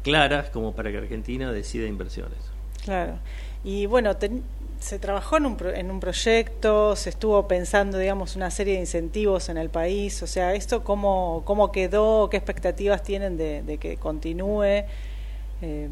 claras 0.03 0.51
como 0.51 0.75
para 0.75 0.91
que 0.91 0.99
Argentina 0.99 1.51
decida 1.51 1.87
inversiones. 1.87 2.39
Claro. 2.85 3.15
Y 3.65 3.87
bueno, 3.87 4.15
se 4.79 4.99
trabajó 4.99 5.39
en 5.39 5.47
un, 5.47 5.57
en 5.75 5.91
un 5.91 5.99
proyecto, 5.99 6.95
se 6.95 7.09
estuvo 7.09 7.49
pensando, 7.49 7.97
digamos, 7.97 8.37
una 8.37 8.51
serie 8.51 8.75
de 8.75 8.81
incentivos 8.81 9.49
en 9.49 9.57
el 9.57 9.71
país. 9.71 10.23
O 10.23 10.27
sea, 10.27 10.55
¿esto 10.55 10.85
cómo, 10.85 11.41
cómo 11.47 11.73
quedó? 11.73 12.29
¿Qué 12.29 12.37
expectativas 12.37 13.03
tienen 13.03 13.39
de, 13.39 13.63
de 13.63 13.79
que 13.79 13.97
continúe? 13.97 14.85
Eh, 15.65 15.89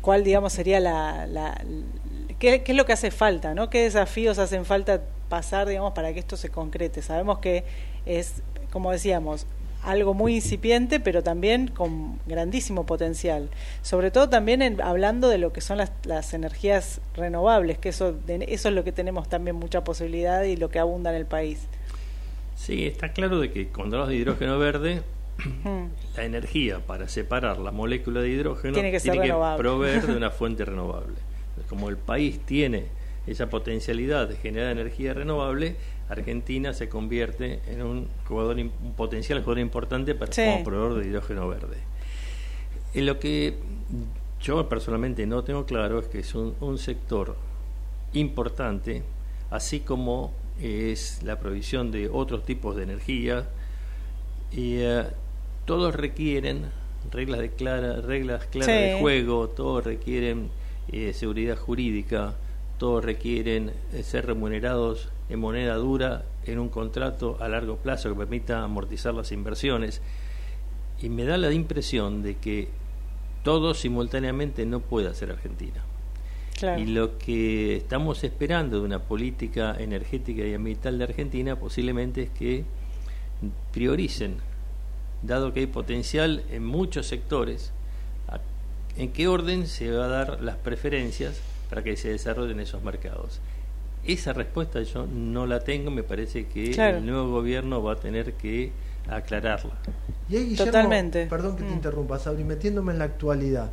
¿Cuál, 0.00 0.24
digamos, 0.24 0.52
sería 0.52 0.80
la... 0.80 1.26
la 1.26 1.62
¿qué, 2.38 2.62
es 2.66 2.76
lo 2.76 2.84
que 2.84 2.92
hace 2.92 3.10
falta? 3.10 3.54
¿no? 3.54 3.70
¿Qué 3.70 3.82
desafíos 3.82 4.38
hacen 4.38 4.64
falta 4.64 5.02
pasar, 5.28 5.68
digamos, 5.68 5.92
para 5.92 6.12
que 6.12 6.18
esto 6.18 6.36
se 6.36 6.48
concrete? 6.50 7.02
Sabemos 7.02 7.38
que 7.38 7.64
es, 8.06 8.42
como 8.72 8.90
decíamos, 8.90 9.46
algo 9.82 10.14
muy 10.14 10.36
incipiente, 10.36 10.98
pero 10.98 11.22
también 11.22 11.68
con 11.68 12.18
grandísimo 12.26 12.86
potencial. 12.86 13.48
Sobre 13.82 14.10
todo 14.10 14.28
también 14.28 14.80
hablando 14.80 15.28
de 15.28 15.38
lo 15.38 15.52
que 15.52 15.60
son 15.60 15.78
las, 15.78 16.34
energías 16.34 17.00
renovables, 17.14 17.78
que 17.78 17.90
eso, 17.90 18.16
eso 18.26 18.68
es 18.68 18.74
lo 18.74 18.82
que 18.82 18.92
tenemos 18.92 19.28
también 19.28 19.56
mucha 19.56 19.84
posibilidad 19.84 20.42
y 20.42 20.56
lo 20.56 20.70
que 20.70 20.78
abunda 20.78 21.10
en 21.10 21.16
el 21.16 21.26
país. 21.26 21.60
Sí, 22.56 22.86
está 22.86 23.12
claro 23.12 23.38
de 23.38 23.52
que 23.52 23.68
cuando 23.68 23.96
hablas 23.96 24.08
de 24.08 24.16
hidrógeno 24.16 24.58
verde. 24.58 25.02
La 26.16 26.24
energía 26.24 26.80
para 26.80 27.08
separar 27.08 27.58
la 27.58 27.70
molécula 27.70 28.20
de 28.20 28.28
hidrógeno 28.30 28.74
tiene 28.74 28.90
que, 28.90 29.34
proveer 29.56 30.06
de 30.06 30.16
una 30.16 30.30
fuente 30.30 30.64
renovable. 30.64 31.16
Como 31.68 31.88
el 31.88 31.96
país 31.96 32.40
tiene 32.44 32.86
esa 33.26 33.48
potencialidad 33.48 34.28
de 34.28 34.36
generar 34.36 34.72
energía 34.72 35.14
renovable, 35.14 35.76
Argentina 36.08 36.72
se 36.72 36.88
convierte 36.88 37.60
en 37.66 37.82
un 37.82 38.08
jugador 38.26 38.56
un 38.56 38.94
potencial 38.96 39.40
jugador 39.40 39.58
importante 39.58 40.14
para 40.14 40.32
como 40.32 40.64
proveedor 40.64 41.02
de 41.02 41.08
hidrógeno 41.08 41.48
verde. 41.48 41.76
En 42.94 43.06
lo 43.06 43.18
que 43.18 43.58
yo 44.40 44.68
personalmente 44.68 45.26
no 45.26 45.44
tengo 45.44 45.66
claro 45.66 45.98
es 45.98 46.06
que 46.06 46.20
es 46.20 46.34
un, 46.34 46.78
sector 46.78 47.36
importante, 48.14 49.02
así 49.50 49.80
como 49.80 50.32
es 50.60 51.22
la 51.22 51.38
provisión 51.38 51.90
de 51.90 52.08
otros 52.08 52.44
tipos 52.44 52.76
de 52.76 52.84
energía, 52.84 53.48
y 54.50 54.76
eh, 54.78 55.04
todos 55.68 55.94
requieren 55.94 56.70
reglas, 57.12 57.40
de 57.40 57.50
clara, 57.50 58.00
reglas 58.00 58.46
claras 58.46 58.74
de 58.74 58.96
juego, 58.98 59.50
todos 59.50 59.84
requieren 59.84 60.48
eh, 60.90 61.12
seguridad 61.12 61.58
jurídica, 61.58 62.36
todos 62.78 63.04
requieren 63.04 63.72
eh, 63.92 64.02
ser 64.02 64.24
remunerados 64.24 65.10
en 65.28 65.40
moneda 65.40 65.74
dura 65.74 66.24
en 66.46 66.58
un 66.58 66.70
contrato 66.70 67.36
a 67.38 67.48
largo 67.48 67.76
plazo 67.76 68.08
que 68.08 68.14
permita 68.14 68.64
amortizar 68.64 69.12
las 69.12 69.30
inversiones. 69.30 70.00
Y 71.02 71.10
me 71.10 71.24
da 71.24 71.36
la 71.36 71.52
impresión 71.52 72.22
de 72.22 72.36
que 72.36 72.68
todo 73.42 73.74
simultáneamente 73.74 74.64
no 74.64 74.80
puede 74.80 75.08
hacer 75.08 75.30
Argentina. 75.30 75.84
Y 76.78 76.86
lo 76.86 77.18
que 77.18 77.76
estamos 77.76 78.24
esperando 78.24 78.80
de 78.80 78.86
una 78.86 79.00
política 79.00 79.76
energética 79.78 80.44
y 80.44 80.54
ambiental 80.54 80.96
de 80.96 81.04
Argentina 81.04 81.56
posiblemente 81.56 82.22
es 82.22 82.30
que 82.30 82.64
prioricen, 83.70 84.38
dado 85.22 85.52
que 85.52 85.60
hay 85.60 85.66
potencial 85.66 86.42
en 86.50 86.64
muchos 86.64 87.06
sectores, 87.06 87.72
en 88.96 89.12
qué 89.12 89.28
orden 89.28 89.66
se 89.66 89.90
va 89.90 90.06
a 90.06 90.08
dar 90.08 90.40
las 90.42 90.56
preferencias 90.56 91.40
para 91.68 91.82
que 91.82 91.96
se 91.96 92.10
desarrollen 92.10 92.60
esos 92.60 92.82
mercados. 92.82 93.40
Esa 94.04 94.32
respuesta 94.32 94.82
yo 94.82 95.06
no 95.06 95.46
la 95.46 95.60
tengo, 95.60 95.90
me 95.90 96.02
parece 96.02 96.46
que 96.46 96.72
el 96.72 97.06
nuevo 97.06 97.30
gobierno 97.30 97.82
va 97.82 97.92
a 97.92 97.96
tener 97.96 98.34
que 98.34 98.72
aclararla. 99.08 99.74
Y 100.28 100.54
Totalmente. 100.54 101.26
Perdón 101.26 101.56
que 101.56 101.62
te 101.62 101.70
mm. 101.70 101.74
interrumpa, 101.74 102.18
Sabri, 102.18 102.44
metiéndome 102.44 102.92
en 102.92 102.98
la 102.98 103.04
actualidad. 103.04 103.70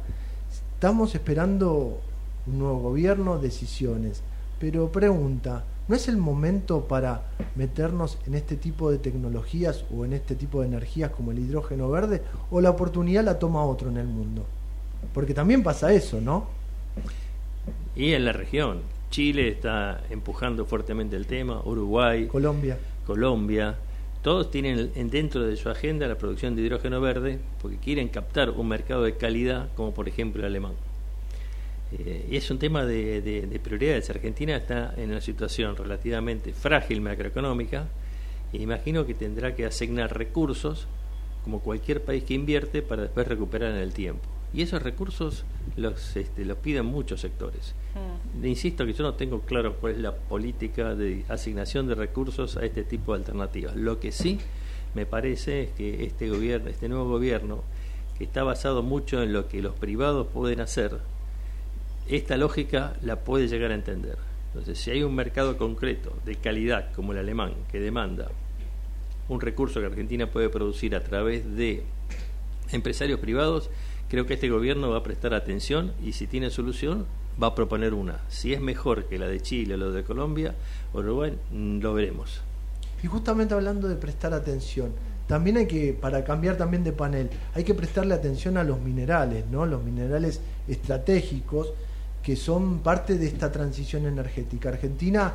Estamos 0.73 1.15
esperando 1.15 2.01
un 2.47 2.59
nuevo 2.59 2.79
gobierno, 2.79 3.39
decisiones. 3.39 4.21
Pero 4.59 4.91
pregunta, 4.91 5.63
¿no 5.87 5.95
es 5.95 6.07
el 6.07 6.17
momento 6.17 6.87
para 6.87 7.23
meternos 7.55 8.17
en 8.25 8.35
este 8.35 8.55
tipo 8.55 8.91
de 8.91 8.97
tecnologías 8.97 9.85
o 9.95 10.05
en 10.05 10.13
este 10.13 10.35
tipo 10.35 10.61
de 10.61 10.67
energías 10.67 11.11
como 11.11 11.31
el 11.31 11.39
hidrógeno 11.39 11.89
verde? 11.89 12.21
¿O 12.51 12.61
la 12.61 12.71
oportunidad 12.71 13.23
la 13.23 13.39
toma 13.39 13.63
otro 13.63 13.89
en 13.89 13.97
el 13.97 14.07
mundo? 14.07 14.45
Porque 15.13 15.33
también 15.33 15.63
pasa 15.63 15.93
eso, 15.93 16.19
¿no? 16.21 16.47
Y 17.95 18.13
en 18.13 18.25
la 18.25 18.33
región. 18.33 18.81
Chile 19.11 19.47
está 19.47 20.03
empujando 20.09 20.65
fuertemente 20.65 21.15
el 21.15 21.25
tema, 21.25 21.61
Uruguay, 21.63 22.27
Colombia. 22.27 22.77
Colombia. 23.05 23.75
Todos 24.21 24.49
tienen 24.49 24.91
dentro 25.09 25.43
de 25.43 25.55
su 25.55 25.69
agenda 25.69 26.07
la 26.07 26.17
producción 26.17 26.55
de 26.55 26.63
hidrógeno 26.63 26.99
verde 26.99 27.39
porque 27.61 27.77
quieren 27.77 28.07
captar 28.09 28.49
un 28.49 28.67
mercado 28.67 29.03
de 29.03 29.15
calidad 29.15 29.69
como 29.75 29.93
por 29.93 30.09
ejemplo 30.09 30.41
el 30.41 30.47
alemán. 30.47 30.73
Eh, 31.91 32.27
y 32.29 32.37
es 32.37 32.49
un 32.49 32.59
tema 32.59 32.85
de, 32.85 33.21
de, 33.21 33.59
prioridades. 33.59 34.09
Argentina 34.09 34.55
está 34.55 34.93
en 34.97 35.11
una 35.11 35.21
situación 35.21 35.75
relativamente 35.75 36.53
frágil 36.53 37.01
macroeconómica 37.01 37.87
e 38.51 38.61
imagino 38.61 39.05
que 39.05 39.13
tendrá 39.13 39.55
que 39.55 39.65
asignar 39.65 40.17
recursos 40.17 40.87
como 41.43 41.59
cualquier 41.59 42.03
país 42.03 42.23
que 42.23 42.33
invierte 42.33 42.81
para 42.81 43.03
después 43.03 43.27
recuperar 43.27 43.71
en 43.71 43.77
el 43.77 43.93
tiempo. 43.93 44.23
Y 44.53 44.61
esos 44.61 44.81
recursos 44.81 45.43
los, 45.75 46.15
este, 46.15 46.45
los 46.45 46.57
piden 46.57 46.85
muchos 46.85 47.21
sectores. 47.21 47.75
Mm. 47.93 48.45
Insisto 48.45 48.85
que 48.85 48.93
yo 48.93 49.03
no 49.03 49.13
tengo 49.13 49.41
claro 49.41 49.75
cuál 49.75 49.93
es 49.93 49.99
la 49.99 50.15
política 50.15 50.95
de 50.95 51.25
asignación 51.27 51.87
de 51.87 51.95
recursos 51.95 52.57
a 52.57 52.65
este 52.65 52.83
tipo 52.83 53.13
de 53.13 53.19
alternativas. 53.19 53.75
Lo 53.75 53.99
que 53.99 54.11
sí 54.11 54.39
me 54.93 55.05
parece 55.05 55.63
es 55.63 55.69
que 55.71 56.05
este 56.05 56.29
gobierno, 56.29 56.69
este 56.69 56.87
nuevo 56.89 57.09
gobierno, 57.09 57.63
que 58.17 58.23
está 58.23 58.43
basado 58.43 58.81
mucho 58.81 59.21
en 59.21 59.33
lo 59.33 59.47
que 59.49 59.61
los 59.61 59.75
privados 59.75 60.27
pueden 60.27 60.61
hacer, 60.61 60.99
esta 62.09 62.37
lógica 62.37 62.95
la 63.01 63.21
puede 63.21 63.47
llegar 63.47 63.71
a 63.71 63.75
entender. 63.75 64.17
Entonces, 64.47 64.79
si 64.79 64.91
hay 64.91 65.03
un 65.03 65.15
mercado 65.15 65.57
concreto 65.57 66.15
de 66.25 66.35
calidad 66.35 66.93
como 66.93 67.11
el 67.11 67.17
alemán 67.17 67.53
que 67.71 67.79
demanda 67.79 68.29
un 69.27 69.41
recurso 69.41 69.79
que 69.79 69.87
Argentina 69.87 70.27
puede 70.27 70.49
producir 70.49 70.95
a 70.95 71.03
través 71.03 71.55
de 71.55 71.83
empresarios 72.71 73.19
privados, 73.19 73.69
Creo 74.07 74.27
que 74.27 74.35
este 74.35 74.49
gobierno 74.49 74.91
va 74.91 74.99
a 74.99 75.03
prestar 75.03 75.33
atención 75.33 75.93
y 76.03 76.13
si 76.13 76.27
tiene 76.27 76.51
solución 76.51 77.07
va 77.41 77.47
a 77.47 77.55
proponer 77.55 77.95
una. 77.95 78.19
Si 78.29 78.53
es 78.53 78.61
mejor 78.61 79.05
que 79.05 79.17
la 79.17 79.27
de 79.27 79.41
Chile 79.41 79.73
o 79.73 79.77
la 79.77 79.87
de 79.87 80.03
Colombia 80.03 80.53
o 80.93 80.99
Uruguay, 80.99 81.35
mm, 81.51 81.79
lo 81.79 81.93
veremos. 81.93 82.41
Y 83.03 83.07
justamente 83.07 83.55
hablando 83.55 83.87
de 83.87 83.95
prestar 83.95 84.33
atención, 84.33 84.91
también 85.27 85.57
hay 85.57 85.65
que, 85.65 85.93
para 85.93 86.23
cambiar 86.23 86.55
también 86.55 86.83
de 86.83 86.91
panel, 86.91 87.31
hay 87.55 87.63
que 87.63 87.73
prestarle 87.73 88.13
atención 88.13 88.57
a 88.57 88.63
los 88.63 88.79
minerales, 88.79 89.45
¿no? 89.51 89.65
Los 89.65 89.83
minerales 89.83 90.39
estratégicos 90.67 91.73
que 92.25 92.35
son 92.35 92.79
parte 92.79 93.19
de 93.19 93.27
esta 93.27 93.51
transición 93.51 94.07
energética. 94.07 94.69
Argentina 94.69 95.31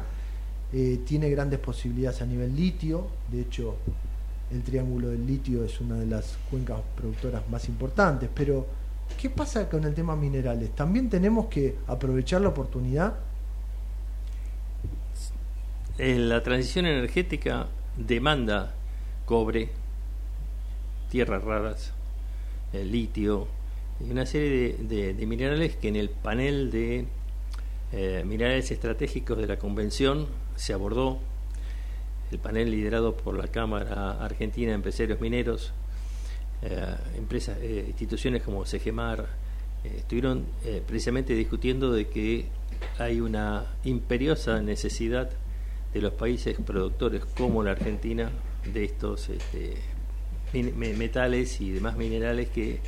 eh, 0.73 1.01
tiene 1.07 1.31
grandes 1.31 1.61
posibilidades 1.61 2.21
a 2.21 2.27
nivel 2.27 2.57
litio, 2.57 3.07
de 3.31 3.43
hecho 3.43 3.77
el 4.51 4.65
Triángulo 4.65 5.11
del 5.11 5.25
Litio 5.25 5.65
es 5.65 5.81
una 5.81 5.95
de 5.95 6.07
las 6.07 6.37
cuencas 6.51 6.81
productoras 6.97 7.49
más 7.49 7.69
importantes, 7.69 8.29
pero 8.35 8.67
¿qué 9.21 9.31
pasa 9.31 9.69
con 9.69 9.85
el 9.85 9.95
tema 9.95 10.17
minerales? 10.17 10.75
¿También 10.75 11.09
tenemos 11.09 11.47
que 11.47 11.77
aprovechar 11.87 12.41
la 12.41 12.49
oportunidad? 12.49 13.15
La 15.97 16.43
transición 16.43 16.87
energética 16.87 17.69
demanda 17.97 18.75
cobre, 19.27 19.71
tierras 21.09 21.45
raras, 21.45 21.93
el 22.73 22.91
litio 22.91 23.47
y 24.07 24.11
una 24.11 24.27
serie 24.27 24.77
de, 24.79 25.15
minerales 25.27 25.77
que 25.77 25.89
en 25.89 25.97
el 25.97 26.11
panel 26.11 26.71
de 26.71 27.07
eh, 27.93 28.23
minerales 28.27 28.71
estratégicos 28.71 29.39
de 29.39 29.47
la 29.47 29.59
convención 29.59 30.27
se 30.57 30.73
abordó. 30.73 31.19
El 32.31 32.39
panel 32.39 32.71
liderado 32.71 33.17
por 33.17 33.37
la 33.37 33.49
Cámara 33.49 34.13
Argentina 34.25 34.69
de 34.69 34.77
Empresarios 34.77 35.21
Mineros, 35.21 35.73
eh, 36.63 36.95
empresas, 37.17 37.57
eh, 37.63 37.87
instituciones 37.89 38.43
como 38.43 38.65
eh, 38.65 39.27
estuvieron 39.97 40.45
precisamente 40.87 41.35
discutiendo 41.35 41.91
de 41.91 42.09
que 42.09 42.45
hay 42.99 43.21
una 43.21 43.65
imperiosa 43.85 44.61
necesidad 44.61 45.31
de 45.95 46.01
los 46.03 46.13
países 46.13 46.59
productores 46.65 47.25
como 47.25 47.63
la 47.63 47.73
Argentina 47.73 48.31
de 48.73 48.85
estos 48.85 49.31
este, 49.31 49.77
metales 50.53 51.61
y 51.63 51.71
demás 51.71 51.97
minerales 51.97 52.51
que 52.51 52.81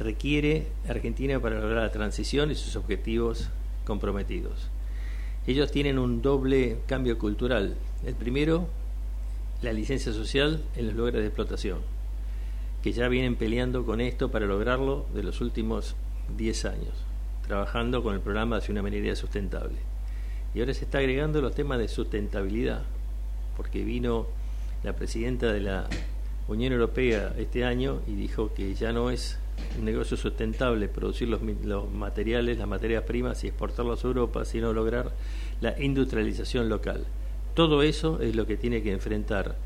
requiere 0.00 0.66
Argentina 0.88 1.38
para 1.40 1.60
lograr 1.60 1.82
la 1.82 1.92
transición 1.92 2.50
y 2.50 2.54
sus 2.54 2.76
objetivos 2.76 3.50
comprometidos. 3.84 4.68
Ellos 5.46 5.70
tienen 5.70 5.98
un 5.98 6.22
doble 6.22 6.78
cambio 6.86 7.18
cultural. 7.18 7.76
El 8.04 8.14
primero, 8.14 8.68
la 9.62 9.72
licencia 9.72 10.12
social 10.12 10.62
en 10.76 10.86
los 10.86 10.94
lugares 10.94 11.20
de 11.20 11.26
explotación, 11.26 11.78
que 12.82 12.92
ya 12.92 13.08
vienen 13.08 13.36
peleando 13.36 13.84
con 13.84 14.00
esto 14.00 14.30
para 14.30 14.46
lograrlo 14.46 15.06
de 15.14 15.22
los 15.22 15.40
últimos 15.40 15.96
10 16.36 16.64
años, 16.64 16.94
trabajando 17.46 18.02
con 18.02 18.14
el 18.14 18.20
programa 18.20 18.56
hacia 18.56 18.72
una 18.72 18.82
minería 18.82 19.16
sustentable. 19.16 19.76
Y 20.54 20.60
ahora 20.60 20.74
se 20.74 20.84
está 20.84 20.98
agregando 20.98 21.40
los 21.40 21.54
temas 21.54 21.78
de 21.78 21.88
sustentabilidad, 21.88 22.82
porque 23.56 23.84
vino 23.84 24.26
la 24.82 24.94
presidenta 24.94 25.52
de 25.52 25.60
la 25.60 25.88
Unión 26.48 26.72
Europea 26.72 27.34
este 27.38 27.64
año 27.64 28.00
y 28.06 28.14
dijo 28.14 28.52
que 28.54 28.74
ya 28.74 28.92
no 28.92 29.10
es 29.10 29.38
un 29.78 29.84
negocio 29.84 30.16
sustentable 30.16 30.88
producir 30.88 31.28
los, 31.28 31.40
los 31.42 31.90
materiales, 31.90 32.58
las 32.58 32.68
materias 32.68 33.04
primas 33.04 33.42
y 33.44 33.48
exportarlos 33.48 34.04
a 34.04 34.08
Europa, 34.08 34.44
sino 34.44 34.72
lograr 34.72 35.12
la 35.60 35.80
industrialización 35.80 36.68
local. 36.68 37.04
Todo 37.54 37.82
eso 37.82 38.20
es 38.20 38.34
lo 38.34 38.46
que 38.46 38.56
tiene 38.56 38.82
que 38.82 38.92
enfrentar 38.92 39.56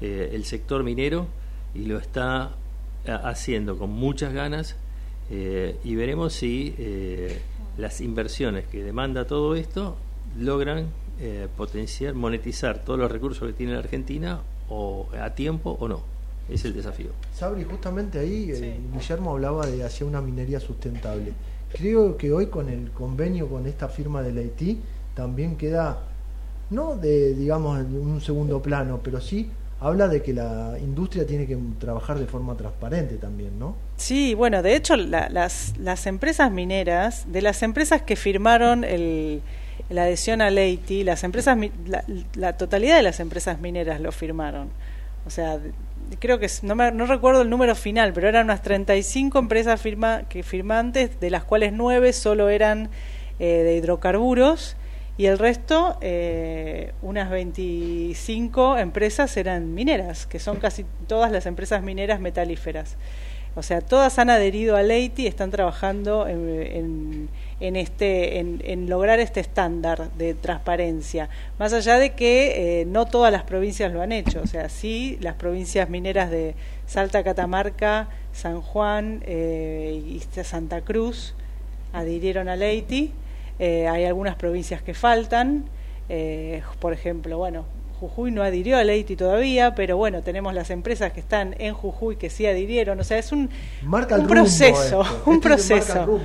eh, 0.00 0.30
el 0.32 0.44
sector 0.44 0.82
minero 0.82 1.26
y 1.74 1.86
lo 1.86 1.98
está 1.98 2.50
eh, 3.04 3.10
haciendo 3.10 3.78
con 3.78 3.90
muchas 3.90 4.32
ganas 4.32 4.76
eh, 5.30 5.76
y 5.84 5.94
veremos 5.94 6.34
si 6.34 6.74
las 7.78 8.00
inversiones 8.00 8.66
que 8.66 8.82
demanda 8.82 9.26
todo 9.26 9.54
esto 9.54 9.96
logran 10.38 10.88
potenciar, 11.56 12.14
monetizar 12.14 12.84
todos 12.84 12.98
los 12.98 13.10
recursos 13.10 13.46
que 13.46 13.54
tiene 13.54 13.72
la 13.72 13.78
Argentina 13.78 14.40
o 14.68 15.08
a 15.18 15.30
tiempo 15.34 15.76
o 15.80 15.88
no. 15.88 16.15
Es 16.48 16.64
el 16.64 16.74
desafío. 16.74 17.10
Sabri, 17.34 17.64
justamente 17.64 18.18
ahí 18.18 18.50
eh, 18.52 18.80
Guillermo 18.92 19.32
hablaba 19.32 19.66
de 19.66 19.84
hacia 19.84 20.06
una 20.06 20.20
minería 20.20 20.60
sustentable. 20.60 21.32
Creo 21.72 22.16
que 22.16 22.32
hoy 22.32 22.46
con 22.46 22.68
el 22.68 22.90
convenio 22.92 23.48
con 23.48 23.66
esta 23.66 23.88
firma 23.88 24.22
del 24.22 24.38
Haití 24.38 24.80
también 25.14 25.56
queda, 25.56 25.98
no 26.70 26.96
de, 26.96 27.34
digamos, 27.34 27.80
en 27.80 27.96
un 27.96 28.20
segundo 28.20 28.62
plano, 28.62 29.00
pero 29.02 29.20
sí 29.20 29.50
habla 29.80 30.08
de 30.08 30.22
que 30.22 30.32
la 30.32 30.76
industria 30.80 31.26
tiene 31.26 31.46
que 31.46 31.58
trabajar 31.78 32.18
de 32.18 32.26
forma 32.26 32.56
transparente 32.56 33.16
también, 33.16 33.58
¿no? 33.58 33.76
Sí, 33.96 34.34
bueno, 34.34 34.62
de 34.62 34.74
hecho 34.74 34.96
las, 34.96 35.76
las 35.78 36.06
empresas 36.06 36.50
mineras, 36.50 37.30
de 37.30 37.42
las 37.42 37.62
empresas 37.62 38.02
que 38.02 38.16
firmaron 38.16 38.84
el, 38.84 39.42
la 39.90 40.04
adhesión 40.04 40.40
a 40.40 40.50
Leiti, 40.50 41.04
las 41.04 41.24
empresas, 41.24 41.58
la, 41.86 42.04
la, 42.34 42.56
totalidad 42.56 42.96
de 42.96 43.02
las 43.02 43.20
empresas 43.20 43.60
mineras 43.60 44.00
lo 44.00 44.12
firmaron. 44.12 44.68
O 45.26 45.30
sea, 45.30 45.58
creo 46.18 46.38
que 46.38 46.48
no, 46.62 46.74
me, 46.74 46.92
no 46.92 47.06
recuerdo 47.06 47.42
el 47.42 47.50
número 47.50 47.74
final, 47.74 48.12
pero 48.12 48.28
eran 48.28 48.46
unas 48.46 48.62
35 48.62 49.38
empresas 49.38 49.80
firma, 49.80 50.22
que 50.28 50.42
firmantes, 50.42 51.20
de 51.20 51.30
las 51.30 51.44
cuales 51.44 51.72
9 51.72 52.12
solo 52.12 52.48
eran 52.48 52.90
eh, 53.38 53.62
de 53.62 53.76
hidrocarburos 53.76 54.76
y 55.18 55.26
el 55.26 55.38
resto, 55.38 55.96
eh, 56.02 56.92
unas 57.00 57.30
25 57.30 58.76
empresas 58.76 59.34
eran 59.38 59.72
mineras, 59.72 60.26
que 60.26 60.38
son 60.38 60.58
casi 60.58 60.84
todas 61.06 61.32
las 61.32 61.46
empresas 61.46 61.82
mineras 61.82 62.20
metalíferas. 62.20 62.96
O 63.54 63.62
sea, 63.62 63.80
todas 63.80 64.18
han 64.18 64.28
adherido 64.28 64.76
a 64.76 64.82
Leiti, 64.82 65.26
están 65.26 65.50
trabajando 65.50 66.28
en, 66.28 66.48
en, 66.50 67.28
este, 67.60 68.38
en, 68.38 68.88
lograr 68.88 69.18
este 69.18 69.40
estándar 69.40 70.10
de 70.12 70.34
transparencia. 70.34 71.28
Más 71.58 71.72
allá 71.72 71.98
de 71.98 72.14
que 72.14 72.80
eh, 72.80 72.84
no 72.84 73.06
todas 73.06 73.32
las 73.32 73.44
provincias 73.44 73.92
lo 73.92 74.02
han 74.02 74.12
hecho, 74.12 74.42
o 74.42 74.46
sea, 74.46 74.68
sí 74.68 75.16
las 75.20 75.34
provincias 75.34 75.88
mineras 75.88 76.30
de 76.30 76.54
Salta, 76.86 77.24
Catamarca, 77.24 78.08
San 78.32 78.60
Juan 78.60 79.22
eh, 79.26 80.02
y 80.06 80.20
Santa 80.44 80.82
Cruz 80.82 81.34
adhirieron 81.92 82.48
a 82.48 82.56
Leiti. 82.56 83.12
Eh, 83.58 83.88
hay 83.88 84.04
algunas 84.04 84.36
provincias 84.36 84.82
que 84.82 84.92
faltan, 84.92 85.64
por 86.78 86.92
ejemplo, 86.92 87.38
bueno, 87.38 87.64
Jujuy 88.00 88.30
no 88.30 88.42
adhirió 88.42 88.76
a 88.76 88.84
Leiti 88.84 89.16
todavía, 89.16 89.74
pero 89.74 89.96
bueno, 89.96 90.22
tenemos 90.22 90.52
las 90.52 90.70
empresas 90.70 91.12
que 91.12 91.20
están 91.20 91.54
en 91.58 91.72
Jujuy 91.72 92.16
que 92.16 92.28
sí 92.28 92.46
adhirieron. 92.46 93.00
O 93.00 93.04
sea, 93.04 93.18
es 93.18 93.32
un, 93.32 93.48
un 93.82 94.26
proceso, 94.26 95.02
un 95.26 95.40
proceso, 95.40 96.20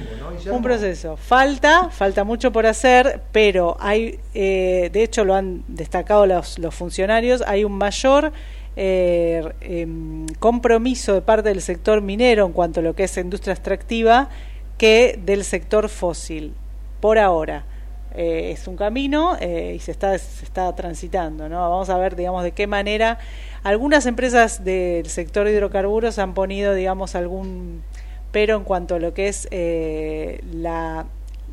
un 0.52 0.61
proceso. 0.61 1.18
Falta, 1.18 1.89
falta 1.89 2.23
mucho 2.23 2.52
por 2.52 2.65
hacer, 2.65 3.22
pero 3.31 3.77
hay, 3.80 4.19
eh, 4.34 4.89
de 4.91 5.03
hecho 5.03 5.23
lo 5.23 5.34
han 5.34 5.64
destacado 5.68 6.26
los, 6.26 6.60
los 6.60 6.76
funcionarios, 6.76 7.41
hay 7.48 7.64
un 7.64 7.73
mayor 7.77 8.34
eh, 8.76 9.53
em, 9.61 10.27
compromiso 10.39 11.14
de 11.14 11.22
parte 11.22 11.49
del 11.49 11.61
sector 11.61 12.02
minero 12.02 12.45
en 12.45 12.53
cuanto 12.53 12.80
a 12.80 12.84
lo 12.84 12.95
que 12.95 13.03
es 13.03 13.18
industria 13.18 13.53
extractiva 13.53 14.30
que 14.77 15.19
del 15.23 15.43
sector 15.43 15.89
fósil, 15.89 16.53
por 16.99 17.18
ahora. 17.18 17.65
Eh, 18.13 18.51
es 18.51 18.67
un 18.67 18.75
camino 18.75 19.38
eh, 19.39 19.73
y 19.75 19.79
se 19.79 19.91
está, 19.91 20.17
se 20.17 20.43
está 20.43 20.73
transitando. 20.75 21.47
¿no? 21.47 21.59
Vamos 21.61 21.89
a 21.89 21.97
ver, 21.97 22.15
digamos, 22.15 22.43
de 22.43 22.51
qué 22.51 22.67
manera 22.67 23.19
algunas 23.63 24.05
empresas 24.05 24.63
del 24.63 25.07
sector 25.07 25.45
de 25.45 25.53
hidrocarburos 25.53 26.19
han 26.19 26.33
ponido, 26.33 26.73
digamos, 26.73 27.15
algún 27.15 27.83
pero 28.31 28.55
en 28.55 28.63
cuanto 28.63 28.95
a 28.95 28.99
lo 28.99 29.13
que 29.13 29.27
es 29.27 29.47
eh, 29.51 30.41
la, 30.53 31.05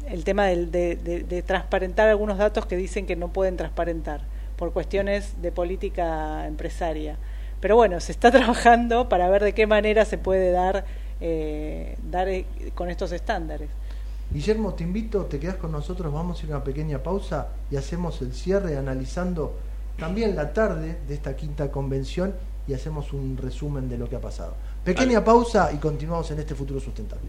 el 0.09 0.23
tema 0.23 0.47
de, 0.47 0.67
de, 0.67 1.43
transparentar 1.43 2.09
algunos 2.09 2.39
datos 2.39 2.67
que 2.67 2.77
dicen 2.77 3.05
que 3.05 3.17
no 3.17 3.33
pueden 3.33 3.57
transparentar 3.57 4.21
por 4.55 4.73
cuestiones 4.73 5.43
de 5.43 5.51
política 5.51 6.47
empresaria. 6.47 7.17
Pero 7.59 7.75
bueno, 7.75 7.99
se 7.99 8.13
está 8.13 8.31
trabajando 8.33 9.09
para 9.09 9.29
ver 9.29 9.43
de 9.43 9.55
qué 9.55 9.67
manera 9.67 10.05
se 10.05 10.19
puede 10.19 10.53
dar, 10.53 10.85
dar 12.09 12.29
con 12.77 12.91
estos 12.91 13.11
estándares. 13.11 13.71
Guillermo, 14.31 14.75
te 14.75 14.85
invito, 14.85 15.25
te 15.25 15.41
quedas 15.41 15.57
con 15.57 15.73
nosotros, 15.73 16.13
vamos 16.13 16.41
a 16.41 16.47
ir 16.47 16.53
a 16.53 16.57
una 16.57 16.65
pequeña 16.65 17.03
pausa 17.03 17.49
y 17.71 17.77
hacemos 17.77 18.21
el 18.21 18.35
cierre 18.35 18.77
analizando 18.77 19.57
también 19.99 20.37
la 20.37 20.53
tarde 20.53 20.99
de 21.09 21.15
esta 21.15 21.35
quinta 21.35 21.71
convención 21.71 22.35
y 22.67 22.75
hacemos 22.75 23.15
un 23.15 23.39
resumen 23.39 23.89
de 23.89 23.97
lo 23.97 24.09
que 24.09 24.17
ha 24.17 24.21
pasado. 24.21 24.55
Pequeña 24.85 25.25
pausa 25.25 25.73
y 25.73 25.79
continuamos 25.79 26.31
en 26.31 26.41
este 26.41 26.55
futuro 26.55 26.79
sustentable. 26.79 27.29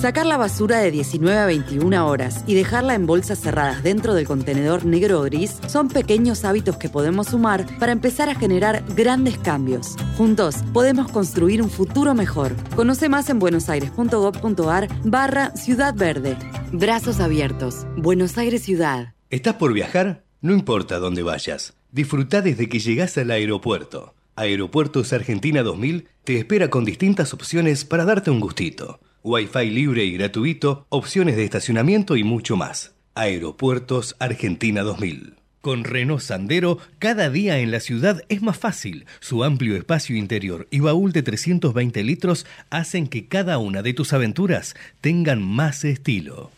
Sacar 0.00 0.26
la 0.26 0.36
basura 0.36 0.78
de 0.78 0.92
19 0.92 1.36
a 1.36 1.46
21 1.46 2.06
horas 2.06 2.44
y 2.46 2.54
dejarla 2.54 2.94
en 2.94 3.04
bolsas 3.04 3.40
cerradas 3.40 3.82
dentro 3.82 4.14
del 4.14 4.26
contenedor 4.26 4.84
negro 4.84 5.20
o 5.20 5.24
gris 5.24 5.58
son 5.66 5.88
pequeños 5.88 6.44
hábitos 6.44 6.76
que 6.76 6.88
podemos 6.88 7.28
sumar 7.28 7.66
para 7.80 7.90
empezar 7.90 8.28
a 8.28 8.36
generar 8.36 8.84
grandes 8.94 9.38
cambios. 9.38 9.96
Juntos 10.16 10.56
podemos 10.72 11.10
construir 11.10 11.62
un 11.62 11.68
futuro 11.68 12.14
mejor. 12.14 12.54
Conoce 12.76 13.08
más 13.08 13.28
en 13.28 13.40
buenosaires.gov.ar 13.40 14.88
barra 15.02 15.50
Ciudad 15.56 15.94
Verde. 15.96 16.36
Brazos 16.70 17.18
abiertos. 17.18 17.84
Buenos 17.96 18.38
Aires 18.38 18.62
Ciudad. 18.62 19.14
¿Estás 19.30 19.54
por 19.54 19.72
viajar? 19.72 20.22
No 20.40 20.52
importa 20.52 21.00
dónde 21.00 21.24
vayas. 21.24 21.74
Disfruta 21.90 22.40
desde 22.40 22.68
que 22.68 22.78
llegas 22.78 23.18
al 23.18 23.32
aeropuerto. 23.32 24.14
Aeropuertos 24.38 25.12
Argentina 25.12 25.64
2000 25.64 26.06
te 26.22 26.38
espera 26.38 26.70
con 26.70 26.84
distintas 26.84 27.34
opciones 27.34 27.84
para 27.84 28.04
darte 28.04 28.30
un 28.30 28.38
gustito. 28.38 29.00
Wi-Fi 29.24 29.68
libre 29.68 30.04
y 30.04 30.12
gratuito, 30.12 30.86
opciones 30.90 31.34
de 31.34 31.42
estacionamiento 31.42 32.14
y 32.16 32.22
mucho 32.22 32.56
más. 32.56 32.94
Aeropuertos 33.16 34.14
Argentina 34.20 34.82
2000. 34.82 35.34
Con 35.60 35.82
Renault 35.82 36.22
Sandero, 36.22 36.78
cada 37.00 37.30
día 37.30 37.58
en 37.58 37.72
la 37.72 37.80
ciudad 37.80 38.22
es 38.28 38.40
más 38.40 38.56
fácil. 38.56 39.06
Su 39.18 39.42
amplio 39.42 39.74
espacio 39.74 40.14
interior 40.16 40.68
y 40.70 40.78
baúl 40.78 41.10
de 41.10 41.24
320 41.24 42.04
litros 42.04 42.46
hacen 42.70 43.08
que 43.08 43.26
cada 43.26 43.58
una 43.58 43.82
de 43.82 43.92
tus 43.92 44.12
aventuras 44.12 44.76
tengan 45.00 45.42
más 45.42 45.84
estilo. 45.84 46.52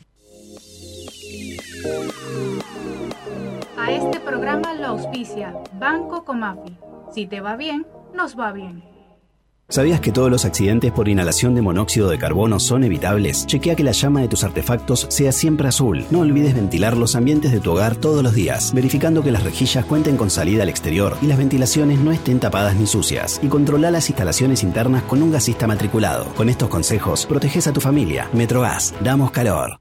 A 3.78 3.90
este 3.90 4.20
programa 4.20 4.74
lo 4.74 4.88
auspicia 4.88 5.54
Banco 5.78 6.26
Comafi. 6.26 6.76
Si 7.12 7.26
te 7.26 7.40
va 7.40 7.56
bien, 7.56 7.86
nos 8.14 8.38
va 8.38 8.52
bien. 8.52 8.84
¿Sabías 9.68 10.00
que 10.00 10.10
todos 10.10 10.32
los 10.32 10.44
accidentes 10.44 10.90
por 10.90 11.08
inhalación 11.08 11.54
de 11.54 11.62
monóxido 11.62 12.10
de 12.10 12.18
carbono 12.18 12.58
son 12.58 12.82
evitables? 12.82 13.46
Chequea 13.46 13.76
que 13.76 13.84
la 13.84 13.92
llama 13.92 14.20
de 14.20 14.26
tus 14.26 14.42
artefactos 14.42 15.06
sea 15.10 15.30
siempre 15.30 15.68
azul. 15.68 16.04
No 16.10 16.20
olvides 16.20 16.56
ventilar 16.56 16.96
los 16.96 17.14
ambientes 17.14 17.52
de 17.52 17.60
tu 17.60 17.70
hogar 17.70 17.94
todos 17.94 18.24
los 18.24 18.34
días, 18.34 18.74
verificando 18.74 19.22
que 19.22 19.30
las 19.30 19.44
rejillas 19.44 19.84
cuenten 19.84 20.16
con 20.16 20.28
salida 20.28 20.64
al 20.64 20.68
exterior 20.68 21.16
y 21.22 21.26
las 21.26 21.38
ventilaciones 21.38 22.00
no 22.00 22.10
estén 22.10 22.40
tapadas 22.40 22.74
ni 22.74 22.88
sucias. 22.88 23.38
Y 23.44 23.46
controla 23.46 23.92
las 23.92 24.10
instalaciones 24.10 24.64
internas 24.64 25.04
con 25.04 25.22
un 25.22 25.30
gasista 25.30 25.68
matriculado. 25.68 26.26
Con 26.34 26.48
estos 26.48 26.68
consejos, 26.68 27.24
proteges 27.26 27.68
a 27.68 27.72
tu 27.72 27.80
familia. 27.80 28.28
Metrogas, 28.32 28.92
damos 29.04 29.30
calor. 29.30 29.78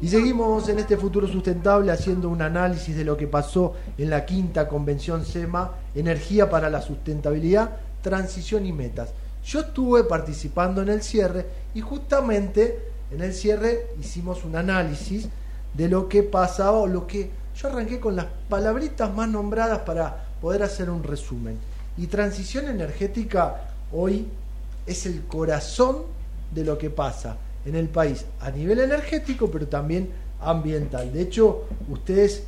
Y 0.00 0.08
seguimos 0.08 0.68
en 0.68 0.78
este 0.78 0.96
futuro 0.96 1.28
sustentable 1.28 1.92
haciendo 1.92 2.28
un 2.28 2.42
análisis 2.42 2.96
de 2.96 3.04
lo 3.04 3.16
que 3.16 3.28
pasó 3.28 3.74
en 3.98 4.10
la 4.10 4.24
quinta 4.24 4.68
convención 4.68 5.24
SEMA, 5.24 5.72
Energía 5.94 6.50
para 6.50 6.70
la 6.70 6.82
Sustentabilidad, 6.82 7.76
Transición 8.02 8.66
y 8.66 8.72
Metas. 8.72 9.12
Yo 9.46 9.60
estuve 9.60 10.02
participando 10.02 10.82
en 10.82 10.88
el 10.88 11.02
cierre 11.02 11.46
y 11.72 11.80
justamente 11.80 12.80
en 13.12 13.20
el 13.20 13.32
cierre 13.32 13.86
hicimos 14.00 14.44
un 14.44 14.56
análisis 14.56 15.28
de 15.72 15.88
lo 15.88 16.08
que 16.08 16.24
pasaba 16.24 16.78
o 16.78 16.88
lo 16.88 17.06
que 17.06 17.30
yo 17.54 17.68
arranqué 17.68 18.00
con 18.00 18.16
las 18.16 18.26
palabritas 18.48 19.14
más 19.14 19.28
nombradas 19.28 19.80
para 19.80 20.26
poder 20.40 20.64
hacer 20.64 20.90
un 20.90 21.04
resumen. 21.04 21.58
Y 21.96 22.08
transición 22.08 22.66
energética 22.66 23.70
hoy 23.92 24.26
es 24.84 25.06
el 25.06 25.22
corazón 25.26 26.02
de 26.52 26.64
lo 26.64 26.76
que 26.76 26.90
pasa 26.90 27.36
en 27.64 27.76
el 27.76 27.88
país 27.88 28.24
a 28.40 28.50
nivel 28.50 28.80
energético, 28.80 29.48
pero 29.48 29.68
también 29.68 30.10
ambiental. 30.40 31.12
De 31.12 31.22
hecho, 31.22 31.66
ustedes 31.88 32.42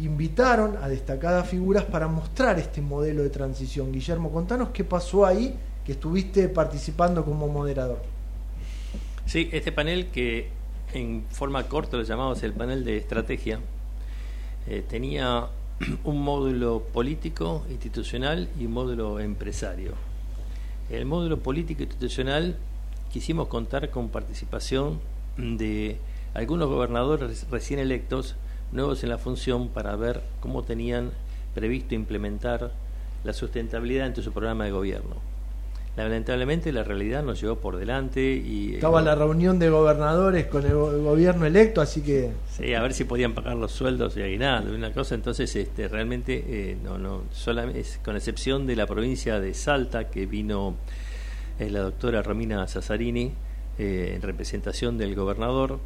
invitaron 0.00 0.78
a 0.82 0.88
destacadas 0.88 1.46
figuras 1.46 1.84
para 1.84 2.08
mostrar 2.08 2.58
este 2.58 2.80
modelo 2.80 3.22
de 3.22 3.30
transición. 3.30 3.92
Guillermo, 3.92 4.32
contanos 4.32 4.70
qué 4.70 4.82
pasó 4.82 5.24
ahí, 5.24 5.54
que 5.84 5.92
estuviste 5.92 6.48
participando 6.48 7.24
como 7.24 7.48
moderador. 7.48 8.02
Sí, 9.26 9.48
este 9.52 9.72
panel 9.72 10.06
que 10.06 10.48
en 10.94 11.24
forma 11.30 11.64
corta 11.64 11.96
lo 11.96 12.02
llamamos 12.02 12.42
el 12.42 12.52
panel 12.52 12.84
de 12.84 12.96
estrategia, 12.96 13.60
eh, 14.66 14.84
tenía 14.88 15.48
un 16.04 16.22
módulo 16.22 16.82
político, 16.92 17.64
institucional 17.70 18.48
y 18.58 18.66
un 18.66 18.72
módulo 18.72 19.20
empresario. 19.20 19.92
El 20.90 21.06
módulo 21.06 21.38
político 21.38 21.82
institucional 21.82 22.56
quisimos 23.12 23.48
contar 23.48 23.90
con 23.90 24.08
participación 24.08 25.00
de 25.36 25.98
algunos 26.34 26.68
gobernadores 26.68 27.46
recién 27.50 27.80
electos, 27.80 28.36
nuevos 28.72 29.02
en 29.02 29.08
la 29.08 29.18
función, 29.18 29.68
para 29.68 29.96
ver 29.96 30.22
cómo 30.40 30.62
tenían 30.62 31.10
previsto 31.54 31.94
implementar 31.94 32.72
la 33.22 33.32
sustentabilidad 33.32 34.06
en 34.06 34.22
su 34.22 34.32
programa 34.32 34.64
de 34.64 34.72
gobierno. 34.72 35.33
Lamentablemente 35.96 36.72
la 36.72 36.82
realidad 36.82 37.22
nos 37.22 37.40
llevó 37.40 37.56
por 37.56 37.76
delante 37.76 38.20
y... 38.20 38.72
Eh, 38.72 38.74
Estaba 38.76 39.00
la 39.00 39.14
reunión 39.14 39.58
de 39.58 39.70
gobernadores 39.70 40.46
con 40.46 40.66
el 40.66 40.74
gobierno 40.74 41.46
electo, 41.46 41.80
así 41.80 42.02
que... 42.02 42.32
Sí, 42.50 42.74
a 42.74 42.82
ver 42.82 42.94
si 42.94 43.04
podían 43.04 43.32
pagar 43.32 43.56
los 43.56 43.70
sueldos 43.70 44.16
y 44.16 44.22
aguinaldo, 44.22 44.74
una 44.74 44.92
cosa, 44.92 45.14
entonces 45.14 45.54
este, 45.54 45.86
realmente 45.86 46.44
eh, 46.48 46.76
no, 46.82 46.98
no, 46.98 47.22
solamente, 47.30 47.84
con 48.04 48.16
excepción 48.16 48.66
de 48.66 48.74
la 48.74 48.86
provincia 48.86 49.38
de 49.38 49.54
Salta, 49.54 50.10
que 50.10 50.26
vino 50.26 50.74
es 51.58 51.70
la 51.70 51.80
doctora 51.80 52.22
Romina 52.22 52.66
Sazarini, 52.66 53.32
eh, 53.78 54.12
en 54.14 54.22
representación 54.22 54.98
del 54.98 55.14
gobernador. 55.14 55.78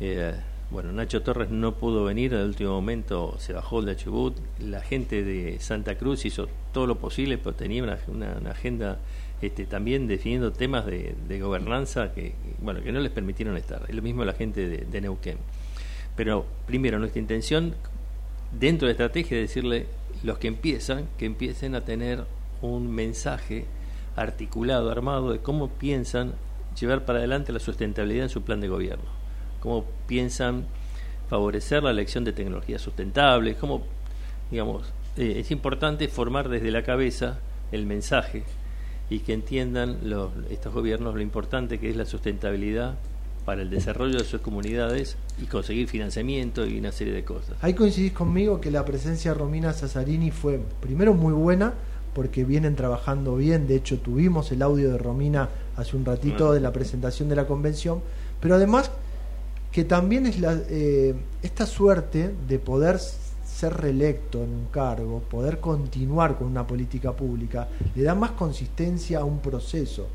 Eh, 0.00 0.32
bueno, 0.70 0.92
Nacho 0.92 1.22
Torres 1.22 1.50
no 1.50 1.74
pudo 1.74 2.04
venir, 2.04 2.32
en 2.32 2.40
el 2.40 2.46
último 2.46 2.70
momento 2.70 3.36
se 3.38 3.52
bajó 3.52 3.82
de 3.82 3.96
Chubut. 3.96 4.36
La 4.58 4.80
gente 4.80 5.22
de 5.22 5.58
Santa 5.60 5.96
Cruz 5.96 6.24
hizo 6.24 6.48
todo 6.72 6.86
lo 6.86 6.98
posible, 6.98 7.38
pero 7.38 7.54
tenía 7.54 7.82
una, 7.82 7.98
agenda 8.50 8.98
este, 9.42 9.66
también 9.66 10.06
definiendo 10.06 10.52
temas 10.52 10.86
de, 10.86 11.40
gobernanza 11.40 12.12
que, 12.12 12.34
bueno, 12.60 12.80
que 12.80 12.92
no 12.92 13.00
les 13.00 13.10
permitieron 13.10 13.56
estar. 13.56 13.84
Es 13.88 13.94
lo 13.94 14.00
mismo 14.00 14.24
la 14.24 14.34
gente 14.34 14.68
de, 14.68 15.00
Neuquén. 15.00 15.36
Pero 16.14 16.46
primero, 16.64 17.00
nuestra 17.00 17.20
intención 17.20 17.74
dentro 18.52 18.86
de 18.86 18.92
la 18.94 19.04
estrategia 19.04 19.38
es 19.38 19.48
decirle 19.48 19.86
los 20.22 20.38
que 20.38 20.46
empiezan, 20.46 21.08
que 21.18 21.26
empiecen 21.26 21.74
a 21.74 21.80
tener 21.80 22.24
un 22.60 22.88
mensaje 22.94 23.64
articulado, 24.14 24.92
armado 24.92 25.32
de 25.32 25.40
cómo 25.40 25.70
piensan 25.70 26.34
llevar 26.78 27.04
para 27.04 27.18
adelante 27.18 27.52
la 27.52 27.58
sustentabilidad 27.58 28.24
en 28.24 28.30
su 28.30 28.42
plan 28.42 28.60
de 28.60 28.68
gobierno, 28.68 29.06
cómo 29.58 29.86
piensan 30.06 30.66
favorecer 31.28 31.82
la 31.82 31.90
elección 31.90 32.22
de 32.22 32.32
tecnologías 32.32 32.80
sustentables, 32.80 33.56
cómo, 33.56 33.82
digamos, 34.52 34.92
eh, 35.16 35.34
es 35.38 35.50
importante 35.50 36.06
formar 36.06 36.48
desde 36.48 36.70
la 36.70 36.84
cabeza 36.84 37.40
el 37.72 37.86
mensaje 37.86 38.44
y 39.10 39.20
que 39.20 39.32
entiendan 39.32 39.98
los, 40.02 40.30
estos 40.50 40.72
gobiernos 40.72 41.14
lo 41.14 41.20
importante 41.20 41.78
que 41.78 41.90
es 41.90 41.96
la 41.96 42.06
sustentabilidad 42.06 42.94
para 43.44 43.62
el 43.62 43.70
desarrollo 43.70 44.18
de 44.18 44.24
sus 44.24 44.40
comunidades 44.40 45.16
y 45.40 45.46
conseguir 45.46 45.88
financiamiento 45.88 46.66
y 46.66 46.78
una 46.78 46.92
serie 46.92 47.12
de 47.12 47.24
cosas. 47.24 47.56
Ahí 47.60 47.74
coincidís 47.74 48.12
conmigo 48.12 48.60
que 48.60 48.70
la 48.70 48.84
presencia 48.84 49.32
de 49.32 49.38
Romina 49.38 49.72
Sazarini 49.72 50.30
fue 50.30 50.60
primero 50.80 51.12
muy 51.14 51.32
buena, 51.32 51.74
porque 52.14 52.44
vienen 52.44 52.76
trabajando 52.76 53.36
bien. 53.36 53.66
De 53.66 53.76
hecho, 53.76 53.98
tuvimos 53.98 54.52
el 54.52 54.62
audio 54.62 54.90
de 54.90 54.98
Romina 54.98 55.48
hace 55.76 55.96
un 55.96 56.04
ratito 56.04 56.52
de 56.52 56.60
la 56.60 56.72
presentación 56.72 57.28
de 57.28 57.36
la 57.36 57.46
convención, 57.46 58.00
pero 58.40 58.54
además 58.54 58.90
que 59.70 59.84
también 59.84 60.26
es 60.26 60.38
la, 60.38 60.58
eh, 60.68 61.14
esta 61.42 61.64
suerte 61.64 62.34
de 62.46 62.58
poder 62.58 63.00
ser 63.62 63.74
reelecto 63.74 64.42
en 64.42 64.50
un 64.50 64.66
cargo, 64.72 65.20
poder 65.20 65.60
continuar 65.60 66.36
con 66.36 66.48
una 66.48 66.66
política 66.66 67.12
pública, 67.12 67.68
le 67.94 68.02
da 68.02 68.12
más 68.16 68.32
consistencia 68.32 69.20
a 69.20 69.24
un 69.24 69.38
proceso. 69.38 70.08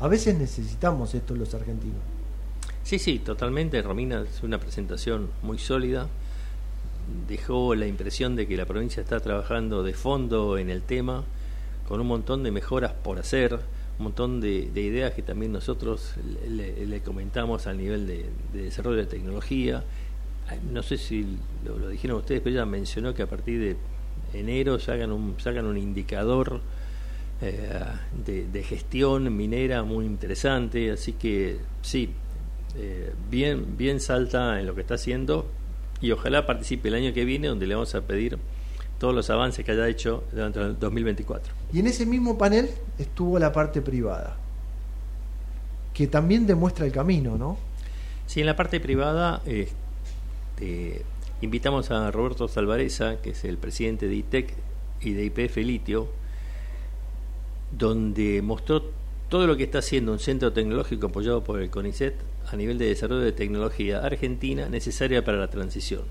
A 0.00 0.08
veces 0.08 0.38
necesitamos 0.38 1.14
esto 1.14 1.34
los 1.34 1.52
argentinos. 1.52 2.00
Sí, 2.82 2.98
sí, 2.98 3.18
totalmente. 3.18 3.82
Romina 3.82 4.22
es 4.22 4.42
una 4.42 4.58
presentación 4.58 5.28
muy 5.42 5.58
sólida. 5.58 6.08
Dejó 7.28 7.74
la 7.74 7.86
impresión 7.86 8.36
de 8.36 8.46
que 8.46 8.56
la 8.56 8.64
provincia 8.64 9.02
está 9.02 9.20
trabajando 9.20 9.82
de 9.82 9.92
fondo 9.92 10.56
en 10.56 10.70
el 10.70 10.80
tema 10.80 11.24
con 11.86 12.00
un 12.00 12.06
montón 12.06 12.42
de 12.42 12.52
mejoras 12.52 12.94
por 12.94 13.18
hacer, 13.18 13.60
un 13.98 14.04
montón 14.04 14.40
de, 14.40 14.70
ideas 14.74 15.12
que 15.12 15.20
también 15.20 15.52
nosotros 15.52 16.14
le, 16.48 17.00
comentamos 17.00 17.66
al 17.66 17.76
nivel 17.76 18.06
de, 18.06 18.30
desarrollo 18.54 18.96
de 18.96 19.06
tecnología. 19.06 19.84
No 20.72 20.82
sé 20.82 20.98
si 20.98 21.38
lo, 21.64 21.88
dijeron 21.88 22.18
ustedes, 22.18 22.40
pero 22.42 22.56
ella 22.56 22.66
mencionó 22.66 23.14
que 23.14 23.22
a 23.22 23.26
partir 23.26 23.60
de 23.60 23.76
enero 24.38 24.78
sacan 24.78 25.10
un, 25.12 25.36
sacan 25.38 25.66
un 25.66 25.78
indicador 25.78 26.60
eh, 27.40 27.68
de, 28.52 28.62
gestión 28.62 29.34
minera 29.36 29.82
muy 29.82 30.04
interesante, 30.04 30.90
así 30.92 31.12
que 31.12 31.58
sí, 31.82 32.10
eh, 32.76 33.12
bien, 33.30 33.76
bien 33.76 34.00
salta 34.00 34.60
en 34.60 34.66
lo 34.66 34.74
que 34.74 34.82
está 34.82 34.94
haciendo 34.94 35.46
y 36.00 36.10
ojalá 36.10 36.46
participe 36.46 36.88
el 36.88 36.94
año 36.94 37.12
que 37.12 37.24
viene 37.24 37.48
donde 37.48 37.66
le 37.66 37.74
vamos 37.74 37.94
a 37.94 38.02
pedir 38.02 38.38
todos 38.98 39.14
los 39.14 39.28
avances 39.30 39.64
que 39.64 39.72
haya 39.72 39.88
hecho 39.88 40.24
durante 40.32 40.60
el 40.60 40.78
2024. 40.78 41.52
Y 41.72 41.80
en 41.80 41.86
ese 41.86 42.06
mismo 42.06 42.38
panel 42.38 42.70
estuvo 42.98 43.38
la 43.38 43.52
parte 43.52 43.82
privada, 43.82 44.36
que 45.92 46.06
también 46.06 46.46
demuestra 46.46 46.86
el 46.86 46.92
camino, 46.92 47.36
¿no? 47.36 47.58
Sí, 48.26 48.40
en 48.40 48.46
la 48.46 48.56
parte 48.56 48.80
privada 48.80 49.42
este, 50.56 51.04
invitamos 51.40 51.90
a 51.90 52.10
Roberto 52.10 52.48
Salvareza, 52.48 53.20
que 53.20 53.30
es 53.30 53.44
el 53.44 53.58
presidente 53.58 54.08
de 54.08 54.14
ITEC 54.14 54.54
y 55.00 55.12
de 55.12 55.24
IPF 55.24 55.56
Litio, 55.58 56.08
donde 57.72 58.40
mostró 58.42 58.84
todo 59.28 59.46
lo 59.46 59.56
que 59.56 59.64
está 59.64 59.78
haciendo 59.78 60.12
un 60.12 60.18
centro 60.18 60.52
tecnológico 60.52 61.06
apoyado 61.06 61.42
por 61.42 61.60
el 61.60 61.70
CONICET 61.70 62.14
a 62.50 62.56
nivel 62.56 62.78
de 62.78 62.86
desarrollo 62.86 63.22
de 63.22 63.32
tecnología 63.32 63.98
argentina 63.98 64.68
necesaria 64.68 65.24
para 65.24 65.38
la 65.38 65.48
transición 65.48 66.02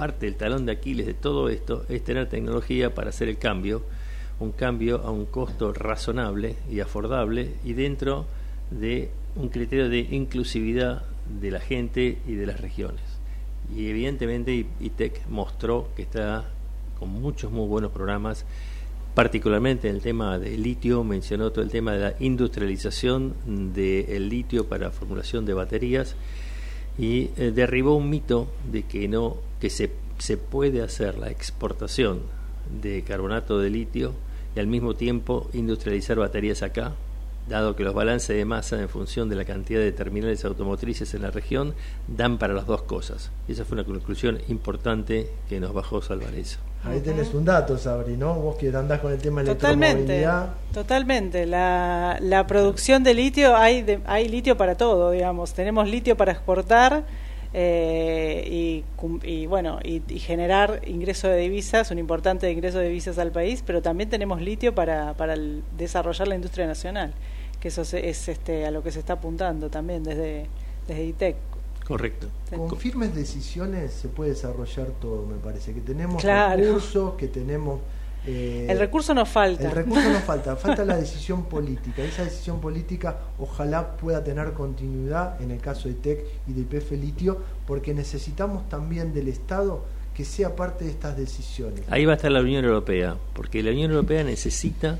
parte 0.00 0.24
del 0.24 0.36
talón 0.36 0.64
de 0.64 0.72
Aquiles 0.72 1.04
de 1.04 1.12
todo 1.12 1.50
esto 1.50 1.84
es 1.90 2.02
tener 2.02 2.26
tecnología 2.26 2.94
para 2.94 3.10
hacer 3.10 3.28
el 3.28 3.36
cambio, 3.36 3.82
un 4.38 4.50
cambio 4.50 5.02
a 5.04 5.10
un 5.10 5.26
costo 5.26 5.74
razonable 5.74 6.56
y 6.70 6.80
afordable 6.80 7.50
y 7.66 7.74
dentro 7.74 8.24
de 8.70 9.10
un 9.36 9.50
criterio 9.50 9.90
de 9.90 9.98
inclusividad 9.98 11.02
de 11.28 11.50
la 11.50 11.60
gente 11.60 12.16
y 12.26 12.32
de 12.32 12.46
las 12.46 12.58
regiones. 12.62 13.19
Y 13.76 13.88
evidentemente 13.88 14.66
ITEC 14.80 15.26
mostró 15.28 15.88
que 15.94 16.02
está 16.02 16.50
con 16.98 17.08
muchos 17.08 17.50
muy 17.50 17.66
buenos 17.66 17.92
programas, 17.92 18.44
particularmente 19.14 19.88
en 19.88 19.96
el 19.96 20.02
tema 20.02 20.38
del 20.38 20.62
litio, 20.62 21.02
mencionó 21.02 21.50
todo 21.50 21.64
el 21.64 21.70
tema 21.70 21.92
de 21.92 22.00
la 22.00 22.14
industrialización 22.20 23.34
del 23.74 24.28
litio 24.28 24.66
para 24.66 24.90
formulación 24.90 25.46
de 25.46 25.54
baterías 25.54 26.14
y 26.98 27.30
eh, 27.36 27.52
derribó 27.54 27.96
un 27.96 28.10
mito 28.10 28.48
de 28.70 28.82
que 28.82 29.08
no 29.08 29.36
que 29.60 29.70
se, 29.70 29.90
se 30.18 30.36
puede 30.36 30.82
hacer 30.82 31.18
la 31.18 31.30
exportación 31.30 32.20
de 32.82 33.02
carbonato 33.02 33.58
de 33.58 33.70
litio 33.70 34.12
y 34.54 34.60
al 34.60 34.66
mismo 34.66 34.94
tiempo 34.94 35.48
industrializar 35.52 36.18
baterías 36.18 36.62
acá, 36.62 36.94
dado 37.48 37.74
que 37.76 37.82
los 37.82 37.94
balances 37.94 38.36
de 38.36 38.44
masa 38.44 38.80
en 38.80 38.88
función 38.88 39.28
de 39.28 39.36
la 39.36 39.44
cantidad 39.44 39.80
de 39.80 39.92
terminales 39.92 40.44
automotrices 40.44 41.14
en 41.14 41.22
la 41.22 41.30
región 41.30 41.74
dan 42.06 42.38
para 42.38 42.54
las 42.54 42.66
dos 42.66 42.82
cosas. 42.82 43.30
Y 43.48 43.52
esa 43.52 43.64
fue 43.64 43.74
una 43.74 43.84
conclusión 43.84 44.38
importante 44.48 45.30
que 45.48 45.60
nos 45.60 45.72
bajó 45.72 46.00
Salvarez. 46.02 46.58
Ahí 46.84 47.00
tenés 47.00 47.34
un 47.34 47.44
dato, 47.44 47.76
Sabri, 47.76 48.16
¿no? 48.16 48.34
Vos 48.34 48.56
que 48.56 48.74
andás 48.74 49.00
con 49.00 49.12
el 49.12 49.18
tema 49.18 49.42
de 49.42 49.54
Totalmente, 49.54 50.26
totalmente. 50.72 51.44
La, 51.44 52.16
la 52.20 52.46
producción 52.46 53.04
de 53.04 53.12
litio, 53.12 53.54
hay, 53.54 53.82
de, 53.82 54.00
hay 54.06 54.28
litio 54.28 54.56
para 54.56 54.76
todo, 54.76 55.10
digamos. 55.10 55.52
Tenemos 55.52 55.88
litio 55.88 56.16
para 56.16 56.32
exportar 56.32 57.04
eh, 57.52 58.84
y, 59.24 59.46
bueno, 59.46 59.80
y, 59.82 60.00
generar 60.18 60.82
ingreso 60.86 61.28
de 61.28 61.38
divisas, 61.38 61.90
un 61.90 61.98
importante 61.98 62.50
ingreso 62.50 62.78
de 62.78 62.88
divisas 62.88 63.18
al 63.18 63.32
país, 63.32 63.62
pero 63.66 63.82
también 63.82 64.08
tenemos 64.08 64.40
litio 64.40 64.74
para, 64.74 65.14
para 65.14 65.34
desarrollar 65.76 66.28
la 66.28 66.36
industria 66.36 66.66
nacional, 66.66 67.12
que 67.58 67.68
eso 67.68 67.82
es, 67.82 68.28
este, 68.28 68.66
a 68.66 68.70
lo 68.70 68.82
que 68.82 68.92
se 68.92 69.00
está 69.00 69.14
apuntando 69.14 69.68
también 69.68 70.02
desde, 70.04 70.46
desde 70.86 71.04
ITEC. 71.04 71.36
Correcto. 71.86 72.28
Con 72.56 72.76
firmes 72.78 73.14
decisiones 73.16 73.92
se 73.92 74.08
puede 74.08 74.30
desarrollar 74.30 74.86
todo, 75.00 75.26
me 75.26 75.38
parece. 75.38 75.74
Que 75.74 75.80
tenemos 75.80 76.22
Claro. 76.22 76.62
recursos, 76.62 77.14
que 77.14 77.26
tenemos... 77.26 77.80
eh, 78.26 78.66
El 78.68 78.78
recurso 78.78 79.14
nos 79.14 79.28
falta. 79.28 79.64
El 79.64 79.72
recurso 79.72 80.10
nos 80.10 80.22
falta, 80.22 80.56
falta 80.56 80.84
la 80.84 80.96
decisión 80.96 81.44
política. 81.44 82.02
Esa 82.02 82.24
decisión 82.24 82.60
política 82.60 83.18
ojalá 83.38 83.96
pueda 83.96 84.22
tener 84.24 84.52
continuidad 84.52 85.40
en 85.40 85.50
el 85.50 85.60
caso 85.60 85.88
de 85.88 85.94
TEC 85.94 86.24
y 86.46 86.52
de 86.52 86.60
IPF 86.62 86.92
Litio, 86.92 87.38
porque 87.66 87.94
necesitamos 87.94 88.68
también 88.68 89.12
del 89.14 89.28
Estado 89.28 89.84
que 90.14 90.24
sea 90.24 90.56
parte 90.56 90.84
de 90.84 90.90
estas 90.90 91.16
decisiones. 91.16 91.80
Ahí 91.88 92.04
va 92.04 92.12
a 92.12 92.16
estar 92.16 92.30
la 92.30 92.40
Unión 92.40 92.64
Europea, 92.64 93.16
porque 93.32 93.62
la 93.62 93.70
Unión 93.70 93.90
Europea 93.90 94.24
necesita 94.24 94.98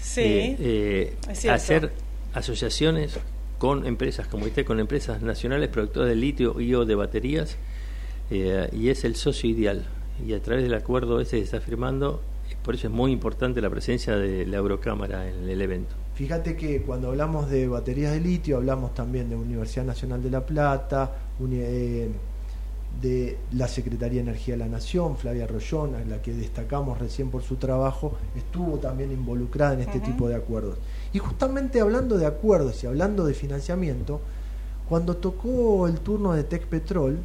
Sí, 0.00 0.22
eh, 0.22 0.56
eh, 0.60 1.50
hacer 1.50 1.92
asociaciones 2.32 3.18
con 3.58 3.86
empresas 3.86 4.26
como 4.28 4.44
usted, 4.44 4.64
con 4.64 4.80
empresas 4.80 5.22
nacionales 5.22 5.68
productoras 5.68 6.08
de 6.08 6.16
litio 6.16 6.60
y 6.60 6.74
o 6.74 6.84
de 6.84 6.94
baterías, 6.94 7.56
eh, 8.30 8.68
y 8.72 8.90
es 8.90 9.04
el 9.04 9.16
socio 9.16 9.48
ideal. 9.48 9.84
Y 10.26 10.34
a 10.34 10.40
través 10.40 10.64
del 10.64 10.74
acuerdo 10.74 11.20
ese 11.20 11.38
que 11.38 11.46
se 11.46 11.56
está 11.56 11.60
firmando, 11.60 12.22
eh, 12.22 12.35
por 12.66 12.74
eso 12.74 12.88
es 12.88 12.92
muy 12.92 13.12
importante 13.12 13.60
la 13.60 13.70
presencia 13.70 14.16
de 14.16 14.44
la 14.44 14.56
Eurocámara 14.56 15.30
en 15.30 15.48
el 15.48 15.62
evento. 15.62 15.94
Fíjate 16.16 16.56
que 16.56 16.82
cuando 16.82 17.10
hablamos 17.10 17.48
de 17.48 17.68
baterías 17.68 18.12
de 18.12 18.18
litio, 18.18 18.56
hablamos 18.56 18.92
también 18.92 19.30
de 19.30 19.36
Universidad 19.36 19.84
Nacional 19.84 20.20
de 20.20 20.30
La 20.32 20.44
Plata, 20.44 21.12
eh, 21.48 22.08
de 23.00 23.38
la 23.52 23.68
Secretaría 23.68 24.16
de 24.16 24.30
Energía 24.30 24.54
de 24.54 24.58
la 24.58 24.66
Nación, 24.66 25.16
Flavia 25.16 25.46
Rollón, 25.46 25.94
a 25.94 26.04
la 26.06 26.20
que 26.20 26.32
destacamos 26.32 26.98
recién 26.98 27.30
por 27.30 27.44
su 27.44 27.54
trabajo, 27.54 28.18
estuvo 28.34 28.78
también 28.78 29.12
involucrada 29.12 29.74
en 29.74 29.82
este 29.82 30.00
tipo 30.00 30.28
de 30.28 30.34
acuerdos. 30.34 30.76
Y 31.12 31.20
justamente 31.20 31.80
hablando 31.80 32.18
de 32.18 32.26
acuerdos 32.26 32.82
y 32.82 32.88
hablando 32.88 33.24
de 33.26 33.34
financiamiento, 33.34 34.20
cuando 34.88 35.18
tocó 35.18 35.86
el 35.86 36.00
turno 36.00 36.32
de 36.32 36.42
Tec 36.42 36.66
Petrol, 36.66 37.16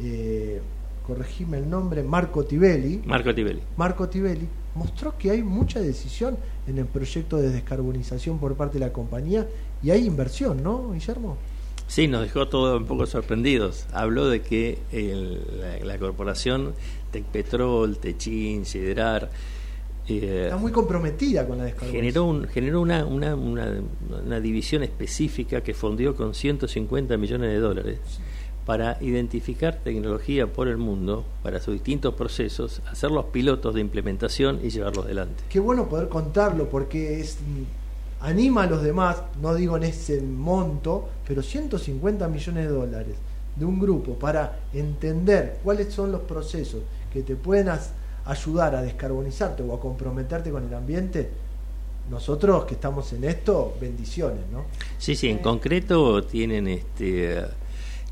eh, 0.00 0.60
corregime 1.04 1.58
el 1.58 1.68
nombre, 1.68 2.04
Marco 2.04 2.44
Tivelli, 2.44 3.02
Marco 3.04 3.34
Tivelli. 3.34 3.60
Marco 3.76 4.08
Tivelli 4.08 4.46
mostró 4.74 5.16
que 5.18 5.30
hay 5.30 5.42
mucha 5.42 5.80
decisión 5.80 6.36
en 6.66 6.78
el 6.78 6.86
proyecto 6.86 7.36
de 7.38 7.50
descarbonización 7.50 8.38
por 8.38 8.54
parte 8.56 8.78
de 8.78 8.86
la 8.86 8.92
compañía 8.92 9.46
y 9.82 9.90
hay 9.90 10.06
inversión, 10.06 10.62
¿no, 10.62 10.92
Guillermo? 10.92 11.36
Sí, 11.86 12.06
nos 12.06 12.20
dejó 12.22 12.48
todos 12.48 12.78
un 12.80 12.86
poco 12.86 13.06
sorprendidos. 13.06 13.86
Habló 13.92 14.28
de 14.28 14.42
que 14.42 14.78
el- 14.92 15.40
la, 15.60 15.78
la 15.84 15.98
corporación 15.98 16.74
Tecpetrol, 17.10 17.96
Techin, 17.98 18.66
Siderar, 18.66 19.30
eh, 20.06 20.42
Está 20.44 20.56
muy 20.58 20.70
comprometida 20.72 21.46
con 21.46 21.58
la 21.58 21.64
descarbonización. 21.64 22.02
generó, 22.02 22.24
un, 22.26 22.44
generó 22.48 22.80
una, 22.82 23.04
una, 23.06 23.34
una, 23.34 23.72
una 24.24 24.40
división 24.40 24.82
específica 24.82 25.62
que 25.62 25.72
fundió 25.74 26.14
con 26.14 26.34
150 26.34 27.16
millones 27.16 27.50
de 27.50 27.58
dólares 27.58 27.98
para 28.68 28.98
identificar 29.00 29.76
tecnología 29.82 30.46
por 30.46 30.68
el 30.68 30.76
mundo, 30.76 31.24
para 31.42 31.58
sus 31.58 31.72
distintos 31.72 32.12
procesos, 32.12 32.82
hacer 32.92 33.10
los 33.10 33.24
pilotos 33.24 33.74
de 33.74 33.80
implementación 33.80 34.60
y 34.62 34.68
llevarlos 34.68 35.06
adelante. 35.06 35.42
Qué 35.48 35.58
bueno 35.58 35.88
poder 35.88 36.10
contarlo 36.10 36.68
porque 36.68 37.18
es 37.18 37.38
mm, 37.40 38.26
anima 38.26 38.64
a 38.64 38.66
los 38.66 38.82
demás, 38.82 39.22
no 39.40 39.54
digo 39.54 39.78
en 39.78 39.84
ese 39.84 40.20
monto, 40.20 41.08
pero 41.26 41.42
150 41.42 42.28
millones 42.28 42.64
de 42.66 42.70
dólares 42.70 43.14
de 43.56 43.64
un 43.64 43.80
grupo 43.80 44.12
para 44.18 44.58
entender 44.74 45.60
cuáles 45.64 45.90
son 45.94 46.12
los 46.12 46.20
procesos 46.20 46.82
que 47.10 47.22
te 47.22 47.36
pueden 47.36 47.70
as- 47.70 47.92
ayudar 48.26 48.74
a 48.74 48.82
descarbonizarte 48.82 49.62
o 49.62 49.74
a 49.74 49.80
comprometerte 49.80 50.50
con 50.50 50.66
el 50.68 50.74
ambiente. 50.74 51.30
Nosotros 52.10 52.66
que 52.66 52.74
estamos 52.74 53.10
en 53.14 53.24
esto, 53.24 53.74
bendiciones, 53.80 54.40
¿no? 54.52 54.64
Sí, 54.98 55.16
sí, 55.16 55.30
en 55.30 55.38
concreto 55.38 56.22
tienen 56.24 56.68
este 56.68 57.42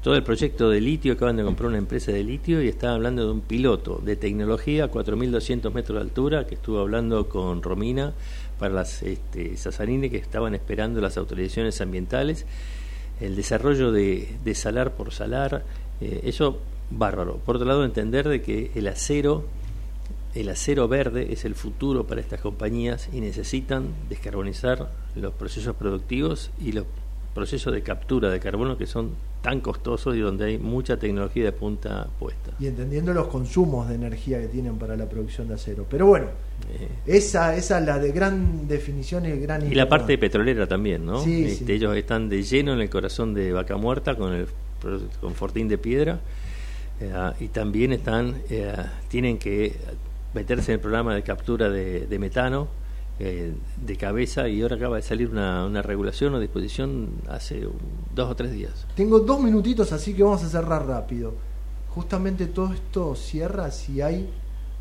todo 0.07 0.15
el 0.15 0.23
proyecto 0.23 0.71
de 0.71 0.81
litio, 0.81 1.15
acaban 1.15 1.37
de 1.37 1.43
comprar 1.43 1.67
una 1.67 1.79
empresa 1.79 2.13
de 2.13 2.23
litio 2.23 2.63
y 2.63 2.69
estaban 2.69 2.95
hablando 2.95 3.27
de 3.27 3.33
un 3.33 3.41
piloto 3.41 4.01
de 4.05 4.15
tecnología 4.15 4.85
a 4.85 4.89
4.200 4.89 5.73
metros 5.73 5.97
de 5.97 6.01
altura, 6.01 6.47
que 6.47 6.55
estuvo 6.55 6.79
hablando 6.79 7.29
con 7.29 7.61
Romina 7.61 8.13
para 8.57 8.73
las 8.73 9.03
este, 9.03 9.57
que 9.57 10.17
estaban 10.17 10.55
esperando 10.55 11.01
las 11.01 11.17
autorizaciones 11.17 11.81
ambientales, 11.81 12.47
el 13.21 13.35
desarrollo 13.35 13.91
de, 13.91 14.29
de 14.45 14.55
salar 14.55 14.93
por 14.93 15.13
salar, 15.13 15.65
eh, 16.01 16.21
eso 16.23 16.61
bárbaro. 16.89 17.39
Por 17.39 17.57
otro 17.57 17.67
lado, 17.67 17.85
entender 17.85 18.29
de 18.29 18.43
que 18.43 18.71
el 18.77 18.87
acero 18.87 19.45
el 20.37 20.49
acero 20.51 20.87
verde 20.87 21.33
es 21.33 21.45
el 21.45 21.57
futuro 21.57 22.07
para 22.07 22.21
estas 22.21 22.41
compañías 22.41 23.09
y 23.13 23.21
necesitan 23.21 23.89
descarbonizar 24.09 24.89
los 25.17 25.35
procesos 25.35 25.75
productivos 25.75 26.53
y 26.61 26.71
los 26.71 26.85
procesos 27.35 27.73
de 27.73 27.83
captura 27.83 28.31
de 28.31 28.39
carbono 28.39 28.79
que 28.79 28.87
son 28.87 29.11
tan 29.47 29.61
costosos 29.61 30.17
y 30.17 30.19
donde 30.19 30.45
hay 30.47 30.59
mucha 30.59 30.97
tecnología 30.97 31.45
de 31.45 31.53
punta 31.53 32.09
puesta. 32.19 32.51
Y 32.59 32.67
entendiendo 32.67 33.15
los 33.15 33.29
consumos 33.29 33.89
de 33.89 33.95
energía 33.95 34.41
que 34.41 34.49
tienen 34.49 34.77
para 34.77 34.97
la 34.97 35.09
producción 35.09 35.47
de 35.47 35.55
acero. 35.55 35.87
Pero 35.89 36.07
bueno, 36.07 36.27
esa, 37.07 37.55
esa 37.55 37.79
es 37.79 37.87
la 37.87 38.01
de 38.01 38.11
gran 38.11 38.67
definición 38.67 39.25
y 39.25 39.29
el 39.29 39.41
gran 39.41 39.65
Y 39.71 39.77
la 39.77 39.89
parte 39.89 40.19
petrolera 40.19 40.67
también, 40.67 41.07
¿no? 41.07 41.23
Sí, 41.23 41.45
Este, 41.45 41.65
sí. 41.65 41.73
Ellos 41.73 41.97
están 41.97 42.29
de 42.29 42.43
lleno 42.43 42.73
en 42.73 42.81
el 42.81 42.91
corazón 42.91 43.35
de 43.35 43.53
Vaca 43.53 43.77
Muerta 43.77 44.17
con 44.17 44.33
el 44.33 44.49
con 45.21 45.33
Fortín 45.35 45.69
de 45.69 45.79
Piedra 45.79 46.19
eh, 47.01 47.13
y 47.39 47.47
también 47.47 47.93
están 47.93 48.35
eh, 48.51 48.75
tienen 49.07 49.39
que 49.39 49.77
meterse 50.35 50.73
en 50.73 50.75
el 50.75 50.81
programa 50.81 51.15
de 51.15 51.23
captura 51.23 51.71
de, 51.71 52.09
de 52.09 52.19
metano 52.19 52.67
eh, 53.19 53.55
de 53.85 53.97
cabeza 53.97 54.49
y 54.49 54.61
ahora 54.63 54.77
acaba 54.77 54.97
de 54.97 55.03
salir 55.03 55.29
una, 55.31 55.65
una 55.67 55.81
regulación 55.83 56.35
o 56.35 56.41
disposición 56.41 57.11
hace 57.29 57.67
un- 57.67 57.79
dos 58.15 58.31
o 58.31 58.37
tres 58.37 58.53
días. 58.53 58.87
Tengo 58.95 59.21
dos 59.21 59.41
minutitos, 59.41 59.93
así 59.93 60.13
que 60.15 60.23
vamos 60.23 60.43
a 60.45 60.49
cerrar 60.49 60.87
rápido. 60.87 61.35
Justamente 61.95 62.47
todo 62.47 62.73
esto 62.75 63.15
cierra 63.15 63.71
si 63.71 64.03
hay 64.03 64.29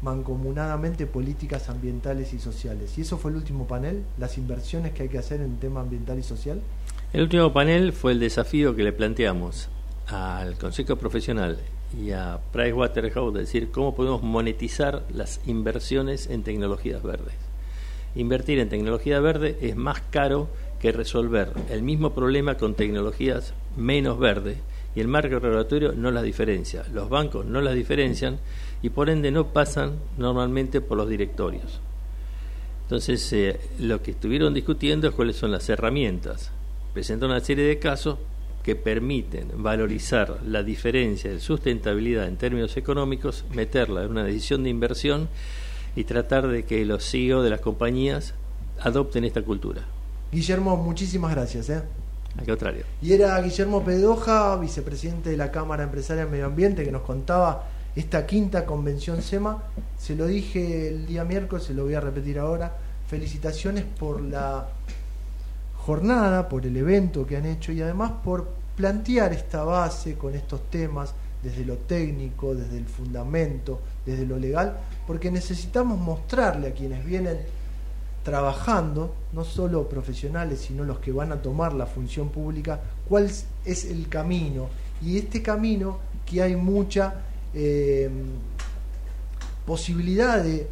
mancomunadamente 0.02 1.08
políticas 1.08 1.70
ambientales 1.70 2.34
y 2.34 2.40
sociales. 2.40 2.98
Y 2.98 3.02
eso 3.02 3.18
fue 3.18 3.32
el 3.32 3.38
último 3.38 3.68
panel, 3.68 4.04
las 4.18 4.38
inversiones 4.38 4.92
que 4.94 5.04
hay 5.04 5.10
que 5.10 5.18
hacer 5.18 5.42
en 5.42 5.58
tema 5.58 5.82
ambiental 5.82 6.20
y 6.20 6.24
social. 6.24 6.62
El 7.14 7.24
último 7.24 7.54
panel 7.54 7.94
fue 7.94 8.12
el 8.12 8.20
desafío 8.20 8.76
que 8.76 8.84
le 8.84 8.92
planteamos 8.92 9.70
al 10.08 10.58
Consejo 10.58 10.98
Profesional 10.98 11.58
y 12.00 12.12
a 12.12 12.40
Pricewaterhouse, 12.52 13.34
es 13.36 13.40
decir, 13.48 13.72
cómo 13.72 13.96
podemos 13.96 14.22
monetizar 14.22 15.04
las 15.14 15.40
inversiones 15.48 16.30
en 16.30 16.44
tecnologías 16.44 17.02
verdes. 17.02 17.34
Invertir 18.16 18.60
en 18.60 18.70
tecnología 18.70 19.20
verde 19.20 19.58
es 19.62 19.76
más 19.76 20.02
caro 20.10 20.50
que 20.80 20.92
resolver 20.92 21.52
el 21.70 21.82
mismo 21.84 22.14
problema 22.14 22.56
con 22.56 22.76
tecnologías 22.76 23.54
menos 23.76 24.18
verdes 24.20 24.58
y 24.96 25.02
el 25.02 25.08
marco 25.08 25.40
regulatorio 25.40 25.92
no 25.92 26.10
las 26.12 26.24
diferencia. 26.24 26.84
Los 26.94 27.10
bancos 27.10 27.46
no 27.46 27.62
las 27.62 27.76
diferencian 27.76 28.40
y 28.82 28.90
por 28.90 29.10
ende 29.10 29.32
no 29.32 29.48
pasan 29.48 30.00
normalmente 30.18 30.80
por 30.80 30.98
los 30.98 31.10
directorios. 31.10 31.82
Entonces, 32.84 33.34
eh, 33.34 33.60
lo 33.80 34.02
que 34.02 34.12
estuvieron 34.12 34.54
discutiendo 34.54 35.08
es 35.08 35.16
cuáles 35.16 35.36
son 35.36 35.52
las 35.52 35.68
herramientas. 35.70 36.52
Presentaron 36.94 37.32
una 37.32 37.44
serie 37.44 37.66
de 37.66 37.80
casos 37.80 38.20
que 38.64 38.76
permiten 38.76 39.62
valorizar 39.62 40.40
la 40.46 40.64
diferencia 40.64 41.32
de 41.32 41.40
sustentabilidad 41.40 42.28
en 42.28 42.38
términos 42.38 42.78
económicos, 42.78 43.44
meterla 43.54 44.04
en 44.04 44.12
una 44.12 44.24
decisión 44.24 44.64
de 44.64 44.70
inversión 44.70 45.30
y 45.96 46.04
tratar 46.04 46.48
de 46.48 46.66
que 46.66 46.86
los 46.86 47.10
CEO 47.10 47.42
de 47.42 47.50
las 47.50 47.62
compañías 47.62 48.34
adopten 48.82 49.24
esta 49.24 49.42
cultura. 49.42 49.82
Guillermo, 50.32 50.76
muchísimas 50.78 51.34
gracias. 51.34 51.70
¿eh? 51.70 51.82
Al 52.38 52.46
contrario. 52.46 52.84
Y 53.02 53.14
era 53.14 53.40
Guillermo 53.42 53.84
Pedoja, 53.84 54.58
vicepresidente 54.58 55.30
de 55.30 55.38
la 55.38 55.52
Cámara 55.52 55.84
Empresaria 55.84 56.26
Medio 56.26 56.48
Ambiente, 56.48 56.84
que 56.84 56.92
nos 56.92 57.04
contaba 57.04 57.70
esta 57.96 58.26
quinta 58.26 58.66
convención 58.66 59.22
SEMA. 59.22 59.64
Se 59.98 60.16
lo 60.16 60.28
dije 60.28 60.90
el 60.90 61.06
día 61.06 61.24
miércoles, 61.24 61.66
se 61.66 61.74
lo 61.74 61.84
voy 61.84 61.94
a 61.94 62.02
repetir 62.02 62.40
ahora. 62.40 62.76
Felicitaciones 63.08 63.86
por 63.86 64.22
la 64.22 64.68
jornada, 65.78 66.50
por 66.50 66.66
el 66.66 66.76
evento 66.76 67.26
que 67.26 67.38
han 67.38 67.46
hecho 67.46 67.72
y 67.72 67.82
además 67.82 68.12
por 68.24 68.50
plantear 68.76 69.32
esta 69.32 69.64
base 69.64 70.16
con 70.16 70.36
estos 70.36 70.70
temas 70.70 71.14
desde 71.42 71.64
lo 71.64 71.78
técnico, 71.78 72.56
desde 72.56 72.78
el 72.78 72.86
fundamento, 72.86 73.80
desde 74.06 74.26
lo 74.26 74.38
legal, 74.38 74.78
porque 75.08 75.32
necesitamos 75.32 76.00
mostrarle 76.00 76.70
a 76.70 76.74
quienes 76.74 77.06
vienen 77.06 77.38
trabajando, 78.24 79.14
no 79.34 79.44
solo 79.44 79.88
profesionales, 79.88 80.62
sino 80.62 80.84
los 80.84 81.00
que 81.00 81.12
van 81.12 81.32
a 81.32 81.42
tomar 81.42 81.74
la 81.74 81.86
función 81.86 82.30
pública, 82.30 82.80
cuál 83.08 83.30
es 83.66 83.86
el 83.86 84.10
camino. 84.10 84.68
Y 85.02 85.18
este 85.18 85.42
camino 85.44 86.00
que 86.26 86.42
hay 86.42 86.56
mucha 86.56 87.22
eh, 87.54 88.10
posibilidad 89.66 90.44
de 90.44 90.68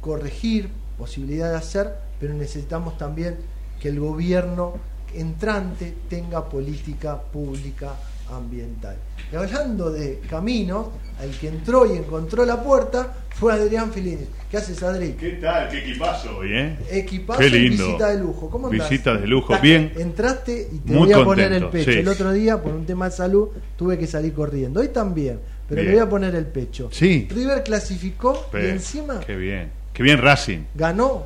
corregir, 0.00 0.70
posibilidad 0.98 1.50
de 1.50 1.56
hacer, 1.56 1.94
pero 2.18 2.34
necesitamos 2.34 2.98
también 2.98 3.36
que 3.80 3.88
el 3.88 4.00
gobierno 4.00 4.74
entrante 5.14 5.94
tenga 6.08 6.48
política 6.48 7.20
pública 7.20 7.94
ambiental. 8.30 8.96
Y 9.32 9.36
hablando 9.36 9.90
de 9.90 10.20
caminos, 10.28 10.88
el 11.22 11.30
que 11.38 11.48
entró 11.48 11.86
y 11.92 11.96
encontró 11.98 12.44
la 12.44 12.62
puerta 12.62 13.14
fue 13.30 13.52
Adrián 13.52 13.92
Filini. 13.92 14.26
¿Qué 14.50 14.56
haces, 14.56 14.82
Adri? 14.82 15.12
¿Qué 15.12 15.32
tal? 15.32 15.68
¿Qué 15.68 15.78
equipazo 15.78 16.38
hoy, 16.38 16.52
eh? 16.54 16.78
Equipazo 16.90 17.38
Qué 17.40 17.46
y 17.48 17.50
lindo. 17.68 17.86
visita 17.86 18.08
de 18.10 18.18
lujo. 18.20 18.48
¿Cómo 18.50 18.68
andás? 18.68 18.88
Visita 18.88 19.14
de 19.16 19.26
lujo, 19.26 19.54
bien. 19.60 19.92
Entraste 19.96 20.68
y 20.72 20.78
te 20.78 20.92
Muy 20.92 21.12
voy 21.12 21.20
a 21.20 21.24
poner 21.24 21.52
el 21.52 21.68
pecho. 21.68 21.92
sí. 21.92 21.98
El 21.98 22.08
otro 22.08 22.32
día, 22.32 22.60
por 22.62 22.72
un 22.72 22.86
tema 22.86 23.06
de 23.10 23.10
salud, 23.16 23.48
tuve 23.76 23.98
que 23.98 24.06
salir 24.06 24.32
corriendo. 24.32 24.80
Hoy 24.80 24.88
también, 24.88 25.38
pero 25.68 25.82
Bien. 25.82 25.92
le 25.92 25.98
voy 26.00 26.06
a 26.06 26.10
poner 26.10 26.34
el 26.34 26.46
pecho. 26.46 26.88
Sí. 26.92 27.28
River 27.30 27.62
clasificó 27.62 28.46
y 28.54 28.66
encima 28.66 29.20
Qué 29.20 29.36
bien. 29.36 29.70
Qué 29.92 30.02
bien 30.02 30.18
Racing. 30.22 30.60
ganó. 30.74 31.24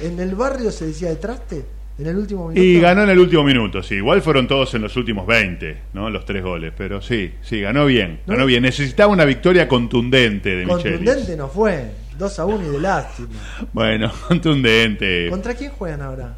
En 0.00 0.18
el 0.18 0.34
barrio 0.34 0.70
se 0.72 0.86
decía 0.86 1.10
de 1.10 1.16
traste, 1.16 1.64
en 1.98 2.06
el 2.06 2.16
último 2.16 2.48
minuto. 2.48 2.62
Y 2.62 2.80
ganó 2.80 3.02
en 3.04 3.10
el 3.10 3.18
último 3.18 3.44
minuto, 3.44 3.82
sí. 3.82 3.96
Igual 3.96 4.22
fueron 4.22 4.46
todos 4.46 4.74
en 4.74 4.82
los 4.82 4.96
últimos 4.96 5.26
20, 5.26 5.76
¿no? 5.92 6.10
Los 6.10 6.24
tres 6.24 6.42
goles. 6.42 6.72
Pero 6.76 7.00
sí, 7.00 7.32
sí, 7.42 7.60
ganó 7.60 7.86
bien. 7.86 8.20
¿No? 8.26 8.34
Ganó 8.34 8.46
bien. 8.46 8.62
Necesitaba 8.62 9.12
una 9.12 9.24
victoria 9.24 9.68
contundente 9.68 10.56
de 10.56 10.66
Michelis. 10.66 10.98
Contundente 10.98 11.36
no 11.36 11.48
fue. 11.48 11.90
2 12.18 12.38
a 12.38 12.44
1 12.44 12.66
y 12.66 12.68
de 12.70 12.80
lástima. 12.80 13.28
Bueno, 13.72 14.12
contundente. 14.28 15.28
¿Contra 15.30 15.54
quién 15.54 15.70
juegan 15.72 16.02
ahora? 16.02 16.36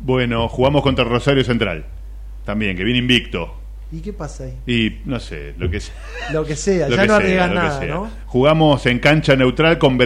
Bueno, 0.00 0.48
jugamos 0.48 0.82
contra 0.82 1.04
Rosario 1.04 1.44
Central. 1.44 1.84
También, 2.44 2.76
que 2.76 2.84
viene 2.84 2.98
invicto. 2.98 3.54
¿Y 3.92 4.00
qué 4.00 4.12
pasa 4.12 4.44
ahí? 4.44 4.54
Y 4.66 4.96
no 5.04 5.20
sé, 5.20 5.54
lo 5.58 5.70
que 5.70 5.78
sea. 5.80 5.94
Lo 6.32 6.44
que 6.44 6.56
sea, 6.56 6.88
Lo 6.88 6.96
ya 6.96 7.02
que 7.02 7.08
no 7.08 7.14
arriesgas 7.14 7.54
nada. 7.54 7.86
¿no? 7.86 8.10
Jugamos 8.26 8.84
en 8.86 8.98
cancha 8.98 9.36
neutral 9.36 9.78
con, 9.78 9.96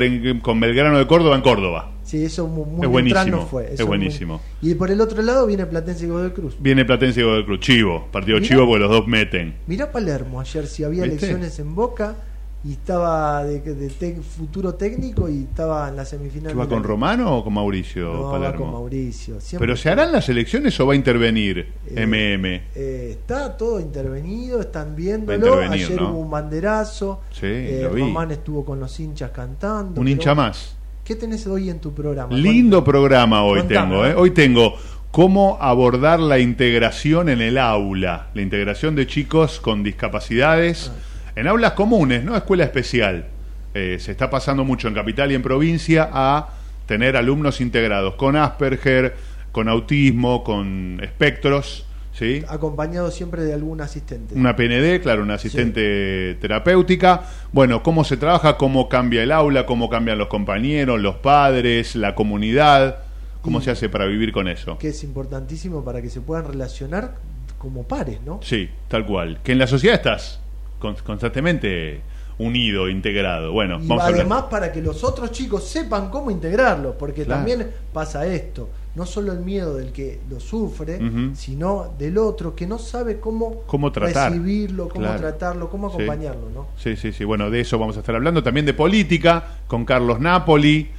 con 0.43 0.61
Belgrano 0.61 0.99
de 0.99 1.07
Córdoba 1.07 1.35
en 1.37 1.43
Córdoba. 1.43 1.93
Sí, 2.03 2.25
eso 2.25 2.47
muy, 2.47 2.67
muy 2.67 2.85
Es 2.87 2.91
buenísimo, 2.93 3.37
no 3.39 3.47
fue. 3.47 3.73
es 3.73 3.79
muy- 3.81 3.87
buenísimo. 3.87 4.41
Y 4.61 4.75
por 4.75 4.91
el 4.91 5.01
otro 5.01 5.23
lado 5.23 5.47
viene 5.47 5.65
Platense 5.65 6.05
y 6.05 6.09
Godoy 6.09 6.31
Cruz. 6.33 6.57
Viene 6.61 6.85
Platense 6.85 7.21
y 7.21 7.23
Godoy 7.23 7.45
Cruz. 7.47 7.61
Chivo. 7.61 8.09
Partido 8.13 8.37
Mirá. 8.39 8.49
chivo 8.49 8.67
porque 8.67 8.81
los 8.81 8.91
dos 8.91 9.07
meten. 9.07 9.55
Mirá 9.67 9.91
Palermo 9.91 10.41
ayer 10.41 10.67
si 10.67 10.85
había 10.85 11.05
¿Viste? 11.05 11.17
elecciones 11.27 11.59
en 11.59 11.75
Boca 11.75 12.17
y 12.63 12.73
estaba 12.73 13.43
de, 13.45 13.61
de 13.61 13.89
tec- 13.91 14.21
futuro 14.21 14.75
técnico 14.75 15.29
y 15.31 15.45
estaba 15.45 15.89
en 15.89 15.97
la 15.97 16.05
semifinal. 16.05 16.53
¿Que 16.53 16.59
va 16.59 16.69
con 16.69 16.83
Romano 16.85 17.39
o 17.39 17.43
con 17.45 17.55
Mauricio 17.55 18.13
No, 18.13 18.39
va 18.39 18.55
con 18.55 18.71
Mauricio. 18.71 19.41
Siempre 19.41 19.67
¿Pero 19.67 19.77
se 19.79 19.89
harán 19.89 20.13
las 20.13 20.29
elecciones 20.29 20.79
o 20.79 20.87
va 20.87 20.93
a 20.93 20.97
intervenir 20.97 21.73
Eh, 21.87 22.07
MM? 22.07 22.45
Eh, 22.75 23.09
está 23.13 23.57
todo 23.57 23.81
intervenido, 23.81 24.61
están 24.61 24.95
viéndolo. 24.95 25.59
Ayer 25.61 26.01
¿no? 26.01 26.11
hubo 26.11 26.19
un 26.21 26.31
banderazo. 26.31 27.23
Sí, 27.31 27.47
eh, 27.47 27.81
lo 27.85 27.91
vi. 27.95 28.03
Román 28.03 28.31
estuvo 28.31 28.65
con 28.65 28.79
los 28.79 29.01
hinchas 29.01 29.31
cantando. 29.31 30.01
Un 30.01 30.09
hincha 30.09 30.35
más. 30.35 30.77
¿Qué 31.03 31.17
tenés 31.17 31.47
hoy 31.47 31.71
en 31.71 31.79
tu 31.81 31.93
programa? 31.95 32.33
Lindo 32.37 32.85
programa 32.85 33.43
hoy 33.43 33.61
Contame, 33.61 33.91
tengo. 33.91 34.07
¿eh? 34.07 34.15
Hoy 34.15 34.31
tengo 34.33 34.75
cómo 35.11 35.57
abordar 35.61 36.21
la 36.21 36.39
integración 36.39 37.31
en 37.31 37.41
el 37.41 37.57
aula. 37.59 38.29
La 38.35 38.43
integración 38.43 38.95
de 38.95 39.07
chicos 39.07 39.61
con 39.61 39.83
discapacidades 39.83 40.93
en 41.41 41.49
aulas 41.49 41.73
comunes, 41.73 42.23
no 42.23 42.37
escuela 42.37 42.65
especial. 42.65 43.25
Eh, 43.73 43.97
se 43.99 44.11
está 44.13 44.29
pasando 44.29 44.65
mucho 44.65 44.89
en 44.89 44.95
capital 44.95 45.33
y 45.33 45.35
en 45.35 45.43
provincia 45.43 46.09
a 46.13 46.49
tener 46.87 47.17
alumnos 47.17 47.61
integrados 47.61 48.15
con 48.17 48.37
Asperger, 48.37 49.15
con 49.53 49.69
autismo, 49.69 50.45
con 50.45 51.01
espectros. 51.03 51.87
¿sí? 52.13 52.43
Acompañado 52.49 53.11
siempre 53.11 53.43
de 53.43 53.55
algún 53.55 53.81
asistente. 53.81 54.35
Una 54.35 54.55
PND, 54.55 55.01
claro, 55.01 55.23
una 55.23 55.35
asistente 55.35 56.37
terapéutica. 56.41 57.23
Bueno, 57.53 57.83
cómo 57.83 58.05
se 58.05 58.17
trabaja, 58.19 58.57
cómo 58.59 58.89
cambia 58.89 59.23
el 59.23 59.33
aula, 59.33 59.65
cómo 59.65 59.89
cambian 59.89 60.19
los 60.19 60.29
compañeros, 60.29 61.01
los 61.01 61.17
padres, 61.17 61.97
la 61.97 62.15
comunidad, 62.15 62.99
cómo 63.41 63.61
Y- 63.61 63.63
se 63.63 63.71
hace 63.71 63.89
para 63.89 64.05
vivir 64.07 64.33
con 64.33 64.47
eso. 64.49 64.77
Que 64.79 64.89
es 64.89 65.03
importantísimo 65.05 65.83
para 65.85 66.03
que 66.03 66.11
se 66.11 66.21
puedan 66.21 66.45
relacionar 66.47 67.15
como 67.57 67.85
pares, 67.85 68.21
¿no? 68.27 68.41
Sí, 68.43 68.69
tal 68.89 69.07
cual. 69.07 69.39
Que 69.43 69.53
en 69.53 69.59
la 69.59 69.67
sociedad 69.67 69.97
estás 69.97 70.41
constantemente 70.81 72.01
unido, 72.39 72.89
integrado. 72.89 73.53
Bueno, 73.53 73.79
Y 73.83 73.87
vamos 73.87 74.03
a 74.03 74.07
hablar. 74.07 74.21
además 74.23 74.45
para 74.51 74.73
que 74.73 74.81
los 74.81 75.05
otros 75.05 75.31
chicos 75.31 75.65
sepan 75.69 76.09
cómo 76.09 76.31
integrarlo, 76.31 76.97
porque 76.97 77.25
Claro. 77.25 77.41
también 77.41 77.71
pasa 77.93 78.27
esto, 78.27 78.71
no 78.95 79.05
solo 79.05 79.33
el 79.33 79.41
miedo 79.41 79.75
del 79.77 79.93
que 79.93 80.21
lo 80.31 80.41
sufre, 80.41 80.99
sino 81.35 81.93
del 81.99 82.17
otro 82.17 82.57
que 82.57 82.67
no 82.67 82.79
sabe 82.79 83.21
cómo, 83.21 83.63
Cómo 83.67 83.93
tratar. 83.93 84.31
recibirlo, 84.33 84.89
cómo 84.89 85.05
Claro. 85.05 85.21
tratarlo, 85.21 85.69
cómo 85.69 85.91
Sí. 85.91 85.97
acompañarlo, 85.97 86.49
¿no? 86.55 86.69
Sí, 86.79 86.97
sí, 86.97 87.13
sí. 87.13 87.25
Bueno, 87.25 87.51
de 87.51 87.61
eso 87.61 87.79
vamos 87.79 87.97
a 87.99 88.01
estar 88.01 88.15
hablando. 88.15 88.43
También 88.43 88.65
de 88.65 88.73
política 88.75 89.59
con 89.67 89.85
Carlos 89.85 90.19
Napoli. 90.19 90.91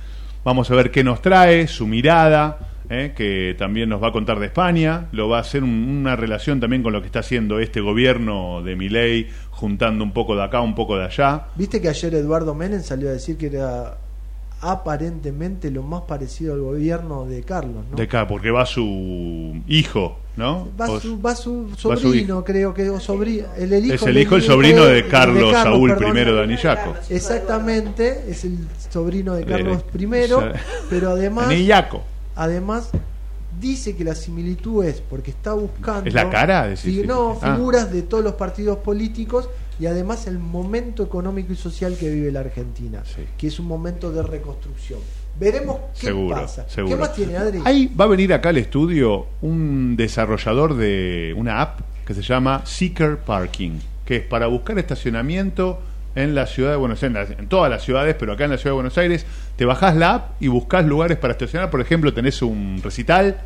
Vamos 0.43 0.69
a 0.69 0.75
ver 0.75 0.91
qué 0.91 1.03
nos 1.03 1.21
trae, 1.23 1.67
su 1.67 1.87
mirada, 1.87 2.70
¿eh? 2.91 3.13
que 3.15 3.55
también 3.57 3.89
nos 3.89 4.03
va 4.03 4.09
a 4.09 4.11
contar 4.11 4.39
de 4.39 4.47
España. 4.47 5.07
Lo 5.13 5.29
va 5.29 5.37
a 5.37 5.41
hacer 5.41 5.63
un- 5.63 5.71
una 6.01 6.15
relación 6.15 6.59
también 6.59 6.83
con 6.83 6.93
lo 6.93 6.99
que 7.01 7.07
está 7.07 7.19
haciendo 7.19 7.59
este 7.59 7.79
gobierno 7.81 8.61
de 8.63 8.75
Milei, 8.75 9.27
juntando 9.49 10.03
un 10.03 10.11
poco 10.11 10.35
de 10.35 10.43
acá, 10.43 10.61
un 10.61 10.75
poco 10.75 10.97
de 10.97 11.05
allá. 11.05 11.47
Viste 11.55 11.81
que 11.81 11.89
ayer 11.89 12.13
Eduardo 12.15 12.53
Menem 12.53 12.81
salió 12.81 13.09
a 13.09 13.13
decir 13.13 13.37
que 13.37 13.47
era 13.47 13.97
aparentemente 14.63 15.71
lo 15.71 15.81
más 15.83 16.01
parecido 16.03 16.53
al 16.53 16.61
gobierno 16.61 17.25
de 17.25 17.41
Carlos, 17.41 17.83
¿no? 17.89 17.97
De 17.97 18.03
acá, 18.03 18.27
porque 18.27 18.51
va 18.51 18.65
su 18.67 19.59
hijo, 19.67 20.19
¿no? 20.35 20.67
Va 20.79 20.99
su, 20.99 21.19
va 21.21 21.35
su 21.35 21.67
va 21.89 21.95
su 21.97 22.03
sobrino, 22.03 22.43
creo 22.43 22.71
que 22.73 22.87
o 22.89 22.99
sobrino, 22.99 23.47
el, 23.57 23.73
el 23.73 23.85
hijo 23.85 23.95
Es 23.95 24.03
el 24.03 24.17
hijo, 24.19 24.35
el 24.35 24.43
sobrino 24.43 24.85
de 24.85 24.93
de 25.01 25.07
Carlos 25.07 25.51
Saúl 25.53 25.95
perdón. 25.95 26.15
I 26.17 26.23
de 26.25 26.41
Anillaco. 26.43 26.93
Exactamente, 27.09 28.25
es 28.29 28.45
el 28.45 28.59
sobrino 28.91 29.33
de 29.33 29.45
Carlos 29.45 29.83
Eh, 29.95 29.97
I, 29.99 30.05
o 30.31 30.39
sea, 30.39 30.53
pero 30.91 31.09
además 31.11 31.47
Anillaco. 31.47 32.03
Además 32.35 32.89
dice 33.59 33.95
que 33.95 34.03
la 34.03 34.15
similitud 34.15 34.85
es 34.85 35.01
porque 35.01 35.31
está 35.31 35.53
buscando 35.53 36.07
¿Es 36.07 36.13
la 36.13 36.29
cara? 36.29 36.67
Decís, 36.67 37.05
no. 37.05 37.37
Ah. 37.41 37.55
figuras 37.55 37.91
de 37.91 38.01
todos 38.03 38.23
los 38.23 38.33
partidos 38.33 38.77
políticos 38.77 39.49
y 39.79 39.87
además 39.87 40.27
el 40.27 40.39
momento 40.39 41.03
económico 41.03 41.53
y 41.53 41.55
social 41.55 41.97
que 41.99 42.09
vive 42.09 42.31
la 42.31 42.41
Argentina, 42.41 43.03
que 43.37 43.47
es 43.47 43.59
un 43.59 43.67
momento 43.67 44.11
de 44.11 44.21
reconstrucción. 44.21 44.99
Veremos 45.39 45.79
qué 45.99 46.07
Seguro, 46.07 46.35
pasa. 46.35 46.69
seguro. 46.69 46.95
¿Qué 46.95 47.01
más 47.01 47.13
tiene 47.15 47.37
Adri? 47.37 47.61
Ahí 47.65 47.87
va 47.99 48.05
a 48.05 48.07
venir 48.07 48.33
acá 48.33 48.49
al 48.49 48.57
estudio 48.57 49.25
un 49.41 49.95
desarrollador 49.97 50.75
de 50.75 51.33
una 51.35 51.61
app 51.61 51.79
que 52.05 52.13
se 52.13 52.21
llama 52.21 52.61
Seeker 52.65 53.17
Parking, 53.19 53.79
que 54.05 54.17
es 54.17 54.23
para 54.23 54.47
buscar 54.47 54.77
estacionamiento 54.77 55.79
en 56.15 56.35
la 56.35 56.45
ciudad 56.45 56.71
de 56.71 56.77
Buenos 56.77 57.01
Aires, 57.03 57.29
en 57.37 57.47
todas 57.47 57.69
las 57.69 57.83
ciudades, 57.83 58.15
pero 58.19 58.33
acá 58.33 58.43
en 58.45 58.51
la 58.51 58.57
ciudad 58.57 58.71
de 58.71 58.75
Buenos 58.75 58.97
Aires, 58.97 59.25
te 59.55 59.65
bajás 59.65 59.95
la 59.95 60.13
app 60.15 60.41
y 60.41 60.47
buscas 60.49 60.85
lugares 60.85 61.17
para 61.17 61.31
estacionar. 61.33 61.69
Por 61.69 61.81
ejemplo, 61.81 62.13
tenés 62.13 62.41
un 62.41 62.81
recital 62.83 63.37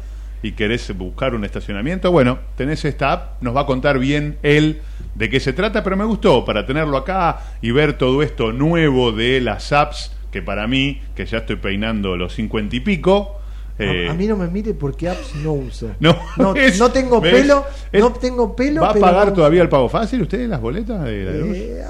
y 0.42 0.52
querés 0.54 0.96
buscar 0.98 1.34
un 1.36 1.44
estacionamiento. 1.46 2.12
Bueno, 2.12 2.40
tenés 2.56 2.84
esta 2.86 3.12
app, 3.12 3.42
nos 3.42 3.56
va 3.56 3.62
a 3.62 3.66
contar 3.66 4.00
bien 4.00 4.38
él 4.44 4.82
de 5.16 5.30
qué 5.30 5.40
se 5.40 5.54
trata, 5.54 5.84
pero 5.84 5.96
me 5.98 6.06
gustó 6.06 6.44
para 6.46 6.66
tenerlo 6.66 6.98
acá 6.98 7.40
y 7.62 7.72
ver 7.72 7.98
todo 7.98 8.22
esto 8.24 8.52
nuevo 8.52 9.12
de 9.12 9.42
las 9.42 9.72
apps, 9.72 10.12
que 10.32 10.42
para 10.42 10.68
mí, 10.68 11.02
que 11.16 11.26
ya 11.26 11.40
estoy 11.40 11.56
peinando 11.56 12.18
los 12.18 12.34
cincuenta 12.36 12.76
y 12.76 12.80
pico, 12.82 13.40
eh, 13.78 14.08
a, 14.08 14.12
a 14.12 14.14
mí 14.14 14.26
no 14.28 14.38
me 14.38 14.48
mire 14.48 14.74
porque 14.74 15.10
apps 15.10 15.36
no 15.36 15.54
uso. 15.54 15.92
No, 16.00 16.18
no, 16.38 16.54
no 16.54 16.92
tengo 16.92 17.22
pelo, 17.22 17.66
Es- 17.92 18.02
no 18.02 18.12
tengo 18.14 18.56
pelo. 18.56 18.82
¿Va 18.82 18.90
a 18.90 18.94
pagar 18.94 19.34
todavía 19.34 19.62
el 19.62 19.70
pago 19.70 19.90
fácil 19.90 20.22
usted 20.22 20.48
las 20.48 20.62
boletas 20.62 21.04
de 21.04 21.24
la? 21.24 21.32
Eh, 21.32 21.84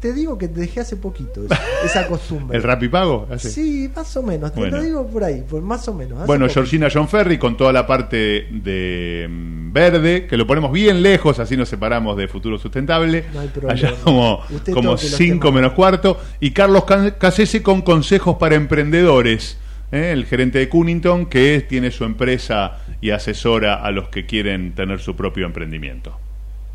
te 0.00 0.12
digo 0.14 0.38
que 0.38 0.48
dejé 0.48 0.80
hace 0.80 0.96
poquito 0.96 1.44
esa, 1.44 1.60
esa 1.84 2.06
costumbre. 2.08 2.56
¿El 2.56 2.62
Rapipago? 2.62 3.26
Hace- 3.30 3.50
Sí, 3.50 3.90
más 3.94 4.16
o 4.16 4.22
menos. 4.22 4.52
Te 4.52 4.60
Bueno. 4.60 4.78
lo 4.78 4.82
digo 4.82 5.06
por 5.06 5.22
ahí, 5.24 5.42
por 5.48 5.60
más 5.62 5.86
o 5.88 5.94
menos. 5.94 6.26
Bueno, 6.26 6.46
poquito. 6.46 6.60
Georgina 6.60 6.88
John 6.92 7.06
Ferry 7.08 7.38
con 7.38 7.56
toda 7.56 7.72
la 7.72 7.86
parte 7.86 8.46
de 8.50 9.26
mm, 9.30 9.72
verde, 9.72 10.26
que 10.26 10.36
lo 10.36 10.46
ponemos 10.46 10.72
bien 10.72 11.02
lejos, 11.02 11.38
así 11.38 11.56
nos 11.56 11.68
separamos 11.68 12.16
de 12.16 12.26
Futuro 12.28 12.58
Sustentable. 12.58 13.24
No 13.34 13.40
hay 13.40 13.48
problema. 13.48 13.72
Allá 13.74 13.94
como, 14.02 14.40
como 14.48 14.58
toque 14.64 14.82
los 14.82 15.00
5 15.02 15.38
temas. 15.46 15.54
menos 15.54 15.72
cuarto. 15.74 16.18
Y 16.40 16.52
Carlos 16.52 16.84
Casese 17.18 17.62
con 17.62 17.82
consejos 17.82 18.36
para 18.38 18.54
emprendedores. 18.56 19.58
¿eh? 19.92 20.10
El 20.12 20.24
gerente 20.24 20.58
de 20.60 20.68
Cunnington, 20.68 21.26
que 21.26 21.64
tiene 21.68 21.90
su 21.90 22.04
empresa 22.04 22.78
y 23.00 23.10
asesora 23.10 23.74
a 23.84 23.90
los 23.90 24.08
que 24.08 24.24
quieren 24.26 24.74
tener 24.74 25.00
su 25.00 25.14
propio 25.16 25.46
emprendimiento. 25.46 26.18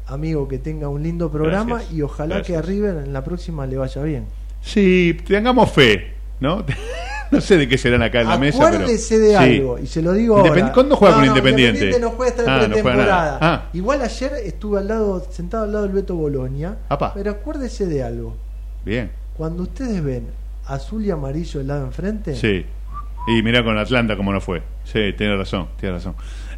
Amigo, 0.07 0.47
que 0.47 0.59
tenga 0.59 0.87
un 0.87 1.01
lindo 1.01 1.31
programa 1.31 1.77
Gracias. 1.77 1.93
y 1.93 2.01
ojalá 2.01 2.41
que 2.43 2.55
a 2.55 2.61
River 2.61 2.97
en 3.05 3.13
la 3.13 3.23
próxima 3.23 3.65
le 3.65 3.77
vaya 3.77 4.01
bien. 4.03 4.25
Sí, 4.61 5.17
tengamos 5.27 5.71
fe, 5.71 6.13
¿no? 6.39 6.63
no 7.31 7.41
sé 7.41 7.57
de 7.57 7.67
qué 7.67 7.77
serán 7.77 8.03
acá 8.03 8.21
en 8.21 8.27
la 8.29 8.37
mesa. 8.37 8.67
Acuérdese 8.67 9.17
de 9.19 9.29
Sí. 9.29 9.35
algo, 9.35 9.79
y 9.79 9.87
se 9.87 10.01
lo 10.03 10.13
digo 10.13 10.37
Independ- 10.37 10.49
ahora. 10.61 10.73
¿Cuándo 10.73 10.95
juega 10.95 11.15
No, 11.15 11.19
con 11.21 11.25
no, 11.27 11.31
Independiente? 11.37 11.99
no 11.99 12.09
juega 12.11 12.29
esta 12.31 12.41
Ah, 12.43 12.45
no 12.45 12.51
juega 12.53 12.67
pretemporada. 12.67 13.05
nada. 13.05 13.37
Ah. 13.41 13.69
Igual 13.73 14.01
ayer 14.03 14.31
estuve 14.43 14.79
al 14.79 14.87
lado, 14.87 15.25
sentado 15.31 15.63
al 15.63 15.71
lado 15.71 15.83
del 15.85 15.93
Beto 15.95 16.15
Bolonia. 16.15 16.77
Apa. 16.89 17.13
Pero 17.13 17.31
acuérdese 17.31 17.87
de 17.87 18.03
algo. 18.03 18.35
Bien. 18.85 19.11
Cuando 19.35 19.63
ustedes 19.63 20.03
ven 20.03 20.27
azul 20.67 21.03
y 21.03 21.09
amarillo 21.11 21.59
del 21.59 21.67
lado 21.67 21.85
enfrente, 21.85 22.35
Sí. 22.35 22.65
Y 23.27 23.41
mira 23.41 23.63
con 23.63 23.75
Atlanta 23.75 24.15
cómo 24.15 24.31
no 24.31 24.39
fue. 24.39 24.61
Sí, 24.83 24.99
tiene 25.17 25.35
razón, 25.35 25.67
tiene 25.79 25.95
razón. 25.95 26.13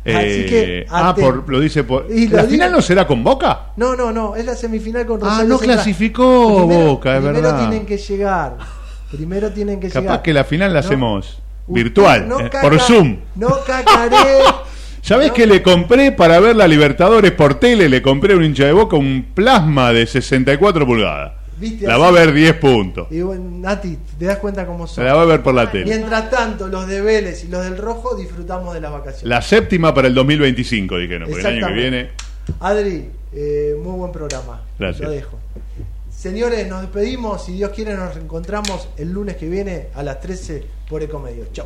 Así 0.06 0.46
que, 0.46 0.86
ah, 0.90 1.14
por, 1.20 1.50
lo 1.50 1.60
dice 1.60 1.84
por. 1.84 2.08
Y 2.10 2.28
¿La 2.28 2.44
final 2.44 2.72
no 2.72 2.82
será 2.82 3.06
con 3.06 3.24
Boca? 3.24 3.72
No, 3.76 3.96
no, 3.96 4.12
no, 4.12 4.36
es 4.36 4.46
la 4.46 4.56
semifinal 4.56 5.06
con 5.06 5.20
Ah, 5.22 5.26
Rosario 5.26 5.48
no 5.50 5.58
Central. 5.58 5.76
clasificó 5.78 6.66
Boca, 6.68 7.16
es 7.18 7.22
primero 7.24 7.42
verdad. 7.42 7.60
tienen 7.70 7.86
que 7.86 7.98
llegar. 7.98 8.58
Primero 9.12 9.52
tienen 9.52 9.80
que 9.80 9.88
Capaz 9.90 10.02
llegar. 10.02 10.22
que 10.22 10.34
la 10.34 10.44
final 10.44 10.74
la 10.74 10.82
No. 10.82 10.86
hacemos 10.86 11.40
virtual, 11.68 12.28
no 12.30 12.40
eh, 12.40 12.50
caca- 12.50 12.62
por 12.62 12.80
Zoom. 12.80 13.18
No 13.36 13.50
cacaré. 13.66 14.18
¿Sabés 15.02 15.32
que 15.32 15.46
le 15.48 15.62
compré 15.64 16.12
para 16.12 16.40
ver 16.42 16.56
la 16.58 16.68
Libertadores 16.68 17.32
por 17.32 17.56
tele? 17.56 17.88
Le 17.88 18.02
compré 18.02 18.34
a 18.34 18.38
un 18.38 18.44
hincha 18.44 18.66
de 18.66 18.74
boca 18.74 18.98
un 18.98 19.28
plasma 19.34 19.94
de 19.94 20.06
64 20.06 20.86
pulgadas. 20.86 21.32
¿Viste? 21.60 21.88
La 21.88 21.98
va 21.98 22.10
a 22.10 22.12
ver 22.12 22.34
10 22.34 22.54
puntos. 22.56 23.08
Y 23.10 23.22
bueno, 23.22 23.44
Nati, 23.50 23.98
¿te 24.18 24.26
das 24.26 24.38
cuenta 24.38 24.66
cómo 24.66 24.86
son? 24.86 25.06
La 25.06 25.16
va 25.16 25.24
a 25.24 25.26
ver 25.26 25.42
por 25.42 25.54
la 25.54 25.72
tele. 25.72 25.86
Mientras 25.86 26.30
tanto, 26.30 26.68
los 26.68 26.88
de 26.88 27.02
Vélez 27.02 27.44
y 27.44 27.48
los 27.48 27.64
del 27.64 27.78
Rojo 27.78 28.16
disfrutamos 28.16 28.74
de 28.74 28.82
las 28.82 28.92
vacaciones. 28.92 29.28
La 29.28 29.42
séptima 29.42 29.94
para 29.94 30.08
el 30.08 30.14
2025, 30.14 30.98
dijeron, 30.98 31.28
porque 31.28 31.42
el 31.42 31.48
año 31.48 31.68
que 31.68 31.74
viene. 31.74 32.10
Adri, 32.60 33.10
eh, 33.34 33.76
muy 33.82 33.98
buen 33.98 34.12
programa. 34.12 34.62
Gracias. 34.78 35.02
Lo 35.02 35.12
dejo. 35.12 35.40
Señores, 36.10 36.68
nos 36.68 36.82
despedimos. 36.82 37.46
Si 37.46 37.54
Dios 37.54 37.72
quiere, 37.72 37.96
nos 37.96 38.14
reencontramos 38.14 38.90
el 38.98 39.12
lunes 39.12 39.36
que 39.38 39.48
viene 39.48 39.88
a 39.96 40.04
las 40.04 40.20
13 40.20 40.64
por 40.90 41.02
Ecomedio. 41.04 41.46
Chau. 41.52 41.66